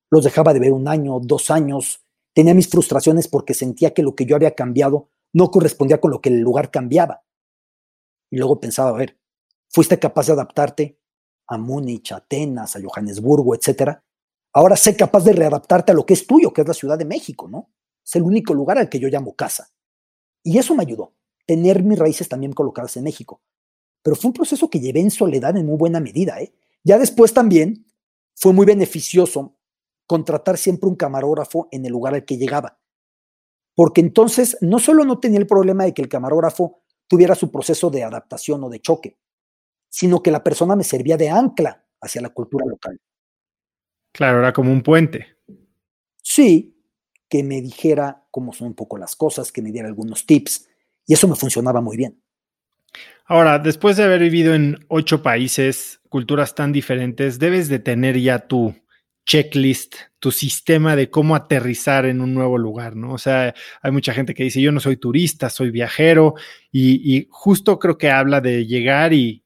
Los 0.10 0.24
dejaba 0.24 0.54
de 0.54 0.60
ver 0.60 0.72
un 0.72 0.88
año, 0.88 1.20
dos 1.22 1.52
años, 1.52 2.06
tenía 2.34 2.54
mis 2.54 2.70
frustraciones 2.70 3.28
porque 3.28 3.54
sentía 3.54 3.94
que 3.94 4.04
lo 4.04 4.16
que 4.16 4.26
yo 4.26 4.36
había 4.36 4.56
cambiado 4.56 5.10
no 5.34 5.52
correspondía 5.52 6.00
con 6.00 6.12
lo 6.12 6.22
que 6.22 6.30
el 6.30 6.40
lugar 6.40 6.72
cambiaba. 6.72 7.24
Y 8.30 8.38
luego 8.38 8.60
pensaba, 8.60 8.90
a 8.90 8.94
ver, 8.94 9.18
fuiste 9.70 10.00
capaz 10.00 10.28
de 10.28 10.34
adaptarte, 10.34 11.00
a 11.48 11.58
Múnich, 11.58 12.12
a 12.12 12.18
Atenas, 12.18 12.76
a 12.76 12.82
Johannesburgo, 12.82 13.56
etcétera. 13.56 14.04
Ahora 14.54 14.76
sé 14.76 14.96
capaz 14.96 15.24
de 15.24 15.34
readaptarte 15.34 15.92
a 15.92 15.96
lo 15.96 16.06
que 16.06 16.14
es 16.14 16.28
tuyo, 16.28 16.52
que 16.52 16.62
es 16.62 16.68
la 16.68 16.74
Ciudad 16.74 16.98
de 16.98 17.06
México, 17.06 17.48
¿no? 17.48 17.72
Es 18.06 18.16
el 18.16 18.24
único 18.24 18.54
lugar 18.54 18.78
al 18.78 18.90
que 18.90 19.00
yo 19.00 19.08
llamo 19.08 19.36
casa. 19.36 19.70
Y 20.48 20.58
eso 20.58 20.74
me 20.76 20.84
ayudó, 20.84 21.14
tener 21.46 21.84
mis 21.84 22.00
raíces 22.00 22.30
también 22.30 22.54
colocadas 22.54 22.96
en 22.96 23.04
México. 23.04 23.42
Pero 24.02 24.16
fue 24.16 24.30
un 24.30 24.34
proceso 24.34 24.70
que 24.70 24.80
llevé 24.80 25.02
en 25.02 25.12
soledad 25.12 25.58
en 25.58 25.66
muy 25.66 25.76
buena 25.76 26.00
medida, 26.00 26.40
¿eh? 26.40 26.54
Ya 26.86 26.98
después 26.98 27.34
también 27.34 27.86
fue 28.34 28.54
muy 28.54 28.66
beneficioso 28.66 29.58
contratar 30.06 30.58
siempre 30.58 30.88
un 30.88 30.96
camarógrafo 30.96 31.68
en 31.70 31.86
el 31.86 31.92
lugar 31.92 32.14
al 32.14 32.24
que 32.24 32.38
llegaba. 32.38 32.80
Porque 33.76 34.00
entonces 34.00 34.58
no 34.62 34.80
solo 34.80 35.04
no 35.04 35.20
tenía 35.20 35.38
el 35.38 35.48
problema 35.48 35.84
de 35.84 35.94
que 35.94 36.02
el 36.02 36.08
camarógrafo 36.08 36.80
tuviera 37.10 37.36
su 37.36 37.52
proceso 37.52 37.90
de 37.90 38.06
adaptación 38.06 38.64
o 38.64 38.70
de 38.70 38.80
choque, 38.80 39.18
sino 39.90 40.24
que 40.24 40.32
la 40.32 40.46
persona 40.46 40.78
me 40.78 40.86
servía 40.86 41.18
de 41.18 41.30
ancla 41.30 41.86
hacia 42.00 42.22
la 42.22 42.30
cultura 42.30 42.66
local. 42.66 42.98
Claro, 44.14 44.40
era 44.40 44.54
como 44.54 44.72
un 44.72 44.82
puente. 44.82 45.26
Sí, 46.24 46.77
que 47.30 47.44
me 47.44 47.62
dijera 47.62 48.24
cómo 48.32 48.54
son 48.54 48.70
un 48.70 48.74
poco 48.74 48.98
las 48.98 49.16
cosas, 49.16 49.52
que 49.52 49.62
me 49.62 49.72
diera 49.72 49.88
algunos 49.88 50.26
tips, 50.26 50.68
y 51.06 51.14
eso 51.14 51.28
me 51.28 51.36
funcionaba 51.36 51.82
muy 51.82 51.98
bien. 51.98 52.22
Ahora, 53.26 53.60
después 53.60 53.98
de 53.98 54.04
haber 54.04 54.22
vivido 54.22 54.54
en 54.54 54.86
ocho 54.88 55.22
países, 55.22 56.00
culturas 56.10 56.56
tan 56.56 56.72
diferentes, 56.72 57.40
debes 57.40 57.68
de 57.68 57.80
tener 57.80 58.18
ya 58.20 58.48
tu 58.48 58.74
checklist, 59.26 59.96
tu 60.20 60.32
sistema 60.32 60.96
de 60.96 61.10
cómo 61.10 61.36
aterrizar 61.36 62.06
en 62.06 62.22
un 62.22 62.34
nuevo 62.34 62.58
lugar, 62.58 62.96
¿no? 62.96 63.14
O 63.14 63.18
sea, 63.18 63.54
hay 63.82 63.92
mucha 63.92 64.14
gente 64.14 64.34
que 64.34 64.44
dice, 64.44 64.62
yo 64.62 64.72
no 64.72 64.80
soy 64.80 64.96
turista, 64.96 65.50
soy 65.50 65.72
viajero, 65.72 66.36
y, 66.72 67.28
justo 67.30 67.80
creo 67.80 67.98
que 67.98 68.10
habla 68.10 68.40
de 68.40 68.66
llegar 68.66 69.12
y 69.14 69.44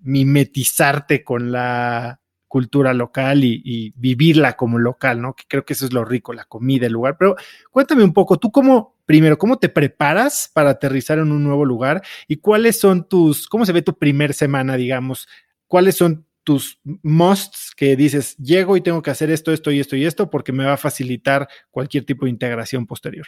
mimetizarte 0.00 1.24
con 1.24 1.50
la 1.50 2.20
cultura 2.48 2.94
local 2.94 3.44
y, 3.44 3.92
vivirla 3.96 4.56
como 4.56 4.78
local, 4.78 5.20
¿no? 5.20 5.34
Que 5.34 5.44
creo 5.46 5.64
que 5.64 5.74
eso 5.74 5.84
es 5.84 5.92
lo 5.92 6.04
rico, 6.04 6.32
la 6.32 6.44
comida, 6.44 6.86
el 6.86 6.92
lugar. 6.92 7.16
Pero 7.18 7.36
cuéntame 7.70 8.02
un 8.02 8.12
poco, 8.12 8.38
tú 8.38 8.50
cómo, 8.50 8.96
primero, 9.06 9.38
cómo 9.38 9.58
te 9.58 9.68
preparas 9.68 10.50
para 10.52 10.70
aterrizar 10.70 11.18
en 11.18 11.30
un 11.30 11.44
nuevo 11.44 11.64
lugar 11.64 12.02
y 12.26 12.36
cuáles 12.36 12.80
son 12.80 13.08
tus, 13.08 13.46
cómo 13.46 13.66
se 13.66 13.72
ve 13.72 13.82
tu 13.82 13.96
primer 13.96 14.34
semana, 14.34 14.76
digamos, 14.76 15.28
cuáles 15.66 15.96
son 15.96 16.26
tus 16.42 16.80
musts 17.02 17.72
que 17.76 17.94
dices, 17.94 18.34
llego 18.38 18.76
y 18.76 18.80
tengo 18.80 19.02
que 19.02 19.10
hacer 19.10 19.30
esto, 19.30 19.52
esto 19.52 19.70
y 19.70 19.80
esto 19.80 19.96
y 19.96 20.06
esto 20.06 20.30
porque 20.30 20.50
me 20.50 20.64
va 20.64 20.72
a 20.72 20.78
facilitar 20.78 21.46
cualquier 21.70 22.06
tipo 22.06 22.24
de 22.24 22.30
integración 22.30 22.86
posterior. 22.86 23.26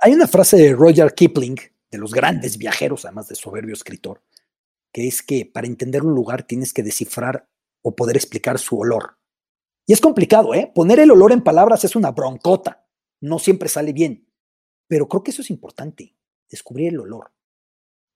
Hay 0.00 0.12
una 0.12 0.26
frase 0.26 0.56
de 0.56 0.72
Roger 0.72 1.14
Kipling, 1.14 1.56
de 1.90 1.98
los 1.98 2.12
grandes 2.12 2.58
viajeros, 2.58 3.04
además 3.04 3.28
de 3.28 3.36
soberbio 3.36 3.74
escritor, 3.74 4.22
que 4.92 5.06
es 5.06 5.22
que 5.22 5.46
para 5.46 5.66
entender 5.66 6.02
un 6.02 6.14
lugar 6.14 6.42
tienes 6.42 6.72
que 6.72 6.82
descifrar 6.82 7.46
o 7.82 7.94
poder 7.94 8.16
explicar 8.16 8.58
su 8.58 8.78
olor. 8.78 9.18
Y 9.86 9.92
es 9.92 10.00
complicado, 10.00 10.54
¿eh? 10.54 10.70
Poner 10.74 11.00
el 11.00 11.10
olor 11.10 11.32
en 11.32 11.42
palabras 11.42 11.84
es 11.84 11.96
una 11.96 12.12
broncota. 12.12 12.86
No 13.20 13.38
siempre 13.38 13.68
sale 13.68 13.92
bien. 13.92 14.28
Pero 14.88 15.08
creo 15.08 15.22
que 15.22 15.30
eso 15.30 15.42
es 15.42 15.50
importante, 15.50 16.16
descubrir 16.48 16.88
el 16.88 17.00
olor. 17.00 17.32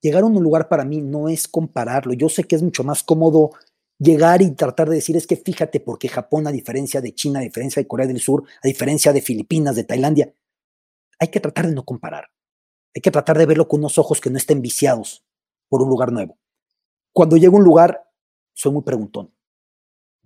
Llegar 0.01 0.23
a 0.23 0.25
un 0.25 0.41
lugar 0.41 0.69
para 0.69 0.85
mí 0.85 1.01
no 1.01 1.27
es 1.27 1.47
compararlo. 1.47 2.13
Yo 2.13 2.29
sé 2.29 2.43
que 2.43 2.55
es 2.55 2.63
mucho 2.63 2.83
más 2.83 3.03
cómodo 3.03 3.51
llegar 3.99 4.41
y 4.41 4.51
tratar 4.51 4.89
de 4.89 4.95
decir 4.95 5.17
es 5.17 5.25
que 5.25 5.37
fíjate 5.37 5.79
porque 5.79 6.07
Japón, 6.07 6.47
a 6.47 6.51
diferencia 6.51 7.01
de 7.01 7.13
China, 7.15 7.39
a 7.39 7.43
diferencia 7.43 7.81
de 7.81 7.87
Corea 7.87 8.07
del 8.07 8.19
Sur, 8.19 8.43
a 8.63 8.67
diferencia 8.67 9.11
de 9.11 9.21
Filipinas, 9.21 9.75
de 9.75 9.83
Tailandia, 9.83 10.33
hay 11.19 11.29
que 11.29 11.39
tratar 11.39 11.67
de 11.67 11.73
no 11.73 11.83
comparar. 11.83 12.29
Hay 12.95 13.01
que 13.01 13.11
tratar 13.11 13.37
de 13.37 13.45
verlo 13.45 13.67
con 13.67 13.79
unos 13.79 13.97
ojos 13.97 14.21
que 14.21 14.29
no 14.29 14.37
estén 14.37 14.61
viciados 14.61 15.25
por 15.69 15.81
un 15.81 15.89
lugar 15.89 16.11
nuevo. 16.11 16.37
Cuando 17.11 17.37
llego 17.37 17.57
a 17.57 17.59
un 17.59 17.65
lugar, 17.65 18.11
soy 18.53 18.71
muy 18.71 18.83
preguntón. 18.83 19.33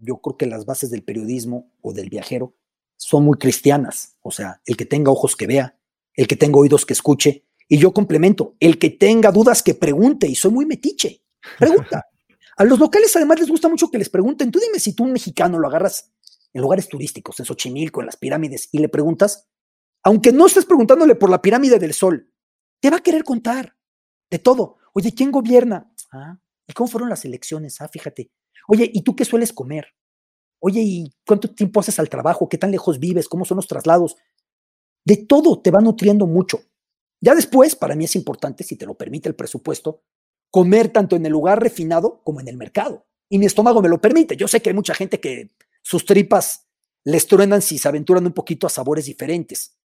Yo 0.02 0.20
creo 0.20 0.36
que 0.36 0.48
las 0.48 0.66
bases 0.66 0.90
del 0.90 1.04
periodismo 1.04 1.72
o 1.82 1.94
del 1.94 2.10
viajero 2.10 2.56
son 2.98 3.24
muy 3.24 3.38
cristianas. 3.38 4.18
O 4.22 4.32
sea, 4.32 4.62
el 4.66 4.76
que 4.76 4.86
tenga 4.86 5.12
ojos 5.12 5.36
que 5.36 5.48
vea, 5.48 5.78
el 6.16 6.28
que 6.28 6.36
tenga 6.36 6.60
oídos 6.60 6.86
que 6.86 6.94
escuche. 6.94 7.46
Y 7.68 7.78
yo 7.78 7.94
complemento, 7.94 8.56
el 8.60 8.78
que 8.78 8.90
tenga 8.90 9.32
dudas 9.32 9.64
que 9.64 9.76
pregunte. 9.76 10.28
Y 10.28 10.36
soy 10.36 10.52
muy 10.52 10.66
metiche. 10.66 11.24
Pregunta. 11.58 12.06
A 12.58 12.64
los 12.64 12.80
locales 12.80 13.16
además 13.16 13.40
les 13.40 13.50
gusta 13.50 13.70
mucho 13.70 13.90
que 13.90 13.98
les 13.98 14.10
pregunten, 14.10 14.52
tú 14.52 14.60
dime 14.60 14.80
si 14.80 14.94
tú 14.94 15.04
un 15.04 15.14
mexicano 15.14 15.58
lo 15.58 15.68
agarras 15.68 16.12
en 16.54 16.62
lugares 16.62 16.90
turísticos, 16.90 17.40
en 17.40 17.46
Xochimilco, 17.46 18.02
en 18.02 18.08
las 18.08 18.18
pirámides, 18.18 18.70
y 18.72 18.80
le 18.80 18.90
preguntas, 18.90 19.48
aunque 20.04 20.32
no 20.32 20.48
estés 20.48 20.66
preguntándole 20.66 21.16
por 21.16 21.30
la 21.30 21.42
pirámide 21.42 21.80
del 21.80 21.94
sol, 21.94 22.30
te 22.80 22.90
va 22.90 22.98
a 22.98 23.04
querer 23.04 23.24
contar 23.24 23.78
de 24.30 24.40
todo. 24.40 24.78
Oye, 24.94 25.14
¿quién 25.14 25.32
gobierna? 25.32 25.92
Ah, 26.12 26.40
¿y 26.68 26.74
cómo 26.74 26.88
fueron 26.88 27.10
las 27.10 27.24
elecciones? 27.26 27.80
Ah, 27.80 27.88
fíjate. 27.88 28.32
Oye, 28.68 28.90
¿y 28.94 29.02
tú 29.02 29.16
qué 29.16 29.26
sueles 29.26 29.54
comer? 29.54 29.88
Oye, 30.60 30.82
¿y 30.82 31.14
cuánto 31.26 31.50
tiempo 31.50 31.80
haces 31.80 32.00
al 32.00 32.10
trabajo? 32.10 32.48
¿Qué 32.48 32.58
tan 32.58 32.72
lejos 32.72 33.00
vives? 33.00 33.28
¿Cómo 33.28 33.46
son 33.46 33.58
los 33.58 33.68
traslados? 33.68 34.16
De 35.06 35.18
todo 35.18 35.62
te 35.62 35.72
va 35.72 35.82
nutriendo 35.82 36.28
mucho. 36.28 36.60
Ya 37.20 37.36
después, 37.36 37.76
para 37.76 37.96
mí 37.96 38.06
es 38.06 38.16
importante, 38.16 38.64
si 38.64 38.76
te 38.76 38.86
lo 38.86 38.96
permite 38.96 39.30
el 39.30 39.36
presupuesto, 39.36 40.04
comer 40.52 40.90
tanto 40.90 41.16
en 41.16 41.26
el 41.26 41.32
lugar 41.32 41.62
refinado 41.62 42.22
como 42.24 42.40
en 42.42 42.48
el 42.48 42.58
mercado. 42.58 43.06
Y 43.30 43.40
mi 43.40 43.46
estómago 43.46 43.82
me 43.82 43.90
lo 43.90 44.02
permite. 44.02 44.36
Yo 44.36 44.48
sé 44.48 44.62
que 44.62 44.70
hay 44.70 44.76
mucha 44.76 44.94
gente 44.94 45.20
que 45.20 45.52
sus 45.82 46.06
tripas 46.06 46.68
les 47.04 47.26
truenan 47.26 47.62
si 47.62 47.78
se 47.78 47.88
aventuran 47.88 48.26
un 48.26 48.34
poquito 48.34 48.68
a 48.68 48.70
sabores 48.70 49.06
diferentes 49.06 49.78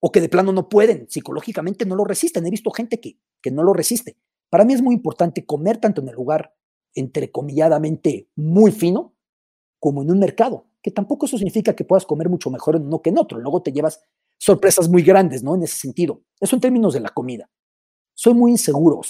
o 0.00 0.12
que 0.12 0.20
de 0.20 0.28
plano 0.28 0.52
no 0.52 0.68
pueden, 0.68 1.08
psicológicamente 1.08 1.84
no 1.84 1.96
lo 1.96 2.04
resisten. 2.04 2.46
He 2.46 2.50
visto 2.50 2.70
gente 2.70 3.00
que, 3.00 3.18
que 3.42 3.50
no 3.50 3.62
lo 3.62 3.72
resiste. 3.72 4.16
Para 4.50 4.64
mí 4.64 4.72
es 4.72 4.82
muy 4.82 4.94
importante 4.94 5.44
comer 5.44 5.78
tanto 5.78 6.00
en 6.00 6.08
el 6.08 6.14
lugar 6.14 6.54
entrecomilladamente 6.94 8.28
muy 8.36 8.72
fino 8.72 9.14
como 9.78 10.02
en 10.02 10.10
un 10.10 10.18
mercado, 10.18 10.66
que 10.82 10.90
tampoco 10.90 11.26
eso 11.26 11.38
significa 11.38 11.74
que 11.74 11.84
puedas 11.84 12.06
comer 12.06 12.28
mucho 12.28 12.50
mejor 12.50 12.76
en 12.76 12.86
uno 12.86 13.00
que 13.00 13.10
en 13.10 13.18
otro. 13.18 13.38
Luego 13.38 13.62
te 13.62 13.72
llevas 13.72 14.00
sorpresas 14.38 14.88
muy 14.88 15.02
grandes, 15.02 15.42
¿no? 15.42 15.54
En 15.54 15.62
ese 15.62 15.76
sentido. 15.76 16.22
Eso 16.40 16.56
en 16.56 16.60
términos 16.60 16.94
de 16.94 17.00
la 17.00 17.10
comida. 17.10 17.50
Soy 18.14 18.34
muy 18.34 18.50
inseguro, 18.50 19.00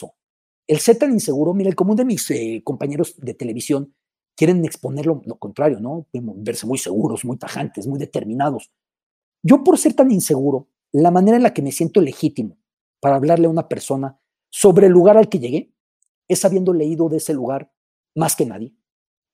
el 0.69 0.79
ser 0.81 0.99
tan 0.99 1.13
inseguro, 1.13 1.55
mira, 1.55 1.71
el 1.71 1.77
común 1.77 1.97
de 1.97 2.05
mis 2.05 2.31
eh, 2.31 2.61
compañeros 2.63 3.15
de 3.17 3.33
televisión 3.33 3.95
quieren 4.37 4.65
exponer 4.65 5.07
lo, 5.07 5.23
contrario, 5.39 5.81
¿no? 5.81 6.07
Verse 6.13 6.67
muy 6.67 6.79
seguros, 6.79 7.25
muy 7.25 7.39
tajantes, 7.39 7.87
muy 7.87 7.99
determinados. 7.99 8.71
Yo 9.43 9.65
por 9.65 9.79
ser 9.79 9.95
tan 9.95 10.13
inseguro, 10.13 10.69
la 10.93 11.11
manera 11.11 11.39
en 11.39 11.43
la 11.43 11.55
que 11.55 11.63
me 11.63 11.73
siento 11.73 12.01
legítimo 12.03 12.59
para 13.01 13.17
hablarle 13.17 13.47
a 13.47 13.51
una 13.51 13.67
persona 13.67 14.21
sobre 14.51 14.87
el 14.87 14.93
lugar 14.93 15.17
al 15.17 15.29
que 15.29 15.39
llegué 15.39 15.73
es 16.29 16.45
habiendo 16.45 16.73
leído 16.73 17.09
de 17.09 17.17
ese 17.17 17.35
lugar 17.35 17.73
más 18.15 18.37
que 18.37 18.47
nadie 18.47 18.75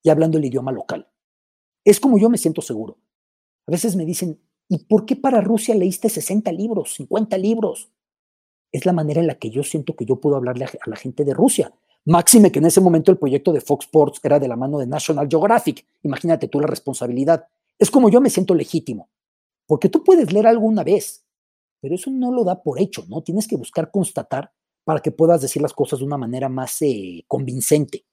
y 0.03 0.11
hablando 0.11 0.39
el 0.39 0.45
idioma 0.45 0.73
local. 0.73 1.09
Es 1.85 2.01
como 2.01 2.19
yo 2.19 2.31
me 2.31 2.39
siento 2.39 2.63
seguro. 2.63 2.99
A 3.67 3.73
veces 3.73 3.97
me 3.97 4.05
dicen, 4.05 4.41
¿y 4.69 4.85
por 4.85 5.05
qué 5.05 5.17
para 5.17 5.41
Rusia 5.41 5.75
leíste 5.75 6.09
60 6.09 6.53
libros, 6.53 6.95
50 6.95 7.37
libros? 7.39 7.91
es 8.75 8.85
la 8.85 8.93
manera 8.93 9.21
en 9.21 9.29
la 9.29 9.37
que 9.37 9.51
yo 9.51 9.63
siento 9.63 9.95
que 9.95 10.05
yo 10.05 10.17
puedo 10.17 10.35
hablarle 10.35 10.65
a, 10.65 10.71
la 10.87 10.97
gente 10.97 11.25
de 11.25 11.33
Rusia. 11.33 11.73
Máxime 12.07 12.51
que 12.51 12.59
en 12.59 12.67
ese 12.67 12.81
momento 12.81 13.13
el 13.13 13.19
proyecto 13.19 13.53
de 13.53 13.61
Fox 13.61 13.87
Sports 13.87 14.21
era 14.25 14.41
de 14.41 14.49
la 14.49 14.57
mano 14.57 14.79
de 14.79 14.87
National 14.89 15.29
Geographic. 15.31 15.87
Imagínate 16.03 16.49
tú 16.49 16.61
la 16.61 16.67
responsabilidad. 16.67 17.47
Es 17.79 17.89
como 17.89 18.11
yo 18.11 18.21
me 18.21 18.31
siento 18.31 18.53
legítimo. 18.53 19.09
Porque 19.69 19.89
tú 19.89 20.03
puedes 20.03 20.33
leer 20.33 20.49
algo 20.49 20.67
una 20.67 20.83
vez, 20.83 21.25
pero 21.81 21.95
eso 21.95 22.11
no 22.11 22.33
lo 22.33 22.43
da 22.43 22.65
por 22.65 22.81
hecho, 22.81 23.05
¿no? 23.09 23.23
Tienes 23.23 23.47
que 23.47 23.57
buscar 23.57 23.93
constatar 23.93 24.53
para 24.85 25.01
que 25.01 25.11
puedas 25.11 25.41
decir 25.41 25.63
las 25.63 25.73
cosas 25.73 25.99
de 25.99 26.05
una 26.05 26.19
manera 26.19 26.49
más 26.49 26.81
eh, 26.83 27.25
convincente. 27.27 28.05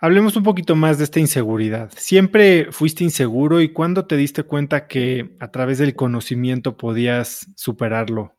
Hablemos 0.00 0.34
un 0.34 0.42
poquito 0.42 0.74
más 0.74 0.98
de 0.98 1.04
esta 1.04 1.20
inseguridad. 1.20 1.92
¿Siempre 1.96 2.72
fuiste 2.72 3.04
inseguro 3.04 3.60
y 3.60 3.72
cuándo 3.72 4.06
te 4.06 4.16
diste 4.16 4.42
cuenta 4.42 4.88
que 4.88 5.36
a 5.38 5.52
través 5.52 5.78
del 5.78 5.94
conocimiento 5.94 6.76
podías 6.76 7.46
superarlo? 7.54 8.36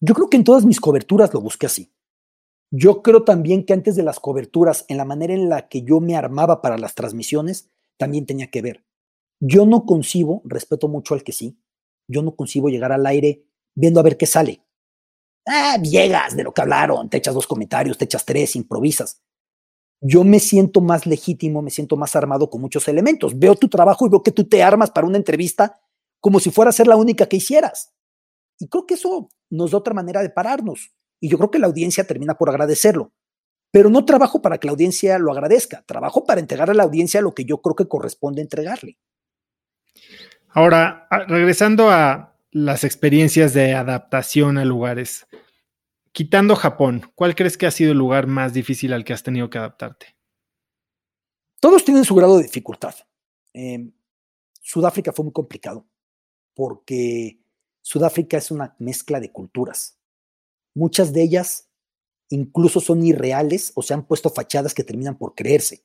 Yo 0.00 0.14
creo 0.14 0.28
que 0.28 0.36
en 0.36 0.44
todas 0.44 0.64
mis 0.64 0.80
coberturas 0.80 1.32
lo 1.32 1.40
busqué 1.40 1.66
así. 1.66 1.92
Yo 2.72 3.02
creo 3.02 3.22
también 3.22 3.64
que 3.64 3.72
antes 3.72 3.94
de 3.94 4.02
las 4.02 4.18
coberturas, 4.18 4.84
en 4.88 4.96
la 4.96 5.04
manera 5.04 5.32
en 5.32 5.48
la 5.48 5.68
que 5.68 5.82
yo 5.82 6.00
me 6.00 6.16
armaba 6.16 6.60
para 6.60 6.76
las 6.76 6.96
transmisiones, 6.96 7.70
también 7.96 8.26
tenía 8.26 8.50
que 8.50 8.62
ver. 8.62 8.84
Yo 9.38 9.64
no 9.64 9.86
concibo, 9.86 10.42
respeto 10.44 10.88
mucho 10.88 11.14
al 11.14 11.22
que 11.22 11.32
sí, 11.32 11.60
yo 12.08 12.22
no 12.22 12.34
concibo 12.34 12.68
llegar 12.68 12.90
al 12.90 13.06
aire 13.06 13.44
viendo 13.76 14.00
a 14.00 14.02
ver 14.02 14.16
qué 14.16 14.26
sale. 14.26 14.65
Ah, 15.46 15.78
llegas 15.80 16.36
de 16.36 16.42
lo 16.42 16.52
que 16.52 16.60
hablaron, 16.60 17.08
te 17.08 17.18
echas 17.18 17.34
dos 17.34 17.46
comentarios, 17.46 17.96
te 17.96 18.04
echas 18.04 18.24
tres, 18.24 18.56
improvisas. 18.56 19.22
Yo 20.00 20.24
me 20.24 20.40
siento 20.40 20.80
más 20.80 21.06
legítimo, 21.06 21.62
me 21.62 21.70
siento 21.70 21.96
más 21.96 22.16
armado 22.16 22.50
con 22.50 22.60
muchos 22.60 22.86
elementos. 22.88 23.38
Veo 23.38 23.54
tu 23.54 23.68
trabajo 23.68 24.06
y 24.06 24.10
veo 24.10 24.22
que 24.22 24.32
tú 24.32 24.48
te 24.48 24.62
armas 24.62 24.90
para 24.90 25.06
una 25.06 25.16
entrevista 25.16 25.80
como 26.20 26.40
si 26.40 26.50
fuera 26.50 26.70
a 26.70 26.72
ser 26.72 26.88
la 26.88 26.96
única 26.96 27.26
que 27.26 27.36
hicieras. 27.36 27.94
Y 28.58 28.68
creo 28.68 28.86
que 28.86 28.94
eso 28.94 29.28
nos 29.48 29.70
da 29.70 29.78
otra 29.78 29.94
manera 29.94 30.22
de 30.22 30.30
pararnos. 30.30 30.90
Y 31.20 31.28
yo 31.28 31.38
creo 31.38 31.50
que 31.50 31.58
la 31.58 31.68
audiencia 31.68 32.06
termina 32.06 32.34
por 32.34 32.50
agradecerlo. 32.50 33.12
Pero 33.70 33.88
no 33.88 34.04
trabajo 34.04 34.42
para 34.42 34.58
que 34.58 34.66
la 34.66 34.72
audiencia 34.72 35.18
lo 35.18 35.32
agradezca, 35.32 35.84
trabajo 35.86 36.24
para 36.24 36.40
entregar 36.40 36.70
a 36.70 36.74
la 36.74 36.82
audiencia 36.82 37.20
lo 37.20 37.34
que 37.34 37.44
yo 37.44 37.58
creo 37.62 37.76
que 37.76 37.88
corresponde 37.88 38.42
entregarle. 38.42 38.98
Ahora, 40.48 41.06
regresando 41.28 41.90
a 41.90 42.35
las 42.56 42.84
experiencias 42.84 43.52
de 43.52 43.74
adaptación 43.74 44.56
a 44.56 44.64
lugares, 44.64 45.26
quitando 46.12 46.56
Japón, 46.56 47.12
¿cuál 47.14 47.34
crees 47.34 47.58
que 47.58 47.66
ha 47.66 47.70
sido 47.70 47.92
el 47.92 47.98
lugar 47.98 48.26
más 48.28 48.54
difícil 48.54 48.94
al 48.94 49.04
que 49.04 49.12
has 49.12 49.22
tenido 49.22 49.50
que 49.50 49.58
adaptarte? 49.58 50.16
Todos 51.60 51.84
tienen 51.84 52.06
su 52.06 52.14
grado 52.14 52.38
de 52.38 52.44
dificultad. 52.44 52.94
Em, 53.52 53.92
Sudáfrica 54.62 55.12
fue 55.12 55.26
muy 55.26 55.34
complicado 55.34 55.86
porque 56.54 57.42
Sudáfrica 57.82 58.38
es 58.38 58.50
una 58.50 58.74
mezcla 58.78 59.20
de 59.20 59.30
culturas. 59.30 59.98
Muchas 60.74 61.12
de 61.12 61.24
ellas 61.24 61.68
incluso 62.30 62.80
son 62.80 63.04
irreales 63.04 63.72
o 63.74 63.82
se 63.82 63.92
han 63.92 64.06
puesto 64.06 64.30
fachadas 64.30 64.72
que 64.72 64.82
terminan 64.82 65.18
por 65.18 65.34
creerse. 65.34 65.84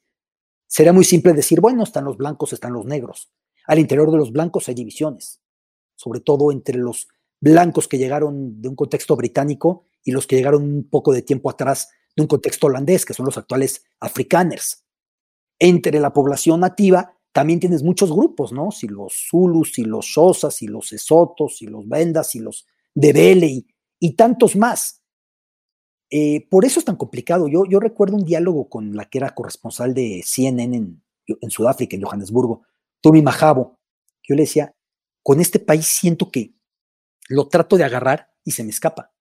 Sería 0.67 0.93
muy 0.93 1.03
simple 1.03 1.33
decir, 1.33 1.59
bueno, 1.59 1.83
están 1.83 2.05
los 2.05 2.15
blancos, 2.15 2.53
están 2.53 2.71
los 2.71 2.85
negros. 2.85 3.29
Al 3.67 3.79
interior 3.79 4.09
de 4.09 4.17
los 4.17 4.31
blancos 4.31 4.69
hay 4.69 4.75
divisiones, 4.75 5.40
sobre 6.01 6.19
todo 6.19 6.51
entre 6.51 6.79
los 6.79 7.07
blancos 7.39 7.87
que 7.87 7.99
llegaron 7.99 8.59
de 8.59 8.69
un 8.69 8.75
contexto 8.75 9.15
británico 9.15 9.85
y 10.03 10.11
los 10.11 10.25
que 10.25 10.35
llegaron 10.35 10.63
un 10.63 10.89
poco 10.89 11.13
de 11.13 11.21
tiempo 11.21 11.49
atrás 11.49 11.89
de 12.15 12.23
un 12.23 12.27
contexto 12.27 12.65
holandés, 12.67 13.05
que 13.05 13.13
son 13.13 13.27
los 13.27 13.37
actuales 13.37 13.83
afrikaners. 13.99 14.83
Entre 15.59 15.99
la 15.99 16.11
población 16.11 16.61
nativa 16.61 17.13
también 17.31 17.59
tienes 17.59 17.83
muchos 17.83 18.11
grupos, 18.11 18.51
¿no? 18.51 18.71
Si 18.71 18.87
los 18.87 19.13
Zulus, 19.29 19.73
si 19.73 19.83
los 19.83 20.07
Xhosas, 20.07 20.55
si 20.55 20.67
los 20.67 20.91
Esotos, 20.91 21.57
si 21.57 21.67
los 21.67 21.87
Vendas, 21.87 22.31
si 22.31 22.39
los 22.39 22.65
Debele 22.95 23.63
y, 23.99 24.15
tantos 24.15 24.55
más. 24.55 25.03
Eh, 26.09 26.47
por 26.49 26.65
eso 26.65 26.79
es 26.79 26.85
tan 26.85 26.97
complicado. 26.97 27.47
Yo, 27.47 27.63
yo 27.69 27.79
recuerdo 27.79 28.17
un 28.17 28.25
diálogo 28.25 28.67
con 28.67 28.95
la 28.95 29.05
que 29.05 29.19
era 29.19 29.35
corresponsal 29.35 29.93
de 29.93 30.23
CNN 30.25 30.75
en, 30.75 31.03
en 31.27 31.49
Sudáfrica, 31.51 31.95
en 31.95 32.01
Johannesburgo, 32.01 32.63
Tommy 33.01 33.21
Majabo. 33.21 33.79
Yo 34.27 34.35
le 34.35 34.41
decía, 34.41 34.75
con 35.23 35.39
este 35.39 35.59
país 35.59 35.87
siento 35.87 36.31
que 36.31 36.55
lo 37.29 37.47
trato 37.47 37.77
de 37.77 37.83
agarrar 37.83 38.33
y 38.43 38.51
se 38.51 38.63
me 38.63 38.71
escapa. 38.71 39.13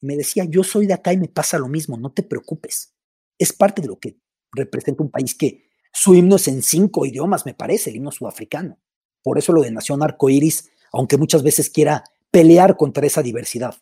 me 0.00 0.16
decía, 0.16 0.44
yo 0.44 0.62
soy 0.62 0.86
de 0.86 0.92
acá 0.92 1.12
y 1.14 1.16
me 1.16 1.28
pasa 1.28 1.58
lo 1.58 1.68
mismo, 1.68 1.96
no 1.96 2.12
te 2.12 2.22
preocupes. 2.22 2.94
Es 3.38 3.54
parte 3.54 3.80
de 3.80 3.88
lo 3.88 3.98
que 3.98 4.18
representa 4.52 5.02
un 5.02 5.10
país 5.10 5.34
que 5.34 5.70
Su 5.92 6.14
himno 6.14 6.36
es 6.36 6.48
en 6.48 6.62
cinco 6.62 7.06
idiomas, 7.06 7.46
me 7.46 7.54
parece, 7.54 7.90
el 7.90 7.96
himno 7.96 8.10
sudafricano. 8.10 8.80
Por 9.22 9.38
eso 9.38 9.52
lo 9.52 9.62
de 9.62 9.70
Nación 9.70 10.02
Arcoiris, 10.02 10.70
aunque 10.92 11.16
muchas 11.16 11.42
veces 11.42 11.70
quiera 11.70 12.04
pelear 12.30 12.76
contra 12.76 13.06
esa 13.06 13.22
diversidad. 13.22 13.76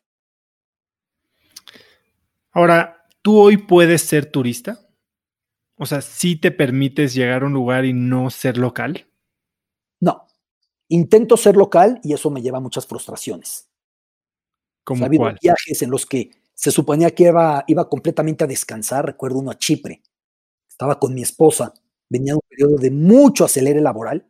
Ahora, 2.52 3.06
¿tú 3.22 3.38
hoy 3.38 3.56
puedes 3.56 4.02
ser 4.02 4.30
turista? 4.30 4.86
O 5.76 5.86
sea, 5.86 6.02
¿sí 6.02 6.36
te 6.36 6.50
permites 6.50 7.14
llegar 7.14 7.42
a 7.42 7.46
un 7.46 7.54
lugar 7.54 7.86
y 7.86 7.94
no 7.94 8.28
ser 8.28 8.58
local? 8.58 9.08
No. 10.00 10.28
Intento 10.93 11.38
ser 11.38 11.57
local 11.57 12.01
y 12.03 12.12
eso 12.12 12.30
me 12.30 12.43
lleva 12.43 12.59
a 12.59 12.61
muchas 12.61 12.86
frustraciones. 12.86 13.70
¿Cómo 14.84 15.05
ha 15.05 15.07
habido 15.07 15.24
viajes 15.40 15.80
en 15.80 15.90
los 15.90 16.05
que 16.05 16.30
se 16.53 16.70
suponía 16.70 17.11
que 17.14 17.24
iba, 17.24 17.64
iba 17.66 17.88
completamente 17.88 18.45
a 18.45 18.47
descansar. 18.47 19.07
Recuerdo 19.07 19.38
uno 19.38 19.51
a 19.51 19.57
Chipre. 19.57 20.03
Estaba 20.68 20.99
con 20.99 21.14
mi 21.14 21.22
esposa. 21.22 21.72
Venía 22.11 22.34
de 22.34 22.36
un 22.36 22.43
periodo 22.47 22.76
de 22.76 22.90
mucho 22.90 23.47
acelere 23.47 23.80
laboral 23.80 24.28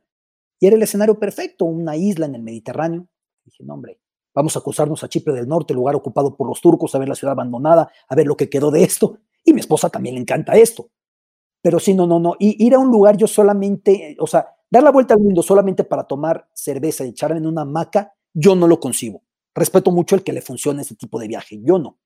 y 0.61 0.69
era 0.69 0.77
el 0.77 0.83
escenario 0.85 1.19
perfecto, 1.19 1.65
una 1.65 1.97
isla 1.97 2.27
en 2.27 2.37
el 2.37 2.43
Mediterráneo. 2.45 3.09
Dije, 3.45 3.65
no, 3.65 3.75
hombre, 3.75 4.01
vamos 4.33 4.57
a 4.57 4.61
cruzarnos 4.61 5.03
a 5.03 5.09
Chipre 5.09 5.35
del 5.35 5.49
Norte, 5.49 5.75
lugar 5.75 5.97
ocupado 5.97 6.37
por 6.37 6.47
los 6.47 6.61
turcos, 6.61 6.95
a 6.95 7.01
ver 7.01 7.09
la 7.09 7.17
ciudad 7.17 7.33
abandonada, 7.33 7.91
a 8.09 8.15
ver 8.15 8.29
lo 8.29 8.37
que 8.37 8.49
quedó 8.49 8.71
de 8.71 8.85
esto. 8.85 9.19
Y 9.43 9.53
mi 9.53 9.59
esposa 9.59 9.91
también 9.91 10.15
le 10.15 10.21
encanta 10.21 10.53
esto. 10.53 10.91
Pero 11.61 11.81
sí, 11.81 11.93
no, 11.95 12.07
no, 12.07 12.21
no. 12.21 12.37
Y 12.39 12.65
ir 12.65 12.75
a 12.75 12.79
un 12.79 12.93
lugar 12.93 13.17
yo 13.17 13.27
solamente, 13.27 14.17
o 14.21 14.29
sea, 14.29 14.55
dar 14.73 14.83
la 14.83 14.91
vuelta 14.91 15.13
al 15.13 15.21
mundo 15.21 15.43
solamente 15.43 15.85
para 15.85 16.05
tomar 16.05 16.49
cerveza 16.55 17.05
y 17.05 17.11
echarme 17.11 17.37
en 17.37 17.47
una 17.47 17.61
hamaca, 17.61 18.15
yo 18.33 18.57
no 18.57 18.67
lo 18.67 18.81
concibo. 18.81 19.23
Respeto 19.55 19.91
mucho 19.91 20.17
el 20.17 20.25
que 20.25 20.33
le 20.33 20.41
funcione 20.41 20.81
ese 20.81 20.95
tipo 20.95 21.21
de 21.21 21.29
viaje, 21.29 21.61
yo 21.63 21.79
no. 21.79 21.99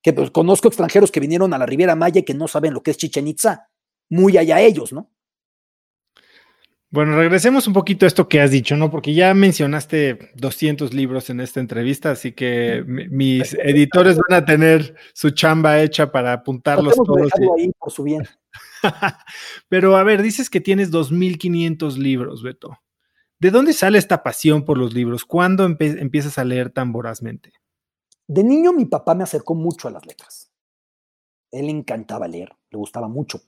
Que 0.00 0.12
pues, 0.12 0.30
conozco 0.30 0.68
extranjeros 0.68 1.10
que 1.10 1.18
vinieron 1.18 1.52
a 1.52 1.58
la 1.58 1.66
Riviera 1.66 1.96
Maya 1.96 2.20
y 2.20 2.22
que 2.22 2.34
no 2.34 2.46
saben 2.46 2.74
lo 2.74 2.82
que 2.84 2.92
es 2.92 2.96
Chichen 2.96 3.26
Itza. 3.26 3.70
Muy 4.08 4.36
allá 4.36 4.60
ellos, 4.60 4.92
¿no? 4.92 5.10
Bueno, 6.92 7.16
regresemos 7.16 7.66
un 7.66 7.72
poquito 7.72 8.04
a 8.04 8.08
esto 8.08 8.28
que 8.28 8.38
has 8.38 8.50
dicho, 8.50 8.76
¿no? 8.76 8.90
Porque 8.90 9.14
ya 9.14 9.32
mencionaste 9.32 10.30
200 10.34 10.92
libros 10.92 11.30
en 11.30 11.40
esta 11.40 11.58
entrevista, 11.58 12.10
así 12.10 12.32
que 12.32 12.84
mis 12.86 13.54
editores 13.54 14.18
van 14.28 14.42
a 14.42 14.44
tener 14.44 14.94
su 15.14 15.30
chamba 15.30 15.80
hecha 15.80 16.12
para 16.12 16.34
apuntarlos 16.34 16.94
todos. 16.94 17.30
ahí 17.56 17.72
por 17.78 17.90
su 17.90 18.02
bien. 18.02 18.28
Pero 19.70 19.96
a 19.96 20.02
ver, 20.02 20.20
dices 20.20 20.50
que 20.50 20.60
tienes 20.60 20.92
2.500 20.92 21.96
libros, 21.96 22.42
Beto. 22.42 22.78
¿De 23.40 23.50
dónde 23.50 23.72
sale 23.72 23.96
esta 23.96 24.22
pasión 24.22 24.66
por 24.66 24.76
los 24.76 24.92
libros? 24.92 25.24
¿Cuándo 25.24 25.64
empiezas 25.64 26.36
a 26.36 26.44
leer 26.44 26.68
tan 26.68 26.92
vorazmente? 26.92 27.54
De 28.28 28.44
niño 28.44 28.74
mi 28.74 28.84
papá 28.84 29.14
me 29.14 29.24
acercó 29.24 29.54
mucho 29.54 29.88
a 29.88 29.92
las 29.92 30.04
letras. 30.04 30.52
Él 31.50 31.70
encantaba 31.70 32.28
leer, 32.28 32.52
le 32.70 32.76
gustaba 32.76 33.08
mucho. 33.08 33.40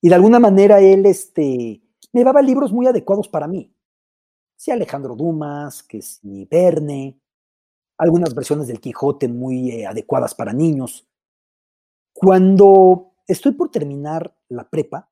Y 0.00 0.08
de 0.08 0.14
alguna 0.14 0.38
manera 0.38 0.78
él, 0.78 1.04
este, 1.04 1.82
me 2.16 2.24
daba 2.24 2.40
libros 2.40 2.72
muy 2.72 2.86
adecuados 2.86 3.28
para 3.28 3.46
mí. 3.46 3.70
Sí, 4.56 4.70
Alejandro 4.70 5.14
Dumas, 5.14 5.82
que 5.82 6.00
sí, 6.00 6.48
Verne, 6.50 7.20
algunas 7.98 8.34
versiones 8.34 8.68
del 8.68 8.80
Quijote 8.80 9.28
muy 9.28 9.70
eh, 9.70 9.86
adecuadas 9.86 10.34
para 10.34 10.54
niños. 10.54 11.06
Cuando 12.14 13.12
estoy 13.26 13.52
por 13.52 13.70
terminar 13.70 14.34
la 14.48 14.66
prepa, 14.66 15.10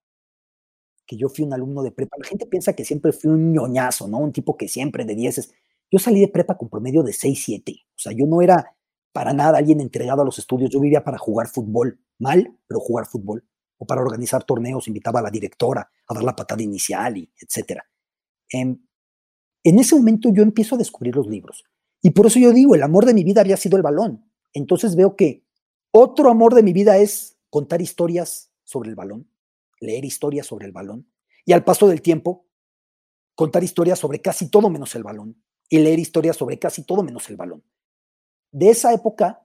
que 1.04 1.18
yo 1.18 1.28
fui 1.28 1.44
un 1.44 1.52
alumno 1.52 1.82
de 1.82 1.90
prepa, 1.90 2.16
la 2.18 2.26
gente 2.26 2.46
piensa 2.46 2.72
que 2.72 2.86
siempre 2.86 3.12
fui 3.12 3.30
un 3.30 3.52
ñoñazo, 3.52 4.08
¿no? 4.08 4.16
Un 4.20 4.32
tipo 4.32 4.56
que 4.56 4.66
siempre 4.66 5.04
de 5.04 5.14
dieces. 5.14 5.52
Yo 5.90 5.98
salí 5.98 6.20
de 6.20 6.28
prepa 6.28 6.56
con 6.56 6.70
promedio 6.70 7.02
de 7.02 7.12
6, 7.12 7.38
7. 7.44 7.82
O 7.86 7.98
sea, 7.98 8.12
yo 8.12 8.24
no 8.24 8.40
era 8.40 8.78
para 9.12 9.34
nada 9.34 9.58
alguien 9.58 9.82
entregado 9.82 10.22
a 10.22 10.24
los 10.24 10.38
estudios. 10.38 10.70
Yo 10.70 10.80
vivía 10.80 11.04
para 11.04 11.18
jugar 11.18 11.48
fútbol. 11.48 12.00
Mal, 12.18 12.56
pero 12.66 12.80
jugar 12.80 13.04
fútbol 13.04 13.44
o 13.78 13.86
para 13.86 14.00
organizar 14.00 14.44
torneos, 14.44 14.88
invitaba 14.88 15.20
a 15.20 15.22
la 15.22 15.30
directora 15.30 15.90
a 16.06 16.14
dar 16.14 16.24
la 16.24 16.36
patada 16.36 16.62
inicial, 16.62 17.16
y 17.16 17.30
etc. 17.40 17.80
Em, 18.50 18.78
en 19.62 19.78
ese 19.78 19.96
momento 19.96 20.30
yo 20.32 20.42
empiezo 20.42 20.74
a 20.74 20.78
descubrir 20.78 21.16
los 21.16 21.26
libros. 21.26 21.64
Y 22.02 22.10
por 22.10 22.26
eso 22.26 22.38
yo 22.38 22.52
digo, 22.52 22.74
el 22.74 22.82
amor 22.82 23.06
de 23.06 23.14
mi 23.14 23.24
vida 23.24 23.40
había 23.40 23.56
sido 23.56 23.76
el 23.76 23.82
balón. 23.82 24.30
Entonces 24.52 24.94
veo 24.94 25.16
que 25.16 25.44
otro 25.90 26.30
amor 26.30 26.54
de 26.54 26.62
mi 26.62 26.72
vida 26.72 26.98
es 26.98 27.38
contar 27.48 27.80
historias 27.80 28.52
sobre 28.64 28.90
el 28.90 28.94
balón, 28.94 29.30
leer 29.80 30.04
historias 30.04 30.46
sobre 30.46 30.66
el 30.66 30.72
balón. 30.72 31.08
Y 31.46 31.52
al 31.52 31.64
paso 31.64 31.88
del 31.88 32.02
tiempo, 32.02 32.46
contar 33.34 33.64
historias 33.64 33.98
sobre 33.98 34.20
casi 34.20 34.50
todo 34.50 34.70
menos 34.70 34.94
el 34.94 35.02
balón. 35.02 35.42
Y 35.68 35.78
leer 35.78 35.98
historias 35.98 36.36
sobre 36.36 36.58
casi 36.58 36.84
todo 36.84 37.02
menos 37.02 37.30
el 37.30 37.36
balón. 37.36 37.64
De 38.50 38.68
esa 38.70 38.92
época 38.92 39.43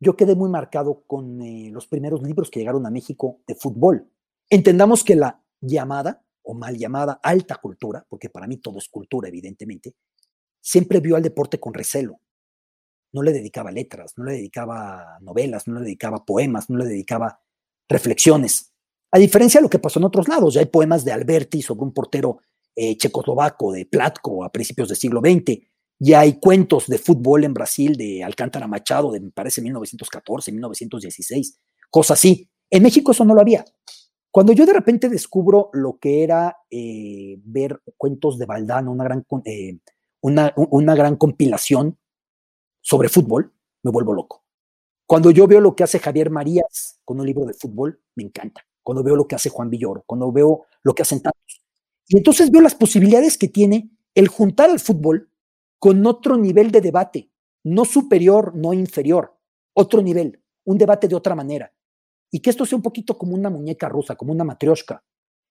yo 0.00 0.16
quedé 0.16 0.34
muy 0.34 0.50
marcado 0.50 1.04
con 1.06 1.40
eh, 1.40 1.70
los 1.72 1.86
primeros 1.86 2.22
libros 2.22 2.50
que 2.50 2.60
llegaron 2.60 2.86
a 2.86 2.90
México 2.90 3.40
de 3.46 3.54
fútbol. 3.54 4.10
Entendamos 4.50 5.04
que 5.04 5.16
la 5.16 5.42
llamada 5.60 6.24
o 6.42 6.54
mal 6.54 6.76
llamada 6.76 7.18
alta 7.22 7.56
cultura, 7.56 8.06
porque 8.08 8.30
para 8.30 8.46
mí 8.46 8.58
todo 8.58 8.78
es 8.78 8.88
cultura, 8.88 9.28
evidentemente, 9.28 9.94
siempre 10.60 11.00
vio 11.00 11.16
al 11.16 11.22
deporte 11.22 11.58
con 11.58 11.74
recelo. 11.74 12.20
No 13.12 13.22
le 13.22 13.32
dedicaba 13.32 13.72
letras, 13.72 14.14
no 14.16 14.24
le 14.24 14.32
dedicaba 14.34 15.18
novelas, 15.20 15.66
no 15.66 15.74
le 15.74 15.86
dedicaba 15.86 16.24
poemas, 16.24 16.70
no 16.70 16.76
le 16.76 16.84
dedicaba 16.84 17.40
reflexiones. 17.88 18.72
A 19.10 19.18
diferencia 19.18 19.60
de 19.60 19.62
lo 19.62 19.70
que 19.70 19.78
pasó 19.78 19.98
en 19.98 20.04
otros 20.04 20.28
lados, 20.28 20.54
ya 20.54 20.60
hay 20.60 20.66
poemas 20.66 21.04
de 21.04 21.12
Alberti 21.12 21.62
sobre 21.62 21.84
un 21.84 21.92
portero 21.92 22.38
eh, 22.74 22.96
checoslovaco, 22.96 23.72
de 23.72 23.86
Platko, 23.86 24.44
a 24.44 24.52
principios 24.52 24.88
del 24.88 24.98
siglo 24.98 25.20
XX, 25.20 25.58
ya 25.98 26.20
hay 26.20 26.38
cuentos 26.38 26.86
de 26.86 26.98
fútbol 26.98 27.44
en 27.44 27.54
Brasil 27.54 27.96
de 27.96 28.22
Alcántara 28.22 28.66
Machado, 28.66 29.12
de 29.12 29.20
me 29.20 29.30
parece 29.30 29.62
1914, 29.62 30.52
1916, 30.52 31.60
cosas 31.90 32.18
así. 32.18 32.50
En 32.70 32.82
México 32.82 33.12
eso 33.12 33.24
no 33.24 33.34
lo 33.34 33.40
había. 33.40 33.64
Cuando 34.30 34.52
yo 34.52 34.66
de 34.66 34.74
repente 34.74 35.08
descubro 35.08 35.70
lo 35.72 35.98
que 35.98 36.22
era 36.22 36.58
eh, 36.70 37.38
ver 37.44 37.80
cuentos 37.96 38.38
de 38.38 38.44
Valdano, 38.44 38.92
una 38.92 39.04
gran, 39.04 39.24
eh, 39.46 39.78
una, 40.20 40.52
una 40.56 40.94
gran 40.94 41.16
compilación 41.16 41.98
sobre 42.82 43.08
fútbol, 43.08 43.54
me 43.82 43.90
vuelvo 43.90 44.12
loco. 44.12 44.44
Cuando 45.06 45.30
yo 45.30 45.46
veo 45.46 45.60
lo 45.60 45.74
que 45.74 45.84
hace 45.84 46.00
Javier 46.00 46.30
Marías 46.30 47.00
con 47.04 47.20
un 47.20 47.26
libro 47.26 47.46
de 47.46 47.54
fútbol, 47.54 48.02
me 48.14 48.24
encanta. 48.24 48.66
Cuando 48.82 49.02
veo 49.02 49.16
lo 49.16 49.26
que 49.26 49.36
hace 49.36 49.48
Juan 49.48 49.70
Villoro, 49.70 50.04
cuando 50.06 50.30
veo 50.30 50.66
lo 50.82 50.94
que 50.94 51.02
hacen 51.02 51.22
tantos. 51.22 51.62
Y 52.08 52.18
entonces 52.18 52.50
veo 52.50 52.60
las 52.60 52.74
posibilidades 52.74 53.38
que 53.38 53.48
tiene 53.48 53.90
el 54.14 54.28
juntar 54.28 54.68
al 54.68 54.80
fútbol 54.80 55.30
con 55.78 56.04
otro 56.06 56.36
nivel 56.36 56.70
de 56.70 56.80
debate, 56.80 57.30
no 57.64 57.84
superior, 57.84 58.54
no 58.54 58.72
inferior, 58.72 59.38
otro 59.74 60.02
nivel, 60.02 60.42
un 60.64 60.78
debate 60.78 61.08
de 61.08 61.14
otra 61.14 61.34
manera. 61.34 61.72
Y 62.30 62.40
que 62.40 62.50
esto 62.50 62.66
sea 62.66 62.76
un 62.76 62.82
poquito 62.82 63.16
como 63.16 63.34
una 63.34 63.50
muñeca 63.50 63.88
rusa, 63.88 64.16
como 64.16 64.32
una 64.32 64.44
matrioshka. 64.44 65.04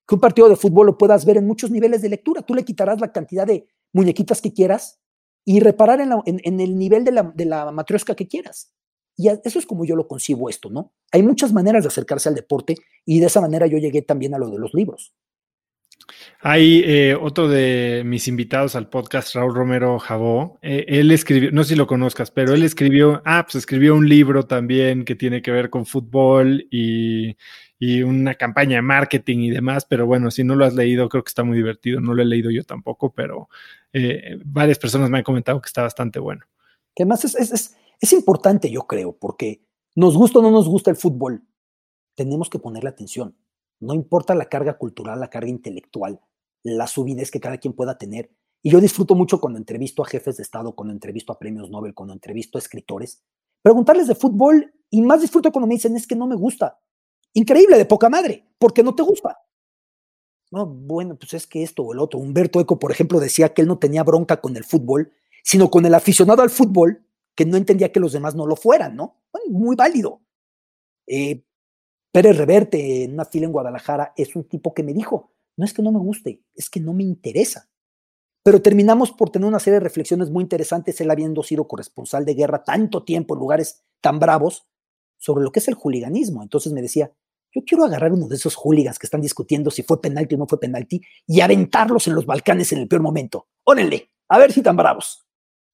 Que 0.06 0.14
un 0.14 0.20
partido 0.20 0.48
de 0.48 0.56
fútbol 0.56 0.86
lo 0.86 0.98
puedas 0.98 1.24
ver 1.24 1.38
en 1.38 1.46
muchos 1.46 1.70
niveles 1.70 2.02
de 2.02 2.08
lectura. 2.08 2.42
Tú 2.42 2.54
le 2.54 2.64
quitarás 2.64 3.00
la 3.00 3.12
cantidad 3.12 3.46
de 3.46 3.66
muñequitas 3.92 4.40
que 4.40 4.52
quieras 4.52 5.00
y 5.44 5.60
reparar 5.60 6.00
en, 6.00 6.60
el 6.60 6.78
nivel 6.78 7.04
de 7.04 7.12
la, 7.12 7.22
de 7.22 7.44
la 7.44 7.70
matrioshka 7.72 8.14
que 8.14 8.28
quieras. 8.28 8.72
Y 9.16 9.28
eso 9.28 9.58
es 9.58 9.66
como 9.66 9.84
yo 9.84 9.96
lo 9.96 10.06
concibo 10.06 10.50
esto, 10.50 10.68
¿no? 10.68 10.92
Hay 11.10 11.22
muchas 11.22 11.52
maneras 11.52 11.84
de 11.84 11.88
acercarse 11.88 12.28
al 12.28 12.34
deporte 12.34 12.76
y 13.06 13.20
de 13.20 13.26
esa 13.26 13.40
manera 13.40 13.66
yo 13.66 13.78
llegué 13.78 14.02
también 14.02 14.34
a 14.34 14.38
lo 14.38 14.50
de 14.50 14.58
los 14.58 14.74
libros. 14.74 15.14
Hay 16.40 16.82
eh, 16.84 17.16
otro 17.20 17.48
de 17.48 18.02
mis 18.04 18.28
invitados 18.28 18.76
al 18.76 18.88
podcast, 18.88 19.34
Raúl 19.34 19.54
Romero 19.54 19.98
Jabó. 19.98 20.58
Eh, 20.62 20.84
él 20.88 21.10
escribió, 21.10 21.50
no 21.50 21.64
sé 21.64 21.70
si 21.70 21.76
lo 21.76 21.86
conozcas, 21.86 22.30
pero 22.30 22.54
él 22.54 22.62
escribió, 22.62 23.22
ah, 23.24 23.42
pues 23.44 23.56
escribió 23.56 23.94
un 23.94 24.08
libro 24.08 24.46
también 24.46 25.04
que 25.04 25.16
tiene 25.16 25.42
que 25.42 25.50
ver 25.50 25.70
con 25.70 25.86
fútbol 25.86 26.66
y, 26.70 27.36
una 28.04 28.34
campaña 28.34 28.76
de 28.76 28.82
marketing 28.82 29.38
y 29.40 29.50
demás. 29.50 29.84
Pero 29.84 30.06
bueno, 30.06 30.30
si 30.30 30.44
no 30.44 30.54
lo 30.54 30.64
has 30.64 30.74
leído, 30.74 31.08
creo 31.08 31.22
que 31.22 31.28
está 31.28 31.44
muy 31.44 31.56
divertido. 31.56 32.00
No 32.00 32.14
lo 32.14 32.22
he 32.22 32.26
leído 32.26 32.50
yo 32.50 32.64
tampoco, 32.64 33.12
pero 33.12 33.48
eh, 33.92 34.38
varias 34.44 34.78
personas 34.78 35.10
me 35.10 35.18
han 35.18 35.24
comentado 35.24 35.60
que 35.60 35.66
está 35.66 35.82
bastante 35.82 36.18
bueno. 36.18 36.44
Que 36.94 37.02
además 37.02 37.24
es, 37.24 37.34
es, 37.34 37.76
es 38.00 38.12
importante, 38.12 38.70
yo 38.70 38.86
creo, 38.86 39.16
porque 39.18 39.62
nos 39.94 40.16
gusta 40.16 40.38
o 40.38 40.42
no 40.42 40.50
nos 40.50 40.68
gusta 40.68 40.90
el 40.90 40.96
fútbol, 40.96 41.42
tenemos 42.14 42.48
que 42.48 42.58
ponerle 42.58 42.88
atención 42.88 43.34
no 43.80 43.94
importa 43.94 44.34
la 44.34 44.48
carga 44.48 44.78
cultural, 44.78 45.20
la 45.20 45.30
carga 45.30 45.50
intelectual, 45.50 46.20
la 46.62 46.86
subidez 46.86 47.30
que 47.30 47.40
cada 47.40 47.58
quien 47.58 47.74
pueda 47.74 47.98
tener. 47.98 48.30
Y 48.62 48.70
yo 48.70 48.80
disfruto 48.80 49.14
mucho 49.14 49.40
cuando 49.40 49.58
entrevisto 49.58 50.02
a 50.02 50.06
jefes 50.06 50.36
de 50.36 50.42
Estado, 50.42 50.74
cuando 50.74 50.92
entrevisto 50.92 51.32
a 51.32 51.38
premios 51.38 51.70
Nobel, 51.70 51.94
cuando 51.94 52.14
entrevisto 52.14 52.58
a 52.58 52.60
escritores, 52.60 53.22
preguntarles 53.62 54.08
de 54.08 54.14
fútbol 54.14 54.74
y 54.90 55.02
más 55.02 55.20
disfruto 55.20 55.52
cuando 55.52 55.68
me 55.68 55.74
dicen 55.74 55.96
es 55.96 56.06
que 56.06 56.16
no 56.16 56.26
me 56.26 56.36
gusta. 56.36 56.80
Increíble, 57.34 57.76
de 57.76 57.84
poca 57.84 58.08
madre, 58.08 58.46
porque 58.58 58.82
no 58.82 58.94
te 58.94 59.02
gusta. 59.02 59.38
No, 60.50 60.66
bueno, 60.66 61.16
pues 61.16 61.34
es 61.34 61.46
que 61.46 61.62
esto 61.62 61.82
o 61.82 61.92
el 61.92 61.98
otro. 61.98 62.18
Humberto 62.18 62.60
Eco, 62.60 62.78
por 62.78 62.90
ejemplo, 62.90 63.20
decía 63.20 63.52
que 63.52 63.62
él 63.62 63.68
no 63.68 63.78
tenía 63.78 64.04
bronca 64.04 64.40
con 64.40 64.56
el 64.56 64.64
fútbol, 64.64 65.12
sino 65.42 65.70
con 65.70 65.84
el 65.86 65.94
aficionado 65.94 66.42
al 66.42 66.50
fútbol 66.50 67.04
que 67.34 67.44
no 67.44 67.56
entendía 67.56 67.92
que 67.92 68.00
los 68.00 68.12
demás 68.12 68.34
no 68.34 68.46
lo 68.46 68.56
fueran, 68.56 68.96
¿no? 68.96 69.20
muy 69.48 69.76
válido. 69.76 70.22
Eh, 71.06 71.44
Pérez 72.16 72.38
Reverte 72.38 73.04
en 73.04 73.12
una 73.12 73.26
fila 73.26 73.44
en 73.44 73.52
Guadalajara 73.52 74.14
es 74.16 74.34
un 74.36 74.44
tipo 74.44 74.72
que 74.72 74.82
me 74.82 74.94
dijo, 74.94 75.34
no 75.54 75.66
es 75.66 75.74
que 75.74 75.82
no 75.82 75.92
me 75.92 75.98
guste, 75.98 76.42
es 76.54 76.70
que 76.70 76.80
no 76.80 76.94
me 76.94 77.02
interesa. 77.02 77.68
Pero 78.42 78.62
terminamos 78.62 79.12
por 79.12 79.28
tener 79.28 79.46
una 79.46 79.58
serie 79.58 79.80
de 79.80 79.84
reflexiones 79.84 80.30
muy 80.30 80.40
interesantes, 80.42 80.98
él 81.02 81.10
habiendo 81.10 81.42
sido 81.42 81.68
corresponsal 81.68 82.24
de 82.24 82.32
guerra 82.32 82.64
tanto 82.64 83.04
tiempo 83.04 83.34
en 83.34 83.40
lugares 83.40 83.84
tan 84.00 84.18
bravos, 84.18 84.66
sobre 85.18 85.44
lo 85.44 85.52
que 85.52 85.58
es 85.58 85.68
el 85.68 85.74
juliganismo. 85.74 86.42
Entonces 86.42 86.72
me 86.72 86.80
decía, 86.80 87.12
Yo 87.54 87.60
quiero 87.66 87.84
agarrar 87.84 88.14
uno 88.14 88.28
de 88.28 88.36
esos 88.36 88.54
hooligans 88.54 88.98
que 88.98 89.06
están 89.06 89.20
discutiendo 89.20 89.70
si 89.70 89.82
fue 89.82 90.00
penalti 90.00 90.36
o 90.36 90.38
no 90.38 90.46
fue 90.46 90.58
penalti 90.58 91.02
y 91.26 91.42
aventarlos 91.42 92.06
en 92.06 92.14
los 92.14 92.24
Balcanes 92.24 92.72
en 92.72 92.78
el 92.78 92.88
peor 92.88 93.02
momento. 93.02 93.48
Órenle, 93.64 94.10
a 94.30 94.38
ver 94.38 94.52
si 94.52 94.62
tan 94.62 94.78
bravos. 94.78 95.28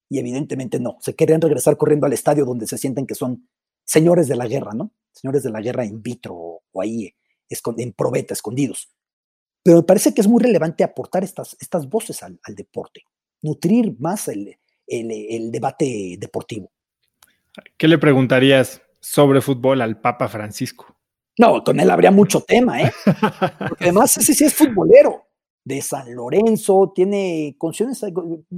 Y 0.09 0.19
evidentemente 0.19 0.77
no, 0.81 0.97
se 0.99 1.15
querían 1.15 1.39
regresar 1.39 1.77
corriendo 1.77 2.05
al 2.05 2.11
estadio 2.11 2.43
donde 2.43 2.67
se 2.67 2.77
sienten 2.77 3.07
que 3.07 3.15
son 3.15 3.47
señores 3.85 4.27
de 4.27 4.35
la 4.35 4.45
guerra, 4.45 4.73
¿no? 4.73 4.91
Señores 5.13 5.43
de 5.43 5.51
la 5.51 5.61
guerra 5.61 5.85
in 5.85 6.01
vitro 6.01 6.35
o 6.35 6.81
ahí 6.81 7.13
en 7.77 7.93
probeta, 7.93 8.33
escondidos. 8.33 8.91
Pero 9.63 9.77
me 9.77 9.83
parece 9.83 10.13
que 10.13 10.21
es 10.21 10.27
muy 10.27 10.41
relevante 10.41 10.83
aportar 10.83 11.23
estas, 11.23 11.55
estas 11.59 11.87
voces 11.87 12.21
al, 12.23 12.39
deporte, 12.49 13.05
nutrir 13.41 13.95
más 13.99 14.27
el, 14.27 14.57
el 14.87 15.51
debate 15.51 16.17
deportivo. 16.19 16.71
¿Qué 17.77 17.87
le 17.87 17.97
preguntarías 17.97 18.81
sobre 18.99 19.41
fútbol 19.41 19.81
al 19.81 20.01
Papa 20.01 20.27
Francisco? 20.27 20.97
No, 21.37 21.63
con 21.63 21.79
él 21.79 21.89
habría 21.89 22.11
mucho 22.11 22.41
tema, 22.41 22.81
¿eh? 22.81 22.91
Porque 23.69 23.85
además 23.85 24.15
ese 24.17 24.33
sí 24.33 24.45
es 24.45 24.53
futbolero 24.53 25.27
de 25.63 25.81
San 25.81 26.13
Lorenzo, 26.13 26.91
tiene 26.93 27.57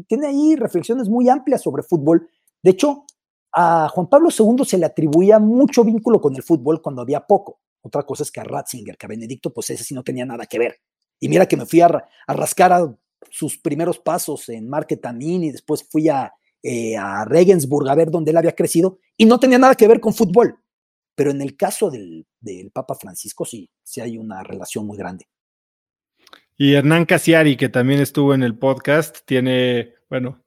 tiene 0.08 0.28
ahí 0.28 0.56
reflexiones 0.56 1.08
muy 1.08 1.30
amplias 1.30 1.62
sobre 1.62 1.84
fútbol. 1.84 2.28
De 2.62 2.72
hecho, 2.72 3.05
a 3.58 3.88
Juan 3.88 4.08
Pablo 4.08 4.30
II 4.38 4.66
se 4.66 4.78
le 4.78 4.86
atribuía 4.86 5.39
mucho 5.39 5.86
vínculo 5.86 6.20
con 6.20 6.36
el 6.36 6.43
fútbol 6.43 6.82
cuando 6.82 7.01
había 7.01 7.22
poco. 7.22 7.62
Otra 7.82 8.03
cosa 8.03 8.24
es 8.24 8.32
que 8.32 8.41
a 8.41 8.43
Ratzinger, 8.43 8.97
que 8.97 9.06
a 9.06 9.10
Benedicto, 9.10 9.53
pues 9.53 9.70
ese 9.70 9.84
sí 9.84 9.93
no 9.93 10.03
tenía 10.03 10.26
nada 10.26 10.45
que 10.45 10.60
ver. 10.60 10.82
Y 11.22 11.30
mira 11.30 11.47
que 11.47 11.56
me 11.56 11.66
fui 11.66 11.80
a, 11.80 12.06
rascar 12.28 12.74
a 12.74 12.93
sus 13.30 13.58
primeros 13.58 13.99
pasos 13.99 14.49
en 14.49 14.68
marketing 14.68 15.43
y 15.43 15.51
después 15.51 15.88
fui 15.89 16.10
a, 16.10 16.34
eh, 16.62 16.97
a 16.97 17.24
Regensburg 17.24 17.88
a 17.88 17.95
ver 17.95 18.12
dónde 18.12 18.32
él 18.32 18.38
había 18.38 18.56
crecido 18.56 18.99
y 19.16 19.26
no 19.26 19.39
tenía 19.39 19.58
nada 19.58 19.76
que 19.76 19.88
ver 19.88 20.01
con 20.01 20.14
fútbol. 20.14 20.60
Pero 21.16 21.32
en 21.32 21.41
el 21.41 21.56
caso 21.56 21.89
del, 21.89 22.28
Papa 22.74 22.95
Francisco 22.95 23.45
sí, 23.45 23.70
sí 23.84 24.01
hay 24.01 24.18
una 24.18 24.43
relación 24.43 24.86
muy 24.86 24.97
grande. 24.97 25.28
Y 26.58 26.74
Hernán 26.74 27.06
Casiari, 27.06 27.56
que 27.56 27.70
también 27.70 28.01
estuvo 28.01 28.34
en 28.34 28.43
el 28.43 28.58
podcast, 28.58 29.20
tiene, 29.26 29.93
bueno, 30.10 30.45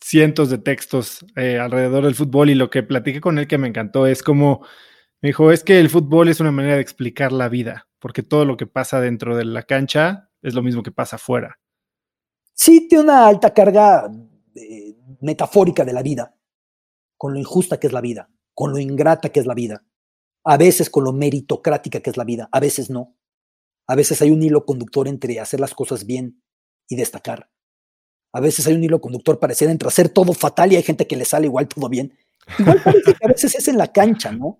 cientos 0.00 0.50
de 0.50 0.58
textos 0.58 1.24
eh, 1.36 1.58
alrededor 1.58 2.04
del 2.04 2.14
fútbol 2.14 2.50
y 2.50 2.54
lo 2.54 2.70
que 2.70 2.82
platiqué 2.82 3.20
con 3.20 3.38
él 3.38 3.46
que 3.46 3.58
me 3.58 3.68
encantó 3.68 4.06
es 4.06 4.22
como, 4.22 4.64
me 5.20 5.28
dijo, 5.28 5.50
es 5.50 5.64
que 5.64 5.80
el 5.80 5.90
fútbol 5.90 6.28
es 6.28 6.40
una 6.40 6.52
manera 6.52 6.76
de 6.76 6.82
explicar 6.82 7.32
la 7.32 7.48
vida, 7.48 7.88
porque 7.98 8.22
todo 8.22 8.44
lo 8.44 8.56
que 8.56 8.66
pasa 8.66 9.00
dentro 9.00 9.36
de 9.36 9.44
la 9.44 9.62
cancha 9.62 10.30
es 10.42 10.54
lo 10.54 10.62
mismo 10.62 10.82
que 10.82 10.92
pasa 10.92 11.16
afuera. 11.16 11.58
Sí, 12.52 12.86
tiene 12.88 13.04
una 13.04 13.26
alta 13.26 13.52
carga 13.52 14.10
eh, 14.54 14.96
metafórica 15.20 15.84
de 15.84 15.92
la 15.92 16.02
vida, 16.02 16.36
con 17.16 17.32
lo 17.32 17.38
injusta 17.38 17.78
que 17.78 17.86
es 17.86 17.92
la 17.92 18.00
vida, 18.00 18.30
con 18.54 18.72
lo 18.72 18.78
ingrata 18.78 19.30
que 19.30 19.40
es 19.40 19.46
la 19.46 19.54
vida, 19.54 19.84
a 20.44 20.56
veces 20.56 20.90
con 20.90 21.04
lo 21.04 21.12
meritocrática 21.12 22.00
que 22.00 22.10
es 22.10 22.16
la 22.16 22.24
vida, 22.24 22.48
a 22.52 22.60
veces 22.60 22.90
no. 22.90 23.16
A 23.86 23.96
veces 23.96 24.22
hay 24.22 24.30
un 24.30 24.42
hilo 24.42 24.64
conductor 24.64 25.08
entre 25.08 25.40
hacer 25.40 25.60
las 25.60 25.74
cosas 25.74 26.06
bien 26.06 26.42
y 26.88 26.96
destacar. 26.96 27.50
A 28.34 28.40
veces 28.40 28.66
hay 28.66 28.74
un 28.74 28.82
hilo 28.82 29.00
conductor 29.00 29.38
parecido 29.38 29.70
entre 29.70 29.86
hacer 29.86 30.08
todo 30.08 30.32
fatal 30.32 30.72
y 30.72 30.76
hay 30.76 30.82
gente 30.82 31.06
que 31.06 31.14
le 31.14 31.24
sale 31.24 31.46
igual 31.46 31.68
todo 31.68 31.88
bien. 31.88 32.12
Igual 32.58 32.82
parece 32.82 33.14
que 33.14 33.24
a 33.24 33.28
veces 33.28 33.54
es 33.54 33.68
en 33.68 33.78
la 33.78 33.92
cancha, 33.92 34.32
¿no? 34.32 34.58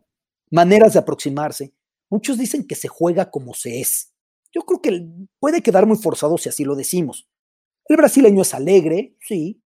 Maneras 0.48 0.92
de 0.92 1.00
aproximarse. 1.00 1.74
Muchos 2.08 2.38
dicen 2.38 2.68
que 2.68 2.76
se 2.76 2.86
juega 2.86 3.32
como 3.32 3.52
se 3.52 3.80
es. 3.80 4.12
Yo 4.52 4.62
creo 4.62 4.80
que 4.80 5.04
puede 5.40 5.60
quedar 5.60 5.86
muy 5.86 5.96
forzado 5.96 6.38
si 6.38 6.48
así 6.48 6.64
lo 6.64 6.76
decimos. 6.76 7.28
El 7.86 7.96
brasileño 7.96 8.42
es 8.42 8.54
alegre, 8.54 9.16
sí, 9.20 9.60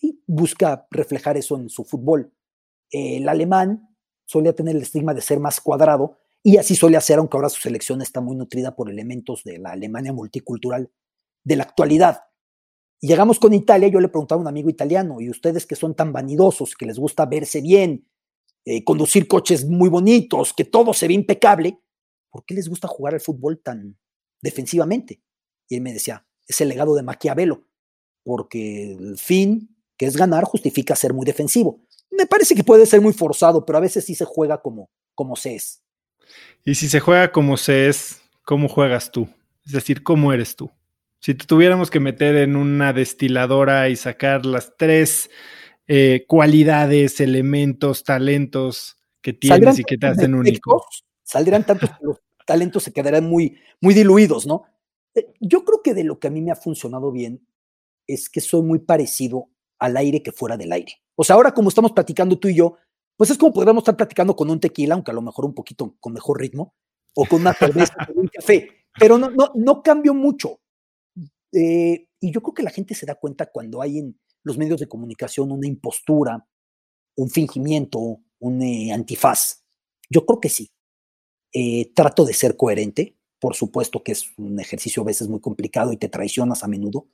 y 0.00 0.22
busca 0.28 0.86
reflejar 0.92 1.36
eso 1.36 1.56
en 1.56 1.68
su 1.68 1.82
fútbol. 1.82 2.32
El 2.92 3.28
alemán 3.28 3.88
solía 4.24 4.54
tener 4.54 4.76
el 4.76 4.82
estigma 4.82 5.14
de 5.14 5.20
ser 5.20 5.40
más 5.40 5.60
cuadrado 5.60 6.16
y 6.44 6.58
así 6.58 6.76
suele 6.76 6.96
hacer, 6.96 7.18
aunque 7.18 7.36
ahora 7.36 7.48
su 7.48 7.60
selección 7.60 8.02
está 8.02 8.20
muy 8.20 8.36
nutrida 8.36 8.76
por 8.76 8.88
elementos 8.88 9.42
de 9.42 9.58
la 9.58 9.72
Alemania 9.72 10.12
multicultural 10.12 10.92
de 11.42 11.56
la 11.56 11.64
actualidad. 11.64 12.27
Y 13.00 13.08
llegamos 13.08 13.38
con 13.38 13.54
Italia, 13.54 13.88
yo 13.88 14.00
le 14.00 14.08
preguntaba 14.08 14.40
a 14.40 14.42
un 14.42 14.48
amigo 14.48 14.68
italiano, 14.68 15.20
y 15.20 15.30
ustedes 15.30 15.66
que 15.66 15.76
son 15.76 15.94
tan 15.94 16.12
vanidosos, 16.12 16.74
que 16.74 16.86
les 16.86 16.98
gusta 16.98 17.26
verse 17.26 17.60
bien, 17.60 18.08
eh, 18.64 18.82
conducir 18.84 19.28
coches 19.28 19.64
muy 19.66 19.88
bonitos, 19.88 20.52
que 20.52 20.64
todo 20.64 20.92
se 20.92 21.06
ve 21.06 21.14
impecable, 21.14 21.78
¿por 22.30 22.44
qué 22.44 22.54
les 22.54 22.68
gusta 22.68 22.88
jugar 22.88 23.14
al 23.14 23.20
fútbol 23.20 23.60
tan 23.62 23.96
defensivamente? 24.42 25.22
Y 25.68 25.76
él 25.76 25.82
me 25.82 25.92
decía, 25.92 26.26
es 26.46 26.60
el 26.60 26.68
legado 26.68 26.94
de 26.94 27.02
Maquiavelo, 27.02 27.64
porque 28.24 28.92
el 28.92 29.16
fin, 29.16 29.76
que 29.96 30.06
es 30.06 30.16
ganar, 30.16 30.44
justifica 30.44 30.96
ser 30.96 31.14
muy 31.14 31.24
defensivo. 31.24 31.80
Me 32.10 32.26
parece 32.26 32.54
que 32.54 32.64
puede 32.64 32.84
ser 32.86 33.00
muy 33.00 33.12
forzado, 33.12 33.64
pero 33.64 33.78
a 33.78 33.82
veces 33.82 34.04
sí 34.04 34.14
se 34.14 34.24
juega 34.24 34.60
como, 34.60 34.90
como 35.14 35.36
se 35.36 35.54
es. 35.54 35.82
Y 36.64 36.74
si 36.74 36.88
se 36.88 37.00
juega 37.00 37.32
como 37.32 37.56
se 37.56 37.88
es, 37.88 38.20
¿cómo 38.44 38.68
juegas 38.68 39.12
tú? 39.12 39.28
Es 39.64 39.72
decir, 39.72 40.02
¿cómo 40.02 40.32
eres 40.32 40.56
tú? 40.56 40.70
Si 41.20 41.34
te 41.34 41.46
tuviéramos 41.46 41.90
que 41.90 42.00
meter 42.00 42.36
en 42.36 42.56
una 42.56 42.92
destiladora 42.92 43.88
y 43.88 43.96
sacar 43.96 44.46
las 44.46 44.76
tres 44.76 45.30
eh, 45.86 46.24
cualidades, 46.28 47.20
elementos, 47.20 48.04
talentos 48.04 48.96
que 49.20 49.32
tienes 49.32 49.78
y 49.78 49.84
que 49.84 49.98
te 49.98 50.06
hacen 50.06 50.34
único. 50.34 50.84
Saldrán 51.24 51.64
tantos 51.64 51.90
que 51.90 52.04
los 52.04 52.18
talentos 52.46 52.82
se 52.82 52.92
quedarán 52.92 53.24
muy, 53.24 53.58
muy 53.80 53.94
diluidos, 53.94 54.46
¿no? 54.46 54.62
Eh, 55.14 55.32
yo 55.40 55.64
creo 55.64 55.82
que 55.82 55.94
de 55.94 56.04
lo 56.04 56.18
que 56.18 56.28
a 56.28 56.30
mí 56.30 56.40
me 56.40 56.52
ha 56.52 56.56
funcionado 56.56 57.10
bien 57.10 57.46
es 58.06 58.30
que 58.30 58.40
soy 58.40 58.62
muy 58.62 58.78
parecido 58.78 59.48
al 59.78 59.96
aire 59.96 60.22
que 60.22 60.32
fuera 60.32 60.56
del 60.56 60.72
aire. 60.72 60.92
O 61.14 61.24
sea, 61.24 61.36
ahora 61.36 61.52
como 61.52 61.68
estamos 61.68 61.92
platicando 61.92 62.38
tú 62.38 62.48
y 62.48 62.54
yo, 62.54 62.76
pues 63.16 63.30
es 63.30 63.38
como 63.38 63.52
podríamos 63.52 63.82
estar 63.82 63.96
platicando 63.96 64.36
con 64.36 64.50
un 64.50 64.60
tequila, 64.60 64.94
aunque 64.94 65.10
a 65.10 65.14
lo 65.14 65.22
mejor 65.22 65.44
un 65.44 65.54
poquito 65.54 65.96
con 66.00 66.12
mejor 66.12 66.40
ritmo, 66.40 66.74
o 67.14 67.24
con 67.26 67.40
una 67.40 67.52
cerveza, 67.52 67.94
con 68.06 68.18
un 68.18 68.28
café, 68.28 68.68
pero 68.98 69.18
no, 69.18 69.30
no, 69.30 69.50
no 69.54 69.82
cambio 69.82 70.14
mucho. 70.14 70.60
Eh, 71.52 72.08
y 72.20 72.32
yo 72.32 72.42
creo 72.42 72.54
que 72.54 72.62
la 72.62 72.70
gente 72.70 72.94
se 72.94 73.06
da 73.06 73.14
cuenta 73.14 73.46
cuando 73.46 73.80
hay 73.80 73.98
en 73.98 74.20
los 74.42 74.58
medios 74.58 74.80
de 74.80 74.88
comunicación 74.88 75.52
una 75.52 75.66
impostura, 75.66 76.46
un 77.16 77.30
fingimiento, 77.30 78.20
un 78.38 78.62
eh, 78.62 78.92
antifaz. 78.92 79.64
Yo 80.10 80.24
creo 80.24 80.40
que 80.40 80.48
sí. 80.48 80.70
Eh, 81.52 81.92
trato 81.94 82.24
de 82.24 82.34
ser 82.34 82.56
coherente, 82.56 83.16
por 83.40 83.54
supuesto 83.54 84.02
que 84.02 84.12
es 84.12 84.36
un 84.36 84.60
ejercicio 84.60 85.02
a 85.02 85.06
veces 85.06 85.28
muy 85.28 85.40
complicado 85.40 85.92
y 85.92 85.96
te 85.96 86.08
traicionas 86.08 86.62
a 86.62 86.68
menudo, 86.68 87.08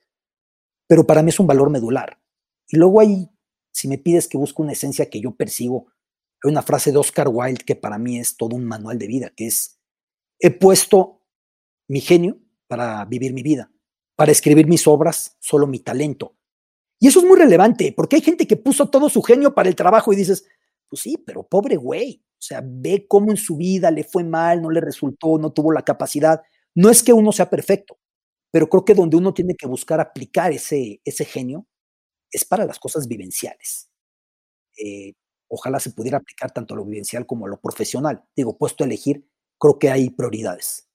pero 0.88 1.06
para 1.06 1.22
mí 1.22 1.30
es 1.30 1.38
un 1.38 1.46
valor 1.46 1.70
medular. 1.70 2.20
Y 2.68 2.76
luego 2.76 3.00
hay, 3.00 3.28
si 3.72 3.88
me 3.88 3.98
pides 3.98 4.26
que 4.26 4.38
busque 4.38 4.62
una 4.62 4.72
esencia 4.72 5.08
que 5.08 5.20
yo 5.20 5.36
persigo, 5.36 5.86
hay 6.42 6.50
una 6.50 6.62
frase 6.62 6.90
de 6.92 6.98
Oscar 6.98 7.28
Wilde 7.28 7.64
que 7.64 7.76
para 7.76 7.98
mí 7.98 8.18
es 8.18 8.36
todo 8.36 8.56
un 8.56 8.64
manual 8.64 8.98
de 8.98 9.06
vida, 9.06 9.30
que 9.30 9.46
es, 9.46 9.80
he 10.40 10.50
puesto 10.50 11.20
mi 11.88 12.00
genio 12.00 12.38
para 12.66 13.04
vivir 13.04 13.32
mi 13.32 13.42
vida, 13.42 13.70
para 14.16 14.32
escribir 14.32 14.66
mis 14.66 14.86
obras, 14.86 15.36
solo 15.40 15.66
mi 15.66 15.80
talento. 15.80 16.36
Y 17.00 17.08
eso 17.08 17.20
es 17.20 17.26
muy 17.26 17.38
relevante, 17.38 17.92
porque 17.96 18.16
hay 18.16 18.22
gente 18.22 18.46
que 18.46 18.56
puso 18.56 18.88
todo 18.88 19.08
su 19.08 19.22
genio 19.22 19.54
para 19.54 19.68
el 19.68 19.76
trabajo 19.76 20.12
y 20.12 20.16
dices, 20.16 20.46
pues 20.88 21.02
sí, 21.02 21.18
pero 21.18 21.46
pobre 21.46 21.76
güey, 21.76 22.22
o 22.32 22.42
sea, 22.42 22.62
ve 22.64 23.06
cómo 23.08 23.30
en 23.30 23.36
su 23.36 23.56
vida 23.56 23.90
le 23.90 24.04
fue 24.04 24.24
mal, 24.24 24.62
no 24.62 24.70
le 24.70 24.80
resultó, 24.80 25.38
no 25.38 25.52
tuvo 25.52 25.72
la 25.72 25.82
capacidad. 25.82 26.42
No 26.74 26.90
es 26.90 27.02
que 27.02 27.12
uno 27.12 27.32
sea 27.32 27.48
perfecto, 27.48 27.98
pero 28.50 28.68
creo 28.68 28.84
que 28.84 28.94
donde 28.94 29.16
uno 29.16 29.34
tiene 29.34 29.54
que 29.54 29.66
buscar 29.66 30.00
aplicar 30.00 30.52
ese, 30.52 31.00
ese 31.04 31.24
genio 31.24 31.66
es 32.30 32.44
para 32.44 32.64
las 32.66 32.78
cosas 32.78 33.08
vivenciales. 33.08 33.88
Eh, 34.76 35.14
ojalá 35.48 35.80
se 35.80 35.90
pudiera 35.90 36.18
aplicar 36.18 36.50
tanto 36.50 36.74
a 36.74 36.76
lo 36.76 36.84
vivencial 36.84 37.26
como 37.26 37.46
a 37.46 37.48
lo 37.48 37.60
profesional. 37.60 38.24
Digo, 38.36 38.58
puesto 38.58 38.84
a 38.84 38.86
elegir, 38.86 39.26
creo 39.58 39.78
que 39.78 39.90
hay 39.90 40.10
prioridades. 40.10 40.88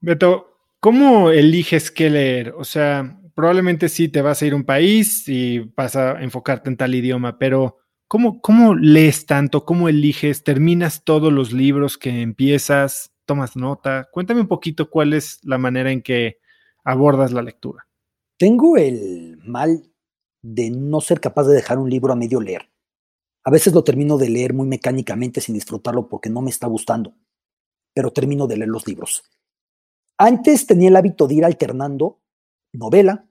Beto, 0.00 0.57
¿cómo 0.80 1.30
eliges 1.30 1.90
qué 1.90 2.10
leer? 2.10 2.54
O 2.56 2.64
sea, 2.64 3.20
probablemente 3.34 3.88
sí 3.88 4.08
te 4.08 4.22
vas 4.22 4.42
a 4.42 4.46
ir 4.46 4.52
a 4.52 4.56
un 4.56 4.64
país 4.64 5.28
y 5.28 5.60
vas 5.76 5.96
a 5.96 6.22
enfocarte 6.22 6.68
en 6.68 6.76
tal 6.76 6.94
idioma, 6.94 7.38
pero 7.38 7.78
¿cómo, 8.06 8.40
cómo 8.40 8.74
lees 8.74 9.26
tanto? 9.26 9.64
¿Cómo 9.64 9.88
eliges? 9.88 10.44
¿Terminas 10.44 11.04
todos 11.04 11.32
los 11.32 11.52
libros 11.52 11.98
que 11.98 12.22
empiezas? 12.22 13.12
¿Tomas 13.26 13.56
nota? 13.56 14.08
Cuéntame 14.10 14.40
un 14.40 14.48
poquito 14.48 14.90
cuál 14.90 15.12
es 15.12 15.38
la 15.44 15.58
manera 15.58 15.92
en 15.92 16.02
que 16.02 16.38
abordas 16.84 17.32
la 17.32 17.42
lectura. 17.42 17.86
Tengo 18.38 18.76
el 18.76 19.38
mal 19.44 19.82
de 20.42 20.70
no 20.70 21.00
ser 21.00 21.20
capaz 21.20 21.44
de 21.44 21.56
dejar 21.56 21.78
un 21.78 21.90
libro 21.90 22.12
a 22.12 22.16
medio 22.16 22.40
leer. 22.40 22.70
A 23.44 23.50
veces 23.50 23.72
lo 23.72 23.84
termino 23.84 24.18
de 24.18 24.30
leer 24.30 24.54
muy 24.54 24.66
mecánicamente 24.66 25.40
sin 25.40 25.54
disfrutarlo 25.54 26.08
porque 26.08 26.30
no 26.30 26.40
me 26.40 26.50
está 26.50 26.66
gustando, 26.66 27.14
pero 27.94 28.12
termino 28.12 28.46
de 28.46 28.56
leer 28.56 28.68
los 28.68 28.86
libros. 28.86 29.24
Antes 30.18 30.66
tenía 30.66 30.88
el 30.88 30.96
hábito 30.96 31.28
de 31.28 31.34
ir 31.34 31.44
alternando 31.44 32.20
novela, 32.72 33.24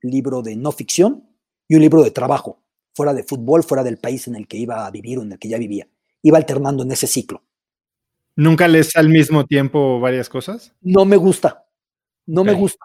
libro 0.00 0.42
de 0.42 0.56
no 0.56 0.70
ficción 0.72 1.28
y 1.66 1.74
un 1.74 1.82
libro 1.82 2.02
de 2.02 2.12
trabajo, 2.12 2.62
fuera 2.94 3.12
de 3.12 3.24
fútbol, 3.24 3.64
fuera 3.64 3.82
del 3.82 3.98
país 3.98 4.28
en 4.28 4.36
el 4.36 4.46
que 4.46 4.56
iba 4.56 4.86
a 4.86 4.90
vivir 4.90 5.18
o 5.18 5.22
en 5.22 5.32
el 5.32 5.38
que 5.38 5.48
ya 5.48 5.58
vivía. 5.58 5.88
Iba 6.22 6.38
alternando 6.38 6.84
en 6.84 6.92
ese 6.92 7.06
ciclo. 7.06 7.42
¿Nunca 8.36 8.68
lees 8.68 8.94
al 8.94 9.08
mismo 9.08 9.44
tiempo 9.44 9.98
varias 9.98 10.28
cosas? 10.28 10.72
No 10.80 11.04
me 11.04 11.16
gusta. 11.16 11.66
No 12.26 12.44
me 12.44 12.52
gusta. 12.52 12.84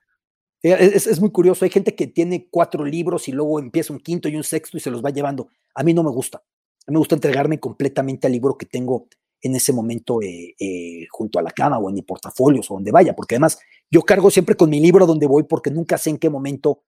Eh, 0.64 0.93
es, 0.95 1.20
muy 1.20 1.30
curioso. 1.30 1.66
Hay 1.66 1.72
gente 1.72 1.93
que 1.93 2.07
tiene 2.07 2.47
cuatro 2.49 2.84
libros 2.84 3.28
y 3.28 3.32
luego 3.32 3.59
empieza 3.59 3.93
un 3.93 3.99
quinto 3.99 4.28
y 4.30 4.36
un 4.36 4.43
sexto 4.43 4.78
y 4.78 4.80
se 4.80 4.89
los 4.89 5.03
va 5.03 5.11
llevando. 5.11 5.49
A 5.76 5.84
mí 5.84 5.93
no 5.93 6.01
me 6.01 6.09
gusta. 6.09 6.39
A 6.39 6.91
mí 6.91 6.93
me 6.93 6.99
gusta 6.99 7.16
entregarme 7.16 7.59
completamente 7.59 8.26
al 8.26 8.34
libro 8.34 8.57
que 8.57 8.66
tengo 8.66 9.07
en 9.44 9.56
ese 9.56 9.74
momento 9.74 10.22
eh, 10.22 10.56
eh, 10.58 11.06
junto 11.12 11.38
a 11.38 11.41
la 11.41 11.52
cama 11.52 11.78
o 11.78 11.89
en 11.89 11.96
mi 11.96 12.02
portafolios 12.02 12.72
o 12.72 12.76
donde 12.76 12.91
vaya, 12.91 13.14
porque 13.14 13.36
además 13.36 13.60
yo 13.91 14.02
cargo 14.02 14.32
siempre 14.32 14.56
con 14.56 14.70
mi 14.70 14.80
libro 14.80 15.06
donde 15.06 15.28
voy 15.28 15.44
porque 15.44 15.70
nunca 15.70 15.98
sé 15.98 16.10
en 16.10 16.18
qué 16.18 16.30
momento 16.30 16.84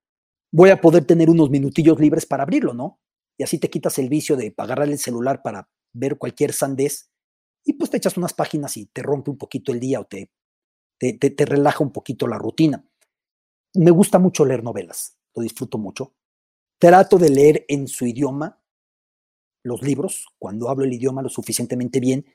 voy 0.52 0.70
a 0.70 0.80
poder 0.80 1.06
tener 1.06 1.30
unos 1.30 1.50
minutillos 1.50 2.00
libres 2.00 2.26
para 2.26 2.44
abrirlo, 2.44 2.74
¿no? 2.74 3.00
Y 3.38 3.44
así 3.44 3.60
te 3.60 3.70
quitas 3.70 4.00
el 4.00 4.08
vicio 4.08 4.38
de 4.38 4.54
agarrar 4.58 4.88
el 4.88 4.98
celular 4.98 5.42
para 5.44 5.70
ver 5.92 6.18
cualquier 6.18 6.54
sandez 6.54 7.10
y 7.66 7.74
pues 7.74 7.92
te 7.92 7.98
echas 7.98 8.16
unas 8.16 8.34
páginas 8.34 8.78
y 8.78 8.86
te 8.86 9.04
rompe 9.04 9.32
un 9.32 9.38
poquito 9.38 9.74
el 9.74 9.82
día 9.82 10.00
o 10.00 10.06
te, 10.06 10.32
te, 10.98 11.14
te 11.14 11.46
relaja 11.46 11.84
un 11.84 11.92
poquito 11.92 12.26
la 12.26 12.38
rutina. 12.38 12.88
Me 13.74 13.92
gusta 13.92 14.18
mucho 14.18 14.46
leer 14.46 14.64
novelas, 14.64 15.18
lo 15.36 15.44
disfruto 15.44 15.78
mucho. 15.78 16.14
Trato 16.80 17.18
de 17.18 17.30
leer 17.30 17.66
en 17.68 17.90
su 17.90 18.06
idioma 18.06 18.62
los 19.64 19.82
libros, 19.82 20.28
cuando 20.38 20.70
hablo 20.70 20.86
el 20.86 20.94
idioma 20.94 21.22
lo 21.22 21.30
suficientemente 21.30 22.00
bien, 22.00 22.26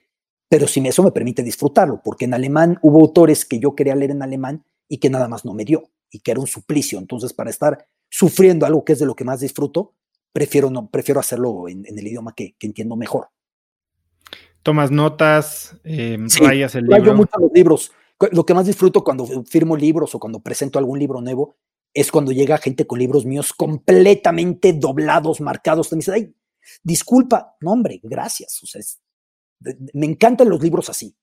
pero 0.51 0.67
si 0.67 0.85
eso 0.85 1.05
me 1.05 1.13
permite 1.13 1.45
disfrutarlo, 1.45 2.03
porque 2.03 2.25
en 2.25 2.35
alemán 2.35 2.77
hubo 2.83 3.01
autores 3.01 3.45
que 3.45 3.61
yo 3.61 3.77
quería 3.77 3.95
leer 3.95 4.11
en 4.11 4.23
alemán 4.23 4.65
y 4.89 4.99
que 4.99 5.09
nada 5.09 5.29
más 5.29 5.45
no 5.45 5.55
me 5.55 5.65
dio, 5.65 5.93
y 6.11 6.19
que 6.19 6.33
era 6.33 6.41
un 6.41 6.49
suplicio. 6.49 6.99
Entonces, 6.99 7.33
para 7.33 7.51
estar 7.51 7.87
sufriendo 8.09 8.67
algo 8.67 8.85
que 8.85 8.95
es 8.95 8.99
de 8.99 9.07
lo 9.07 9.15
que 9.15 9.25
más 9.25 9.39
disfruto, 9.39 9.95
prefiero, 10.33 10.69
no, 10.69 10.91
prefiero 10.91 11.21
hacerlo 11.21 11.69
en, 11.69 11.87
el 11.87 12.05
idioma 12.05 12.35
que, 12.35 12.57
entiendo 12.59 12.97
mejor. 12.97 13.29
Tomas 14.65 14.91
notas, 14.91 15.77
eh, 15.85 16.19
rayas 16.41 16.75
el 16.75 16.87
libro. 16.87 17.15
mucho 17.15 17.39
los 17.39 17.53
libros. 17.55 17.93
Lo 18.33 18.45
que 18.45 18.53
más 18.53 18.67
disfruto 18.67 19.05
cuando 19.05 19.27
firmo 19.45 19.77
libros 19.77 20.17
o 20.17 20.19
cuando 20.19 20.41
presento 20.41 20.81
algún 20.81 20.99
libro 20.99 21.21
nuevo 21.21 21.59
es 21.95 22.11
cuando 22.11 22.33
llega 22.33 22.59
gente 22.59 22.89
con 22.89 22.99
libros 22.99 23.25
míos 23.25 23.53
completamente 23.53 24.73
doblados, 24.73 25.41
marcados. 25.41 25.93
Me 25.93 25.99
dice, 25.99 26.13
ay, 26.13 26.35
disculpa, 26.83 27.57
no 27.61 27.71
hombre, 27.71 28.01
gracias. 28.03 28.61
O 28.65 28.67
sea, 28.67 28.83
me 29.93 30.07
encantan 30.07 30.49
los 30.49 30.63
libros 30.63 30.89
así, 30.89 31.17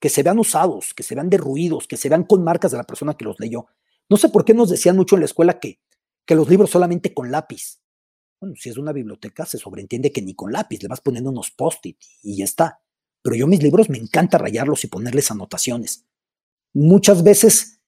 que 0.00 0.08
se 0.08 0.22
vean 0.22 0.38
usados, 0.38 0.94
que 0.94 1.02
se 1.02 1.14
vean 1.14 1.30
derruidos, 1.30 1.86
que 1.86 1.96
se 1.96 2.08
vean 2.08 2.24
con 2.24 2.44
marcas 2.44 2.70
de 2.72 2.78
la 2.78 2.84
persona 2.84 3.14
que 3.14 3.24
los 3.24 3.38
leyó. 3.40 3.66
No 4.08 4.16
sé 4.16 4.28
por 4.28 4.44
qué 4.44 4.54
nos 4.54 4.70
decían 4.70 4.96
mucho 4.96 5.16
en 5.16 5.20
la 5.20 5.26
escuela 5.26 5.58
que, 5.58 5.80
que 6.26 6.34
los 6.34 6.48
libros 6.48 6.70
solamente 6.70 7.14
con 7.14 7.30
lápiz. 7.30 7.80
Bueno, 8.40 8.56
si 8.58 8.68
es 8.68 8.76
una 8.76 8.92
biblioteca, 8.92 9.46
se 9.46 9.58
sobreentiende 9.58 10.12
que 10.12 10.22
ni 10.22 10.34
con 10.34 10.52
lápiz, 10.52 10.82
le 10.82 10.88
vas 10.88 11.00
poniendo 11.00 11.30
unos 11.30 11.50
post-it 11.50 11.98
y 12.22 12.36
ya 12.36 12.44
está. 12.44 12.80
Pero 13.22 13.36
yo 13.36 13.46
mis 13.46 13.62
libros 13.62 13.88
me 13.88 13.98
encanta 13.98 14.36
rayarlos 14.36 14.84
y 14.84 14.88
ponerles 14.88 15.30
anotaciones. 15.30 16.04
Muchas 16.74 17.22
veces 17.22 17.80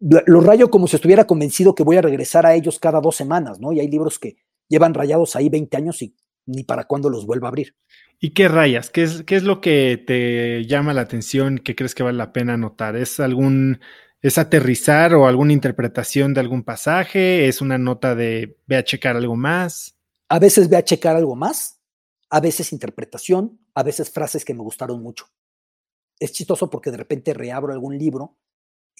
los 0.00 0.44
rayo 0.44 0.70
como 0.70 0.88
si 0.88 0.96
estuviera 0.96 1.26
convencido 1.26 1.74
que 1.74 1.82
voy 1.82 1.96
a 1.96 2.02
regresar 2.02 2.46
a 2.46 2.54
ellos 2.54 2.78
cada 2.78 3.00
dos 3.00 3.16
semanas, 3.16 3.60
¿no? 3.60 3.72
Y 3.72 3.80
hay 3.80 3.88
libros 3.88 4.18
que 4.18 4.36
llevan 4.66 4.94
rayados 4.94 5.36
ahí 5.36 5.48
20 5.48 5.76
años 5.76 6.02
y 6.02 6.16
ni 6.46 6.64
para 6.64 6.84
cuándo 6.84 7.10
los 7.10 7.26
vuelva 7.26 7.48
a 7.48 7.50
abrir. 7.50 7.76
¿Y 8.18 8.30
qué 8.30 8.48
rayas? 8.48 8.90
¿Qué 8.90 9.02
es, 9.02 9.22
¿Qué 9.22 9.36
es 9.36 9.44
lo 9.44 9.60
que 9.60 10.02
te 10.06 10.66
llama 10.66 10.94
la 10.94 11.02
atención, 11.02 11.58
que 11.58 11.74
crees 11.74 11.94
que 11.94 12.02
vale 12.02 12.18
la 12.18 12.32
pena 12.32 12.54
anotar? 12.54 12.96
¿Es 12.96 13.20
algún, 13.20 13.80
es 14.20 14.38
aterrizar 14.38 15.14
o 15.14 15.26
alguna 15.26 15.52
interpretación 15.52 16.34
de 16.34 16.40
algún 16.40 16.62
pasaje? 16.62 17.48
¿Es 17.48 17.60
una 17.60 17.78
nota 17.78 18.14
de 18.14 18.58
ve 18.66 18.76
a 18.76 18.84
checar 18.84 19.16
algo 19.16 19.36
más? 19.36 19.96
A 20.28 20.38
veces 20.38 20.68
ve 20.68 20.76
a 20.76 20.84
checar 20.84 21.16
algo 21.16 21.34
más, 21.34 21.80
a 22.28 22.40
veces 22.40 22.72
interpretación, 22.72 23.58
a 23.74 23.82
veces 23.82 24.10
frases 24.10 24.44
que 24.44 24.54
me 24.54 24.62
gustaron 24.62 25.02
mucho. 25.02 25.26
Es 26.18 26.32
chistoso 26.32 26.68
porque 26.68 26.90
de 26.90 26.98
repente 26.98 27.32
reabro 27.32 27.72
algún 27.72 27.96
libro 27.96 28.36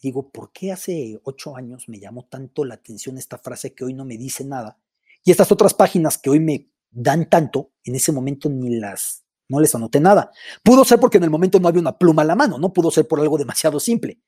y 0.01 0.09
digo, 0.09 0.31
¿por 0.31 0.51
qué 0.53 0.73
hace 0.73 1.21
ocho 1.25 1.57
años 1.57 1.89
me 1.89 2.01
llamó 2.01 2.25
tanto 2.25 2.65
la 2.65 2.75
atención 2.75 3.19
esta 3.19 3.37
frase 3.37 3.75
que 3.75 3.85
hoy 3.85 3.93
no 3.93 4.07
me 4.07 4.17
dice 4.17 4.45
nada? 4.45 4.79
Y 5.23 5.31
estas 5.31 5.53
otras 5.53 5.75
páginas 5.75 6.17
que 6.17 6.31
hoy 6.31 6.41
me 6.41 6.71
dan 6.91 7.29
tanto, 7.29 7.73
en 7.85 7.95
ese 7.95 8.13
momento 8.13 8.49
ni 8.49 8.79
las, 8.79 9.25
no 9.49 9.61
les 9.61 9.75
anoté 9.75 10.01
nada. 10.01 10.31
Pudo 10.63 10.85
ser 10.85 11.01
porque 11.01 11.19
en 11.19 11.25
el 11.25 11.31
momento 11.31 11.61
no 11.61 11.69
había 11.69 11.81
una 11.81 11.99
pluma 11.99 12.23
a 12.23 12.27
la 12.27 12.37
mano, 12.37 12.59
no 12.59 12.73
pudo 12.73 12.91
ser 12.91 13.07
por 13.07 13.21
algo 13.21 13.39
demasiado 13.39 13.81
simple, 13.81 14.21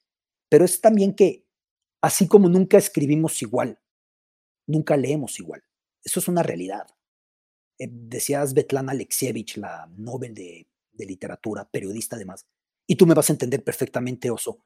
pero 0.49 0.65
es 0.65 0.81
también 0.81 1.15
que 1.15 1.47
así 2.01 2.27
como 2.27 2.49
nunca 2.49 2.79
escribimos 2.79 3.41
igual, 3.43 3.81
nunca 4.67 4.97
leemos 4.97 5.39
igual. 5.39 5.63
Eso 6.05 6.21
es 6.21 6.29
una 6.29 6.43
realidad. 6.43 6.87
Eh, 7.79 7.89
decía 7.91 8.47
Svetlana 8.47 8.93
Alexievich, 8.93 9.57
la 9.57 9.89
Nobel 9.97 10.35
de, 10.35 10.69
de 10.93 11.07
literatura, 11.07 11.69
periodista 11.71 12.17
además, 12.17 12.47
y 12.87 12.97
tú 12.97 13.07
me 13.07 13.15
vas 13.15 13.31
a 13.31 13.33
entender 13.33 13.63
perfectamente, 13.63 14.31
Oso, 14.31 14.65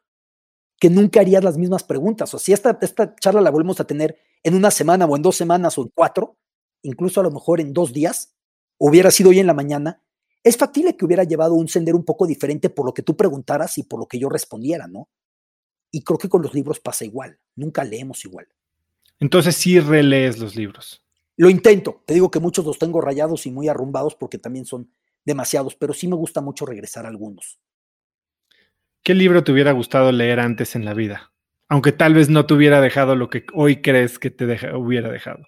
que 0.79 0.91
nunca 0.91 1.21
harías 1.21 1.45
las 1.45 1.59
mismas 1.59 1.85
preguntas. 1.85 2.33
O 2.35 2.39
si 2.39 2.53
esta, 2.53 2.79
esta 2.81 3.15
charla 3.17 3.41
la 3.41 3.51
volvemos 3.51 3.81
a 3.81 3.87
tener 3.87 4.19
en 4.43 4.55
una 4.55 4.71
semana 4.71 5.07
o 5.07 5.17
en 5.17 5.23
dos 5.23 5.37
semanas 5.37 5.79
o 5.79 5.83
en 5.83 5.91
cuatro, 5.95 6.39
incluso 6.87 7.21
a 7.21 7.25
lo 7.25 7.31
mejor 7.31 7.61
en 7.61 7.73
dos 7.73 7.93
días, 7.93 8.35
hubiera 8.79 9.11
sido 9.11 9.31
hoy 9.31 9.41
en 9.41 9.47
la 9.47 9.55
mañana, 9.55 10.03
es 10.43 10.57
factible 10.57 10.97
que 10.97 11.05
hubiera 11.05 11.25
llevado 11.25 11.55
un 11.55 11.69
sendero 11.69 11.99
un 11.99 12.05
poco 12.05 12.27
diferente 12.27 12.71
por 12.71 12.87
lo 12.87 12.95
que 12.95 13.03
tú 13.03 13.17
preguntaras 13.17 13.79
y 13.79 13.83
por 13.83 13.99
lo 13.99 14.07
que 14.07 14.19
yo 14.19 14.29
respondiera, 14.29 14.87
¿no? 14.87 15.09
Y 15.91 16.03
creo 16.03 16.19
que 16.19 16.29
con 16.29 16.43
los 16.43 16.55
libros 16.55 16.79
pasa 16.81 17.05
igual, 17.05 17.39
nunca 17.57 17.83
leemos 17.85 18.25
igual. 18.25 18.47
Entonces 19.19 19.57
sí 19.57 19.81
relees 19.81 20.39
los 20.39 20.55
libros. 20.55 21.03
Lo 21.37 21.51
intento, 21.51 22.03
te 22.07 22.15
digo 22.15 22.31
que 22.31 22.41
muchos 22.41 22.65
los 22.65 22.79
tengo 22.79 23.01
rayados 23.01 23.47
y 23.47 23.51
muy 23.51 23.69
arrumbados 23.69 24.15
porque 24.15 24.39
también 24.39 24.65
son 24.65 24.91
demasiados, 25.25 25.75
pero 25.75 25.93
sí 25.93 26.07
me 26.07 26.17
gusta 26.17 26.41
mucho 26.41 26.65
regresar 26.65 27.05
a 27.07 27.09
algunos. 27.09 27.59
¿Qué 29.03 29.15
libro 29.15 29.45
te 29.45 29.53
hubiera 29.53 29.73
gustado 29.73 30.13
leer 30.13 30.41
antes 30.41 30.77
en 30.77 30.85
la 30.85 30.95
vida? 30.95 31.33
Aunque 31.69 31.93
tal 31.93 32.15
vez 32.15 32.29
no 32.29 32.47
te 32.47 32.55
hubiera 32.55 32.81
dejado 32.81 33.17
lo 33.17 33.29
que 33.29 33.45
hoy 33.53 33.83
crees 33.83 34.19
que 34.19 34.31
te 34.31 34.45
hubiera 34.77 35.11
dejado. 35.11 35.47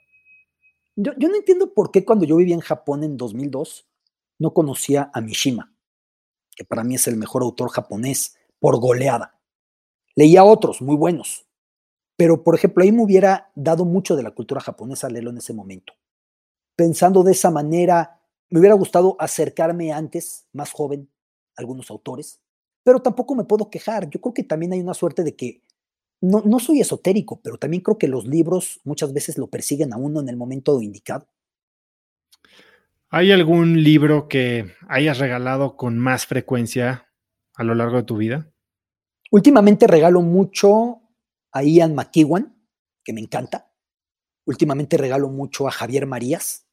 Yo, 1.00 1.12
no 1.16 1.36
entiendo 1.36 1.74
por 1.74 1.92
qué 1.92 2.04
cuando 2.04 2.24
yo 2.24 2.34
vivía 2.34 2.56
en 2.56 2.60
Japón 2.60 3.04
en 3.04 3.16
2002 3.16 3.86
no 4.40 4.52
conocía 4.52 5.12
a 5.14 5.20
Mishima, 5.20 5.72
que 6.56 6.64
para 6.64 6.82
mí 6.82 6.96
es 6.96 7.06
el 7.06 7.16
mejor 7.16 7.44
autor 7.44 7.70
japonés 7.70 8.34
por 8.58 8.80
goleada. 8.80 9.40
Leía 10.16 10.42
otros 10.42 10.82
muy 10.82 10.96
buenos, 10.96 11.46
pero 12.16 12.42
por 12.42 12.56
ejemplo 12.56 12.82
ahí 12.82 12.90
me 12.90 13.04
hubiera 13.04 13.52
dado 13.54 13.84
mucho 13.84 14.16
de 14.16 14.24
la 14.24 14.32
cultura 14.32 14.60
japonesa 14.60 15.08
leerlo 15.08 15.30
en 15.30 15.38
ese 15.38 15.54
momento. 15.54 15.92
Pensando 16.74 17.22
de 17.22 17.30
esa 17.30 17.52
manera, 17.52 18.20
me 18.50 18.58
hubiera 18.58 18.74
gustado 18.74 19.14
acercarme 19.20 19.92
antes, 19.92 20.48
más 20.52 20.72
joven, 20.72 21.08
a 21.56 21.60
algunos 21.60 21.92
autores, 21.92 22.40
pero 22.82 23.00
tampoco 23.00 23.36
me 23.36 23.44
puedo 23.44 23.70
quejar. 23.70 24.10
Yo 24.10 24.20
creo 24.20 24.34
que 24.34 24.42
también 24.42 24.72
hay 24.72 24.80
una 24.80 24.94
suerte 24.94 25.22
de 25.22 25.36
que 25.36 25.62
no, 26.20 26.58
soy 26.58 26.80
esotérico, 26.80 27.40
pero 27.42 27.58
también 27.58 27.82
creo 27.82 27.98
que 27.98 28.08
los 28.08 28.26
libros 28.26 28.80
muchas 28.84 29.12
veces 29.12 29.38
lo 29.38 29.48
persiguen 29.48 29.92
a 29.92 29.96
uno 29.96 30.20
en 30.20 30.28
el 30.28 30.36
momento 30.36 30.80
indicado. 30.82 31.28
¿Hay 33.10 33.32
algún 33.32 33.82
libro 33.82 34.28
que 34.28 34.74
hayas 34.88 35.18
regalado 35.18 35.76
con 35.76 35.96
más 35.98 36.26
frecuencia 36.26 37.08
a 37.54 37.64
lo 37.64 37.74
largo 37.74 37.96
de 37.96 38.02
tu 38.02 38.16
vida? 38.16 38.50
Últimamente 39.30 39.86
regalo 39.86 40.20
mucho 40.20 41.02
a 41.52 41.62
Ian 41.62 41.94
McEwan, 41.94 42.56
que 43.04 43.12
me 43.12 43.20
encanta. 43.20 43.72
Últimamente 44.44 44.96
regalo 44.96 45.28
mucho 45.28 45.68
a 45.68 45.70
Javier 45.70 46.06
Marías. 46.06 46.66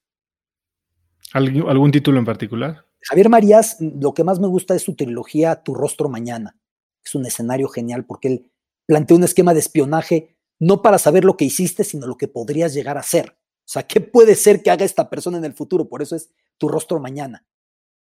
¿Algún 1.34 1.91
título 1.91 2.20
en 2.20 2.26
particular? 2.26 2.86
Javier 3.02 3.30
Marías, 3.30 3.78
lo 3.80 4.14
que 4.14 4.24
más 4.24 4.39
me 4.39 4.48
gusta 4.48 4.76
es 4.76 4.82
su 4.82 4.96
trilogía 4.96 5.64
Tu 5.64 5.74
rostro 5.74 6.10
mañana. 6.10 6.58
Es 7.04 7.14
un 7.14 7.26
escenario 7.26 7.68
genial 7.68 8.06
porque 8.06 8.28
él 8.28 8.52
plantea 8.86 9.18
un 9.18 9.24
esquema 9.24 9.54
de 9.54 9.60
espionaje 9.60 10.38
no 10.60 10.82
para 10.82 10.98
saber 10.98 11.26
lo 11.26 11.38
que 11.38 11.46
hiciste, 11.46 11.84
sino 11.84 12.08
lo 12.08 12.18
que 12.18 12.28
podrías 12.28 12.74
llegar 12.74 12.98
a 12.98 13.04
ser. 13.04 13.38
O 13.66 13.68
sea, 13.68 13.84
¿qué 13.84 14.00
puede 14.00 14.36
ser 14.36 14.62
que 14.62 14.72
haga 14.72 14.86
esta 14.86 15.10
persona 15.10 15.38
en 15.38 15.46
el 15.46 15.54
futuro? 15.54 15.90
Por 15.90 16.02
eso 16.02 16.16
es 16.16 16.32
tu 16.58 16.70
rostro 16.70 17.00
mañana. 17.00 17.46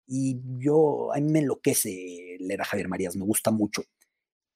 Y 0.06 0.40
yo, 0.58 1.12
a 1.12 1.20
mí 1.20 1.30
me 1.30 1.38
enloquece 1.38 2.36
leer 2.40 2.60
a 2.60 2.64
Javier 2.64 2.88
Marías, 2.88 3.16
me 3.16 3.24
gusta 3.24 3.50
mucho. 3.50 3.82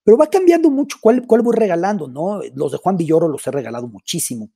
Pero 0.04 0.18
va 0.18 0.28
cambiando 0.28 0.70
mucho 0.70 0.98
cuál, 1.00 1.26
cuál 1.26 1.42
voy 1.42 1.56
regalando, 1.56 2.08
¿no? 2.08 2.40
Los 2.54 2.72
de 2.72 2.78
Juan 2.78 2.96
Villoro 2.96 3.28
los 3.28 3.46
he 3.46 3.50
regalado 3.50 3.88
muchísimo. 3.88 4.50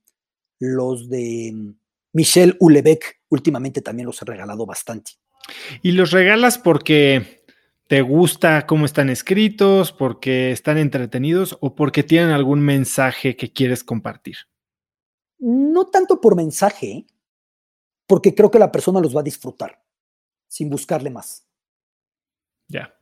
Los 0.59 1.09
de 1.09 1.51
mm, 1.53 1.75
Michelle 2.13 2.55
Ulebeck 2.59 3.21
últimamente 3.29 3.81
también 3.81 4.05
los 4.05 4.21
he 4.21 4.25
regalado 4.25 4.65
bastante. 4.65 5.13
¿Y 5.81 5.91
los 5.93 6.11
regalas 6.11 6.57
porque 6.57 7.42
¿Te 7.93 8.01
gusta 8.01 8.65
cómo 8.65 8.85
están 8.85 9.11
escritos? 9.11 9.91
¿Porque 9.91 10.51
están 10.51 10.79
entretenidos? 10.79 11.59
¿O 11.61 11.75
porque 11.75 12.01
tienen 12.01 12.31
algún 12.31 12.59
mensaje 12.59 13.35
que 13.35 13.53
quieres 13.53 13.83
compartir? 13.83 14.35
No 15.37 15.85
tanto 15.85 16.19
por 16.19 16.35
mensaje, 16.35 17.05
porque 18.07 18.33
creo 18.33 18.49
que 18.49 18.57
la 18.57 18.71
persona 18.71 18.99
los 18.99 19.15
va 19.15 19.19
a 19.19 19.23
disfrutar, 19.23 19.79
sin 20.47 20.71
buscarle 20.71 21.11
más. 21.11 21.47
Ya. 22.67 22.95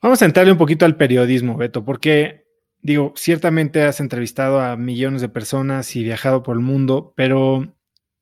Vamos 0.00 0.22
a 0.22 0.26
entrarle 0.26 0.52
un 0.52 0.58
poquito 0.58 0.84
al 0.84 0.96
periodismo, 0.96 1.56
Beto, 1.56 1.84
porque 1.84 2.46
digo, 2.80 3.12
ciertamente 3.16 3.82
has 3.82 3.98
entrevistado 3.98 4.60
a 4.60 4.76
millones 4.76 5.20
de 5.20 5.30
personas 5.30 5.96
y 5.96 6.04
viajado 6.04 6.44
por 6.44 6.54
el 6.54 6.62
mundo, 6.62 7.12
pero 7.16 7.74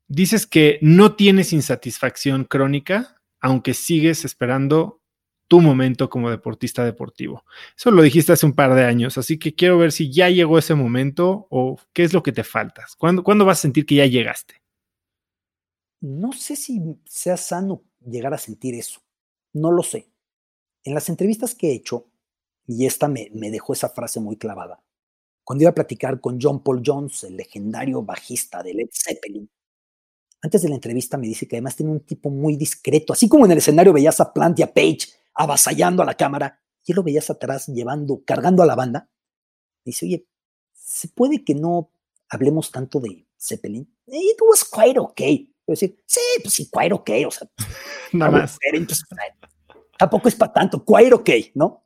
dices 0.09 0.46
que 0.46 0.78
no 0.80 1.14
tienes 1.14 1.53
insatisfacción 1.53 2.44
crónica, 2.44 3.20
aunque 3.38 3.74
sigues 3.74 4.24
esperando 4.24 5.01
tu 5.53 5.61
momento 5.61 6.09
como 6.09 6.30
deportista 6.30 6.82
deportivo. 6.82 7.44
Eso 7.76 7.90
lo 7.90 8.00
dijiste 8.00 8.32
hace 8.32 8.46
un 8.46 8.55
par 8.55 8.74
de 8.74 8.86
años, 8.86 9.18
así 9.18 9.38
que 9.38 9.55
quiero 9.55 9.76
ver 9.76 9.92
si 9.92 10.11
ya 10.11 10.30
llegó 10.30 10.57
ese 10.57 10.74
momento 10.74 11.46
o 11.50 11.76
qué 11.92 12.05
es 12.05 12.14
lo 12.14 12.22
que 12.22 12.32
te 12.32 12.42
falta. 12.42 12.86
¿Cuándo, 12.96 13.44
vas 13.44 13.59
a 13.59 13.61
sentir 13.61 13.84
que 13.84 13.96
ya 13.96 14.07
llegaste? 14.07 14.62
No 16.00 16.32
sé 16.32 16.57
si 16.57 16.80
sea 17.05 17.36
sano 17.36 17.82
llegar 18.00 18.32
a 18.32 18.38
sentir 18.38 18.74
eso. 18.74 19.03
No 19.53 19.70
lo 19.72 19.82
sé. 19.82 20.09
En 20.84 20.94
las 20.94 21.11
entrevistas 21.11 21.55
que 21.55 21.68
he 21.68 21.74
hecho, 21.74 22.07
y 22.66 22.86
esta 22.86 23.07
me, 23.07 23.28
me 23.34 23.50
dejó 23.50 23.74
esa 23.74 23.90
frase 23.90 24.20
muy 24.20 24.38
clavada, 24.38 24.82
cuando 25.44 25.64
iba 25.64 25.70
a 25.72 25.74
platicar 25.74 26.18
con 26.18 26.38
John 26.40 26.62
Paul 26.62 26.80
Jones, 26.82 27.24
el 27.24 27.36
legendario 27.36 28.03
bajista 28.03 28.62
de 28.62 28.72
Led 28.72 28.88
Zeppelin, 28.90 29.50
antes 30.40 30.62
de 30.62 30.70
la 30.70 30.76
entrevista 30.76 31.18
me 31.18 31.26
dice 31.26 31.46
que 31.46 31.57
además 31.57 31.76
tiene 31.76 31.92
un 31.92 32.00
tipo 32.00 32.30
muy 32.30 32.57
discreto, 32.57 33.12
así 33.12 33.28
como 33.28 33.44
en 33.44 33.53
el 33.53 33.59
escenario 33.59 33.92
veías 33.92 34.18
a 34.18 34.32
Plant 34.32 34.59
y 34.59 34.62
a 34.62 34.72
Page 34.72 35.20
avasallando 35.35 36.03
a 36.03 36.07
la 36.07 36.14
cámara, 36.14 36.62
y 36.85 36.93
él 36.93 36.97
lo 36.97 37.03
veías 37.03 37.30
atrás 37.30 37.66
llevando, 37.68 38.22
cargando 38.24 38.62
a 38.62 38.66
la 38.66 38.74
banda. 38.74 39.09
dice, 39.85 40.07
oye, 40.07 40.26
¿se 40.72 41.09
puede 41.09 41.45
que 41.45 41.55
no 41.55 41.91
hablemos 42.28 42.70
tanto 42.70 43.01
de 43.01 43.26
Zeppelin? 43.39 43.89
It 44.07 44.39
was 44.47 44.64
quite 44.64 44.99
okay. 44.99 45.49
Yo 45.66 45.72
decir, 45.72 46.03
sí, 46.07 46.20
pues 46.43 46.55
sí, 46.55 46.68
quite 46.70 46.93
okay, 46.93 47.24
o 47.24 47.30
sea, 47.30 47.49
nada 48.12 48.33
más. 48.33 48.59
tampoco 49.97 50.28
es 50.28 50.35
para 50.35 50.53
tanto, 50.53 50.85
quite 50.85 51.14
okay, 51.14 51.53
¿no? 51.55 51.85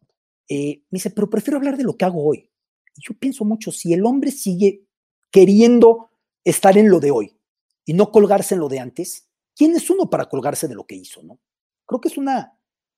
Eh, 0.48 0.82
me 0.90 0.96
dice, 0.96 1.10
pero 1.10 1.28
prefiero 1.28 1.58
hablar 1.58 1.76
de 1.76 1.84
lo 1.84 1.96
que 1.96 2.04
hago 2.04 2.24
hoy. 2.24 2.50
Y 2.94 3.02
yo 3.02 3.14
pienso 3.18 3.44
mucho, 3.44 3.70
si 3.72 3.92
el 3.92 4.06
hombre 4.06 4.30
sigue 4.30 4.86
queriendo 5.30 6.10
estar 6.44 6.78
en 6.78 6.88
lo 6.88 7.00
de 7.00 7.10
hoy 7.10 7.36
y 7.84 7.92
no 7.92 8.10
colgarse 8.10 8.54
en 8.54 8.60
lo 8.60 8.68
de 8.68 8.78
antes, 8.78 9.28
¿quién 9.54 9.74
es 9.74 9.90
uno 9.90 10.08
para 10.08 10.26
colgarse 10.26 10.68
de 10.68 10.74
lo 10.74 10.86
que 10.86 10.94
hizo, 10.94 11.22
no? 11.22 11.38
Creo 11.84 12.00
que 12.00 12.08
es 12.08 12.16
una, 12.16 12.55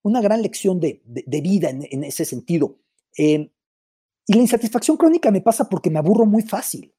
una 0.09 0.21
gran 0.21 0.43
lección 0.43 0.81
de, 0.81 1.03
de, 1.05 1.41
vida 1.41 1.71
en, 1.71 2.05
ese 2.05 2.25
sentido. 2.25 2.79
Eh, 3.17 3.51
y 4.27 4.35
la 4.35 4.41
insatisfacción 4.41 4.97
crónica 4.97 5.31
me 5.31 5.41
pasa 5.41 5.69
porque 5.69 5.91
me 5.91 5.99
aburro 5.99 6.27
muy 6.27 6.43
fácil. 6.43 6.95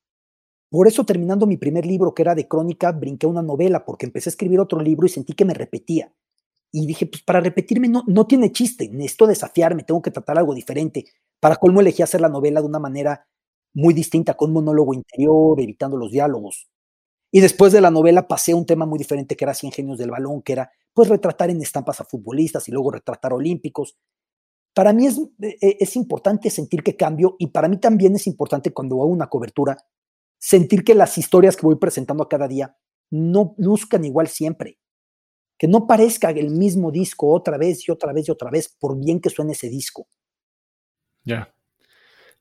Por 0.70 0.88
eso 0.88 1.04
terminando 1.04 1.48
mi 1.48 1.58
primer 1.58 1.86
libro, 1.86 2.14
que 2.14 2.22
era 2.22 2.36
de 2.36 2.48
crónica, 2.48 2.92
brinqué 2.92 3.28
una 3.28 3.42
novela, 3.42 3.86
porque 3.86 4.06
empecé 4.06 4.30
a 4.30 4.32
escribir 4.32 4.60
otro 4.60 4.80
libro 4.80 5.06
y 5.06 5.10
sentí 5.10 5.34
que 5.34 5.46
me 5.46 5.54
repetía. 5.54 6.14
Y 6.72 6.86
dije, 6.86 7.08
pues 7.08 7.24
para 7.24 7.40
repetirme 7.40 7.88
no, 7.88 8.04
no 8.08 8.28
tiene 8.28 8.52
chiste, 8.52 8.90
necesito 8.90 9.26
desafiarme, 9.26 9.84
tengo 9.84 10.02
que 10.02 10.12
tratar 10.12 10.38
algo 10.38 10.54
diferente. 10.54 11.06
Para 11.40 11.56
colmo 11.56 11.82
elegí 11.82 12.04
hacer 12.04 12.22
la 12.22 12.30
novela 12.30 12.62
de 12.62 12.68
una 12.68 12.80
manera 12.80 13.28
muy 13.74 13.94
distinta, 13.94 14.36
con 14.36 14.54
monólogo 14.54 14.94
interior, 14.94 15.60
evitando 15.60 15.98
los 15.98 16.12
diálogos. 16.12 16.70
Y 17.32 17.42
después 17.42 17.72
de 17.72 17.82
la 17.82 17.92
novela 17.92 18.28
pasé 18.28 18.52
a 18.52 18.56
un 18.56 18.66
tema 18.66 18.86
muy 18.86 18.98
diferente 18.98 19.36
que 19.36 19.46
era 19.46 19.54
Cien 19.54 19.72
Genios 19.72 19.98
del 19.98 20.12
Balón, 20.12 20.42
que 20.42 20.54
era 20.54 20.72
pues 21.00 21.08
retratar 21.08 21.50
en 21.50 21.62
estampas 21.62 22.02
a 22.02 22.04
futbolistas 22.04 22.68
y 22.68 22.74
luego 22.74 22.92
retratar 22.92 23.32
olímpicos. 23.32 23.96
Para 24.74 24.92
mí 24.92 25.08
es, 25.08 25.18
e, 25.40 25.56
e, 25.62 25.78
es 25.80 25.96
importante 25.96 26.50
sentir 26.50 26.84
que 26.84 26.98
cambio 26.98 27.38
y 27.40 27.48
para 27.48 27.70
mí 27.70 27.78
también 27.78 28.18
es 28.18 28.28
importante 28.28 28.74
cuando 28.74 28.96
hago 28.96 29.06
una 29.06 29.28
cobertura 29.28 29.78
sentir 30.38 30.84
que 30.84 30.96
las 30.96 31.18
historias 31.18 31.56
que 31.56 31.66
voy 31.66 31.78
presentando 31.78 32.22
a 32.22 32.28
cada 32.28 32.50
día 32.50 32.76
no 33.12 33.56
luzcan 33.58 34.04
igual 34.04 34.28
siempre. 34.28 34.78
Que 35.58 35.70
no 35.70 35.88
parezca 35.88 36.32
el 36.32 36.50
mismo 36.50 36.92
disco 36.92 37.32
otra 37.32 37.58
vez 37.58 37.88
y 37.88 37.94
otra 37.94 38.12
vez 38.12 38.28
y 38.28 38.32
otra 38.32 38.52
vez, 38.52 38.68
por 38.68 39.00
bien 39.00 39.22
que 39.22 39.30
suene 39.30 39.54
ese 39.54 39.70
disco. 39.70 40.10
Ya. 41.24 41.56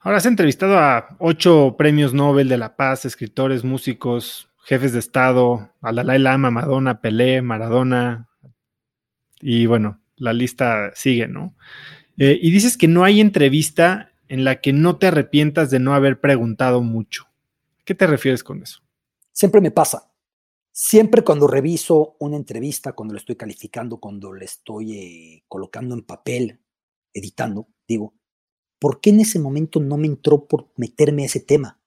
Ahora 0.00 0.18
has 0.18 0.26
entrevistado 0.26 0.76
a 0.80 1.16
ocho 1.20 1.76
premios 1.78 2.12
Nobel 2.12 2.48
de 2.48 2.58
la 2.58 2.74
Paz, 2.74 3.04
escritores, 3.04 3.62
músicos, 3.62 4.50
jefes 4.64 4.92
de 4.92 4.98
Estado, 4.98 5.70
a 5.80 5.92
Dalai 5.92 6.18
Lama, 6.18 6.50
Madonna, 6.50 7.00
Pelé, 7.00 7.40
Maradona. 7.40 8.28
Y 9.40 9.66
bueno, 9.66 10.00
la 10.16 10.32
lista 10.32 10.92
sigue, 10.94 11.28
¿no? 11.28 11.54
Eh, 12.16 12.38
y 12.40 12.50
dices 12.50 12.76
que 12.76 12.88
no 12.88 13.04
hay 13.04 13.20
entrevista 13.20 14.12
en 14.28 14.44
la 14.44 14.60
que 14.60 14.72
no 14.72 14.96
te 14.96 15.06
arrepientas 15.06 15.70
de 15.70 15.78
no 15.78 15.94
haber 15.94 16.20
preguntado 16.20 16.82
mucho. 16.82 17.26
¿Qué 17.84 17.94
te 17.94 18.06
refieres 18.06 18.44
con 18.44 18.62
eso? 18.62 18.80
Siempre 19.32 19.60
me 19.60 19.70
pasa. 19.70 20.12
Siempre 20.72 21.22
cuando 21.24 21.46
reviso 21.46 22.16
una 22.20 22.36
entrevista, 22.36 22.92
cuando 22.92 23.14
la 23.14 23.20
estoy 23.20 23.36
calificando, 23.36 23.98
cuando 23.98 24.32
la 24.32 24.44
estoy 24.44 24.96
eh, 24.96 25.44
colocando 25.48 25.94
en 25.94 26.02
papel, 26.02 26.60
editando, 27.12 27.68
digo, 27.86 28.14
¿por 28.78 29.00
qué 29.00 29.10
en 29.10 29.20
ese 29.20 29.38
momento 29.38 29.80
no 29.80 29.96
me 29.96 30.06
entró 30.06 30.46
por 30.46 30.68
meterme 30.76 31.22
a 31.22 31.26
ese 31.26 31.40
tema? 31.40 31.80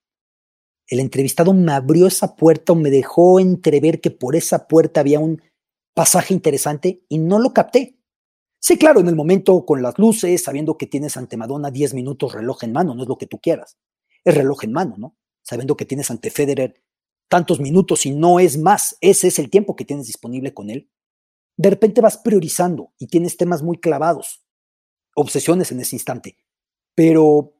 El 0.88 1.00
entrevistado 1.00 1.54
me 1.54 1.72
abrió 1.72 2.08
esa 2.08 2.36
puerta 2.36 2.74
o 2.74 2.76
me 2.76 2.90
dejó 2.90 3.40
entrever 3.40 4.02
que 4.02 4.12
por 4.12 4.36
esa 4.36 4.68
puerta 4.68 5.00
había 5.00 5.20
un 5.20 5.42
pasaje 5.94 6.34
interesante 6.34 7.04
y 7.10 7.18
no 7.18 7.40
lo 7.40 7.54
capté. 7.54 7.98
Sí, 8.60 8.78
claro, 8.78 9.00
en 9.00 9.08
el 9.08 9.16
momento 9.16 9.66
con 9.66 9.82
las 9.82 9.98
luces, 9.98 10.44
sabiendo 10.44 10.78
que 10.78 10.88
tienes 10.88 11.18
ante 11.18 11.38
Madonna 11.38 11.72
10 11.72 11.94
minutos 11.94 12.34
reloj 12.34 12.64
en 12.64 12.74
mano, 12.74 12.94
no 12.94 13.04
es 13.04 13.10
lo 13.10 13.18
que 13.18 13.26
tú 13.26 13.40
quieras. 13.40 13.78
Es 14.24 14.36
reloj 14.36 14.64
en 14.64 14.72
mano, 14.72 14.96
¿no? 14.98 15.16
sabiendo 15.44 15.76
que 15.76 15.86
tienes 15.86 16.10
ante 16.12 16.30
Federer 16.30 16.82
tantos 17.28 17.60
minutos 17.60 18.06
y 18.06 18.12
no 18.12 18.40
es 18.40 18.58
más, 18.58 18.98
ese 19.02 19.28
es 19.28 19.40
el 19.40 19.50
tiempo 19.50 19.76
que 19.76 19.86
tienes 19.86 20.08
disponible 20.08 20.54
con 20.54 20.70
él, 20.70 20.90
de 21.58 21.70
repente 21.70 22.02
vas 22.02 22.18
priorizando 22.18 22.92
y 22.98 23.08
tienes 23.08 23.38
temas 23.38 23.64
muy 23.64 23.78
clavados, 23.78 24.44
obsesiones 25.16 25.72
en 25.72 25.80
ese 25.80 25.96
instante. 25.96 26.38
Pero 26.96 27.54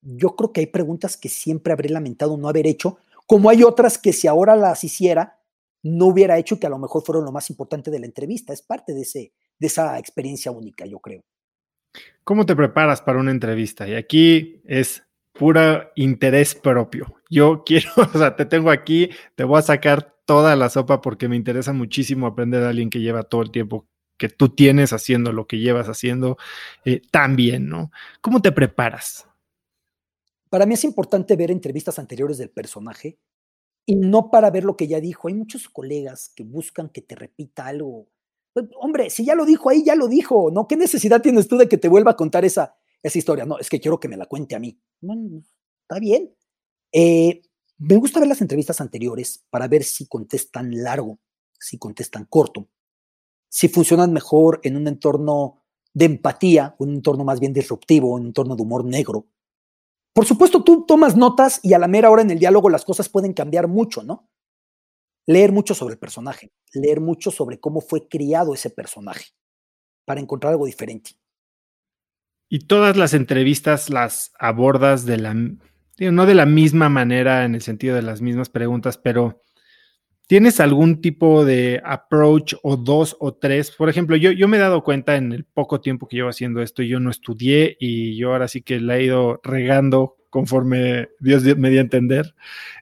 yo 0.00 0.34
creo 0.36 0.52
que 0.52 0.60
hay 0.60 0.66
preguntas 0.66 1.16
que 1.16 1.28
siempre 1.28 1.72
habré 1.72 1.90
lamentado 1.90 2.36
no 2.36 2.48
haber 2.48 2.66
hecho, 2.66 2.98
como 3.26 3.50
hay 3.50 3.64
otras 3.64 3.98
que 3.98 4.12
si 4.12 4.28
ahora 4.28 4.56
las 4.56 4.84
hiciera, 4.84 5.35
no 5.82 6.06
hubiera 6.06 6.38
hecho 6.38 6.58
que 6.58 6.66
a 6.66 6.70
lo 6.70 6.78
mejor 6.78 7.02
fueron 7.04 7.24
lo 7.24 7.32
más 7.32 7.50
importante 7.50 7.90
de 7.90 8.00
la 8.00 8.06
entrevista. 8.06 8.52
Es 8.52 8.62
parte 8.62 8.92
de, 8.92 9.02
ese, 9.02 9.32
de 9.58 9.66
esa 9.66 9.98
experiencia 9.98 10.50
única, 10.50 10.86
yo 10.86 10.98
creo. 10.98 11.24
¿Cómo 12.24 12.44
te 12.46 12.56
preparas 12.56 13.02
para 13.02 13.18
una 13.18 13.30
entrevista? 13.30 13.88
Y 13.88 13.94
aquí 13.94 14.60
es 14.64 15.04
pura 15.32 15.92
interés 15.96 16.54
propio. 16.54 17.14
Yo 17.30 17.62
quiero, 17.66 17.90
o 17.96 18.18
sea, 18.18 18.36
te 18.36 18.44
tengo 18.46 18.70
aquí, 18.70 19.10
te 19.34 19.44
voy 19.44 19.58
a 19.58 19.62
sacar 19.62 20.14
toda 20.24 20.56
la 20.56 20.68
sopa 20.68 21.00
porque 21.00 21.28
me 21.28 21.36
interesa 21.36 21.72
muchísimo 21.72 22.26
aprender 22.26 22.60
de 22.60 22.68
alguien 22.68 22.90
que 22.90 23.00
lleva 23.00 23.22
todo 23.22 23.42
el 23.42 23.50
tiempo 23.50 23.86
que 24.18 24.28
tú 24.28 24.48
tienes 24.48 24.92
haciendo 24.92 25.32
lo 25.32 25.46
que 25.46 25.58
llevas 25.58 25.88
haciendo 25.88 26.38
eh, 26.84 27.02
tan 27.10 27.36
bien, 27.36 27.68
¿no? 27.68 27.90
¿Cómo 28.20 28.40
te 28.40 28.50
preparas? 28.50 29.28
Para 30.48 30.64
mí 30.64 30.74
es 30.74 30.84
importante 30.84 31.36
ver 31.36 31.50
entrevistas 31.50 31.98
anteriores 31.98 32.38
del 32.38 32.50
personaje 32.50 33.18
y 33.86 33.94
no 33.94 34.30
para 34.30 34.50
ver 34.50 34.64
lo 34.64 34.76
que 34.76 34.88
ya 34.88 35.00
dijo. 35.00 35.28
Hay 35.28 35.34
muchos 35.34 35.68
colegas 35.68 36.32
que 36.34 36.44
buscan 36.44 36.90
que 36.90 37.00
te 37.00 37.14
repita 37.14 37.66
algo. 37.66 38.08
Pues, 38.52 38.66
hombre, 38.80 39.10
si 39.10 39.24
ya 39.24 39.34
lo 39.34 39.46
dijo 39.46 39.70
ahí, 39.70 39.84
ya 39.84 39.94
lo 39.94 40.08
dijo, 40.08 40.50
¿no? 40.50 40.66
¿Qué 40.66 40.76
necesidad 40.76 41.22
tienes 41.22 41.48
tú 41.48 41.56
de 41.56 41.68
que 41.68 41.78
te 41.78 41.88
vuelva 41.88 42.10
a 42.10 42.16
contar 42.16 42.44
esa, 42.44 42.76
esa 43.06 43.18
historia. 43.18 43.44
No, 43.44 43.58
es 43.58 43.70
que 43.70 43.80
quiero 43.80 44.00
que 44.00 44.08
me 44.08 44.16
la 44.16 44.26
cuente 44.26 44.54
a 44.54 44.58
mí. 44.58 44.78
está 45.82 46.00
bien. 46.00 46.34
Eh, 46.92 47.42
me 47.78 47.96
gusta 47.96 48.20
ver 48.20 48.28
las 48.28 48.40
entrevistas 48.40 48.80
anteriores 48.80 49.44
para 49.50 49.68
ver 49.68 49.84
si 49.84 50.06
contestan 50.06 50.82
largo, 50.82 51.18
si 51.58 51.78
contestan 51.78 52.24
corto, 52.24 52.68
si 53.48 53.68
funcionan 53.68 54.12
mejor 54.12 54.60
en 54.62 54.76
un 54.76 54.88
entorno 54.88 55.62
de 55.92 56.06
empatía, 56.06 56.74
un 56.78 56.94
entorno 56.94 57.24
más 57.24 57.40
bien 57.40 57.52
disruptivo, 57.52 58.12
un 58.12 58.26
entorno 58.26 58.56
de 58.56 58.62
humor 58.62 58.84
negro. 58.84 59.26
Por 60.16 60.24
supuesto, 60.24 60.64
tú 60.64 60.86
tomas 60.86 61.14
notas 61.14 61.60
y 61.62 61.74
a 61.74 61.78
la 61.78 61.88
mera 61.88 62.08
hora 62.08 62.22
en 62.22 62.30
el 62.30 62.38
diálogo 62.38 62.70
las 62.70 62.86
cosas 62.86 63.10
pueden 63.10 63.34
cambiar 63.34 63.68
mucho, 63.68 64.02
¿no? 64.02 64.30
Leer 65.26 65.52
mucho 65.52 65.74
sobre 65.74 65.92
el 65.92 65.98
personaje, 65.98 66.54
leer 66.72 67.02
mucho 67.02 67.30
sobre 67.30 67.60
cómo 67.60 67.82
fue 67.82 68.08
criado 68.08 68.54
ese 68.54 68.70
personaje, 68.70 69.26
para 70.06 70.18
encontrar 70.18 70.54
algo 70.54 70.64
diferente. 70.64 71.10
Y 72.48 72.60
todas 72.60 72.96
las 72.96 73.12
entrevistas 73.12 73.90
las 73.90 74.32
abordas 74.38 75.04
de 75.04 75.18
la, 75.18 75.34
no 75.34 76.24
de 76.24 76.34
la 76.34 76.46
misma 76.46 76.88
manera 76.88 77.44
en 77.44 77.54
el 77.54 77.60
sentido 77.60 77.94
de 77.94 78.00
las 78.00 78.22
mismas 78.22 78.48
preguntas, 78.48 78.96
pero 78.96 79.42
¿tienes 80.26 80.60
algún 80.60 81.00
tipo 81.00 81.44
de 81.44 81.80
approach 81.84 82.54
o 82.62 82.76
dos 82.76 83.16
o 83.20 83.34
tres? 83.34 83.70
Por 83.70 83.88
ejemplo, 83.88 84.16
yo, 84.16 84.30
yo 84.30 84.48
me 84.48 84.56
he 84.56 84.60
dado 84.60 84.82
cuenta 84.82 85.16
en 85.16 85.32
el 85.32 85.44
poco 85.44 85.80
tiempo 85.80 86.08
que 86.08 86.16
llevo 86.16 86.28
haciendo 86.28 86.62
esto, 86.62 86.82
yo 86.82 87.00
no 87.00 87.10
estudié 87.10 87.76
y 87.80 88.16
yo 88.16 88.32
ahora 88.32 88.48
sí 88.48 88.62
que 88.62 88.80
la 88.80 88.98
he 88.98 89.04
ido 89.04 89.40
regando 89.42 90.16
conforme 90.30 91.08
Dios 91.18 91.44
me 91.56 91.70
dio 91.70 91.80
a 91.80 91.82
entender, 91.82 92.34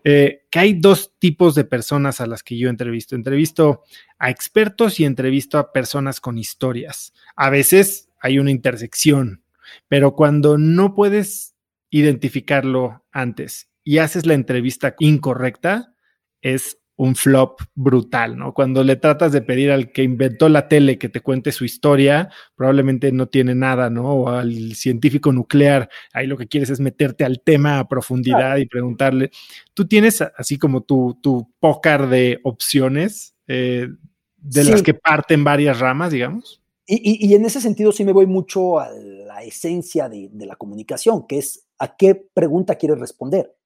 eh, 0.02 0.42
que 0.50 0.58
hay 0.58 0.72
dos 0.74 1.12
tipos 1.20 1.54
de 1.54 1.64
personas 1.64 2.20
a 2.20 2.26
las 2.26 2.42
que 2.42 2.58
yo 2.58 2.68
entrevisto. 2.68 3.14
Entrevisto 3.14 3.84
a 4.18 4.30
expertos 4.30 4.98
y 4.98 5.04
entrevisto 5.04 5.58
a 5.58 5.70
personas 5.70 6.20
con 6.20 6.36
historias. 6.36 7.12
A 7.36 7.50
veces 7.50 8.08
hay 8.20 8.40
una 8.40 8.50
intersección 8.50 9.44
pero 9.88 10.14
cuando 10.14 10.58
no 10.58 10.94
puedes 10.94 11.54
identificarlo 11.90 13.04
antes 13.12 13.68
y 13.82 13.98
haces 13.98 14.26
la 14.26 14.34
entrevista 14.34 14.94
incorrecta, 14.98 15.94
es 16.40 16.78
un 16.96 17.16
flop 17.16 17.60
brutal, 17.74 18.36
¿no? 18.36 18.54
Cuando 18.54 18.84
le 18.84 18.96
tratas 18.96 19.32
de 19.32 19.42
pedir 19.42 19.72
al 19.72 19.90
que 19.90 20.02
inventó 20.02 20.48
la 20.48 20.68
tele 20.68 20.98
que 20.98 21.08
te 21.08 21.20
cuente 21.20 21.50
su 21.50 21.64
historia, 21.64 22.30
probablemente 22.54 23.10
no 23.10 23.26
tiene 23.26 23.54
nada, 23.54 23.90
¿no? 23.90 24.12
O 24.12 24.28
al 24.28 24.74
científico 24.74 25.32
nuclear, 25.32 25.88
ahí 26.12 26.26
lo 26.26 26.36
que 26.36 26.46
quieres 26.46 26.70
es 26.70 26.78
meterte 26.78 27.24
al 27.24 27.40
tema 27.40 27.80
a 27.80 27.88
profundidad 27.88 28.58
y 28.58 28.66
preguntarle. 28.66 29.30
Tú 29.74 29.86
tienes 29.86 30.22
así 30.22 30.56
como 30.56 30.82
tu, 30.82 31.18
tu 31.20 31.50
pócar 31.58 32.08
de 32.08 32.38
opciones 32.44 33.34
eh, 33.48 33.88
de 34.36 34.64
las 34.64 34.82
que 34.82 34.94
parten 34.94 35.42
varias 35.42 35.80
ramas, 35.80 36.12
digamos. 36.12 36.62
Y, 36.86 37.26
y, 37.26 37.34
en 37.34 37.46
ese 37.46 37.62
sentido 37.62 37.92
sí 37.92 38.04
me 38.04 38.12
voy 38.12 38.26
mucho 38.26 38.78
a 38.78 38.90
la 38.90 39.42
esencia 39.42 40.10
de, 40.10 40.28
de, 40.30 40.44
la 40.44 40.56
comunicación, 40.56 41.26
que 41.26 41.38
es 41.38 41.66
a 41.78 41.96
qué 41.96 42.14
pregunta 42.14 42.76
quieres 42.76 42.98
responder. 42.98 43.56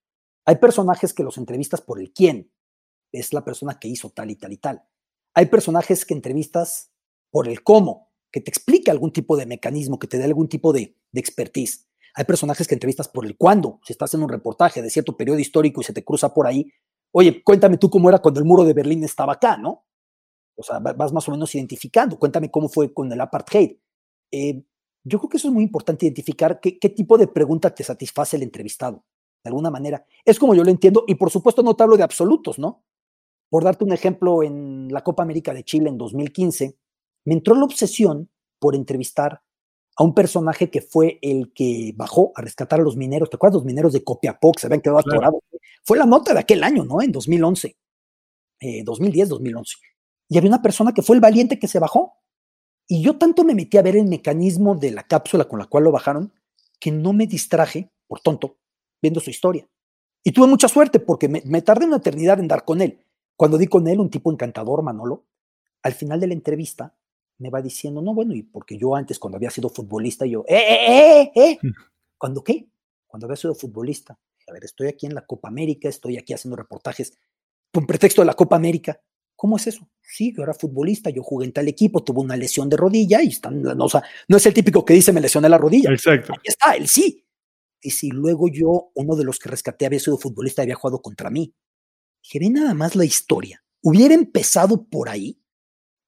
Hay 0.47 0.57
personajes 0.57 1.13
que 1.13 1.25
los 1.25 1.37
entrevistas 1.37 1.81
por 1.81 2.01
el 2.01 2.13
quién, 2.13 2.49
es 3.13 3.33
la 3.33 3.45
persona 3.45 3.79
que 3.79 3.89
hizo 3.89 4.11
tal 4.11 4.31
y 4.31 4.37
tal 4.37 4.53
y 4.53 4.57
tal. 4.59 4.83
Hay 5.35 5.47
personajes 5.47 6.05
que 6.05 6.15
entrevistas 6.15 6.93
por 7.31 7.49
el 7.49 7.63
cómo, 7.63 8.11
que 8.31 8.41
te 8.41 8.51
explique 8.51 8.91
algún 8.91 9.13
tipo 9.13 9.37
de 9.37 9.47
mecanismo, 9.47 9.99
que 9.99 10.07
te 10.07 10.19
dé 10.19 10.25
algún 10.25 10.49
tipo 10.49 10.73
de, 10.73 10.97
de 11.13 11.21
expertise. 11.21 11.89
Hay 12.15 12.25
personajes 12.25 12.67
que 12.67 12.75
entrevistas 12.75 13.09
por 13.09 13.27
el 13.27 13.37
cuándo. 13.37 13.81
Si 13.85 13.93
estás 13.93 14.13
en 14.15 14.23
un 14.23 14.29
reportaje 14.29 14.83
de 14.83 14.91
cierto 14.91 15.17
periodo 15.17 15.39
histórico 15.39 15.81
y 15.81 15.85
se 15.85 15.93
te 15.93 16.05
cruza 16.05 16.35
por 16.35 16.47
ahí, 16.47 16.73
oye, 17.13 17.43
cuéntame 17.43 17.79
tú 17.79 17.91
cómo 17.91 18.09
era 18.09 18.19
cuando 18.19 18.41
el 18.41 18.47
muro 18.47 18.65
de 18.65 18.73
Berlín 18.73 19.05
estaba 19.05 19.35
acá, 19.35 19.57
¿no? 19.57 19.87
O 20.57 20.63
sea, 20.63 20.81
vas 20.81 21.13
más 21.13 21.29
o 21.29 21.31
menos 21.31 21.55
identificando. 21.55 22.19
Cuéntame 22.19 22.51
cómo 22.51 22.69
fue 22.69 22.93
con 22.93 23.13
el 23.13 23.21
apartheid. 23.21 23.77
Eh, 24.33 24.65
yo 25.05 25.19
creo 25.19 25.29
que 25.29 25.37
eso 25.37 25.49
es 25.49 25.55
muy 25.55 25.63
importante, 25.63 26.07
identificar 26.07 26.61
qué, 26.61 26.79
qué 26.79 26.89
tipo 26.89 27.17
de 27.17 27.29
pregunta 27.29 27.75
te 27.75 27.85
satisface 27.85 28.37
el 28.37 28.43
entrevistado, 28.43 29.05
de 29.45 29.49
alguna 29.49 29.71
manera. 29.71 30.05
Es 30.25 30.39
como 30.39 30.55
yo 30.55 30.65
lo 30.65 30.71
entiendo, 30.71 31.05
y 31.07 31.15
por 31.15 31.31
supuesto 31.31 31.63
no 31.63 31.77
te 31.77 31.85
hablo 31.85 31.97
de 31.97 32.03
absolutos, 32.03 32.59
¿no? 32.59 32.85
Por 33.51 33.65
darte 33.65 33.85
un 33.85 33.93
ejemplo, 33.93 34.43
en 34.43 34.89
la 34.91 35.03
Copa 35.03 35.23
América 35.23 35.55
de 35.55 35.65
Chile 35.65 35.89
en 35.89 35.99
2015, 35.99 36.77
me 37.25 37.35
entró 37.35 37.55
la 37.55 37.65
obsesión 37.65 38.31
por 38.59 38.75
entrevistar 38.75 39.43
a 39.97 40.05
un 40.05 40.15
personaje 40.15 40.71
que 40.71 40.81
fue 40.81 41.19
el 41.23 41.53
que 41.53 41.93
bajó 41.97 42.33
a 42.37 42.43
rescatar 42.43 42.81
a 42.81 42.83
los 42.83 42.97
mineros. 42.97 43.31
¿Te 43.31 43.37
acuerdas? 43.37 43.57
Los 43.57 43.65
mineros 43.65 43.93
de 43.93 44.05
Copiapó 44.05 44.53
se 44.57 44.67
habían 44.67 44.81
quedado 44.81 45.01
atorados. 45.01 45.41
Fue 45.85 45.99
la 45.99 46.07
nota 46.07 46.33
de 46.33 46.41
aquel 46.41 46.63
año, 46.63 46.85
¿no? 46.85 47.03
En 47.03 47.11
2011, 47.11 47.77
2010, 48.85 49.29
2011. 49.29 49.77
Y 50.29 50.39
había 50.39 50.51
una 50.51 50.63
persona 50.63 50.93
que 50.93 51.03
fue 51.03 51.17
el 51.17 51.21
valiente 51.21 51.59
que 51.59 51.69
se 51.69 51.79
bajó. 51.79 52.15
Y 52.87 53.03
yo 53.03 53.19
tanto 53.19 53.45
me 53.45 53.55
metí 53.55 53.77
a 53.77 53.83
ver 53.83 53.97
el 53.97 54.07
mecanismo 54.07 54.75
de 54.75 54.93
la 54.93 55.03
cápsula 55.03 55.47
con 55.47 55.59
la 55.59 55.67
cual 55.67 55.85
lo 55.85 55.93
bajaron 55.93 56.33
que 56.81 56.93
no 56.93 57.13
me 57.13 57.27
distraje, 57.27 57.91
por 58.07 58.21
tonto, 58.21 58.57
viendo 59.03 59.21
su 59.21 59.31
historia. 59.31 59.69
Y 60.23 60.31
tuve 60.31 60.47
mucha 60.47 60.69
suerte 60.69 61.01
porque 61.01 61.29
me, 61.29 61.43
me 61.45 61.61
tardé 61.61 61.87
una 61.87 61.97
eternidad 61.97 62.39
en 62.39 62.49
dar 62.49 62.65
con 62.65 62.81
él. 62.81 63.05
Cuando 63.39 63.57
di 63.57 63.69
con 63.69 63.87
él, 63.87 64.01
un 64.01 64.11
tipo 64.11 64.33
encantador, 64.33 64.83
Manolo, 64.83 65.25
al 65.85 65.93
final 65.93 66.19
de 66.19 66.27
la 66.27 66.35
entrevista 66.35 66.97
me 67.39 67.51
va 67.51 67.63
diciendo, 67.63 68.03
no, 68.03 68.13
bueno, 68.13 68.35
y 68.35 68.43
porque 68.43 68.77
yo 68.77 68.97
antes, 68.97 69.21
cuando 69.21 69.37
había 69.37 69.51
sido 69.51 69.69
futbolista, 69.69 70.27
yo, 70.27 70.45
¡eh, 70.49 70.57
eh, 70.57 71.23
eh! 71.23 71.33
eh! 71.37 71.59
Mm. 71.63 71.71
¿Cuándo 72.19 72.43
qué? 72.43 72.69
Cuando 73.07 73.27
había 73.27 73.37
sido 73.37 73.55
futbolista. 73.55 74.19
A 74.49 74.53
ver, 74.53 74.65
estoy 74.65 74.89
aquí 74.89 75.07
en 75.07 75.15
la 75.15 75.25
Copa 75.25 75.47
América, 75.47 75.89
estoy 75.89 76.19
aquí 76.19 76.33
haciendo 76.33 76.57
reportajes 76.57 77.17
con 77.73 77.87
pretexto 77.87 78.23
de 78.23 78.27
la 78.27 78.35
Copa 78.35 78.57
América. 78.57 79.01
¿Cómo 79.37 79.57
es 79.57 79.69
eso? 79.69 79.89
Sí, 80.03 80.35
yo 80.37 80.43
era 80.43 80.53
futbolista, 80.53 81.09
yo 81.11 81.23
jugué 81.23 81.47
en 81.47 81.53
tal 81.53 81.69
equipo, 81.69 82.03
tuve 82.03 82.19
una 82.19 82.37
lesión 82.37 82.69
de 82.69 82.77
rodilla 82.77 83.23
y 83.23 83.29
están, 83.29 83.63
no, 83.63 83.85
o 83.85 83.89
sea, 83.89 84.03
no 84.27 84.39
es 84.39 84.47
el 84.47 84.55
típico 84.55 84.85
que 84.85 84.95
dice 84.95 85.13
me 85.13 85.21
lesioné 85.21 85.49
la 85.49 85.59
rodilla. 85.59 85.93
Exacto. 85.93 86.33
Ahí 86.33 86.41
está, 86.43 86.73
él 86.73 86.89
sí. 86.89 87.25
Y 87.81 87.91
si 87.91 88.11
luego 88.11 88.49
yo, 88.49 88.91
uno 88.97 89.15
de 89.15 89.23
los 89.23 89.39
que 89.39 89.49
rescaté, 89.49 89.87
había 89.87 90.01
sido 90.01 90.19
futbolista, 90.19 90.63
había 90.63 90.75
jugado 90.75 91.01
contra 91.01 91.31
mí. 91.31 91.55
Dije, 92.29 92.41
ve 92.41 92.51
nada 92.51 92.75
más 92.75 92.95
la 92.95 93.07
historia. 93.07 93.65
Hubiera 93.81 94.13
empezado 94.13 94.85
por 94.85 95.09
ahí, 95.09 95.41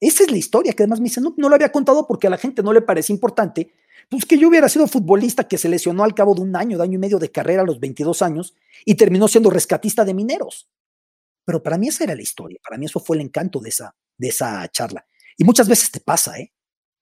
esa 0.00 0.24
es 0.24 0.30
la 0.30 0.36
historia, 0.36 0.74
que 0.74 0.82
además 0.82 1.00
me 1.00 1.04
dice, 1.04 1.20
no, 1.20 1.34
no 1.38 1.48
lo 1.48 1.54
había 1.54 1.72
contado 1.72 2.06
porque 2.06 2.26
a 2.26 2.30
la 2.30 2.36
gente 2.36 2.62
no 2.62 2.74
le 2.74 2.82
parece 2.82 3.12
importante, 3.12 3.72
pues 4.10 4.26
que 4.26 4.36
yo 4.36 4.48
hubiera 4.48 4.68
sido 4.68 4.86
futbolista 4.86 5.48
que 5.48 5.56
se 5.56 5.70
lesionó 5.70 6.04
al 6.04 6.14
cabo 6.14 6.34
de 6.34 6.42
un 6.42 6.56
año, 6.56 6.76
de 6.76 6.84
año 6.84 6.96
y 6.96 6.98
medio 6.98 7.18
de 7.18 7.30
carrera 7.30 7.62
a 7.62 7.64
los 7.64 7.80
22 7.80 8.20
años 8.20 8.54
y 8.84 8.96
terminó 8.96 9.28
siendo 9.28 9.48
rescatista 9.48 10.04
de 10.04 10.12
mineros. 10.12 10.68
Pero 11.46 11.62
para 11.62 11.78
mí 11.78 11.88
esa 11.88 12.04
era 12.04 12.14
la 12.14 12.22
historia, 12.22 12.60
para 12.62 12.76
mí 12.76 12.84
eso 12.84 13.00
fue 13.00 13.16
el 13.16 13.22
encanto 13.22 13.60
de 13.60 13.70
esa, 13.70 13.96
de 14.18 14.28
esa 14.28 14.68
charla. 14.68 15.06
Y 15.38 15.44
muchas 15.44 15.68
veces 15.68 15.90
te 15.90 16.00
pasa, 16.00 16.38
¿eh? 16.38 16.52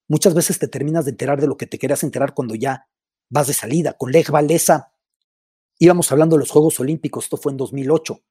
Muchas 0.07 0.33
veces 0.33 0.61
te 0.61 0.69
terminas 0.69 1.05
de 1.07 1.11
enterar 1.11 1.41
de 1.41 1.49
lo 1.49 1.57
que 1.57 1.67
te 1.67 1.79
querías 1.79 2.05
enterar 2.05 2.35
cuando 2.35 2.55
ya 2.55 2.89
vas 3.29 3.49
de 3.49 3.55
salida. 3.55 3.95
Con 3.95 4.13
Lech 4.13 4.31
Valesa 4.31 4.93
íbamos 5.79 6.11
hablando 6.13 6.37
de 6.37 6.41
los 6.41 6.51
Juegos 6.51 6.79
Olímpicos, 6.79 7.25
esto 7.25 7.37
fue 7.37 7.53
en 7.53 7.59
2008 7.59 8.23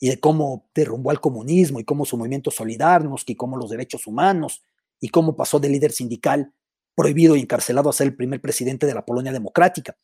y 0.00 0.08
de 0.08 0.18
cómo 0.18 0.68
derrumbó 0.74 1.10
al 1.10 1.20
comunismo 1.20 1.78
y 1.78 1.84
cómo 1.84 2.06
su 2.06 2.16
movimiento 2.16 2.50
solidarnos 2.50 3.22
y 3.26 3.36
cómo 3.36 3.58
los 3.58 3.70
derechos 3.70 4.06
humanos 4.06 4.64
y 4.98 5.10
cómo 5.10 5.36
pasó 5.36 5.60
de 5.60 5.68
líder 5.68 5.92
sindical 5.92 6.54
prohibido 6.96 7.36
y 7.36 7.40
encarcelado 7.40 7.90
a 7.90 7.92
ser 7.92 8.08
el 8.08 8.16
primer 8.16 8.40
presidente 8.40 8.86
de 8.86 8.94
la 8.94 9.04
Polonia 9.04 9.30
democrática. 9.30 9.96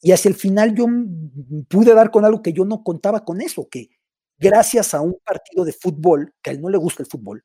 Y 0.00 0.12
hacia 0.12 0.30
el 0.30 0.34
final 0.34 0.74
yo 0.74 0.86
pude 1.68 1.94
dar 1.94 2.10
con 2.10 2.24
algo 2.24 2.42
que 2.42 2.54
yo 2.54 2.64
no 2.64 2.82
contaba 2.82 3.24
con 3.24 3.40
eso, 3.40 3.68
que 3.70 3.90
gracias 4.38 4.94
a 4.94 5.02
un 5.02 5.16
partido 5.24 5.64
de 5.64 5.72
fútbol, 5.72 6.34
que 6.42 6.50
a 6.50 6.52
él 6.54 6.60
no 6.60 6.70
le 6.70 6.78
gusta 6.78 7.02
el 7.02 7.08
fútbol, 7.08 7.44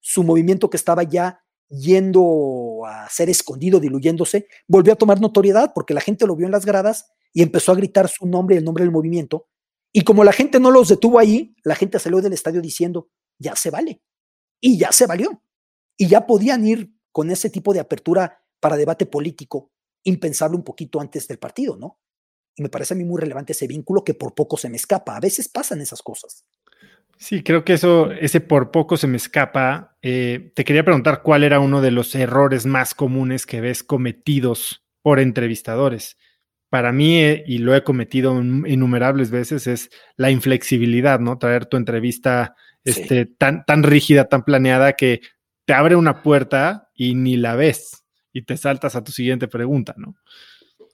su 0.00 0.24
movimiento 0.24 0.68
que 0.68 0.78
estaba 0.78 1.02
ya 1.02 1.40
yendo 1.68 2.84
a 2.86 3.08
ser 3.08 3.28
escondido, 3.30 3.80
diluyéndose, 3.80 4.46
volvió 4.66 4.94
a 4.94 4.96
tomar 4.96 5.20
notoriedad 5.20 5.72
porque 5.74 5.94
la 5.94 6.00
gente 6.00 6.26
lo 6.26 6.36
vio 6.36 6.46
en 6.46 6.52
las 6.52 6.66
gradas 6.66 7.12
y 7.32 7.42
empezó 7.42 7.72
a 7.72 7.76
gritar 7.76 8.08
su 8.08 8.26
nombre 8.26 8.54
y 8.54 8.58
el 8.58 8.64
nombre 8.64 8.84
del 8.84 8.92
movimiento 8.92 9.46
y 9.96 10.02
como 10.02 10.24
la 10.24 10.32
gente 10.32 10.58
no 10.58 10.72
los 10.72 10.88
detuvo 10.88 11.20
ahí, 11.20 11.54
la 11.62 11.76
gente 11.76 12.00
salió 12.00 12.20
del 12.20 12.32
estadio 12.32 12.60
diciendo, 12.60 13.10
ya 13.38 13.54
se 13.54 13.70
vale. 13.70 14.02
Y 14.60 14.76
ya 14.76 14.90
se 14.90 15.06
valió. 15.06 15.40
Y 15.96 16.08
ya 16.08 16.26
podían 16.26 16.66
ir 16.66 16.90
con 17.12 17.30
ese 17.30 17.48
tipo 17.48 17.72
de 17.72 17.78
apertura 17.78 18.42
para 18.58 18.76
debate 18.76 19.06
político, 19.06 19.70
impensable 20.02 20.56
un 20.56 20.64
poquito 20.64 21.00
antes 21.00 21.28
del 21.28 21.38
partido, 21.38 21.76
¿no? 21.76 22.00
Y 22.56 22.62
me 22.64 22.70
parece 22.70 22.94
a 22.94 22.96
mí 22.96 23.04
muy 23.04 23.20
relevante 23.20 23.52
ese 23.52 23.68
vínculo 23.68 24.02
que 24.02 24.14
por 24.14 24.34
poco 24.34 24.56
se 24.56 24.68
me 24.68 24.76
escapa. 24.76 25.16
A 25.16 25.20
veces 25.20 25.48
pasan 25.48 25.80
esas 25.80 26.02
cosas. 26.02 26.44
Sí, 27.16 27.44
creo 27.44 27.64
que 27.64 27.74
eso, 27.74 28.10
ese 28.10 28.40
por 28.40 28.72
poco 28.72 28.96
se 28.96 29.06
me 29.06 29.16
escapa. 29.16 29.96
Eh, 30.02 30.50
te 30.56 30.64
quería 30.64 30.84
preguntar 30.84 31.22
cuál 31.22 31.44
era 31.44 31.60
uno 31.60 31.80
de 31.80 31.92
los 31.92 32.16
errores 32.16 32.66
más 32.66 32.94
comunes 32.94 33.46
que 33.46 33.60
ves 33.60 33.84
cometidos 33.84 34.84
por 35.02 35.20
entrevistadores 35.20 36.16
para 36.74 36.90
mí, 36.90 37.20
eh, 37.20 37.44
y 37.46 37.58
lo 37.58 37.72
he 37.72 37.84
cometido 37.84 38.36
innumerables 38.42 39.30
veces, 39.30 39.68
es 39.68 39.90
la 40.16 40.32
inflexibilidad, 40.32 41.20
¿no? 41.20 41.38
Traer 41.38 41.66
tu 41.66 41.76
entrevista 41.76 42.56
este, 42.82 43.26
tan, 43.26 43.64
tan 43.64 43.84
rígida, 43.84 44.28
tan 44.28 44.42
planeada, 44.42 44.94
que 44.94 45.20
te 45.66 45.72
abre 45.72 45.94
una 45.94 46.20
puerta 46.24 46.90
y 46.92 47.14
ni 47.14 47.36
la 47.36 47.54
ves 47.54 48.02
y 48.32 48.42
te 48.42 48.56
saltas 48.56 48.96
a 48.96 49.04
tu 49.04 49.12
siguiente 49.12 49.46
pregunta, 49.46 49.94
¿no? 49.96 50.16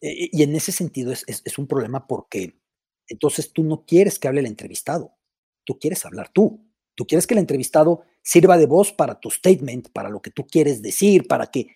E, 0.03 0.28
y 0.31 0.43
en 0.43 0.55
ese 0.55 0.70
sentido 0.70 1.12
es, 1.12 1.24
es, 1.26 1.57
un 1.57 1.66
problema 1.66 2.07
porque 2.07 2.61
entonces 3.09 3.51
tú 3.51 3.64
no 3.64 3.87
quieres 3.87 4.18
que 4.18 4.28
hable 4.28 4.41
el 4.41 4.47
entrevistado, 4.49 5.16
tú 5.64 5.78
quieres 5.78 6.05
hablar 6.05 6.28
tú, 6.31 6.62
tú 6.95 7.07
quieres 7.07 7.26
que 7.26 7.33
el 7.33 7.41
entrevistado 7.41 8.03
sirva 8.20 8.59
de 8.59 8.66
voz 8.66 8.93
para 8.93 9.18
tu 9.18 9.31
statement, 9.31 9.89
para 9.95 10.11
lo 10.11 10.20
que 10.20 10.31
tú 10.31 10.47
quieres 10.47 10.83
decir, 10.83 11.26
para 11.26 11.47
que... 11.47 11.68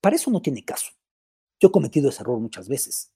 Para 0.00 0.14
eso 0.14 0.30
no 0.30 0.40
tiene 0.40 0.64
caso. 0.64 0.92
Yo 1.58 1.70
he 1.70 1.72
cometido 1.72 2.10
ese 2.10 2.22
error 2.22 2.38
muchas 2.38 2.68
veces 2.68 3.10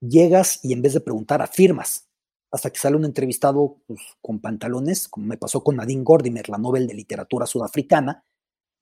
llegas 0.00 0.60
y 0.62 0.72
en 0.72 0.82
vez 0.82 0.94
de 0.94 1.00
preguntar 1.00 1.42
afirmas, 1.42 2.08
hasta 2.50 2.70
que 2.70 2.78
sale 2.78 2.96
un 2.96 3.04
entrevistado 3.04 3.82
pues, 3.86 4.00
con 4.20 4.40
pantalones, 4.40 5.08
como 5.08 5.26
me 5.26 5.36
pasó 5.36 5.62
con 5.62 5.76
Nadine 5.76 6.04
Gordimer, 6.04 6.48
la 6.48 6.58
Nobel 6.58 6.86
de 6.86 6.94
Literatura 6.94 7.46
Sudafricana, 7.46 8.24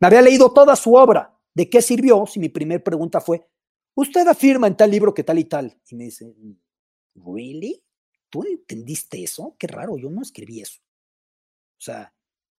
me 0.00 0.06
había 0.06 0.22
leído 0.22 0.52
toda 0.52 0.76
su 0.76 0.94
obra. 0.94 1.38
¿De 1.54 1.70
qué 1.70 1.80
sirvió? 1.82 2.26
Si 2.26 2.40
mi 2.40 2.48
primera 2.48 2.82
pregunta 2.82 3.20
fue, 3.20 3.48
usted 3.94 4.26
afirma 4.26 4.66
en 4.66 4.76
tal 4.76 4.90
libro 4.90 5.14
que 5.14 5.24
tal 5.24 5.38
y 5.38 5.44
tal. 5.44 5.78
Y 5.88 5.94
me 5.94 6.04
dice, 6.04 6.34
¿really? 7.14 7.82
¿Tú 8.28 8.42
entendiste 8.44 9.22
eso? 9.22 9.56
Qué 9.58 9.66
raro, 9.66 9.96
yo 9.96 10.10
no 10.10 10.22
escribí 10.22 10.60
eso. 10.60 10.80
O 11.78 11.82
sea, 11.84 12.14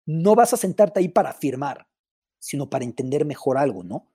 no 0.06 0.36
vas 0.36 0.54
a 0.54 0.58
sentarte 0.58 1.00
ahí 1.00 1.10
para 1.10 1.32
afirmar, 1.32 1.88
sino 2.40 2.70
para 2.70 2.86
entender 2.86 3.26
mejor 3.26 3.58
algo, 3.58 3.84
¿no? 3.84 4.12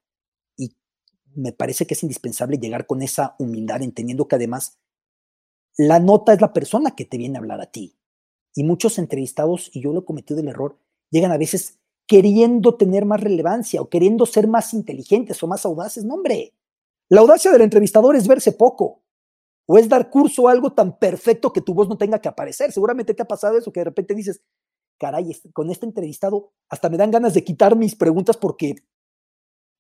Me 1.35 1.53
parece 1.53 1.87
que 1.87 1.95
es 1.95 2.03
indispensable 2.03 2.59
llegar 2.59 2.87
con 2.87 3.03
esa 3.03 3.37
humildad, 3.39 3.83
entendiendo 3.83 4.29
que 4.29 4.37
además 4.37 4.79
la 5.77 6.01
nota 6.01 6.33
es 6.33 6.41
la 6.41 6.53
persona 6.53 6.95
que 6.97 7.05
te 7.05 7.19
viene 7.19 7.37
a 7.37 7.41
hablar 7.41 7.61
a 7.61 7.71
ti. 7.71 7.97
Y 8.55 8.65
muchos 8.65 8.99
entrevistados, 8.99 9.71
y 9.73 9.81
yo 9.81 9.93
lo 9.93 10.01
he 10.01 10.05
cometido 10.05 10.41
el 10.41 10.49
error, 10.49 10.79
llegan 11.11 11.33
a 11.33 11.39
veces 11.39 11.79
queriendo 12.07 12.77
tener 12.77 13.05
más 13.05 13.21
relevancia 13.21 13.81
o 13.81 13.89
queriendo 13.89 14.27
ser 14.27 14.49
más 14.49 14.75
inteligentes 14.75 15.41
o 15.43 15.47
más 15.47 15.65
audaces. 15.65 16.05
No, 16.05 16.15
hombre, 16.15 16.55
la 17.09 17.21
audacia 17.21 17.53
del 17.53 17.63
entrevistador 17.63 18.17
es 18.17 18.27
verse 18.27 18.53
poco 18.53 19.03
o 19.67 19.79
es 19.79 19.89
dar 19.89 20.11
curso 20.11 20.49
a 20.49 20.53
algo 20.53 20.73
tan 20.73 20.99
perfecto 20.99 21.53
que 21.53 21.61
tu 21.61 21.73
voz 21.73 21.89
no 21.89 21.97
tenga 21.97 22.21
que 22.21 22.29
aparecer. 22.29 22.73
Seguramente 22.73 23.15
te 23.15 23.23
ha 23.23 23.29
pasado 23.29 23.57
eso, 23.57 23.73
que 23.73 23.81
de 23.81 23.85
repente 23.85 24.15
dices, 24.15 24.43
caray, 24.99 25.33
con 25.53 25.71
este 25.71 25.87
entrevistado 25.87 26.53
hasta 26.69 26.89
me 26.89 26.97
dan 26.97 27.13
ganas 27.13 27.35
de 27.35 27.45
quitar 27.45 27.77
mis 27.77 27.95
preguntas 27.95 28.37
porque 28.37 28.75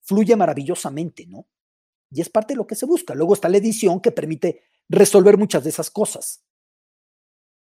fluye 0.02 0.36
maravillosamente, 0.36 1.26
¿no? 1.26 1.46
Y 2.10 2.20
es 2.20 2.28
parte 2.28 2.54
de 2.54 2.58
lo 2.58 2.66
que 2.66 2.74
se 2.74 2.86
busca. 2.86 3.14
Luego 3.14 3.34
está 3.34 3.48
la 3.48 3.58
edición 3.58 4.00
que 4.00 4.10
permite 4.10 4.62
resolver 4.88 5.38
muchas 5.38 5.62
de 5.62 5.70
esas 5.70 5.90
cosas. 5.90 6.44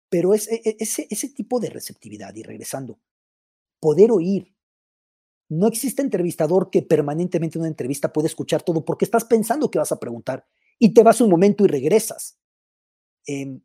Pero 0.10 0.34
e, 0.34 0.40
e, 0.50 0.78
ese, 0.80 1.30
tipo 1.30 1.60
de 1.60 1.70
receptividad, 1.70 2.36
y 2.36 2.44
regresando, 2.44 3.00
poder 3.80 4.12
oír. 4.12 4.56
No 5.50 5.68
existe 5.68 6.02
entrevistador 6.02 6.70
que 6.70 6.82
permanentemente 6.82 7.58
en 7.58 7.62
una 7.62 7.70
entrevista 7.70 8.12
puede 8.12 8.28
escuchar 8.28 8.64
todo 8.64 8.86
porque 8.86 9.06
estás 9.06 9.26
pensando 9.26 9.70
que 9.70 9.80
vas 9.80 9.92
a 9.92 10.00
preguntar 10.00 10.48
y 10.80 10.94
te 10.94 11.04
vas 11.04 11.22
un 11.22 11.30
momento 11.30 11.66
y 11.66 11.68
regresas. 11.68 12.40
Em, 13.26 13.62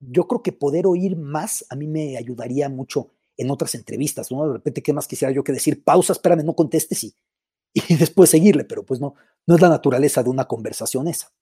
yo 0.00 0.26
creo 0.26 0.42
que 0.42 0.52
poder 0.52 0.86
oír 0.86 1.16
más 1.16 1.64
a 1.68 1.76
mí 1.76 1.86
me 1.86 2.16
ayudaría 2.16 2.68
mucho 2.68 3.10
en 3.36 3.50
otras 3.50 3.74
entrevistas, 3.74 4.30
¿no? 4.32 4.46
De 4.46 4.54
repente, 4.54 4.82
¿qué 4.82 4.92
más 4.92 5.06
quisiera 5.06 5.32
yo 5.32 5.44
que 5.44 5.52
decir? 5.52 5.84
Pausa, 5.84 6.12
espérame, 6.12 6.44
no 6.44 6.54
contestes 6.54 7.04
y 7.04 7.14
y 7.74 7.94
después 7.96 8.30
seguirle, 8.30 8.64
pero 8.64 8.84
pues 8.84 9.00
no, 9.00 9.14
no 9.46 9.54
es 9.54 9.60
la 9.60 9.68
naturaleza 9.68 10.22
de 10.22 10.30
una 10.30 10.46
conversación 10.46 11.08
esa. 11.08 11.32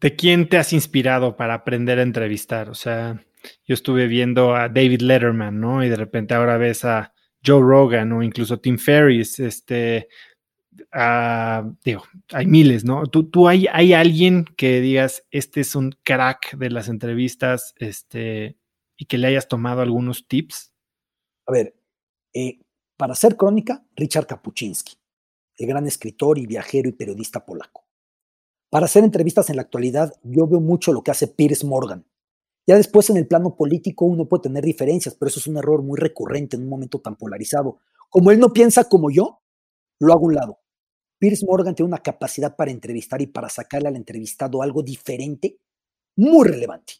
¿De 0.00 0.14
quién 0.14 0.48
te 0.48 0.58
has 0.58 0.72
inspirado 0.72 1.36
para 1.36 1.54
aprender 1.54 1.98
a 1.98 2.02
entrevistar? 2.02 2.68
O 2.68 2.74
sea, 2.74 3.24
yo 3.64 3.74
estuve 3.74 4.06
viendo 4.06 4.54
a 4.54 4.68
David 4.68 5.00
Letterman, 5.00 5.58
¿no? 5.58 5.82
Y 5.82 5.88
de 5.88 5.96
repente 5.96 6.34
ahora 6.34 6.58
ves 6.58 6.84
a 6.84 7.14
Joe 7.44 7.60
Rogan 7.60 8.12
o 8.12 8.22
incluso 8.22 8.58
Tim 8.58 8.78
Ferriss, 8.78 9.38
este, 9.38 10.08
digo, 11.84 12.04
hay 12.32 12.46
miles, 12.46 12.84
¿no? 12.84 13.06
¿Tú, 13.06 13.30
tú 13.30 13.48
hay, 13.48 13.66
hay, 13.72 13.92
alguien 13.92 14.44
que 14.56 14.80
digas, 14.80 15.24
este 15.30 15.60
es 15.60 15.74
un 15.74 15.94
crack 16.02 16.56
de 16.56 16.70
las 16.70 16.88
entrevistas, 16.88 17.74
este, 17.78 18.56
y 18.96 19.06
que 19.06 19.18
le 19.18 19.28
hayas 19.28 19.48
tomado 19.48 19.82
algunos 19.82 20.26
tips? 20.26 20.72
A 21.46 21.52
ver, 21.52 21.76
eh, 22.32 22.58
para 22.96 23.12
hacer 23.12 23.36
crónica, 23.36 23.84
Richard 23.94 24.26
Kapuczynski, 24.26 24.94
el 25.56 25.66
gran 25.66 25.86
escritor 25.86 26.38
y 26.38 26.46
viajero 26.46 26.88
y 26.88 26.92
periodista 26.92 27.44
polaco. 27.44 27.84
Para 28.70 28.86
hacer 28.86 29.04
entrevistas 29.04 29.50
en 29.50 29.56
la 29.56 29.62
actualidad, 29.62 30.12
yo 30.22 30.46
veo 30.46 30.60
mucho 30.60 30.92
lo 30.92 31.02
que 31.02 31.10
hace 31.10 31.28
Piers 31.28 31.64
Morgan. 31.64 32.04
Ya 32.66 32.76
después 32.76 33.08
en 33.10 33.16
el 33.16 33.26
plano 33.26 33.56
político 33.56 34.04
uno 34.04 34.26
puede 34.26 34.44
tener 34.44 34.64
diferencias, 34.64 35.14
pero 35.14 35.28
eso 35.28 35.38
es 35.38 35.46
un 35.46 35.58
error 35.58 35.82
muy 35.82 35.98
recurrente 35.98 36.56
en 36.56 36.62
un 36.62 36.68
momento 36.68 37.00
tan 37.00 37.16
polarizado. 37.16 37.78
Como 38.08 38.30
él 38.30 38.38
no 38.38 38.52
piensa 38.52 38.88
como 38.88 39.10
yo, 39.10 39.42
lo 40.00 40.12
hago 40.12 40.22
a 40.22 40.28
un 40.28 40.34
lado. 40.34 40.58
Piers 41.18 41.44
Morgan 41.44 41.74
tiene 41.74 41.88
una 41.88 42.02
capacidad 42.02 42.56
para 42.56 42.70
entrevistar 42.70 43.22
y 43.22 43.26
para 43.26 43.48
sacarle 43.48 43.88
al 43.88 43.96
entrevistado 43.96 44.62
algo 44.62 44.82
diferente, 44.82 45.58
muy 46.16 46.48
relevante. 46.48 46.94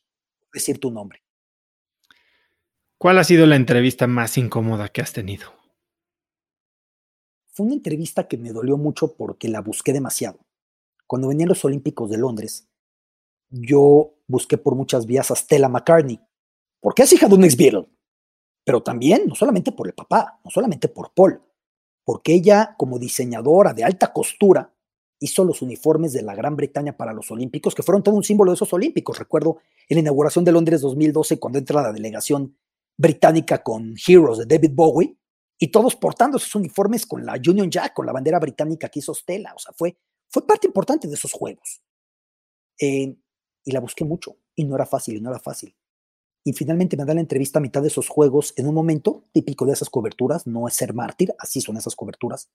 Decir 0.52 0.78
tu 0.78 0.90
nombre. 0.90 1.22
¿Cuál 2.98 3.18
ha 3.18 3.24
sido 3.24 3.46
la 3.46 3.56
entrevista 3.56 4.06
más 4.06 4.38
incómoda 4.38 4.88
que 4.88 5.02
has 5.02 5.12
tenido? 5.12 5.63
Fue 7.54 7.66
una 7.66 7.76
entrevista 7.76 8.26
que 8.26 8.36
me 8.36 8.50
dolió 8.50 8.76
mucho 8.76 9.14
porque 9.14 9.48
la 9.48 9.60
busqué 9.60 9.92
demasiado. 9.92 10.40
Cuando 11.06 11.28
venían 11.28 11.48
los 11.48 11.64
Olímpicos 11.64 12.10
de 12.10 12.18
Londres, 12.18 12.68
yo 13.48 14.14
busqué 14.26 14.58
por 14.58 14.74
muchas 14.74 15.06
vías 15.06 15.30
a 15.30 15.36
Stella 15.36 15.68
McCartney, 15.68 16.20
porque 16.80 17.04
es 17.04 17.12
hija 17.12 17.28
de 17.28 17.34
un 17.36 17.44
ex 17.44 17.56
Beatle, 17.56 17.88
pero 18.64 18.82
también, 18.82 19.28
no 19.28 19.36
solamente 19.36 19.70
por 19.70 19.86
el 19.86 19.94
papá, 19.94 20.40
no 20.44 20.50
solamente 20.50 20.88
por 20.88 21.14
Paul, 21.14 21.40
porque 22.04 22.34
ella, 22.34 22.74
como 22.76 22.98
diseñadora 22.98 23.72
de 23.72 23.84
alta 23.84 24.12
costura, 24.12 24.74
hizo 25.20 25.44
los 25.44 25.62
uniformes 25.62 26.12
de 26.12 26.22
la 26.22 26.34
Gran 26.34 26.56
Bretaña 26.56 26.96
para 26.96 27.12
los 27.12 27.30
Olímpicos, 27.30 27.72
que 27.76 27.84
fueron 27.84 28.02
todo 28.02 28.16
un 28.16 28.24
símbolo 28.24 28.50
de 28.50 28.56
esos 28.56 28.72
Olímpicos. 28.72 29.16
Recuerdo 29.16 29.58
en 29.88 29.94
la 29.94 30.00
inauguración 30.00 30.44
de 30.44 30.50
Londres 30.50 30.80
2012, 30.80 31.38
cuando 31.38 31.60
entra 31.60 31.82
la 31.82 31.92
delegación 31.92 32.56
británica 32.98 33.62
con 33.62 33.94
Heroes 34.04 34.38
de 34.38 34.46
David 34.46 34.72
Bowie, 34.74 35.16
y 35.64 35.68
todos 35.68 35.96
portando 35.96 36.36
esos 36.36 36.54
uniformes 36.56 37.06
con 37.06 37.24
la 37.24 37.36
Union 37.36 37.70
Jack, 37.70 37.94
con 37.94 38.04
la 38.04 38.12
bandera 38.12 38.38
británica 38.38 38.90
que 38.90 38.98
hizo 38.98 39.14
Stella. 39.14 39.54
O 39.56 39.58
sea, 39.58 39.72
fue, 39.72 39.96
fue 40.28 40.46
parte 40.46 40.66
importante 40.66 41.08
de 41.08 41.14
esos 41.14 41.32
juegos. 41.32 41.82
Eh, 42.78 43.16
y 43.64 43.72
la 43.72 43.80
busqué 43.80 44.04
mucho, 44.04 44.36
y 44.54 44.64
no 44.64 44.74
era 44.74 44.84
fácil, 44.84 45.16
y 45.16 45.22
no 45.22 45.30
era 45.30 45.38
fácil. 45.38 45.74
Y 46.44 46.52
finalmente 46.52 46.98
me 46.98 47.06
da 47.06 47.14
la 47.14 47.22
entrevista 47.22 47.60
a 47.60 47.62
mitad 47.62 47.80
de 47.80 47.88
esos 47.88 48.10
juegos, 48.10 48.52
en 48.58 48.68
un 48.68 48.74
momento 48.74 49.24
típico 49.32 49.64
de 49.64 49.72
esas 49.72 49.88
coberturas, 49.88 50.46
no 50.46 50.68
es 50.68 50.74
ser 50.74 50.92
mártir, 50.92 51.34
así 51.38 51.62
son 51.62 51.78
esas 51.78 51.96
coberturas, 51.96 52.50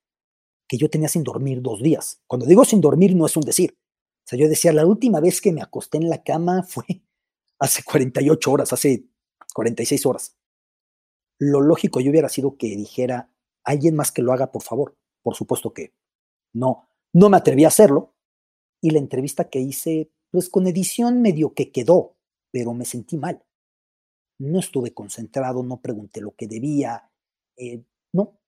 que 0.67 0.77
yo 0.77 0.87
tenía 0.87 1.09
sin 1.09 1.23
dormir 1.23 1.63
dos 1.63 1.81
días. 1.81 2.21
Cuando 2.27 2.45
digo 2.45 2.63
sin 2.63 2.79
dormir 2.79 3.15
no 3.15 3.25
es 3.25 3.35
un 3.35 3.41
decir. 3.41 3.75
O 3.75 4.27
sea, 4.29 4.37
yo 4.37 4.47
decía, 4.47 4.71
la 4.71 4.85
última 4.85 5.19
vez 5.19 5.41
que 5.41 5.51
me 5.51 5.63
acosté 5.63 5.97
en 5.97 6.11
la 6.11 6.21
cama 6.21 6.61
fue 6.61 6.85
hace 7.59 7.81
48 7.81 8.51
horas, 8.51 8.71
hace 8.71 9.07
46 9.55 10.05
horas. 10.05 10.38
Lo 11.39 11.61
lógico 11.61 12.01
yo 12.01 12.11
hubiera 12.11 12.29
sido 12.29 12.57
que 12.57 12.67
dijera, 12.67 13.31
alguien 13.63 13.95
más 13.95 14.11
que 14.11 14.21
lo 14.21 14.33
haga, 14.33 14.51
por 14.51 14.63
favor. 14.63 14.95
Por 15.23 15.35
supuesto 15.35 15.73
que 15.73 15.93
no, 16.53 16.89
no 17.13 17.29
me 17.29 17.37
atreví 17.37 17.65
a 17.65 17.69
hacerlo. 17.69 18.13
Y 18.81 18.91
la 18.91 18.99
entrevista 18.99 19.49
que 19.49 19.59
hice, 19.59 20.11
pues 20.31 20.49
con 20.49 20.67
edición 20.67 21.21
medio 21.21 21.53
que 21.53 21.71
quedó, 21.71 22.15
pero 22.51 22.73
me 22.73 22.85
sentí 22.85 23.17
mal 23.17 23.43
no 24.39 24.59
estuve 24.59 24.93
concentrado, 24.93 25.63
no 25.63 25.81
pregunté 25.81 26.21
lo 26.21 26.35
que 26.35 26.47
debía, 26.47 27.11
eh, 27.57 27.83
no. 28.13 28.39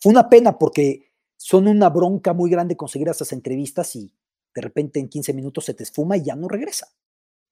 Fue 0.00 0.12
una 0.12 0.28
pena 0.28 0.58
porque 0.58 1.12
son 1.36 1.68
una 1.68 1.90
bronca 1.90 2.32
muy 2.32 2.50
grande 2.50 2.76
conseguir 2.76 3.08
esas 3.08 3.32
entrevistas 3.32 3.94
y 3.96 4.14
de 4.54 4.62
repente 4.62 5.00
en 5.00 5.08
15 5.08 5.34
minutos 5.34 5.64
se 5.64 5.74
te 5.74 5.82
esfuma 5.82 6.16
y 6.16 6.24
ya 6.24 6.36
no 6.36 6.48
regresa. 6.48 6.88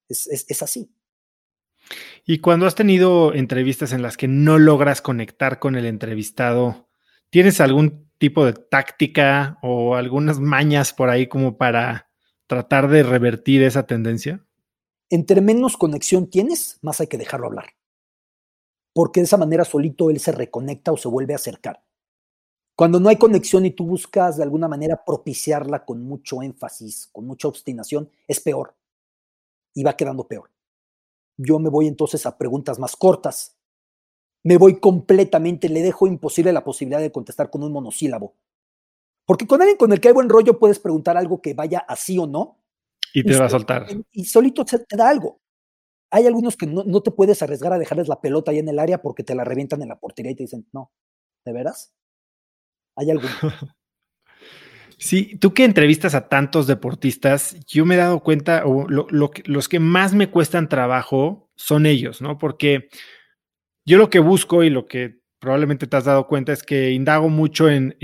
Es, 0.08 0.26
es 0.28 0.62
así. 0.62 0.92
Y 2.26 2.38
cuando 2.38 2.66
has 2.66 2.74
tenido 2.74 3.34
entrevistas 3.34 3.92
en 3.92 4.02
las 4.02 4.16
que 4.16 4.28
no 4.28 4.58
logras 4.58 5.02
conectar 5.02 5.58
con 5.58 5.76
el 5.76 5.86
entrevistado, 5.86 6.88
¿tienes 7.30 7.60
algún 7.60 8.10
tipo 8.18 8.44
de 8.44 8.52
táctica 8.52 9.58
o 9.62 9.94
algunas 9.94 10.38
mañas 10.40 10.92
por 10.92 11.10
ahí 11.10 11.26
como 11.26 11.56
para 11.56 12.10
tratar 12.46 12.88
de 12.88 13.02
revertir 13.02 13.62
esa 13.62 13.86
tendencia? 13.86 14.44
Entre 15.08 15.40
menos 15.40 15.76
conexión 15.76 16.30
tienes, 16.30 16.78
más 16.82 17.00
hay 17.00 17.08
que 17.08 17.18
dejarlo 17.18 17.46
hablar 17.46 17.74
porque 18.92 19.20
de 19.20 19.24
esa 19.24 19.36
manera 19.36 19.64
solito 19.64 20.10
él 20.10 20.20
se 20.20 20.32
reconecta 20.32 20.92
o 20.92 20.96
se 20.96 21.08
vuelve 21.08 21.32
a 21.32 21.36
acercar. 21.36 21.82
Cuando 22.74 22.98
no 22.98 23.08
hay 23.08 23.16
conexión 23.16 23.66
y 23.66 23.70
tú 23.70 23.86
buscas 23.86 24.36
de 24.36 24.42
alguna 24.42 24.68
manera 24.68 25.04
propiciarla 25.04 25.84
con 25.84 26.02
mucho 26.02 26.42
énfasis, 26.42 27.08
con 27.12 27.26
mucha 27.26 27.48
obstinación, 27.48 28.10
es 28.26 28.40
peor 28.40 28.74
y 29.74 29.84
va 29.84 29.96
quedando 29.96 30.26
peor. 30.26 30.50
Yo 31.42 31.58
me 31.58 31.70
voy 31.70 31.86
entonces 31.86 32.26
a 32.26 32.36
preguntas 32.36 32.78
más 32.78 32.96
cortas. 32.96 33.56
Me 34.42 34.58
voy 34.58 34.78
completamente, 34.78 35.68
le 35.68 35.80
dejo 35.80 36.06
imposible 36.06 36.52
la 36.52 36.64
posibilidad 36.64 37.00
de 37.00 37.12
contestar 37.12 37.50
con 37.50 37.62
un 37.62 37.72
monosílabo. 37.72 38.34
Porque 39.26 39.46
con 39.46 39.60
alguien 39.62 39.78
con 39.78 39.92
el 39.92 40.00
que 40.00 40.08
hay 40.08 40.14
buen 40.14 40.28
rollo 40.28 40.58
puedes 40.58 40.78
preguntar 40.78 41.16
algo 41.16 41.40
que 41.40 41.54
vaya 41.54 41.78
así 41.80 42.18
o 42.18 42.26
no. 42.26 42.58
Y 43.14 43.24
te 43.24 43.38
va 43.38 43.46
a 43.46 43.50
soltar. 43.50 43.86
Y 44.12 44.24
solito 44.24 44.64
te 44.64 44.96
da 44.96 45.08
algo. 45.08 45.40
Hay 46.10 46.26
algunos 46.26 46.56
que 46.56 46.66
no, 46.66 47.02
te 47.02 47.10
puedes 47.10 47.42
arriesgar 47.42 47.72
a 47.72 47.78
dejarles 47.78 48.08
la 48.08 48.20
pelota 48.20 48.50
ahí 48.50 48.58
en 48.58 48.68
el 48.68 48.78
área 48.78 49.00
porque 49.00 49.22
te 49.22 49.34
la 49.34 49.44
revientan 49.44 49.80
en 49.82 49.88
la 49.88 49.98
portería 49.98 50.32
y 50.32 50.34
te 50.34 50.42
dicen, 50.42 50.66
no, 50.72 50.90
¿de 51.44 51.52
veras? 51.52 51.94
Hay 52.96 53.10
algunos. 53.10 53.32
Sí, 55.00 55.38
tú 55.40 55.54
que 55.54 55.64
entrevistas 55.64 56.14
a 56.14 56.28
tantos 56.28 56.66
deportistas, 56.66 57.56
yo 57.66 57.84
me 57.86 57.94
he 57.94 57.98
dado 57.98 58.20
cuenta, 58.20 58.64
o 58.66 58.86
los 58.88 59.68
que 59.68 59.80
más 59.80 60.12
me 60.12 60.28
cuestan 60.28 60.68
trabajo 60.68 61.50
son 61.56 61.86
ellos, 61.86 62.20
¿no? 62.20 62.38
Porque 62.38 62.88
yo 63.84 63.98
lo 63.98 64.10
que 64.10 64.18
busco 64.18 64.62
y 64.62 64.70
lo 64.70 64.86
que 64.86 65.20
probablemente 65.40 65.86
te 65.86 65.96
has 65.96 66.04
dado 66.04 66.26
cuenta 66.26 66.52
es 66.52 66.62
que 66.62 66.92
indago 66.92 67.30
mucho 67.30 67.68
en 67.70 67.96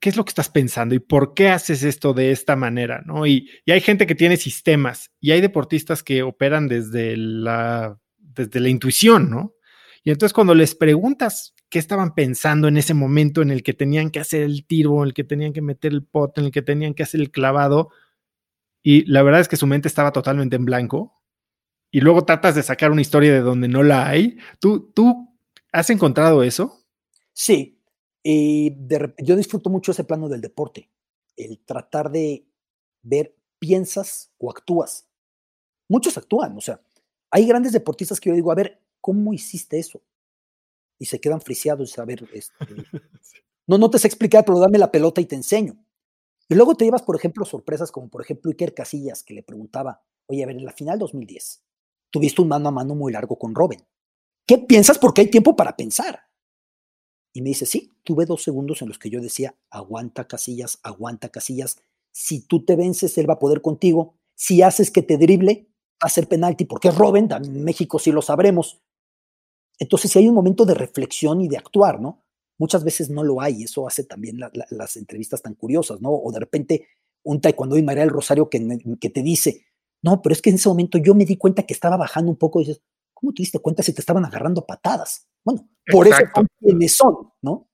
qué 0.00 0.08
es 0.08 0.16
lo 0.16 0.24
que 0.24 0.30
estás 0.30 0.48
pensando 0.48 0.94
y 0.94 1.00
por 1.00 1.34
qué 1.34 1.48
haces 1.48 1.82
esto 1.82 2.14
de 2.14 2.30
esta 2.30 2.56
manera, 2.56 3.02
¿no? 3.04 3.26
Y, 3.26 3.50
hay 3.66 3.80
gente 3.80 4.06
que 4.06 4.14
tiene 4.14 4.36
sistemas 4.36 5.10
y 5.20 5.32
hay 5.32 5.40
deportistas 5.40 6.02
que 6.02 6.22
operan 6.22 6.68
desde 6.68 7.16
la, 7.16 7.98
desde 8.16 8.60
la 8.60 8.68
intuición, 8.68 9.30
¿no? 9.30 9.54
Y 10.08 10.10
entonces 10.10 10.32
cuando 10.32 10.54
les 10.54 10.74
preguntas 10.74 11.54
qué 11.68 11.78
estaban 11.78 12.14
pensando 12.14 12.66
en 12.66 12.78
ese 12.78 12.94
momento 12.94 13.42
en 13.42 13.50
el 13.50 13.62
que 13.62 13.74
tenían 13.74 14.10
que 14.10 14.20
hacer 14.20 14.40
el 14.40 14.66
tiro, 14.66 15.02
en 15.02 15.08
el 15.08 15.12
que 15.12 15.22
tenían 15.22 15.52
que 15.52 15.60
meter 15.60 15.92
el 15.92 16.02
pot, 16.02 16.38
en 16.38 16.46
el 16.46 16.50
que 16.50 16.62
tenían 16.62 16.94
que 16.94 17.02
hacer 17.02 17.20
el 17.20 17.30
clavado, 17.30 17.90
y 18.82 19.04
la 19.04 19.22
verdad 19.22 19.42
es 19.42 19.48
que 19.48 19.58
su 19.58 19.66
mente 19.66 19.86
estaba 19.86 20.10
totalmente 20.10 20.56
en 20.56 20.64
blanco, 20.64 21.20
y 21.90 22.00
luego 22.00 22.24
tratas 22.24 22.54
de 22.54 22.62
sacar 22.62 22.90
una 22.90 23.02
historia 23.02 23.34
de 23.34 23.42
donde 23.42 23.68
no 23.68 23.82
la 23.82 24.08
hay, 24.08 24.38
¿tú, 24.60 24.90
tú 24.94 25.38
has 25.72 25.90
encontrado 25.90 26.42
eso? 26.42 26.86
Sí, 27.34 27.78
y 28.22 28.72
yo 29.22 29.36
disfruto 29.36 29.68
mucho 29.68 29.92
ese 29.92 30.04
plano 30.04 30.30
del 30.30 30.40
deporte, 30.40 30.90
el 31.36 31.58
tratar 31.66 32.10
de 32.10 32.46
ver, 33.02 33.36
piensas 33.58 34.32
o 34.38 34.50
actúas. 34.50 35.06
Muchos 35.86 36.16
actúan, 36.16 36.56
o 36.56 36.62
sea, 36.62 36.80
hay 37.30 37.46
grandes 37.46 37.72
deportistas 37.72 38.18
que 38.18 38.30
yo 38.30 38.34
digo, 38.34 38.50
a 38.50 38.54
ver, 38.54 38.80
¿cómo 39.00 39.32
hiciste 39.32 39.78
eso? 39.78 40.02
Y 40.98 41.06
se 41.06 41.20
quedan 41.20 41.40
friseados, 41.40 41.98
a 41.98 42.04
ver, 42.04 42.28
este, 42.32 42.54
no, 43.66 43.78
no 43.78 43.90
te 43.90 43.98
sé 43.98 44.08
explicar, 44.08 44.44
pero 44.44 44.58
dame 44.58 44.78
la 44.78 44.90
pelota 44.90 45.20
y 45.20 45.26
te 45.26 45.36
enseño. 45.36 45.76
Y 46.48 46.54
luego 46.54 46.74
te 46.74 46.84
llevas, 46.84 47.02
por 47.02 47.16
ejemplo, 47.16 47.44
sorpresas 47.44 47.92
como, 47.92 48.08
por 48.08 48.22
ejemplo, 48.22 48.50
Iker 48.50 48.74
Casillas, 48.74 49.22
que 49.22 49.34
le 49.34 49.42
preguntaba, 49.42 50.02
oye, 50.26 50.42
a 50.42 50.46
ver, 50.46 50.56
en 50.56 50.64
la 50.64 50.72
final 50.72 50.98
2010, 50.98 51.62
tuviste 52.10 52.40
un 52.40 52.48
mano 52.48 52.68
a 52.68 52.72
mano 52.72 52.94
muy 52.94 53.12
largo 53.12 53.38
con 53.38 53.54
Robin. 53.54 53.80
¿Qué 54.46 54.58
piensas? 54.58 54.98
Porque 54.98 55.20
hay 55.20 55.30
tiempo 55.30 55.54
para 55.54 55.76
pensar. 55.76 56.22
Y 57.34 57.42
me 57.42 57.50
dice, 57.50 57.66
sí, 57.66 57.94
tuve 58.02 58.24
dos 58.24 58.42
segundos 58.42 58.80
en 58.80 58.88
los 58.88 58.98
que 58.98 59.10
yo 59.10 59.20
decía, 59.20 59.54
aguanta 59.70 60.26
casillas, 60.26 60.80
aguanta 60.82 61.28
casillas. 61.28 61.82
Si 62.12 62.40
tú 62.40 62.64
te 62.64 62.74
vences, 62.74 63.18
él 63.18 63.28
va 63.28 63.34
a 63.34 63.38
poder 63.38 63.60
contigo. 63.60 64.14
Si 64.34 64.62
haces 64.62 64.90
que 64.90 65.02
te 65.02 65.18
drible, 65.18 65.68
va 66.02 66.06
a 66.06 66.08
ser 66.08 66.28
penalti, 66.28 66.64
porque 66.64 66.88
es 66.88 66.96
Robin, 66.96 67.28
en 67.30 67.62
México 67.62 67.98
sí 67.98 68.10
lo 68.10 68.22
sabremos. 68.22 68.80
Entonces, 69.78 70.10
si 70.10 70.18
hay 70.18 70.28
un 70.28 70.34
momento 70.34 70.64
de 70.64 70.74
reflexión 70.74 71.40
y 71.40 71.48
de 71.48 71.56
actuar, 71.56 72.00
¿no? 72.00 72.24
Muchas 72.58 72.82
veces 72.82 73.08
no 73.08 73.22
lo 73.22 73.40
hay, 73.40 73.62
eso 73.62 73.86
hace 73.86 74.04
también 74.04 74.38
las 74.70 74.96
entrevistas 74.96 75.42
tan 75.42 75.54
curiosas, 75.54 76.00
¿no? 76.00 76.10
O 76.10 76.32
de 76.32 76.40
repente 76.40 76.88
un 77.22 77.40
taekwondo 77.40 77.76
y 77.76 77.82
María 77.82 78.02
del 78.02 78.10
Rosario 78.10 78.48
que, 78.50 78.78
que 79.00 79.10
te 79.10 79.22
dice, 79.22 79.66
no, 80.02 80.22
pero 80.22 80.32
es 80.32 80.42
que 80.42 80.50
en 80.50 80.56
ese 80.56 80.68
momento 80.68 80.98
yo 80.98 81.14
me 81.14 81.24
di 81.24 81.36
cuenta 81.36 81.64
que 81.64 81.74
estaba 81.74 81.96
bajando 81.96 82.30
un 82.30 82.36
poco 82.36 82.60
y 82.60 82.64
dices, 82.64 82.82
¿cómo 83.14 83.32
te 83.32 83.42
diste 83.42 83.60
cuenta 83.60 83.82
si 83.82 83.92
te 83.92 84.00
estaban 84.00 84.24
agarrando 84.24 84.66
patadas? 84.66 85.28
Bueno, 85.44 85.68
por 85.90 86.06
eso 86.06 86.18
quienes 86.58 86.96
son, 86.96 87.32
¿no? 87.42 87.68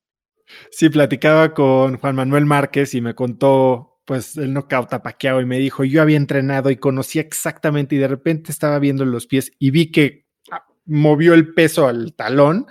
Sí, 0.70 0.90
platicaba 0.90 1.54
con 1.54 1.98
Juan 1.98 2.16
Manuel 2.16 2.44
Márquez 2.44 2.94
y 2.94 3.00
me 3.00 3.14
contó 3.14 4.00
pues 4.04 4.36
el 4.36 4.52
knockout 4.52 4.92
a 4.92 5.02
Paquiao 5.02 5.40
y 5.40 5.46
me 5.46 5.58
dijo, 5.58 5.84
yo 5.84 6.02
había 6.02 6.18
entrenado 6.18 6.70
y 6.70 6.76
conocía 6.76 7.22
exactamente 7.22 7.94
y 7.94 7.98
de 7.98 8.08
repente 8.08 8.52
estaba 8.52 8.78
viendo 8.78 9.04
los 9.06 9.26
pies 9.26 9.52
y 9.58 9.70
vi 9.70 9.90
que 9.90 10.23
movió 10.86 11.34
el 11.34 11.54
peso 11.54 11.86
al 11.86 12.14
talón 12.14 12.66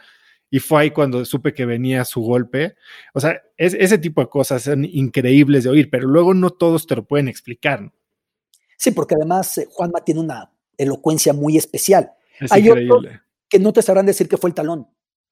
y 0.49 0.59
fue 0.59 0.81
ahí 0.81 0.91
cuando 0.91 1.25
supe 1.25 1.53
que 1.53 1.65
venía 1.65 2.05
su 2.05 2.21
golpe. 2.21 2.75
O 3.13 3.19
sea, 3.19 3.41
ese 3.57 3.97
tipo 3.97 4.21
de 4.21 4.29
cosas 4.29 4.61
son 4.61 4.85
increíbles 4.85 5.63
de 5.63 5.71
oír, 5.71 5.89
pero 5.89 6.07
luego 6.07 6.33
no 6.33 6.51
todos 6.51 6.85
te 6.85 6.95
lo 6.95 7.05
pueden 7.05 7.27
explicar. 7.27 7.91
Sí, 8.77 8.91
porque 8.91 9.15
además 9.15 9.57
eh, 9.57 9.67
Juanma 9.71 10.03
tiene 10.05 10.21
una 10.21 10.51
elocuencia 10.77 11.33
muy 11.33 11.57
especial. 11.57 12.11
Es 12.39 12.51
Hay 12.51 12.67
increíble. 12.67 13.21
que 13.49 13.57
no 13.57 13.73
te 13.73 13.81
sabrán 13.81 14.05
decir 14.05 14.27
que 14.27 14.37
fue 14.37 14.49
el 14.49 14.53
talón, 14.53 14.87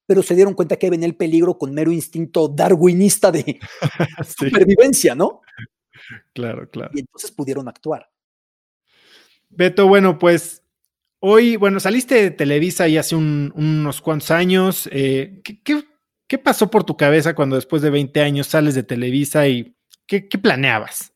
pero 0.07 0.23
se 0.23 0.33
dieron 0.33 0.53
cuenta 0.53 0.77
que 0.77 0.89
venía 0.89 1.07
el 1.07 1.15
peligro 1.15 1.57
con 1.57 1.73
mero 1.73 1.91
instinto 1.91 2.47
darwinista 2.47 3.31
de 3.31 3.59
supervivencia, 4.37 5.13
¿no? 5.13 5.41
Claro, 6.33 6.69
claro. 6.69 6.91
Y 6.95 7.01
entonces 7.01 7.29
pudieron 7.31 7.67
actuar. 7.67 8.09
Beto, 9.49 9.87
bueno, 9.87 10.17
pues 10.17 10.60
hoy, 11.21 11.55
bueno, 11.55 11.79
saliste 11.79 12.15
de 12.15 12.31
Televisa 12.31 12.87
y 12.87 12.97
hace 12.97 13.15
unos 13.15 14.01
cuantos 14.01 14.31
años. 14.31 14.89
Eh, 14.91 15.41
¿qué, 15.43 16.37
pasó 16.37 16.69
por 16.69 16.83
tu 16.83 16.97
cabeza 16.97 17.33
cuando 17.33 17.55
después 17.55 17.81
de 17.81 17.89
20 17.89 18.21
años 18.21 18.47
sales 18.47 18.75
de 18.75 18.83
Televisa 18.83 19.47
y 19.47 19.77
qué, 20.05 20.21
planeabas? 20.21 21.13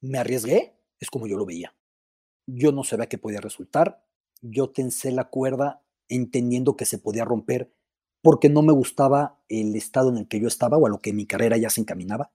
Me 0.00 0.18
arriesgué, 0.18 0.76
es 1.00 1.08
como 1.10 1.26
yo 1.26 1.36
lo 1.36 1.46
veía. 1.46 1.74
Yo 2.46 2.72
no 2.72 2.84
sabía 2.84 3.08
qué 3.08 3.18
podía 3.18 3.40
resultar. 3.40 4.04
Yo 4.42 4.70
tensé 4.70 5.10
la 5.10 5.24
cuerda 5.24 5.82
entendiendo 6.08 6.76
que 6.76 6.84
se 6.84 6.98
podía 6.98 7.24
romper 7.24 7.72
porque 8.22 8.48
no 8.48 8.62
me 8.62 8.72
gustaba 8.72 9.40
el 9.48 9.76
estado 9.76 10.10
en 10.10 10.18
el 10.18 10.28
que 10.28 10.40
yo 10.40 10.48
estaba 10.48 10.76
o 10.76 10.86
a 10.86 10.90
lo 10.90 11.00
que 11.00 11.12
mi 11.12 11.26
carrera 11.26 11.56
ya 11.56 11.70
se 11.70 11.80
encaminaba 11.80 12.32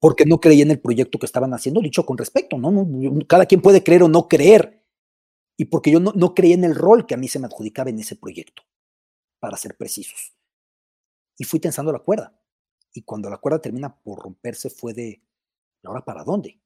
porque 0.00 0.24
no 0.24 0.40
creía 0.40 0.62
en 0.62 0.70
el 0.70 0.80
proyecto 0.80 1.18
que 1.18 1.26
estaban 1.26 1.52
haciendo, 1.52 1.82
dicho 1.82 2.06
con 2.06 2.16
respeto, 2.16 2.56
¿no? 2.56 2.88
cada 3.28 3.44
quien 3.44 3.60
puede 3.60 3.84
creer 3.84 4.02
o 4.02 4.08
no 4.08 4.28
creer, 4.28 4.79
y 5.60 5.66
porque 5.66 5.90
yo 5.90 6.00
no, 6.00 6.14
no 6.16 6.34
creía 6.34 6.54
en 6.54 6.64
el 6.64 6.74
rol 6.74 7.04
que 7.04 7.12
a 7.12 7.18
mí 7.18 7.28
se 7.28 7.38
me 7.38 7.44
adjudicaba 7.44 7.90
en 7.90 7.98
ese 7.98 8.16
proyecto, 8.16 8.62
para 9.40 9.58
ser 9.58 9.76
precisos. 9.76 10.34
Y 11.36 11.44
fui 11.44 11.60
tensando 11.60 11.92
la 11.92 11.98
cuerda, 11.98 12.40
y 12.94 13.02
cuando 13.02 13.28
la 13.28 13.36
cuerda 13.36 13.60
termina 13.60 13.94
por 13.94 14.20
romperse 14.20 14.70
fue 14.70 14.94
de, 14.94 15.22
¿y 15.82 15.86
ahora 15.86 16.02
para 16.02 16.24
dónde? 16.24 16.62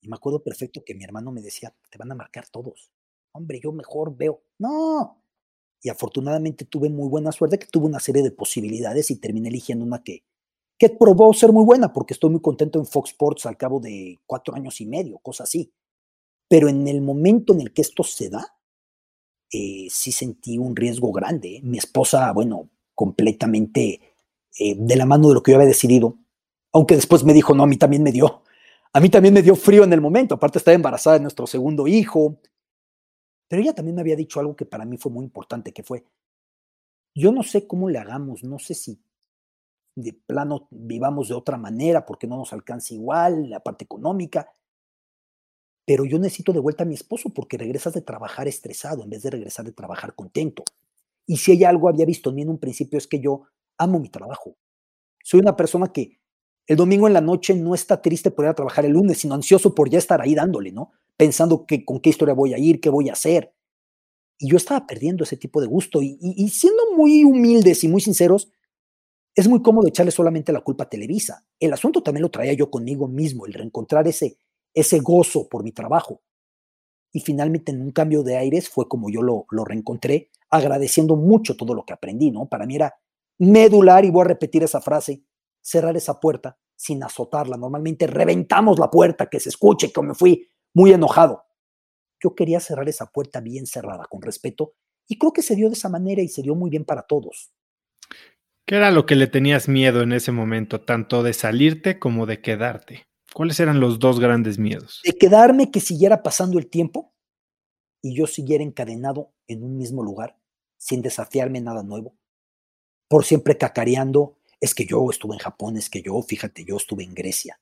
Y 0.00 0.08
me 0.08 0.16
acuerdo 0.16 0.42
perfecto 0.42 0.82
que 0.86 0.94
mi 0.94 1.04
hermano 1.04 1.32
me 1.32 1.42
decía, 1.42 1.76
te 1.90 1.98
van 1.98 2.10
a 2.10 2.14
marcar 2.14 2.48
todos. 2.48 2.90
Hombre, 3.32 3.60
yo 3.62 3.72
mejor 3.72 4.16
veo. 4.16 4.40
No. 4.56 5.22
Y 5.82 5.90
afortunadamente 5.90 6.64
tuve 6.64 6.88
muy 6.88 7.10
buena 7.10 7.30
suerte 7.30 7.58
que 7.58 7.66
tuve 7.66 7.84
una 7.84 8.00
serie 8.00 8.22
de 8.22 8.30
posibilidades 8.30 9.10
y 9.10 9.20
terminé 9.20 9.50
eligiendo 9.50 9.84
una 9.84 10.02
que, 10.02 10.24
que 10.78 10.88
probó 10.88 11.34
ser 11.34 11.52
muy 11.52 11.66
buena, 11.66 11.92
porque 11.92 12.14
estoy 12.14 12.30
muy 12.30 12.40
contento 12.40 12.78
en 12.78 12.86
Fox 12.86 13.10
Sports 13.10 13.44
al 13.44 13.58
cabo 13.58 13.80
de 13.80 14.18
cuatro 14.24 14.54
años 14.54 14.80
y 14.80 14.86
medio, 14.86 15.18
cosas 15.18 15.50
así. 15.50 15.74
Pero 16.48 16.68
en 16.68 16.88
el 16.88 17.02
momento 17.02 17.52
en 17.52 17.60
el 17.60 17.72
que 17.72 17.82
esto 17.82 18.02
se 18.02 18.30
da, 18.30 18.58
eh, 19.52 19.88
sí 19.90 20.12
sentí 20.12 20.58
un 20.58 20.76
riesgo 20.76 21.12
grande. 21.12 21.56
¿eh? 21.56 21.60
Mi 21.62 21.78
esposa, 21.78 22.32
bueno, 22.32 22.70
completamente 22.94 24.00
eh, 24.58 24.74
de 24.76 24.96
la 24.96 25.06
mano 25.06 25.28
de 25.28 25.34
lo 25.34 25.42
que 25.42 25.52
yo 25.52 25.56
había 25.56 25.68
decidido, 25.68 26.18
aunque 26.72 26.96
después 26.96 27.24
me 27.24 27.32
dijo, 27.32 27.54
no, 27.54 27.62
a 27.62 27.66
mí 27.66 27.76
también 27.76 28.02
me 28.02 28.12
dio, 28.12 28.42
a 28.92 29.00
mí 29.00 29.08
también 29.08 29.34
me 29.34 29.42
dio 29.42 29.54
frío 29.56 29.84
en 29.84 29.92
el 29.92 30.00
momento, 30.00 30.34
aparte 30.34 30.58
estaba 30.58 30.74
embarazada 30.74 31.16
de 31.16 31.22
nuestro 31.22 31.46
segundo 31.46 31.86
hijo, 31.86 32.40
pero 33.48 33.62
ella 33.62 33.74
también 33.74 33.94
me 33.94 34.02
había 34.02 34.16
dicho 34.16 34.40
algo 34.40 34.56
que 34.56 34.66
para 34.66 34.84
mí 34.84 34.98
fue 34.98 35.12
muy 35.12 35.24
importante, 35.24 35.72
que 35.72 35.82
fue, 35.82 36.04
yo 37.14 37.32
no 37.32 37.42
sé 37.42 37.66
cómo 37.66 37.88
le 37.88 37.98
hagamos, 37.98 38.44
no 38.44 38.58
sé 38.58 38.74
si 38.74 39.00
de 39.94 40.12
plano 40.12 40.68
vivamos 40.70 41.28
de 41.28 41.34
otra 41.34 41.56
manera 41.56 42.06
porque 42.06 42.26
no 42.26 42.36
nos 42.36 42.52
alcanza 42.52 42.94
igual 42.94 43.50
la 43.50 43.60
parte 43.60 43.84
económica. 43.84 44.48
Pero 45.88 46.04
yo 46.04 46.18
necesito 46.18 46.52
de 46.52 46.60
vuelta 46.60 46.82
a 46.82 46.86
mi 46.86 46.92
esposo 46.92 47.30
porque 47.30 47.56
regresas 47.56 47.94
de 47.94 48.02
trabajar 48.02 48.46
estresado 48.46 49.02
en 49.02 49.08
vez 49.08 49.22
de 49.22 49.30
regresar 49.30 49.64
de 49.64 49.72
trabajar 49.72 50.14
contento. 50.14 50.62
Y 51.26 51.38
si 51.38 51.52
hay 51.52 51.64
algo 51.64 51.88
había 51.88 52.04
visto 52.04 52.28
en 52.28 52.36
mí 52.36 52.42
en 52.42 52.50
un 52.50 52.58
principio 52.58 52.98
es 52.98 53.06
que 53.06 53.20
yo 53.20 53.44
amo 53.78 53.98
mi 53.98 54.10
trabajo. 54.10 54.58
Soy 55.24 55.40
una 55.40 55.56
persona 55.56 55.90
que 55.90 56.20
el 56.66 56.76
domingo 56.76 57.06
en 57.06 57.14
la 57.14 57.22
noche 57.22 57.54
no 57.54 57.74
está 57.74 58.02
triste 58.02 58.30
por 58.30 58.44
ir 58.44 58.50
a 58.50 58.54
trabajar 58.54 58.84
el 58.84 58.92
lunes, 58.92 59.16
sino 59.16 59.34
ansioso 59.34 59.74
por 59.74 59.88
ya 59.88 59.96
estar 59.96 60.20
ahí 60.20 60.34
dándole, 60.34 60.72
¿no? 60.72 60.90
Pensando 61.16 61.64
que, 61.64 61.86
con 61.86 62.00
qué 62.00 62.10
historia 62.10 62.34
voy 62.34 62.52
a 62.52 62.58
ir, 62.58 62.82
qué 62.82 62.90
voy 62.90 63.08
a 63.08 63.14
hacer. 63.14 63.54
Y 64.36 64.50
yo 64.50 64.58
estaba 64.58 64.86
perdiendo 64.86 65.24
ese 65.24 65.38
tipo 65.38 65.58
de 65.58 65.68
gusto. 65.68 66.02
y 66.02 66.48
siendo 66.50 66.82
muy 66.98 67.24
humildes 67.24 67.82
y 67.82 67.88
muy 67.88 68.02
sinceros, 68.02 68.52
es 69.34 69.48
muy 69.48 69.62
cómodo 69.62 69.88
echarle 69.88 70.12
solamente 70.12 70.52
la 70.52 70.60
culpa 70.60 70.84
a 70.84 70.88
Televisa. 70.90 71.46
El 71.58 71.72
asunto 71.72 72.02
también 72.02 72.24
lo 72.24 72.30
traía 72.30 72.52
yo 72.52 72.70
conmigo 72.70 73.08
mismo, 73.08 73.46
el 73.46 73.54
reencontrar 73.54 74.06
ese, 74.06 74.36
ese 74.80 75.00
gozo 75.00 75.48
por 75.48 75.62
mi 75.62 75.72
trabajo. 75.72 76.22
Y 77.12 77.20
finalmente 77.20 77.72
en 77.72 77.80
un 77.80 77.90
cambio 77.90 78.22
de 78.22 78.36
aires 78.36 78.68
fue 78.68 78.86
como 78.88 79.10
yo 79.10 79.22
lo, 79.22 79.46
lo 79.50 79.64
reencontré, 79.64 80.30
agradeciendo 80.50 81.16
mucho 81.16 81.56
todo 81.56 81.74
lo 81.74 81.84
que 81.84 81.92
aprendí, 81.92 82.30
¿no? 82.30 82.48
Para 82.48 82.66
mí 82.66 82.76
era 82.76 82.94
medular, 83.38 84.04
y 84.04 84.10
voy 84.10 84.22
a 84.22 84.28
repetir 84.28 84.62
esa 84.62 84.80
frase, 84.80 85.22
cerrar 85.60 85.96
esa 85.96 86.20
puerta 86.20 86.58
sin 86.76 87.02
azotarla. 87.02 87.56
Normalmente 87.56 88.06
reventamos 88.06 88.78
la 88.78 88.90
puerta, 88.90 89.28
que 89.28 89.40
se 89.40 89.48
escuche, 89.48 89.92
que 89.92 90.02
me 90.02 90.14
fui 90.14 90.48
muy 90.74 90.92
enojado. 90.92 91.44
Yo 92.22 92.34
quería 92.34 92.60
cerrar 92.60 92.88
esa 92.88 93.06
puerta 93.06 93.40
bien 93.40 93.66
cerrada, 93.66 94.06
con 94.08 94.22
respeto, 94.22 94.74
y 95.08 95.18
creo 95.18 95.32
que 95.32 95.42
se 95.42 95.56
dio 95.56 95.68
de 95.68 95.74
esa 95.74 95.88
manera 95.88 96.20
y 96.22 96.28
se 96.28 96.42
dio 96.42 96.54
muy 96.54 96.70
bien 96.70 96.84
para 96.84 97.02
todos. 97.02 97.52
¿Qué 98.66 98.76
era 98.76 98.90
lo 98.90 99.06
que 99.06 99.16
le 99.16 99.28
tenías 99.28 99.68
miedo 99.68 100.02
en 100.02 100.12
ese 100.12 100.30
momento, 100.30 100.82
tanto 100.82 101.22
de 101.22 101.32
salirte 101.32 101.98
como 101.98 102.26
de 102.26 102.42
quedarte? 102.42 103.07
¿Cuáles 103.34 103.60
eran 103.60 103.80
los 103.80 103.98
dos 103.98 104.20
grandes 104.20 104.58
miedos? 104.58 105.00
De 105.04 105.16
quedarme, 105.16 105.70
que 105.70 105.80
siguiera 105.80 106.22
pasando 106.22 106.58
el 106.58 106.68
tiempo 106.68 107.12
y 108.02 108.14
yo 108.14 108.26
siguiera 108.26 108.64
encadenado 108.64 109.32
en 109.46 109.62
un 109.62 109.76
mismo 109.76 110.02
lugar, 110.02 110.38
sin 110.76 111.02
desafiarme 111.02 111.60
nada 111.60 111.82
nuevo, 111.82 112.14
por 113.08 113.24
siempre 113.24 113.58
cacareando, 113.58 114.36
es 114.60 114.74
que 114.74 114.86
yo 114.86 115.10
estuve 115.10 115.34
en 115.34 115.40
Japón, 115.40 115.76
es 115.76 115.90
que 115.90 116.02
yo, 116.02 116.20
fíjate, 116.22 116.64
yo 116.64 116.76
estuve 116.76 117.04
en 117.04 117.14
Grecia. 117.14 117.60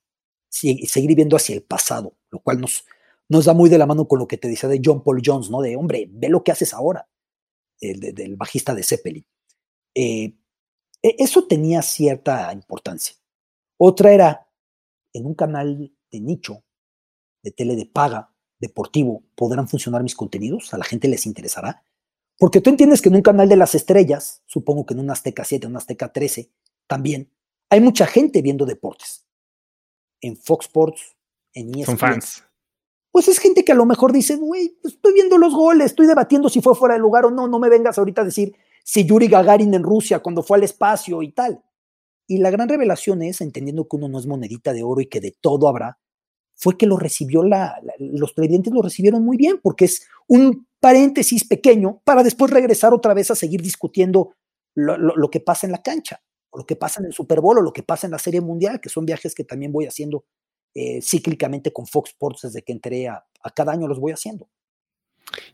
Seguir 0.48 1.08
viviendo 1.08 1.36
hacia 1.36 1.54
el 1.54 1.62
pasado, 1.62 2.14
lo 2.30 2.40
cual 2.40 2.60
nos, 2.60 2.84
nos 3.28 3.44
da 3.44 3.52
muy 3.52 3.68
de 3.68 3.78
la 3.78 3.86
mano 3.86 4.06
con 4.08 4.18
lo 4.18 4.26
que 4.26 4.38
te 4.38 4.48
decía 4.48 4.68
de 4.68 4.80
John 4.82 5.02
Paul 5.02 5.22
Jones, 5.24 5.50
¿no? 5.50 5.60
De, 5.60 5.76
hombre, 5.76 6.08
ve 6.10 6.28
lo 6.28 6.42
que 6.42 6.52
haces 6.52 6.72
ahora, 6.72 7.08
el 7.80 8.14
del 8.14 8.36
bajista 8.36 8.74
de 8.74 8.82
Zeppelin. 8.82 9.26
Eh, 9.94 10.34
e, 11.02 11.16
eso 11.18 11.46
tenía 11.46 11.82
cierta 11.82 12.52
importancia. 12.52 13.16
Otra 13.78 14.12
era, 14.12 14.45
en 15.16 15.26
un 15.26 15.34
canal 15.34 15.92
de 16.10 16.20
nicho, 16.20 16.64
de 17.42 17.50
tele 17.50 17.76
de 17.76 17.86
paga, 17.86 18.34
deportivo, 18.58 19.24
¿podrán 19.34 19.68
funcionar 19.68 20.02
mis 20.02 20.14
contenidos? 20.14 20.72
¿A 20.74 20.78
la 20.78 20.84
gente 20.84 21.08
les 21.08 21.26
interesará? 21.26 21.82
Porque 22.38 22.60
tú 22.60 22.70
entiendes 22.70 23.00
que 23.00 23.08
en 23.08 23.16
un 23.16 23.22
canal 23.22 23.48
de 23.48 23.56
las 23.56 23.74
estrellas, 23.74 24.42
supongo 24.46 24.84
que 24.84 24.94
en 24.94 25.00
un 25.00 25.10
Azteca 25.10 25.44
7, 25.44 25.66
un 25.66 25.76
Azteca 25.76 26.12
13, 26.12 26.50
también, 26.86 27.32
hay 27.70 27.80
mucha 27.80 28.06
gente 28.06 28.42
viendo 28.42 28.66
deportes. 28.66 29.26
En 30.20 30.36
Fox 30.36 30.66
Sports, 30.66 31.16
en 31.54 31.70
ESPN. 31.70 31.84
Son 31.86 31.98
fans. 31.98 32.44
Pues 33.10 33.28
es 33.28 33.38
gente 33.38 33.64
que 33.64 33.72
a 33.72 33.76
lo 33.76 33.86
mejor 33.86 34.12
dice, 34.12 34.36
güey, 34.36 34.76
pues 34.82 34.94
estoy 34.94 35.14
viendo 35.14 35.38
los 35.38 35.54
goles, 35.54 35.86
estoy 35.86 36.06
debatiendo 36.06 36.50
si 36.50 36.60
fue 36.60 36.74
fuera 36.74 36.94
de 36.94 37.00
lugar 37.00 37.24
o 37.24 37.30
no, 37.30 37.48
no 37.48 37.58
me 37.58 37.70
vengas 37.70 37.96
ahorita 37.96 38.20
a 38.20 38.26
decir 38.26 38.54
si 38.84 39.06
Yuri 39.06 39.28
Gagarin 39.28 39.72
en 39.72 39.82
Rusia 39.82 40.18
cuando 40.18 40.42
fue 40.42 40.58
al 40.58 40.64
espacio 40.64 41.22
y 41.22 41.32
tal. 41.32 41.62
Y 42.26 42.38
la 42.38 42.50
gran 42.50 42.68
revelación 42.68 43.22
es, 43.22 43.40
entendiendo 43.40 43.86
que 43.88 43.96
uno 43.96 44.08
no 44.08 44.18
es 44.18 44.26
monedita 44.26 44.72
de 44.72 44.82
oro 44.82 45.00
y 45.00 45.06
que 45.06 45.20
de 45.20 45.34
todo 45.40 45.68
habrá, 45.68 45.98
fue 46.54 46.76
que 46.76 46.86
lo 46.86 46.96
recibió 46.96 47.42
la, 47.42 47.80
los 47.98 48.34
televidentes 48.34 48.72
lo 48.72 48.82
recibieron 48.82 49.24
muy 49.24 49.36
bien, 49.36 49.60
porque 49.62 49.84
es 49.84 50.06
un 50.26 50.66
paréntesis 50.80 51.44
pequeño 51.44 52.00
para 52.04 52.22
después 52.22 52.50
regresar 52.50 52.94
otra 52.94 53.14
vez 53.14 53.30
a 53.30 53.34
seguir 53.34 53.62
discutiendo 53.62 54.34
lo, 54.74 55.30
que 55.30 55.40
pasa 55.40 55.66
en 55.66 55.72
la 55.72 55.82
cancha, 55.82 56.20
o 56.50 56.58
lo 56.58 56.66
que 56.66 56.76
pasa 56.76 57.00
en 57.00 57.06
el 57.06 57.12
Super 57.12 57.40
Bowl, 57.40 57.58
o 57.58 57.62
lo 57.62 57.72
que 57.72 57.82
pasa 57.82 58.06
en 58.06 58.10
la 58.10 58.18
Serie 58.18 58.40
Mundial, 58.40 58.80
que 58.80 58.88
son 58.88 59.06
viajes 59.06 59.34
que 59.34 59.44
también 59.44 59.72
voy 59.72 59.86
haciendo 59.86 60.24
eh, 60.74 61.00
cíclicamente 61.02 61.72
con 61.72 61.86
Fox 61.86 62.10
Sports 62.10 62.42
desde 62.42 62.62
que 62.62 62.72
entré 62.72 63.08
a, 63.08 63.24
a 63.42 63.50
cada 63.50 63.72
año 63.72 63.86
los 63.86 64.00
voy 64.00 64.12
haciendo. 64.12 64.48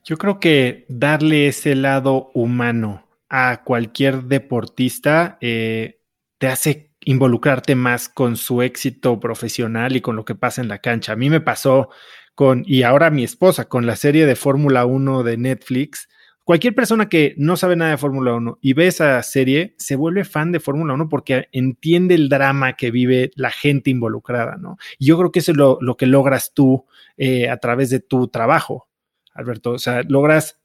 Yo 0.05 0.19
creo 0.19 0.41
que 0.41 0.85
darle 0.89 1.49
ese 1.49 1.75
lado 1.75 2.31
humano 2.35 3.07
a 3.29 3.63
cualquier 3.65 4.25
deportista 4.25 5.39
eh, 5.41 6.02
te 6.43 6.49
hace 6.49 6.91
involucrarte 7.05 7.77
más 7.77 8.09
con 8.09 8.35
su 8.35 8.63
éxito 8.63 9.21
profesional 9.21 9.95
y 9.95 10.01
con 10.01 10.17
lo 10.17 10.25
que 10.25 10.35
pasa 10.35 10.61
en 10.61 10.67
la 10.67 10.79
cancha. 10.79 11.13
A 11.13 11.17
mí 11.17 11.31
me 11.31 11.41
pasó 11.41 11.91
con, 12.35 12.65
y 12.67 12.83
ahora 12.83 13.11
mi 13.11 13.23
esposa, 13.23 13.69
con 13.69 13.87
la 13.87 13.95
serie 13.95 14.27
de 14.27 14.35
Fórmula 14.35 14.85
1 14.85 15.23
de 15.23 15.37
Netflix. 15.37 16.09
Cualquier 16.43 16.75
persona 16.75 17.09
que 17.09 17.37
no 17.39 17.57
sabe 17.57 17.77
nada 17.77 17.93
de 17.93 17.97
Fórmula 17.97 18.35
1 18.35 18.59
y 18.61 18.73
ve 18.73 18.89
esa 18.89 19.23
serie 19.23 19.77
se 19.79 19.95
vuelve 19.95 20.25
fan 20.25 20.51
de 20.51 20.59
Fórmula 20.59 20.95
1 20.95 21.09
porque 21.09 21.47
entiende 21.53 22.17
el 22.17 22.29
drama 22.29 22.73
que 22.73 22.91
vive 22.91 23.31
la 23.37 23.53
gente 23.53 23.91
involucrada, 23.91 24.57
¿no? 24.57 24.79
Y 24.99 25.07
yo 25.07 25.19
creo 25.19 25.31
que 25.31 25.39
eso 25.39 25.53
es 25.53 25.59
lo, 25.59 25.97
que 25.97 26.07
logras 26.07 26.55
tú 26.55 26.87
eh, 27.19 27.51
a 27.51 27.59
través 27.59 27.89
de 27.89 28.01
tu 28.01 28.27
trabajo, 28.27 28.89
Alberto. 29.33 29.71
O 29.71 29.79
sea, 29.79 30.03
logras 30.03 30.59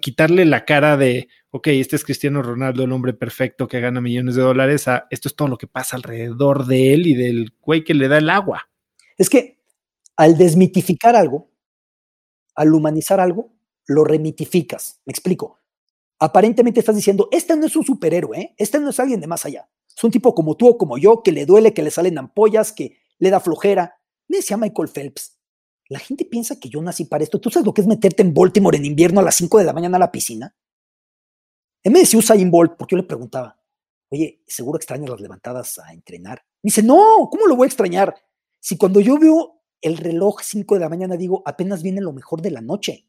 quitarle 0.00 0.44
la 0.44 0.64
cara 0.64 0.96
de, 0.96 1.28
ok, 1.50 1.68
este 1.68 1.96
es 1.96 2.04
Cristiano 2.04 2.42
Ronaldo, 2.42 2.84
el 2.84 2.92
hombre 2.92 3.12
perfecto 3.12 3.68
que 3.68 3.80
gana 3.80 4.00
millones 4.00 4.34
de 4.34 4.42
dólares, 4.42 4.88
a 4.88 5.06
esto 5.10 5.28
es 5.28 5.36
todo 5.36 5.48
lo 5.48 5.58
que 5.58 5.66
pasa 5.66 5.96
alrededor 5.96 6.66
de 6.66 6.94
él 6.94 7.06
y 7.06 7.14
del 7.14 7.52
güey 7.60 7.84
que 7.84 7.94
le 7.94 8.08
da 8.08 8.18
el 8.18 8.30
agua. 8.30 8.68
Es 9.18 9.28
que 9.28 9.60
al 10.16 10.36
desmitificar 10.36 11.16
algo, 11.16 11.50
al 12.54 12.74
humanizar 12.74 13.20
algo, 13.20 13.52
lo 13.86 14.04
remitificas. 14.04 15.00
Me 15.04 15.12
explico. 15.12 15.58
aparentemente 16.18 16.80
estás 16.80 16.96
diciendo, 16.96 17.28
este 17.32 17.56
no 17.56 17.66
es 17.66 17.74
un 17.76 17.84
superhéroe, 17.84 18.38
¿eh? 18.38 18.54
este 18.58 18.78
no 18.78 18.90
es 18.90 19.00
alguien 19.00 19.20
de 19.20 19.26
más 19.26 19.46
allá. 19.46 19.70
Es 19.96 20.04
un 20.04 20.10
tipo 20.10 20.34
como 20.34 20.54
tú 20.54 20.68
o 20.68 20.78
como 20.78 20.98
yo, 20.98 21.22
que 21.22 21.32
le 21.32 21.46
duele, 21.46 21.72
que 21.72 21.82
le 21.82 21.90
salen 21.90 22.18
ampollas, 22.18 22.72
que 22.72 22.98
le 23.18 23.30
da 23.30 23.40
flojera. 23.40 23.98
Me 24.28 24.38
decía 24.38 24.58
Michael 24.58 24.88
Phelps, 24.88 25.39
la 25.90 25.98
gente 25.98 26.24
piensa 26.24 26.58
que 26.58 26.68
yo 26.68 26.80
nací 26.80 27.04
para 27.04 27.24
esto. 27.24 27.40
¿Tú 27.40 27.50
sabes 27.50 27.66
lo 27.66 27.74
que 27.74 27.80
es 27.80 27.86
meterte 27.86 28.22
en 28.22 28.32
Baltimore 28.32 28.76
en 28.76 28.84
invierno 28.84 29.20
a 29.20 29.24
las 29.24 29.34
5 29.34 29.58
de 29.58 29.64
la 29.64 29.72
mañana 29.72 29.96
a 29.96 30.00
la 30.00 30.12
piscina? 30.12 30.54
Él 31.82 31.92
me 31.92 31.98
decía 31.98 32.18
Usain 32.18 32.48
Bolt, 32.48 32.76
porque 32.78 32.94
yo 32.94 33.02
le 33.02 33.08
preguntaba, 33.08 33.60
oye, 34.08 34.40
¿seguro 34.46 34.76
extrañas 34.76 35.10
las 35.10 35.20
levantadas 35.20 35.80
a 35.80 35.92
entrenar? 35.92 36.44
Me 36.62 36.68
dice, 36.68 36.84
no, 36.84 37.28
¿cómo 37.28 37.46
lo 37.48 37.56
voy 37.56 37.66
a 37.66 37.66
extrañar? 37.66 38.14
Si 38.60 38.76
cuando 38.76 39.00
yo 39.00 39.18
veo 39.18 39.64
el 39.80 39.96
reloj 39.96 40.42
5 40.42 40.74
de 40.74 40.80
la 40.80 40.88
mañana 40.88 41.16
digo, 41.16 41.42
apenas 41.44 41.82
viene 41.82 42.00
lo 42.00 42.12
mejor 42.12 42.40
de 42.40 42.52
la 42.52 42.60
noche. 42.60 43.08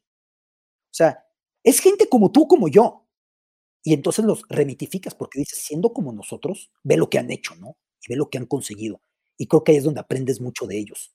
O 0.86 0.94
sea, 0.94 1.24
es 1.62 1.78
gente 1.78 2.08
como 2.08 2.32
tú, 2.32 2.48
como 2.48 2.66
yo. 2.66 3.06
Y 3.84 3.94
entonces 3.94 4.24
los 4.24 4.42
remitificas 4.48 5.14
porque 5.14 5.38
dices, 5.38 5.60
siendo 5.60 5.92
como 5.92 6.12
nosotros, 6.12 6.72
ve 6.82 6.96
lo 6.96 7.08
que 7.08 7.20
han 7.20 7.30
hecho, 7.30 7.54
¿no? 7.54 7.76
Y 8.00 8.12
ve 8.12 8.16
lo 8.16 8.28
que 8.28 8.38
han 8.38 8.46
conseguido. 8.46 9.00
Y 9.36 9.46
creo 9.46 9.62
que 9.62 9.70
ahí 9.70 9.78
es 9.78 9.84
donde 9.84 10.00
aprendes 10.00 10.40
mucho 10.40 10.66
de 10.66 10.78
ellos. 10.78 11.14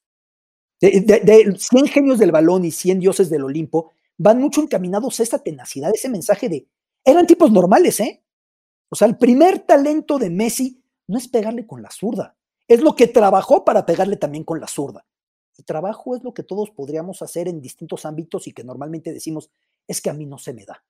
De, 0.80 1.02
de, 1.02 1.56
100 1.58 1.88
genios 1.88 2.20
del 2.20 2.32
balón 2.32 2.64
y 2.64 2.72
100 2.72 3.00
dioses 3.00 3.30
del 3.30 3.44
Olimpo, 3.44 3.92
van 4.18 4.40
mucho 4.40 4.62
encaminados 4.62 5.20
a 5.20 5.24
esta 5.24 5.40
tenacidad, 5.40 5.92
ese 5.94 6.10
mensaje 6.10 6.50
de, 6.50 6.68
eran 7.04 7.26
tipos 7.26 7.52
normales, 7.52 8.00
¿eh? 8.00 8.24
O 8.90 8.96
sea, 8.96 9.08
el 9.08 9.18
primer 9.18 9.60
talento 9.60 10.18
de 10.18 10.30
Messi 10.30 10.82
no 11.08 11.18
es 11.18 11.28
pegarle 11.28 11.66
con 11.66 11.82
la 11.82 11.90
zurda, 11.92 12.36
es 12.68 12.82
lo 12.82 12.96
que 12.96 13.08
trabajó 13.08 13.66
para 13.66 13.86
pegarle 13.86 14.18
también 14.18 14.44
con 14.44 14.60
la 14.60 14.68
zurda. 14.68 15.06
El 15.58 15.66
trabajo 15.66 16.16
es 16.16 16.24
lo 16.24 16.34
que 16.34 16.44
todos 16.44 16.70
podríamos 16.70 17.22
hacer 17.22 17.48
en 17.48 17.62
distintos 17.62 18.06
ámbitos 18.06 18.48
y 18.48 18.54
que 18.54 18.64
normalmente 18.64 19.12
decimos, 19.12 19.50
es 19.88 20.02
que 20.02 20.10
a 20.10 20.14
mí 20.14 20.26
no 20.26 20.38
se 20.38 20.54
me 20.54 20.66
da. 20.66 20.84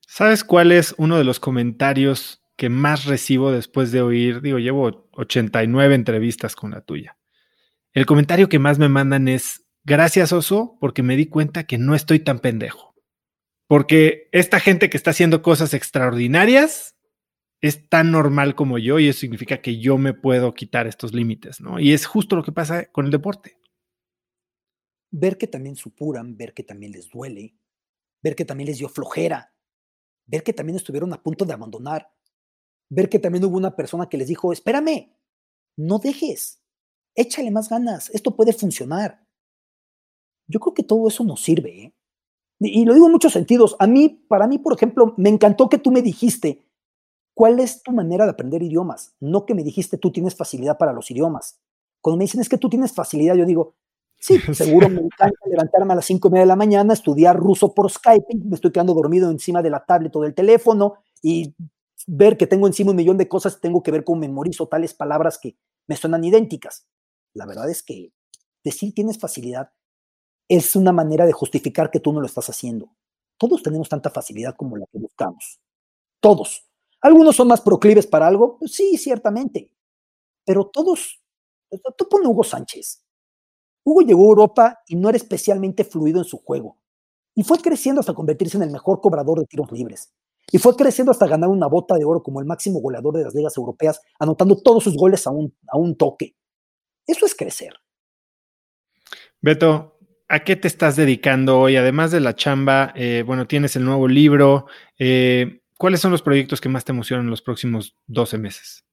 ¿Sabes 0.00 0.44
cuál 0.44 0.70
es 0.70 0.94
uno 0.98 1.16
de 1.16 1.24
los 1.24 1.40
comentarios 1.40 2.42
que 2.56 2.68
más 2.68 3.06
recibo 3.06 3.50
después 3.50 3.92
de 3.92 4.02
oír? 4.02 4.42
Digo, 4.42 4.58
llevo 4.58 5.08
89 5.12 5.94
entrevistas 5.94 6.54
con 6.54 6.72
la 6.72 6.80
tuya. 6.80 7.16
El 7.96 8.04
comentario 8.04 8.50
que 8.50 8.58
más 8.58 8.78
me 8.78 8.90
mandan 8.90 9.26
es, 9.26 9.66
gracias 9.82 10.30
Oso, 10.30 10.76
porque 10.80 11.02
me 11.02 11.16
di 11.16 11.28
cuenta 11.28 11.64
que 11.64 11.78
no 11.78 11.94
estoy 11.94 12.20
tan 12.20 12.40
pendejo. 12.40 12.94
Porque 13.66 14.28
esta 14.32 14.60
gente 14.60 14.90
que 14.90 14.98
está 14.98 15.12
haciendo 15.12 15.40
cosas 15.40 15.72
extraordinarias 15.72 16.94
es 17.62 17.88
tan 17.88 18.10
normal 18.10 18.54
como 18.54 18.76
yo 18.76 18.98
y 18.98 19.08
eso 19.08 19.20
significa 19.20 19.62
que 19.62 19.80
yo 19.80 19.96
me 19.96 20.12
puedo 20.12 20.52
quitar 20.52 20.86
estos 20.86 21.14
límites, 21.14 21.62
¿no? 21.62 21.80
Y 21.80 21.94
es 21.94 22.04
justo 22.04 22.36
lo 22.36 22.42
que 22.42 22.52
pasa 22.52 22.84
con 22.92 23.06
el 23.06 23.10
deporte. 23.10 23.56
Ver 25.10 25.38
que 25.38 25.46
también 25.46 25.74
supuran, 25.76 26.36
ver 26.36 26.52
que 26.52 26.64
también 26.64 26.92
les 26.92 27.08
duele, 27.08 27.56
ver 28.22 28.36
que 28.36 28.44
también 28.44 28.66
les 28.66 28.76
dio 28.76 28.90
flojera, 28.90 29.54
ver 30.26 30.42
que 30.42 30.52
también 30.52 30.76
estuvieron 30.76 31.14
a 31.14 31.22
punto 31.22 31.46
de 31.46 31.54
abandonar, 31.54 32.10
ver 32.90 33.08
que 33.08 33.20
también 33.20 33.46
hubo 33.46 33.56
una 33.56 33.74
persona 33.74 34.06
que 34.10 34.18
les 34.18 34.28
dijo, 34.28 34.52
espérame, 34.52 35.16
no 35.78 35.98
dejes, 35.98 36.60
échale 37.16 37.50
más 37.50 37.68
ganas, 37.68 38.10
esto 38.10 38.36
puede 38.36 38.52
funcionar. 38.52 39.26
Yo 40.48 40.60
creo 40.60 40.74
que 40.74 40.82
todo 40.84 41.08
eso 41.08 41.24
nos 41.24 41.42
sirve, 41.42 41.82
¿eh? 41.82 41.94
y 42.60 42.84
lo 42.84 42.94
digo 42.94 43.06
en 43.06 43.12
muchos 43.12 43.32
sentidos. 43.32 43.76
A 43.78 43.86
mí, 43.86 44.24
para 44.28 44.46
mí, 44.46 44.58
por 44.58 44.74
ejemplo, 44.74 45.14
me 45.16 45.28
encantó 45.28 45.68
que 45.68 45.78
tú 45.78 45.90
me 45.90 46.02
dijiste 46.02 46.66
cuál 47.34 47.60
es 47.60 47.82
tu 47.82 47.92
manera 47.92 48.24
de 48.24 48.30
aprender 48.30 48.62
idiomas, 48.62 49.14
no 49.20 49.44
que 49.44 49.54
me 49.54 49.62
dijiste 49.62 49.98
tú 49.98 50.10
tienes 50.10 50.34
facilidad 50.34 50.78
para 50.78 50.94
los 50.94 51.10
idiomas. 51.10 51.60
Cuando 52.00 52.16
me 52.18 52.24
dicen 52.24 52.40
es 52.40 52.48
que 52.48 52.56
tú 52.56 52.70
tienes 52.70 52.94
facilidad, 52.94 53.34
yo 53.34 53.44
digo, 53.44 53.74
sí, 54.18 54.38
seguro 54.54 54.88
me 54.88 55.02
encanta 55.02 55.38
levantarme 55.44 55.92
a 55.92 55.96
las 55.96 56.06
cinco 56.06 56.28
y 56.28 56.30
media 56.30 56.44
de 56.44 56.48
la 56.48 56.56
mañana, 56.56 56.94
estudiar 56.94 57.36
ruso 57.36 57.74
por 57.74 57.90
Skype, 57.90 58.24
me 58.42 58.54
estoy 58.54 58.72
quedando 58.72 58.94
dormido 58.94 59.30
encima 59.30 59.60
de 59.60 59.70
la 59.70 59.84
tablet 59.84 60.16
o 60.16 60.22
del 60.22 60.34
teléfono 60.34 60.94
y 61.22 61.54
ver 62.06 62.38
que 62.38 62.46
tengo 62.46 62.66
encima 62.66 62.92
un 62.92 62.96
millón 62.96 63.18
de 63.18 63.28
cosas, 63.28 63.60
tengo 63.60 63.82
que 63.82 63.90
ver 63.90 64.04
cómo 64.04 64.20
memorizo 64.20 64.66
tales 64.68 64.94
palabras 64.94 65.38
que 65.38 65.58
me 65.86 65.96
suenan 65.96 66.24
idénticas. 66.24 66.86
La 67.36 67.44
verdad 67.44 67.68
es 67.68 67.82
que 67.82 68.14
decir 68.64 68.94
tienes 68.94 69.18
facilidad 69.18 69.70
es 70.48 70.74
una 70.74 70.90
manera 70.90 71.26
de 71.26 71.32
justificar 71.32 71.90
que 71.90 72.00
tú 72.00 72.10
no 72.10 72.20
lo 72.20 72.26
estás 72.26 72.48
haciendo. 72.48 72.96
Todos 73.36 73.62
tenemos 73.62 73.90
tanta 73.90 74.08
facilidad 74.08 74.54
como 74.56 74.78
la 74.78 74.86
que 74.90 74.98
buscamos. 74.98 75.60
Todos. 76.20 76.66
Algunos 77.02 77.36
son 77.36 77.48
más 77.48 77.60
proclives 77.60 78.06
para 78.06 78.26
algo, 78.26 78.56
pues 78.58 78.72
sí, 78.72 78.96
ciertamente. 78.96 79.70
Pero 80.46 80.70
todos, 80.70 81.22
tú 81.98 82.08
pones 82.08 82.26
Hugo 82.26 82.42
Sánchez. 82.42 83.04
Hugo 83.84 84.00
llegó 84.00 84.22
a 84.22 84.28
Europa 84.28 84.78
y 84.86 84.96
no 84.96 85.10
era 85.10 85.16
especialmente 85.16 85.84
fluido 85.84 86.20
en 86.20 86.24
su 86.24 86.38
juego. 86.38 86.78
Y 87.34 87.42
fue 87.42 87.58
creciendo 87.58 88.00
hasta 88.00 88.14
convertirse 88.14 88.56
en 88.56 88.62
el 88.62 88.70
mejor 88.70 89.02
cobrador 89.02 89.40
de 89.40 89.46
tiros 89.46 89.70
libres. 89.72 90.10
Y 90.50 90.56
fue 90.56 90.74
creciendo 90.74 91.12
hasta 91.12 91.26
ganar 91.26 91.50
una 91.50 91.66
bota 91.66 91.96
de 91.96 92.06
oro 92.06 92.22
como 92.22 92.40
el 92.40 92.46
máximo 92.46 92.80
goleador 92.80 93.14
de 93.14 93.24
las 93.24 93.34
ligas 93.34 93.58
europeas, 93.58 94.00
anotando 94.18 94.56
todos 94.56 94.82
sus 94.82 94.96
goles 94.96 95.26
a 95.26 95.32
un, 95.32 95.54
a 95.68 95.76
un 95.76 95.96
toque. 95.96 96.34
Eso 97.06 97.26
es 97.26 97.34
crecer. 97.34 97.74
Beto, 99.40 99.98
¿a 100.28 100.40
qué 100.40 100.56
te 100.56 100.68
estás 100.68 100.96
dedicando 100.96 101.60
hoy? 101.60 101.76
Además 101.76 102.10
de 102.10 102.20
la 102.20 102.34
chamba, 102.34 102.92
eh, 102.96 103.22
bueno, 103.24 103.46
tienes 103.46 103.76
el 103.76 103.84
nuevo 103.84 104.08
libro. 104.08 104.66
Eh, 104.98 105.60
¿Cuáles 105.78 106.00
son 106.00 106.10
los 106.10 106.22
proyectos 106.22 106.60
que 106.60 106.68
más 106.68 106.84
te 106.84 106.92
emocionan 106.92 107.26
en 107.26 107.30
los 107.30 107.42
próximos 107.42 107.96
12 108.06 108.38
meses? 108.38 108.84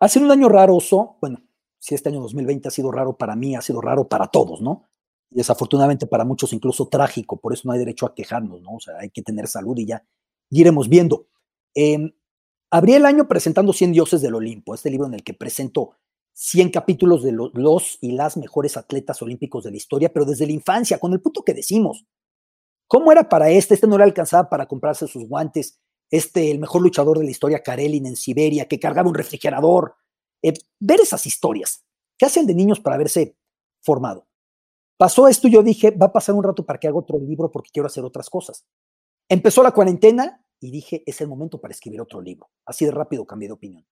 Ha 0.00 0.08
sido 0.08 0.26
un 0.26 0.32
año 0.32 0.48
raro, 0.48 0.76
Oso. 0.76 1.18
Bueno, 1.20 1.42
si 1.78 1.94
este 1.94 2.08
año 2.08 2.20
2020 2.20 2.68
ha 2.68 2.70
sido 2.70 2.90
raro 2.90 3.16
para 3.16 3.36
mí, 3.36 3.54
ha 3.54 3.60
sido 3.60 3.80
raro 3.80 4.08
para 4.08 4.26
todos, 4.28 4.60
¿no? 4.60 4.88
Y 5.30 5.36
desafortunadamente 5.36 6.06
para 6.06 6.24
muchos 6.24 6.52
incluso 6.52 6.88
trágico, 6.88 7.40
por 7.40 7.52
eso 7.52 7.62
no 7.66 7.72
hay 7.72 7.78
derecho 7.78 8.06
a 8.06 8.14
quejarnos, 8.14 8.62
¿no? 8.62 8.74
O 8.76 8.80
sea, 8.80 8.94
hay 8.98 9.10
que 9.10 9.22
tener 9.22 9.46
salud 9.46 9.76
y 9.78 9.86
ya 9.86 10.04
iremos 10.50 10.88
viendo. 10.88 11.28
Eh, 11.74 12.14
abrí 12.70 12.94
el 12.94 13.06
año 13.06 13.28
presentando 13.28 13.72
100 13.72 13.92
dioses 13.92 14.22
del 14.22 14.34
Olimpo, 14.34 14.74
este 14.74 14.90
libro 14.90 15.06
en 15.06 15.14
el 15.14 15.22
que 15.22 15.34
presento 15.34 15.96
100 16.38 16.68
capítulos 16.68 17.22
de 17.22 17.32
los 17.32 17.96
y 18.02 18.12
las 18.12 18.36
mejores 18.36 18.76
atletas 18.76 19.22
olímpicos 19.22 19.64
de 19.64 19.70
la 19.70 19.78
historia, 19.78 20.12
pero 20.12 20.26
desde 20.26 20.44
la 20.44 20.52
infancia, 20.52 20.98
con 20.98 21.14
el 21.14 21.22
punto 21.22 21.42
que 21.42 21.54
decimos. 21.54 22.04
¿Cómo 22.86 23.10
era 23.10 23.30
para 23.30 23.48
este? 23.48 23.72
Este 23.72 23.86
no 23.86 23.96
le 23.96 24.04
alcanzaba 24.04 24.50
para 24.50 24.66
comprarse 24.66 25.08
sus 25.08 25.26
guantes. 25.26 25.80
Este, 26.10 26.50
el 26.50 26.58
mejor 26.58 26.82
luchador 26.82 27.18
de 27.18 27.24
la 27.24 27.30
historia, 27.30 27.62
Karelin, 27.62 28.04
en 28.04 28.16
Siberia, 28.16 28.68
que 28.68 28.78
cargaba 28.78 29.08
un 29.08 29.14
refrigerador. 29.14 29.94
Eh, 30.42 30.52
ver 30.78 31.00
esas 31.00 31.26
historias. 31.26 31.86
¿Qué 32.18 32.26
hacen 32.26 32.46
de 32.46 32.54
niños 32.54 32.80
para 32.80 32.96
haberse 32.96 33.38
formado? 33.82 34.28
Pasó 34.98 35.28
esto 35.28 35.48
y 35.48 35.52
yo 35.52 35.62
dije, 35.62 35.90
va 35.90 36.06
a 36.06 36.12
pasar 36.12 36.34
un 36.34 36.44
rato 36.44 36.66
para 36.66 36.78
que 36.78 36.86
haga 36.86 36.98
otro 36.98 37.18
libro 37.18 37.50
porque 37.50 37.70
quiero 37.72 37.86
hacer 37.86 38.04
otras 38.04 38.28
cosas. 38.28 38.66
Empezó 39.30 39.62
la 39.62 39.72
cuarentena 39.72 40.44
y 40.60 40.70
dije, 40.70 41.02
es 41.06 41.18
el 41.22 41.28
momento 41.28 41.62
para 41.62 41.72
escribir 41.72 42.02
otro 42.02 42.20
libro. 42.20 42.50
Así 42.66 42.84
de 42.84 42.90
rápido 42.90 43.26
cambié 43.26 43.48
de 43.48 43.54
opinión 43.54 43.86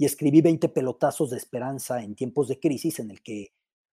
y 0.00 0.06
escribí 0.06 0.40
20 0.40 0.70
pelotazos 0.70 1.28
de 1.28 1.36
esperanza 1.36 2.02
en 2.02 2.14
tiempos 2.14 2.48
de 2.48 2.58
crisis 2.58 3.00
en 3.00 3.10
el 3.10 3.20
que 3.20 3.52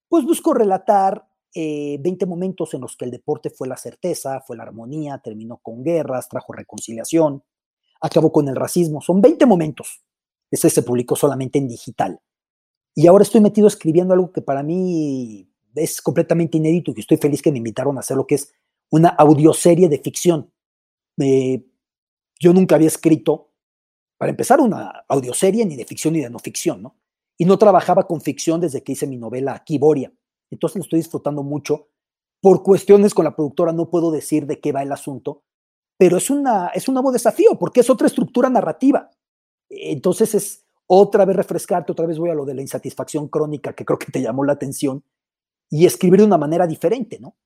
pues 0.09 0.25
busco 0.25 0.55
relatar 0.55 1.27
20 1.53 2.07
eh, 2.07 2.29
momentos 2.29 2.75
en 2.75 2.83
los 2.83 2.97
que 2.97 3.07
el 3.07 3.11
deporte 3.11 3.51
fue 3.51 3.67
la 3.67 3.77
certeza, 3.77 4.41
fue 4.47 4.57
la 4.57 4.63
armonía, 4.63 5.19
terminó 5.19 5.57
con 5.57 5.83
guerras, 5.83 6.29
trajo 6.29 6.53
reconciliación, 6.53 7.43
acabó 8.01 8.31
con 8.31 8.47
el 8.47 8.55
racismo. 8.55 9.01
Son 9.01 9.21
20 9.21 9.47
momentos. 9.47 10.05
Ese 10.49 10.71
se 10.71 10.83
publicó 10.83 11.17
solamente 11.17 11.59
en 11.59 11.67
digital. 11.67 12.21
Y 12.95 13.09
ahora 13.09 13.25
estoy 13.25 13.41
metido 13.41 13.67
escribiendo 13.67 14.15
algo 14.15 14.31
que 14.31 14.43
para 14.43 14.63
mí 14.63 15.51
es 15.75 16.01
completamente 16.01 16.57
inédito 16.57 16.93
y 16.95 17.01
estoy 17.01 17.17
feliz 17.17 17.43
que 17.43 17.51
me 17.51 17.59
invitaron 17.59 17.97
a 17.97 18.01
hacer 18.01 18.17
lo 18.17 18.29
que 18.29 18.37
es 18.37 18.53
una 18.91 19.09
audioserie 19.09 19.89
de 19.89 19.99
ficción. 19.99 20.53
Eh, 21.19 21.67
yo 22.39 22.53
nunca 22.53 22.77
había 22.77 22.87
escrito 22.87 23.51
para 24.19 24.31
empezar, 24.31 24.61
una 24.61 25.05
audioserie 25.09 25.65
ni 25.67 25.77
de 25.77 25.85
ficción 25.85 26.15
ni 26.15 26.21
de 26.21 26.31
no 26.31 26.39
ficción, 26.39 26.83
¿no? 26.83 26.97
Y 27.39 27.45
no 27.45 27.59
trabajaba 27.59 28.07
con 28.07 28.21
ficción 28.21 28.61
desde 28.61 28.83
que 28.83 28.93
hice 28.93 29.07
mi 29.07 29.17
novela 29.17 29.63
Kiboria. 29.65 30.13
Entonces 30.51 30.77
lo 30.77 30.83
estoy 30.83 31.01
disfrutando 31.01 31.43
mucho. 31.43 31.89
Por 32.41 32.63
cuestiones 32.63 33.13
con 33.13 33.25
la 33.25 33.35
productora 33.35 33.73
no 33.73 33.91
puedo 33.91 34.11
decir 34.11 34.47
de 34.47 34.61
qué 34.61 34.73
va 34.73 34.83
el 34.83 34.93
asunto, 34.93 35.43
pero 35.99 36.17
es, 36.17 36.31
una, 36.31 36.69
es 36.69 36.89
un 36.89 36.95
nuevo 36.95 37.13
desafío 37.13 37.59
porque 37.59 37.81
es 37.81 37.91
otra 37.91 38.07
estructura 38.07 38.49
narrativa. 38.49 39.11
Entonces 39.69 40.35
es 40.35 40.67
otra 40.87 41.25
vez 41.25 41.37
refrescarte, 41.37 41.93
otra 41.93 42.07
vez 42.07 42.19
voy 42.19 42.31
a 42.31 42.35
lo 42.35 42.45
de 42.45 42.55
la 42.55 42.63
insatisfacción 42.63 43.29
crónica 43.29 43.75
que 43.75 43.85
creo 43.85 43.99
que 43.99 44.13
te 44.13 44.23
llamó 44.23 44.45
la 44.45 44.53
atención 44.53 45.05
y 45.69 45.85
escribir 45.85 46.21
de 46.21 46.27
una 46.27 46.39
manera 46.39 46.67
diferente, 46.67 47.19
¿no? 47.19 47.37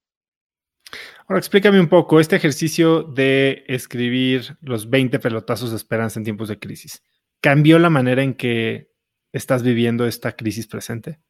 Ahora 1.31 1.39
explícame 1.39 1.79
un 1.79 1.89
poco 1.89 2.19
este 2.19 2.35
ejercicio 2.35 3.05
de 3.05 3.63
escribir 3.69 4.59
los 4.63 4.91
20 4.91 5.21
pelotazos 5.21 5.71
de 5.71 5.77
esperanza 5.77 6.19
en 6.19 6.25
tiempos 6.25 6.49
de 6.49 6.59
crisis. 6.59 7.05
¿Cambió 7.41 7.79
la 7.79 7.89
manera 7.89 8.25
en 8.25 8.35
que 8.35 8.91
estás 9.31 9.63
viviendo 9.63 10.07
esta 10.07 10.35
crisis 10.35 10.67
presente? 10.67 11.21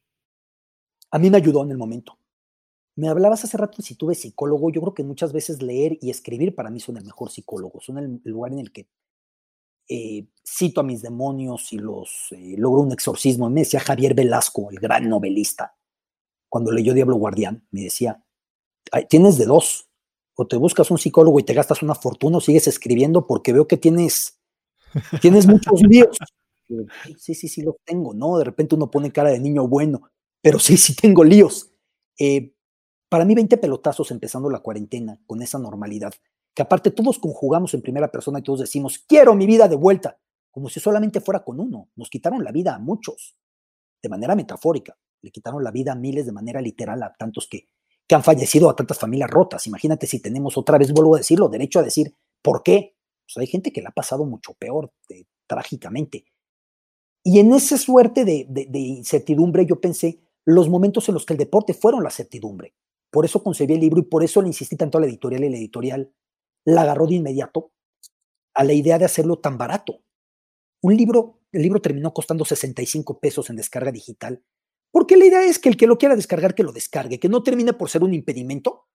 A 1.10 1.18
mí 1.18 1.28
me 1.28 1.36
ayudó 1.36 1.62
en 1.64 1.72
el 1.72 1.76
momento. 1.76 2.18
Me 2.96 3.10
hablabas 3.10 3.44
hace 3.44 3.58
rato 3.58 3.82
si 3.82 3.94
tuve 3.94 4.14
psicólogo. 4.14 4.70
Yo 4.70 4.80
creo 4.80 4.94
que 4.94 5.04
muchas 5.04 5.34
veces 5.34 5.60
leer 5.60 5.98
y 6.00 6.08
escribir 6.08 6.54
para 6.54 6.70
mí 6.70 6.80
son 6.80 6.96
el 6.96 7.04
mejor 7.04 7.28
psicólogo. 7.28 7.82
Son 7.82 7.98
el, 7.98 8.22
lugar 8.24 8.52
en 8.52 8.60
el 8.60 8.72
que 8.72 8.88
eh, 9.86 10.28
cito 10.42 10.80
a 10.80 10.84
mis 10.84 11.02
demonios 11.02 11.74
y 11.74 11.76
los 11.78 12.28
eh, 12.30 12.54
logro 12.56 12.80
un 12.80 12.92
exorcismo. 12.92 13.50
Me 13.50 13.60
decía 13.60 13.80
Javier 13.80 14.14
Velasco, 14.14 14.70
el 14.70 14.80
gran 14.80 15.10
novelista, 15.10 15.76
cuando 16.48 16.72
leyó 16.72 16.94
Diablo 16.94 17.16
Guardián, 17.16 17.66
me 17.70 17.82
decía, 17.82 18.24
tienes 19.10 19.36
de 19.36 19.44
dos 19.44 19.89
te 20.46 20.56
buscas 20.56 20.90
un 20.90 20.98
psicólogo 20.98 21.38
y 21.40 21.42
te 21.42 21.54
gastas 21.54 21.82
una 21.82 21.94
fortuna 21.94 22.38
o 22.38 22.40
sigues 22.40 22.66
escribiendo 22.66 23.26
porque 23.26 23.52
veo 23.52 23.66
que 23.66 23.76
tienes, 23.76 24.40
tienes 25.20 25.46
muchos 25.46 25.82
líos. 25.82 26.16
Sí, 27.18 27.34
sí, 27.34 27.48
sí, 27.48 27.62
los 27.62 27.76
tengo, 27.84 28.14
¿no? 28.14 28.38
De 28.38 28.44
repente 28.44 28.74
uno 28.74 28.90
pone 28.90 29.10
cara 29.10 29.30
de 29.30 29.40
niño 29.40 29.66
bueno, 29.66 30.02
pero 30.40 30.58
sí, 30.58 30.76
sí 30.76 30.94
tengo 30.94 31.24
líos. 31.24 31.72
Eh, 32.18 32.54
para 33.08 33.24
mí, 33.24 33.34
20 33.34 33.56
pelotazos 33.56 34.12
empezando 34.12 34.48
la 34.50 34.60
cuarentena 34.60 35.20
con 35.26 35.42
esa 35.42 35.58
normalidad, 35.58 36.14
que 36.54 36.62
aparte 36.62 36.92
todos 36.92 37.18
conjugamos 37.18 37.74
en 37.74 37.82
primera 37.82 38.12
persona 38.12 38.38
y 38.38 38.42
todos 38.42 38.60
decimos, 38.60 38.98
quiero 39.00 39.34
mi 39.34 39.46
vida 39.46 39.66
de 39.66 39.74
vuelta, 39.74 40.20
como 40.52 40.68
si 40.68 40.78
solamente 40.78 41.20
fuera 41.20 41.42
con 41.42 41.58
uno. 41.58 41.88
Nos 41.96 42.08
quitaron 42.08 42.44
la 42.44 42.52
vida 42.52 42.74
a 42.74 42.78
muchos, 42.78 43.36
de 44.00 44.08
manera 44.08 44.36
metafórica, 44.36 44.96
le 45.22 45.32
quitaron 45.32 45.64
la 45.64 45.72
vida 45.72 45.92
a 45.92 45.96
miles 45.96 46.24
de 46.24 46.32
manera 46.32 46.60
literal 46.60 47.02
a 47.02 47.12
tantos 47.18 47.48
que 47.48 47.66
que 48.10 48.16
han 48.16 48.24
fallecido 48.24 48.68
a 48.68 48.74
tantas 48.74 48.98
familias 48.98 49.30
rotas. 49.30 49.68
Imagínate 49.68 50.04
si 50.08 50.18
tenemos 50.18 50.58
otra 50.58 50.76
vez, 50.78 50.92
vuelvo 50.92 51.14
a 51.14 51.18
decirlo, 51.18 51.48
derecho 51.48 51.78
a 51.78 51.84
decir 51.84 52.12
por 52.42 52.64
qué. 52.64 52.96
Pues 53.24 53.36
hay 53.36 53.46
gente 53.46 53.72
que 53.72 53.82
la 53.82 53.90
ha 53.90 53.92
pasado 53.92 54.24
mucho 54.24 54.52
peor, 54.54 54.92
trágicamente. 55.46 56.24
Y 57.22 57.38
en 57.38 57.52
esa 57.52 57.78
suerte 57.78 58.24
de, 58.24 58.68
incertidumbre 58.72 59.64
yo 59.64 59.80
pensé 59.80 60.18
los 60.44 60.68
momentos 60.68 61.08
en 61.08 61.14
los 61.14 61.24
que 61.24 61.34
el 61.34 61.38
deporte 61.38 61.72
fueron 61.72 62.02
la 62.02 62.10
certidumbre. 62.10 62.74
Por 63.12 63.24
eso 63.24 63.44
concebí 63.44 63.74
el 63.74 63.80
libro 63.80 64.00
y 64.00 64.06
por 64.06 64.24
eso 64.24 64.42
le 64.42 64.48
insistí 64.48 64.74
tanto 64.74 64.98
a 64.98 65.02
la 65.02 65.06
editorial 65.06 65.44
y 65.44 65.48
la 65.48 65.58
editorial 65.58 66.12
la 66.64 66.82
agarró 66.82 67.06
de 67.06 67.14
inmediato 67.14 67.70
a 68.54 68.64
la 68.64 68.72
idea 68.72 68.98
de 68.98 69.04
hacerlo 69.04 69.38
tan 69.38 69.56
barato. 69.56 70.02
Un 70.82 70.96
libro, 70.96 71.38
el 71.52 71.62
libro 71.62 71.80
terminó 71.80 72.12
costando 72.12 72.44
65 72.44 73.20
pesos 73.20 73.50
en 73.50 73.54
descarga 73.54 73.92
digital 73.92 74.42
porque 74.90 75.16
la 75.16 75.26
idea 75.26 75.44
es 75.44 75.58
que 75.58 75.68
el 75.68 75.76
que 75.76 75.86
lo 75.86 75.98
quiera 75.98 76.16
descargar, 76.16 76.54
que 76.54 76.62
lo 76.62 76.72
descargue, 76.72 77.20
que 77.20 77.28
no 77.28 77.42
termine 77.42 77.72
por 77.72 77.90
ser 77.90 78.02
un 78.02 78.14
impedimento 78.14 78.86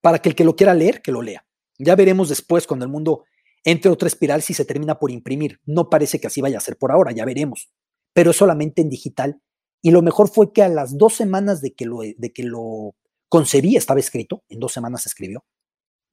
para 0.00 0.18
que 0.20 0.28
el 0.28 0.34
que 0.34 0.44
lo 0.44 0.56
quiera 0.56 0.74
leer, 0.74 1.02
que 1.02 1.12
lo 1.12 1.22
lea. 1.22 1.46
Ya 1.78 1.94
veremos 1.94 2.28
después 2.28 2.66
cuando 2.66 2.84
el 2.84 2.90
mundo 2.90 3.24
entre 3.66 3.90
otra 3.90 4.06
espiral 4.06 4.42
si 4.42 4.54
se 4.54 4.64
termina 4.64 4.98
por 4.98 5.10
imprimir. 5.10 5.60
No 5.66 5.90
parece 5.90 6.20
que 6.20 6.28
así 6.28 6.40
vaya 6.40 6.58
a 6.58 6.60
ser 6.60 6.78
por 6.78 6.92
ahora, 6.92 7.10
ya 7.10 7.24
veremos. 7.24 7.68
Pero 8.12 8.30
es 8.30 8.36
solamente 8.36 8.80
en 8.80 8.88
digital. 8.88 9.42
Y 9.82 9.90
lo 9.90 10.02
mejor 10.02 10.28
fue 10.28 10.52
que 10.52 10.62
a 10.62 10.68
las 10.68 10.96
dos 10.96 11.14
semanas 11.14 11.60
de 11.60 11.74
que 11.74 11.84
lo, 11.84 11.98
de 12.00 12.32
que 12.32 12.44
lo 12.44 12.94
concebí, 13.28 13.76
estaba 13.76 13.98
escrito, 13.98 14.44
en 14.48 14.60
dos 14.60 14.72
semanas 14.72 15.02
se 15.02 15.08
escribió, 15.08 15.44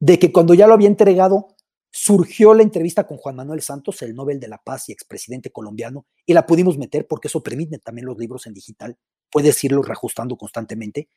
de 0.00 0.18
que 0.18 0.32
cuando 0.32 0.52
ya 0.54 0.66
lo 0.66 0.74
había 0.74 0.88
entregado, 0.88 1.54
surgió 1.92 2.54
la 2.54 2.64
entrevista 2.64 3.06
con 3.06 3.18
Juan 3.18 3.36
Manuel 3.36 3.62
Santos, 3.62 4.02
el 4.02 4.16
Nobel 4.16 4.40
de 4.40 4.48
la 4.48 4.58
Paz 4.58 4.88
y 4.88 4.92
expresidente 4.92 5.50
colombiano, 5.50 6.06
y 6.26 6.34
la 6.34 6.44
pudimos 6.46 6.76
meter 6.76 7.06
porque 7.06 7.28
eso 7.28 7.42
permite 7.44 7.78
también 7.78 8.06
los 8.06 8.18
libros 8.18 8.48
en 8.48 8.54
digital, 8.54 8.98
puedes 9.34 9.64
irlo 9.64 9.82
reajustando 9.82 10.36
constantemente, 10.36 11.08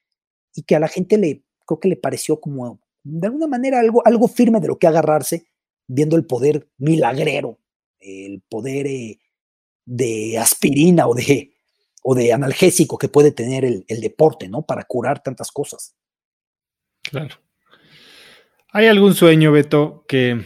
y 0.55 0.63
que 0.63 0.75
a 0.75 0.79
la 0.79 0.87
gente 0.87 1.19
le, 1.19 1.43
creo 1.67 1.79
que 1.79 1.87
le 1.87 1.97
pareció 1.97 2.41
como, 2.41 2.81
de 3.03 3.27
alguna 3.27 3.45
manera, 3.45 3.79
algo, 3.79 4.01
algo 4.07 4.27
firme 4.27 4.59
de 4.59 4.69
lo 4.69 4.79
que 4.79 4.87
agarrarse, 4.87 5.45
viendo 5.85 6.15
el 6.15 6.25
poder 6.25 6.67
milagrero, 6.79 7.59
el 7.99 8.41
poder 8.49 8.87
eh, 8.87 9.19
de 9.85 10.39
aspirina 10.39 11.07
o 11.07 11.13
de, 11.13 11.53
o 12.01 12.15
de 12.15 12.33
analgésico 12.33 12.97
que 12.97 13.07
puede 13.07 13.31
tener 13.31 13.63
el, 13.63 13.85
el 13.87 14.01
deporte, 14.01 14.49
¿no? 14.49 14.63
Para 14.63 14.83
curar 14.85 15.21
tantas 15.21 15.51
cosas. 15.51 15.95
Claro. 17.03 17.35
¿Hay 18.69 18.87
algún 18.87 19.13
sueño, 19.13 19.51
Beto, 19.51 20.05
que 20.07 20.43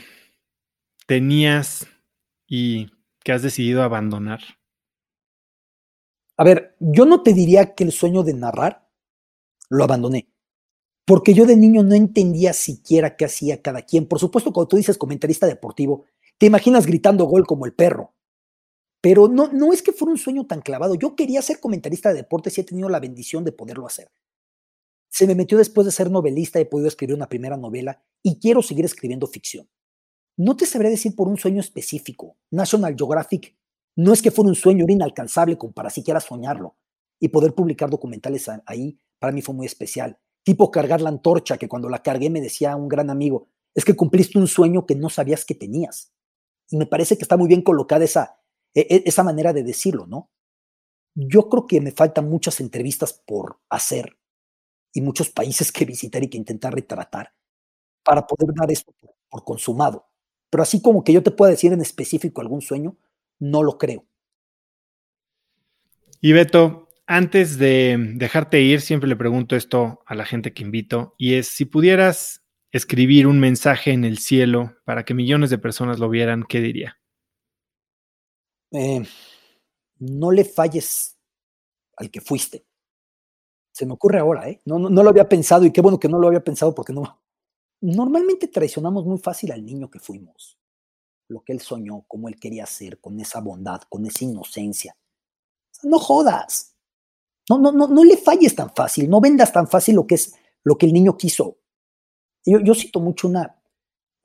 tenías 1.08 1.88
y 2.46 2.92
que 3.24 3.32
has 3.32 3.42
decidido 3.42 3.82
abandonar? 3.82 4.42
A 6.42 6.44
ver, 6.44 6.76
yo 6.80 7.06
no 7.06 7.22
te 7.22 7.34
diría 7.34 7.76
que 7.76 7.84
el 7.84 7.92
sueño 7.92 8.24
de 8.24 8.34
narrar 8.34 8.90
lo 9.70 9.84
abandoné, 9.84 10.34
porque 11.06 11.36
yo 11.36 11.46
de 11.46 11.56
niño 11.56 11.84
no 11.84 11.94
entendía 11.94 12.52
siquiera 12.54 13.16
qué 13.16 13.26
hacía 13.26 13.62
cada 13.62 13.84
quien. 13.84 14.08
Por 14.08 14.18
supuesto, 14.18 14.52
cuando 14.52 14.70
tú 14.70 14.78
dices 14.78 14.98
comentarista 14.98 15.46
deportivo, 15.46 16.06
te 16.40 16.48
imaginas 16.48 16.88
gritando 16.88 17.26
gol 17.26 17.46
como 17.46 17.68
el 17.68 17.76
perro, 17.76 18.16
pero 19.02 19.28
no, 19.28 19.54
no 19.54 19.72
es 19.72 19.84
que 19.84 19.92
fuera 19.92 20.14
un 20.14 20.18
sueño 20.18 20.48
tan 20.48 20.62
clavado. 20.62 20.96
Yo 20.96 21.16
quería 21.16 21.44
ser 21.44 21.60
comentarista 21.60 22.10
de 22.10 22.16
deportes 22.16 22.58
y 22.58 22.62
he 22.62 22.64
tenido 22.64 22.90
la 22.90 23.00
bendición 23.00 23.44
de 23.44 23.52
poderlo 23.52 23.86
hacer. 23.86 24.10
Se 25.10 25.28
me 25.28 25.36
metió 25.36 25.60
después 25.60 25.86
de 25.86 25.92
ser 25.92 26.10
novelista, 26.10 26.60
he 26.60 26.66
podido 26.66 26.88
escribir 26.88 27.16
una 27.16 27.30
primera 27.30 27.56
novela 27.56 28.04
y 28.24 28.40
quiero 28.40 28.64
seguir 28.64 28.86
escribiendo 28.86 29.28
ficción. 29.28 29.70
No 30.38 30.58
te 30.58 30.66
sabré 30.66 30.90
decir 30.90 31.16
por 31.16 31.28
un 31.28 31.38
sueño 31.38 31.60
específico. 31.60 32.36
National 32.50 32.96
Geographic 32.98 33.56
no 33.96 34.14
es 34.14 34.22
que 34.22 34.32
fuera 34.32 34.50
un 34.50 34.56
sueño, 34.56 34.84
era 34.84 34.94
inalcanzable 34.94 35.58
como 35.58 35.74
para 35.74 35.90
siquiera 35.90 36.20
soñarlo. 36.20 36.76
Y 37.20 37.30
poder 37.30 37.54
publicar 37.54 37.90
documentales 37.90 38.50
ahí 38.66 39.00
para 39.20 39.32
mí 39.32 39.42
fue 39.42 39.54
muy 39.54 39.68
especial. 39.68 40.18
Tipo 40.44 40.72
cargar 40.72 41.02
la 41.02 41.10
antorcha, 41.10 41.58
que 41.58 41.68
cuando 41.68 41.90
la 41.90 42.02
cargué 42.02 42.30
me 42.30 42.42
decía 42.42 42.76
un 42.76 42.88
gran 42.88 43.10
amigo, 43.10 43.48
es 43.76 43.86
que 43.86 43.96
cumpliste 43.96 44.40
un 44.40 44.48
sueño 44.48 44.86
que 44.86 44.96
no 44.96 45.10
sabías 45.10 45.46
que 45.46 45.56
tenías. 45.56 46.12
Y 46.70 46.78
me 46.78 46.88
parece 46.88 47.18
que 47.18 47.24
está 47.24 47.38
muy 47.38 47.48
bien 47.48 47.62
colocada 47.62 48.04
esa, 48.04 48.40
e, 48.74 48.82
e, 48.90 49.04
esa 49.06 49.24
manera 49.24 49.54
de 49.54 49.64
decirlo, 49.64 50.08
¿no? 50.08 50.32
Yo 51.14 51.50
creo 51.50 51.68
que 51.68 51.82
me 51.82 51.92
faltan 51.92 52.30
muchas 52.30 52.60
entrevistas 52.60 53.14
por 53.14 53.60
hacer 53.70 54.18
y 54.94 55.02
muchos 55.02 55.30
países 55.30 55.72
que 55.72 55.86
visitar 55.86 56.24
y 56.24 56.30
que 56.30 56.38
intentar 56.38 56.74
retratar 56.74 57.34
para 58.04 58.26
poder 58.26 58.54
dar 58.56 58.72
esto 58.72 58.94
por 59.30 59.44
consumado. 59.44 60.08
Pero 60.50 60.64
así 60.64 60.82
como 60.82 61.04
que 61.04 61.14
yo 61.14 61.24
te 61.24 61.32
pueda 61.32 61.52
decir 61.52 61.74
en 61.74 61.82
específico 61.82 62.42
algún 62.42 62.62
sueño, 62.62 62.98
no 63.42 63.64
lo 63.64 63.78
creo. 63.78 64.06
Y 66.22 66.32
Beto, 66.32 66.88
antes 67.08 67.58
de 67.58 67.98
dejarte 68.16 68.62
ir, 68.62 68.80
siempre 68.80 69.10
le 69.10 69.18
pregunto 69.18 69.58
esto 69.58 70.00
a 70.06 70.16
la 70.16 70.24
gente 70.24 70.54
que 70.54 70.64
invito, 70.64 71.16
y 71.18 71.34
es 71.34 71.48
si 71.48 71.66
pudieras 71.66 72.46
escribir 72.72 73.28
un 73.28 73.42
mensaje 73.42 73.92
en 73.92 74.06
el 74.06 74.20
cielo 74.20 74.78
para 74.86 75.04
que 75.04 75.14
millones 75.14 75.50
de 75.50 75.58
personas 75.58 76.00
lo 76.00 76.10
vieran, 76.10 76.46
¿qué 76.48 76.62
diría? 76.62 76.98
Eh, 78.72 79.04
no 80.00 80.32
le 80.32 80.46
falles 80.46 81.18
al 81.98 82.10
que 82.10 82.22
fuiste. 82.22 82.66
Se 83.74 83.86
me 83.86 83.94
ocurre 83.94 84.20
ahora, 84.20 84.48
¿eh? 84.50 84.62
No, 84.64 84.80
no, 84.80 84.90
no, 84.90 85.04
lo 85.04 85.10
había 85.10 85.28
pensado 85.28 85.66
y 85.66 85.72
qué 85.72 85.82
bueno 85.82 86.00
que 86.00 86.08
no 86.08 86.20
lo 86.20 86.28
había 86.28 86.44
pensado 86.44 86.74
porque 86.74 86.94
no, 86.94 87.22
Normalmente 87.82 88.48
traicionamos 88.48 89.06
muy 89.06 89.18
fácil 89.18 89.52
al 89.52 89.66
niño 89.66 89.90
que 89.90 90.00
fuimos, 90.00 90.60
lo 91.32 91.44
que 91.44 91.54
él 91.54 91.60
soñó, 91.60 92.06
cómo 92.08 92.28
él 92.28 92.40
quería 92.40 92.66
ser, 92.66 93.00
con 93.00 93.20
esa 93.20 93.40
bondad, 93.40 93.82
con 93.90 94.06
esa 94.06 94.24
inocencia. 94.26 94.96
No 95.84 96.00
jodas. 96.00 96.76
No, 97.50 97.58
no, 97.58 97.72
no, 97.72 97.88
no 97.88 98.04
le 98.04 98.18
falles 98.18 98.56
tan 98.56 98.74
fácil, 98.74 99.10
no 99.10 99.20
vendas 99.20 99.52
tan 99.52 99.68
fácil 99.68 99.96
lo 99.96 100.06
que 100.06 100.16
es 100.16 100.36
lo 100.64 100.78
que 100.78 100.86
el 100.86 100.94
niño 100.94 101.18
quiso. 101.18 101.58
Yo, 102.46 102.60
yo 102.60 102.76
cito 102.76 103.00
mucho 103.00 103.28
una, 103.28 103.60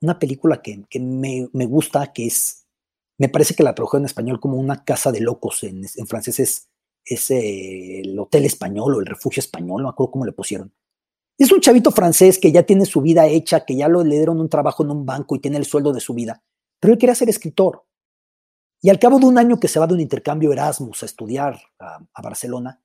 una 0.01 0.19
película 0.19 0.61
que, 0.61 0.85
que 0.89 0.99
me, 0.99 1.49
me, 1.53 1.65
gusta, 1.65 2.13
que 2.13 2.27
es, 2.27 2.67
me 3.17 3.29
parece 3.29 3.55
que 3.55 3.63
la 3.63 3.73
tradujeron 3.73 4.03
en 4.03 4.07
español 4.07 4.39
como 4.39 4.57
una 4.57 4.83
casa 4.83 5.11
de 5.11 5.21
locos, 5.21 5.63
en, 5.63 5.83
en 5.83 6.07
francés 6.07 6.39
es, 6.39 6.69
es 7.03 7.31
eh, 7.31 8.01
el 8.01 8.19
hotel 8.19 8.45
español 8.45 8.95
o 8.95 8.99
el 8.99 9.07
refugio 9.07 9.39
español, 9.39 9.81
no 9.81 9.87
me 9.87 9.89
acuerdo 9.89 10.11
cómo 10.11 10.25
le 10.25 10.31
pusieron 10.33 10.71
es 11.37 11.51
un 11.51 11.61
chavito 11.61 11.91
francés 11.91 12.39
que 12.39 12.51
ya 12.51 12.63
tiene 12.63 12.85
su 12.85 13.01
vida 13.01 13.27
hecha, 13.27 13.63
que 13.63 13.75
ya 13.75 13.87
lo, 13.87 14.03
le 14.03 14.15
dieron 14.15 14.39
un 14.39 14.49
trabajo 14.49 14.83
en 14.83 14.91
un 14.91 15.05
banco 15.05 15.35
y 15.35 15.39
tiene 15.39 15.57
el 15.57 15.65
sueldo 15.65 15.93
de 15.93 15.99
su 15.99 16.13
vida, 16.13 16.43
pero 16.79 16.93
él 16.93 16.99
quería 16.99 17.15
ser 17.15 17.29
escritor. 17.29 17.83
Y 18.81 18.89
al 18.89 18.99
cabo 18.99 19.19
de 19.19 19.25
un 19.25 19.37
año 19.37 19.59
que 19.59 19.67
se 19.67 19.79
va 19.79 19.87
de 19.87 19.95
un 19.95 19.99
intercambio 19.99 20.53
Erasmus 20.53 21.03
a 21.03 21.07
estudiar 21.07 21.59
a, 21.79 22.21
Barcelona, 22.21 22.83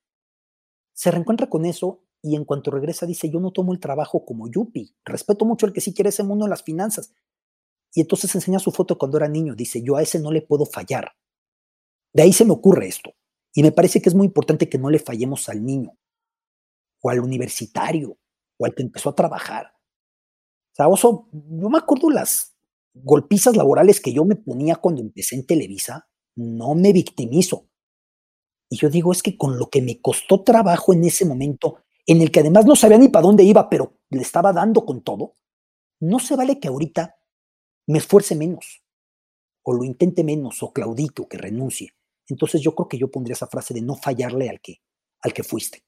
se 0.95 1.11
reencuentra 1.11 1.49
con 1.49 1.67
eso 1.67 2.05
y 2.23 2.37
en 2.37 2.45
cuanto 2.45 2.71
regresa 2.71 3.05
dice, 3.05 3.31
yo 3.31 3.41
no 3.41 3.51
tomo 3.51 3.73
el 3.73 3.81
trabajo 3.81 4.25
como 4.25 4.49
yuppie, 4.51 4.95
respeto 5.05 5.45
mucho 5.45 5.67
al 5.67 5.73
que 5.73 5.81
sí 5.81 5.93
quiere 5.93 6.11
ese 6.11 6.23
mundo 6.23 6.47
en 6.47 6.51
las 6.51 6.63
finanzas. 6.63 7.13
Y 7.95 8.01
entonces 8.01 8.35
enseña 8.35 8.59
su 8.59 8.71
foto 8.71 8.97
cuando 8.97 9.19
era 9.19 9.29
niño, 9.29 9.55
dice, 9.55 9.83
yo 9.83 9.97
a 9.97 10.03
ese 10.03 10.19
no 10.19 10.33
le 10.33 10.41
puedo 10.41 10.65
fallar. 10.65 11.13
De 12.15 12.23
ahí 12.23 12.33
se 12.33 12.45
me 12.45 12.53
ocurre 12.53 12.87
esto. 12.87 13.15
Y 13.55 13.63
me 13.63 13.73
parece 13.73 14.01
que 14.01 14.09
es 14.09 14.15
muy 14.15 14.27
importante 14.27 14.69
que 14.69 14.79
no 14.79 14.89
le 14.89 14.99
fallemos 14.99 15.49
al 15.49 15.63
niño 15.63 15.99
o 17.03 17.11
al 17.11 17.21
universitario 17.21 18.19
o 18.59 18.65
al 18.65 18.75
que 18.75 18.83
empezó 18.83 19.11
a 19.11 19.15
trabajar. 19.15 19.75
O 20.73 20.75
sea, 20.75 20.89
Oso, 20.89 21.29
yo 21.33 21.69
me 21.69 21.79
acuerdo 21.79 22.09
golpizas 22.95 23.57
laborales 23.57 24.01
que 24.01 24.13
yo 24.13 24.25
me 24.25 24.37
ponía 24.37 24.77
cuando 24.77 25.01
empecé 25.01 25.37
en 25.37 25.47
Televisa, 25.47 26.09
no 26.37 26.75
me 26.75 26.93
victimizo. 26.93 27.69
Y 28.69 28.79
yo 28.79 28.89
digo, 28.89 29.13
es 29.13 29.23
que 29.23 29.37
con 29.37 29.59
lo 29.59 29.69
que 29.69 29.83
me 29.83 30.01
costó 30.01 30.43
trabajo 30.43 30.93
en 30.93 31.05
ese 31.05 31.25
momento, 31.25 31.85
en 32.07 32.21
el 32.23 32.31
que 32.31 32.41
además 32.41 32.67
no 32.67 32.75
sabía 32.75 32.99
ni 32.99 33.09
para 33.09 33.27
dónde 33.27 33.45
iba, 33.45 33.69
pero 33.69 33.99
le 34.11 34.23
estaba 34.23 34.53
dando 34.53 34.85
con 34.85 35.03
todo, 35.03 35.35
no 36.01 36.19
se 36.19 36.37
vale 36.37 36.59
que 36.59 36.69
ahorita 36.69 37.17
me 37.87 37.99
esfuerce 37.99 38.35
menos, 38.35 38.83
o 39.63 39.73
lo 39.73 39.85
intente 39.85 40.25
menos, 40.25 40.63
o 40.63 40.73
claudique, 40.73 41.23
o 41.23 41.29
que 41.29 41.39
renuncie. 41.39 41.91
Entonces 42.29 42.61
yo 42.61 42.75
creo 42.75 42.89
que 42.89 42.99
yo 42.99 43.11
pondría 43.11 43.35
esa 43.35 43.47
frase 43.47 43.75
de 43.75 43.83
no 43.83 43.95
fallarle 43.95 44.49
al 44.49 44.61
que, 44.61 44.81
al 45.21 45.33
que 45.33 45.43
fuiste. 45.43 45.85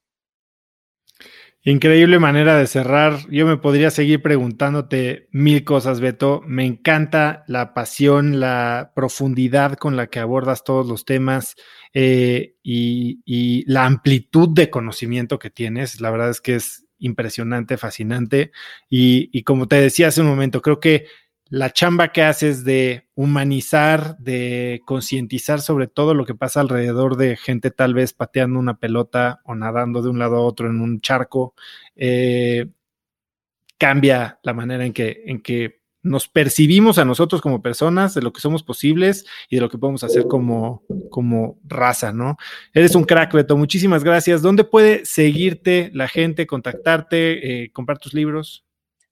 Increíble 1.67 2.19
manera 2.19 2.59
de 2.59 2.67
cerrar. 2.67 3.27
Yo 3.31 3.47
me 3.47 3.57
podría 3.57 3.89
seguir 3.89 4.21
preguntándote 4.21 5.27
mil 5.31 5.63
cosas, 5.63 5.99
Beto. 5.99 6.43
Me 6.45 6.63
encanta 6.63 7.43
la 7.47 7.73
pasión, 7.73 8.39
la 8.39 8.91
profundidad 8.95 9.73
con 9.73 9.95
la 9.95 10.05
que 10.05 10.19
abordas 10.19 10.63
todos 10.63 10.85
los 10.85 11.05
temas 11.05 11.55
eh, 11.91 12.53
y, 12.61 13.63
la 13.65 13.85
amplitud 13.85 14.49
de 14.49 14.69
conocimiento 14.69 15.39
que 15.39 15.49
tienes. 15.49 16.01
La 16.01 16.11
verdad 16.11 16.29
es 16.29 16.39
que 16.39 16.53
es 16.53 16.85
impresionante, 16.99 17.77
fascinante. 17.77 18.51
Y, 18.87 19.31
y 19.33 19.41
como 19.41 19.67
te 19.67 19.77
decía 19.77 20.09
hace 20.09 20.21
un 20.21 20.27
momento, 20.27 20.61
creo 20.61 20.79
que 20.79 21.07
la 21.49 21.71
chamba 21.71 22.11
que 22.11 22.23
haces 22.23 22.63
de 22.63 23.07
humanizar, 23.15 24.17
de 24.17 24.81
concientizar 24.85 25.61
sobre 25.61 25.87
todo 25.87 26.13
lo 26.13 26.25
que 26.25 26.35
pasa 26.35 26.61
alrededor 26.61 27.17
de 27.17 27.37
gente 27.37 27.71
tal 27.71 27.93
vez 27.93 28.13
pateando 28.13 28.59
una 28.59 28.77
pelota 28.79 29.41
o 29.45 29.55
nadando 29.55 30.01
de 30.01 30.09
un 30.09 30.19
lado 30.19 30.37
a 30.37 30.41
otro 30.41 30.69
en 30.69 30.81
un 30.81 31.01
charco, 31.01 31.53
eh, 31.95 32.67
cambia 33.77 34.39
la 34.43 34.53
manera 34.53 34.85
en 34.85 34.93
que, 34.93 35.23
en 35.25 35.41
que 35.41 35.81
nos 36.01 36.27
percibimos 36.27 36.99
a 36.99 37.05
nosotros 37.05 37.41
como 37.41 37.63
personas, 37.63 38.13
de 38.13 38.21
lo 38.21 38.31
que 38.31 38.39
somos 38.39 38.61
posibles 38.61 39.25
y 39.49 39.55
de 39.55 39.61
lo 39.61 39.69
que 39.69 39.79
podemos 39.79 40.03
hacer 40.03 40.27
como, 40.27 40.83
como 41.09 41.59
raza, 41.63 42.13
¿no? 42.13 42.37
Eres 42.73 42.93
un 42.95 43.05
crack, 43.05 43.33
Beto. 43.33 43.57
Muchísimas 43.57 44.03
gracias. 44.03 44.43
¿Dónde 44.43 44.63
puede 44.65 45.03
seguirte 45.05 45.89
la 45.93 46.07
gente, 46.07 46.45
contactarte, 46.45 47.63
eh, 47.63 47.71
comprar 47.71 47.97
tus 47.97 48.13
libros? 48.13 48.64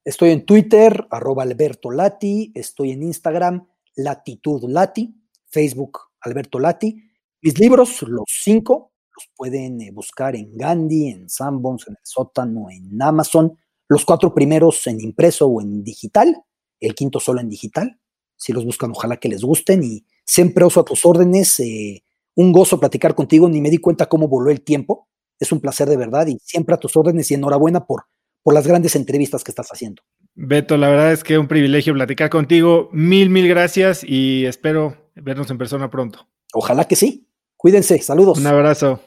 Estoy 0.06 0.32
en 0.32 0.46
Twitter, 0.46 1.08
arroba 1.12 1.44
Alberto 1.44 1.90
Lati, 1.90 2.52
estoy 2.56 2.92
en 2.92 3.04
Instagram, 3.04 3.66
Latitud 3.96 4.70
Lati, 4.70 5.16
Facebook, 5.48 5.98
Alberto 6.20 6.60
Lati. 6.60 6.98
Mis 7.42 7.58
libros, 7.58 8.02
los 8.02 8.26
cinco, 8.28 8.92
los 9.16 9.30
pueden 9.34 9.80
eh, 9.80 9.92
buscar 9.92 10.36
en 10.36 10.58
Gandhi, 10.58 11.08
en 11.08 11.30
Sanborns, 11.30 11.88
en 11.88 11.94
el 11.94 12.04
sótano, 12.04 12.70
en 12.70 13.02
Amazon. 13.02 13.58
Los 13.88 14.04
cuatro 14.04 14.34
primeros 14.34 14.86
en 14.88 15.00
impreso 15.00 15.48
o 15.48 15.62
en 15.62 15.86
digital, 15.86 16.36
el 16.82 16.96
quinto 16.96 17.22
solo 17.22 17.40
en 17.40 17.48
digital. 17.48 17.98
Si 18.36 18.52
los 18.52 18.66
buscan, 18.66 18.92
ojalá 18.92 19.18
que 19.18 19.30
les 19.30 19.42
gusten 19.42 19.84
y 19.84 20.06
siempre 20.26 20.66
uso 20.66 20.82
a 20.82 20.86
tus 20.86 21.06
órdenes. 21.06 21.62
Eh, 21.62 22.04
un 22.36 22.52
gozo 22.52 22.78
platicar 22.78 23.16
contigo, 23.16 23.48
ni 23.48 23.62
me 23.62 23.70
di 23.70 23.78
cuenta 23.78 24.10
cómo 24.10 24.28
voló 24.28 24.52
el 24.52 24.64
tiempo. 24.64 25.08
Es 25.40 25.54
un 25.54 25.62
placer 25.62 25.88
de 25.88 25.96
verdad 25.96 26.28
y 26.28 26.40
siempre 26.44 26.76
a 26.76 26.78
tus 26.78 26.98
órdenes 26.98 27.32
y 27.32 27.36
enhorabuena 27.36 27.86
por 27.86 28.04
por 28.44 28.53
las 28.53 28.68
grandes 28.68 28.95
entrevistas 28.95 29.44
que 29.44 29.52
estás 29.52 29.70
haciendo. 29.72 30.03
Beto, 30.36 30.78
la 30.78 30.90
verdad 30.90 31.11
es 31.11 31.24
que 31.24 31.34
es 31.34 31.40
un 31.40 31.48
privilegio 31.48 31.94
platicar 31.94 32.30
contigo. 32.30 32.90
Mil, 32.91 33.30
mil 33.30 33.48
gracias 33.48 34.03
y 34.03 34.45
espero 34.45 34.98
vernos 35.15 35.49
en 35.49 35.57
persona 35.57 35.90
pronto. 35.90 36.28
Ojalá 36.53 36.86
que 36.86 36.95
sí. 36.95 37.28
Cuídense. 37.56 37.99
Saludos. 37.99 38.38
Un 38.40 38.48
abrazo. 38.48 38.99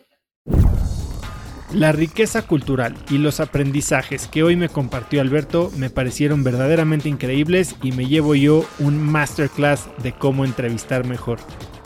La 1.72 1.90
riqueza 1.92 2.42
cultural 2.42 2.94
y 3.10 3.18
los 3.18 3.40
aprendizajes 3.40 4.28
que 4.28 4.44
hoy 4.44 4.54
me 4.56 4.68
compartió 4.68 5.20
Alberto 5.20 5.70
me 5.76 5.90
parecieron 5.90 6.44
verdaderamente 6.44 7.08
increíbles 7.08 7.74
y 7.82 7.90
me 7.90 8.06
llevo 8.06 8.34
yo 8.36 8.64
un 8.78 8.98
masterclass 9.02 9.88
de 10.02 10.12
cómo 10.12 10.44
entrevistar 10.44 11.04
mejor. 11.04 11.38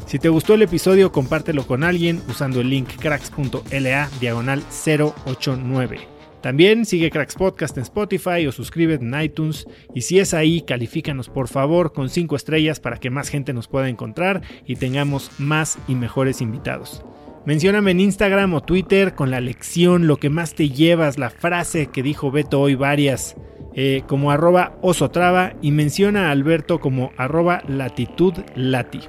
Si 0.06 0.18
te 0.18 0.28
gustó 0.28 0.55
el 0.55 0.62
episodio, 0.62 1.12
compártelo 1.12 1.66
con 1.66 1.82
alguien 1.82 2.22
usando 2.28 2.60
el 2.60 2.68
link 2.68 2.89
cracks.la 3.01 4.10
diagonal 4.20 4.62
089. 4.85 6.10
También 6.42 6.86
sigue 6.86 7.10
Cracks 7.10 7.34
Podcast 7.34 7.76
en 7.76 7.82
Spotify 7.82 8.46
o 8.46 8.52
suscríbete 8.52 9.04
en 9.04 9.20
iTunes. 9.20 9.66
Y 9.94 10.02
si 10.02 10.18
es 10.18 10.32
ahí, 10.32 10.62
califícanos 10.62 11.28
por 11.28 11.48
favor 11.48 11.92
con 11.92 12.08
5 12.08 12.34
estrellas 12.36 12.80
para 12.80 12.96
que 12.96 13.10
más 13.10 13.28
gente 13.28 13.52
nos 13.52 13.68
pueda 13.68 13.88
encontrar 13.88 14.42
y 14.66 14.76
tengamos 14.76 15.30
más 15.38 15.78
y 15.86 15.94
mejores 15.94 16.40
invitados. 16.40 17.04
Mencióname 17.46 17.92
en 17.92 18.00
Instagram 18.00 18.52
o 18.54 18.60
Twitter 18.60 19.14
con 19.14 19.30
la 19.30 19.40
lección, 19.40 20.06
lo 20.06 20.18
que 20.18 20.28
más 20.28 20.54
te 20.54 20.68
llevas, 20.68 21.18
la 21.18 21.30
frase 21.30 21.86
que 21.86 22.02
dijo 22.02 22.30
Beto 22.30 22.60
hoy 22.60 22.74
varias, 22.74 23.34
eh, 23.74 24.02
como 24.06 24.30
arroba 24.30 24.76
osotrava 24.82 25.54
y 25.62 25.72
menciona 25.72 26.28
a 26.28 26.32
Alberto 26.32 26.80
como 26.80 27.12
arroba 27.16 27.62
latitudlati. 27.66 29.00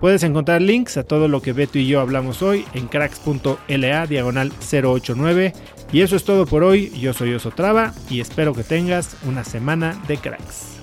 Puedes 0.00 0.22
encontrar 0.22 0.60
links 0.60 0.96
a 0.96 1.04
todo 1.04 1.28
lo 1.28 1.40
que 1.40 1.52
Beto 1.52 1.78
y 1.78 1.86
yo 1.86 2.00
hablamos 2.00 2.42
hoy 2.42 2.64
en 2.74 2.88
cracks.la 2.88 4.06
diagonal 4.06 4.52
089 4.60 5.52
y 5.94 6.02
eso 6.02 6.16
es 6.16 6.24
todo 6.24 6.44
por 6.44 6.64
hoy. 6.64 6.90
Yo 6.98 7.12
soy 7.12 7.32
Osotrava 7.34 7.94
y 8.10 8.20
espero 8.20 8.52
que 8.52 8.64
tengas 8.64 9.16
una 9.22 9.44
semana 9.44 10.02
de 10.08 10.16
cracks. 10.16 10.80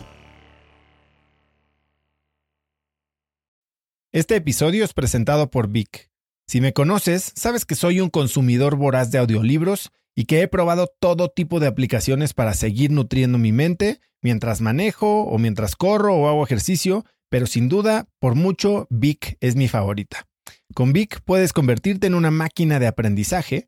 Este 4.14 4.38
episodio 4.38 4.86
es 4.86 4.94
presentado 4.94 5.52
por 5.52 5.68
Vic. 5.68 6.10
Si 6.48 6.62
me 6.62 6.72
conoces, 6.72 7.34
sabes 7.36 7.66
que 7.66 7.76
soy 7.76 8.00
un 8.00 8.10
consumidor 8.10 8.78
voraz 8.78 9.12
de 9.12 9.18
audiolibros 9.18 9.92
y 10.16 10.26
que 10.26 10.42
he 10.42 10.48
probado 10.48 10.88
todo 10.88 11.28
tipo 11.28 11.60
de 11.60 11.68
aplicaciones 11.68 12.34
para 12.34 12.54
seguir 12.54 12.92
nutriendo 12.92 13.38
mi 13.38 13.52
mente 13.52 14.00
mientras 14.22 14.62
manejo 14.62 15.24
o 15.24 15.38
mientras 15.38 15.76
corro 15.76 16.16
o 16.16 16.30
hago 16.30 16.46
ejercicio, 16.46 17.06
pero 17.30 17.48
sin 17.48 17.68
duda, 17.68 18.08
por 18.20 18.36
mucho, 18.36 18.88
Vic 18.90 19.36
es 19.42 19.58
mi 19.58 19.68
favorita. 19.68 20.26
Con 20.74 20.94
Vic 20.94 21.20
puedes 21.26 21.52
convertirte 21.52 22.08
en 22.08 22.16
una 22.16 22.32
máquina 22.32 22.80
de 22.80 22.88
aprendizaje 22.88 23.68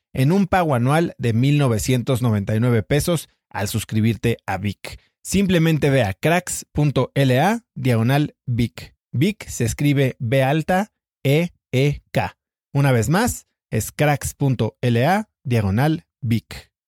en 0.13 0.31
un 0.31 0.47
pago 0.47 0.75
anual 0.75 1.15
de 1.17 1.33
1.999 1.33 2.83
pesos 2.85 3.29
al 3.49 3.67
suscribirte 3.67 4.37
a 4.45 4.57
Vic. 4.57 4.99
Simplemente 5.23 5.89
ve 5.89 6.03
a 6.03 6.13
cracks.la 6.13 7.65
diagonal 7.75 8.35
Vic. 8.45 8.95
Vic 9.11 9.47
se 9.47 9.65
escribe 9.65 10.15
B 10.19 10.43
alta 10.43 10.91
E 11.23 11.49
E 11.71 12.01
K. 12.11 12.37
Una 12.73 12.91
vez 12.91 13.09
más, 13.09 13.47
es 13.69 13.91
cracks.la 13.91 15.29
diagonal 15.43 16.05
Vic. 16.21 16.70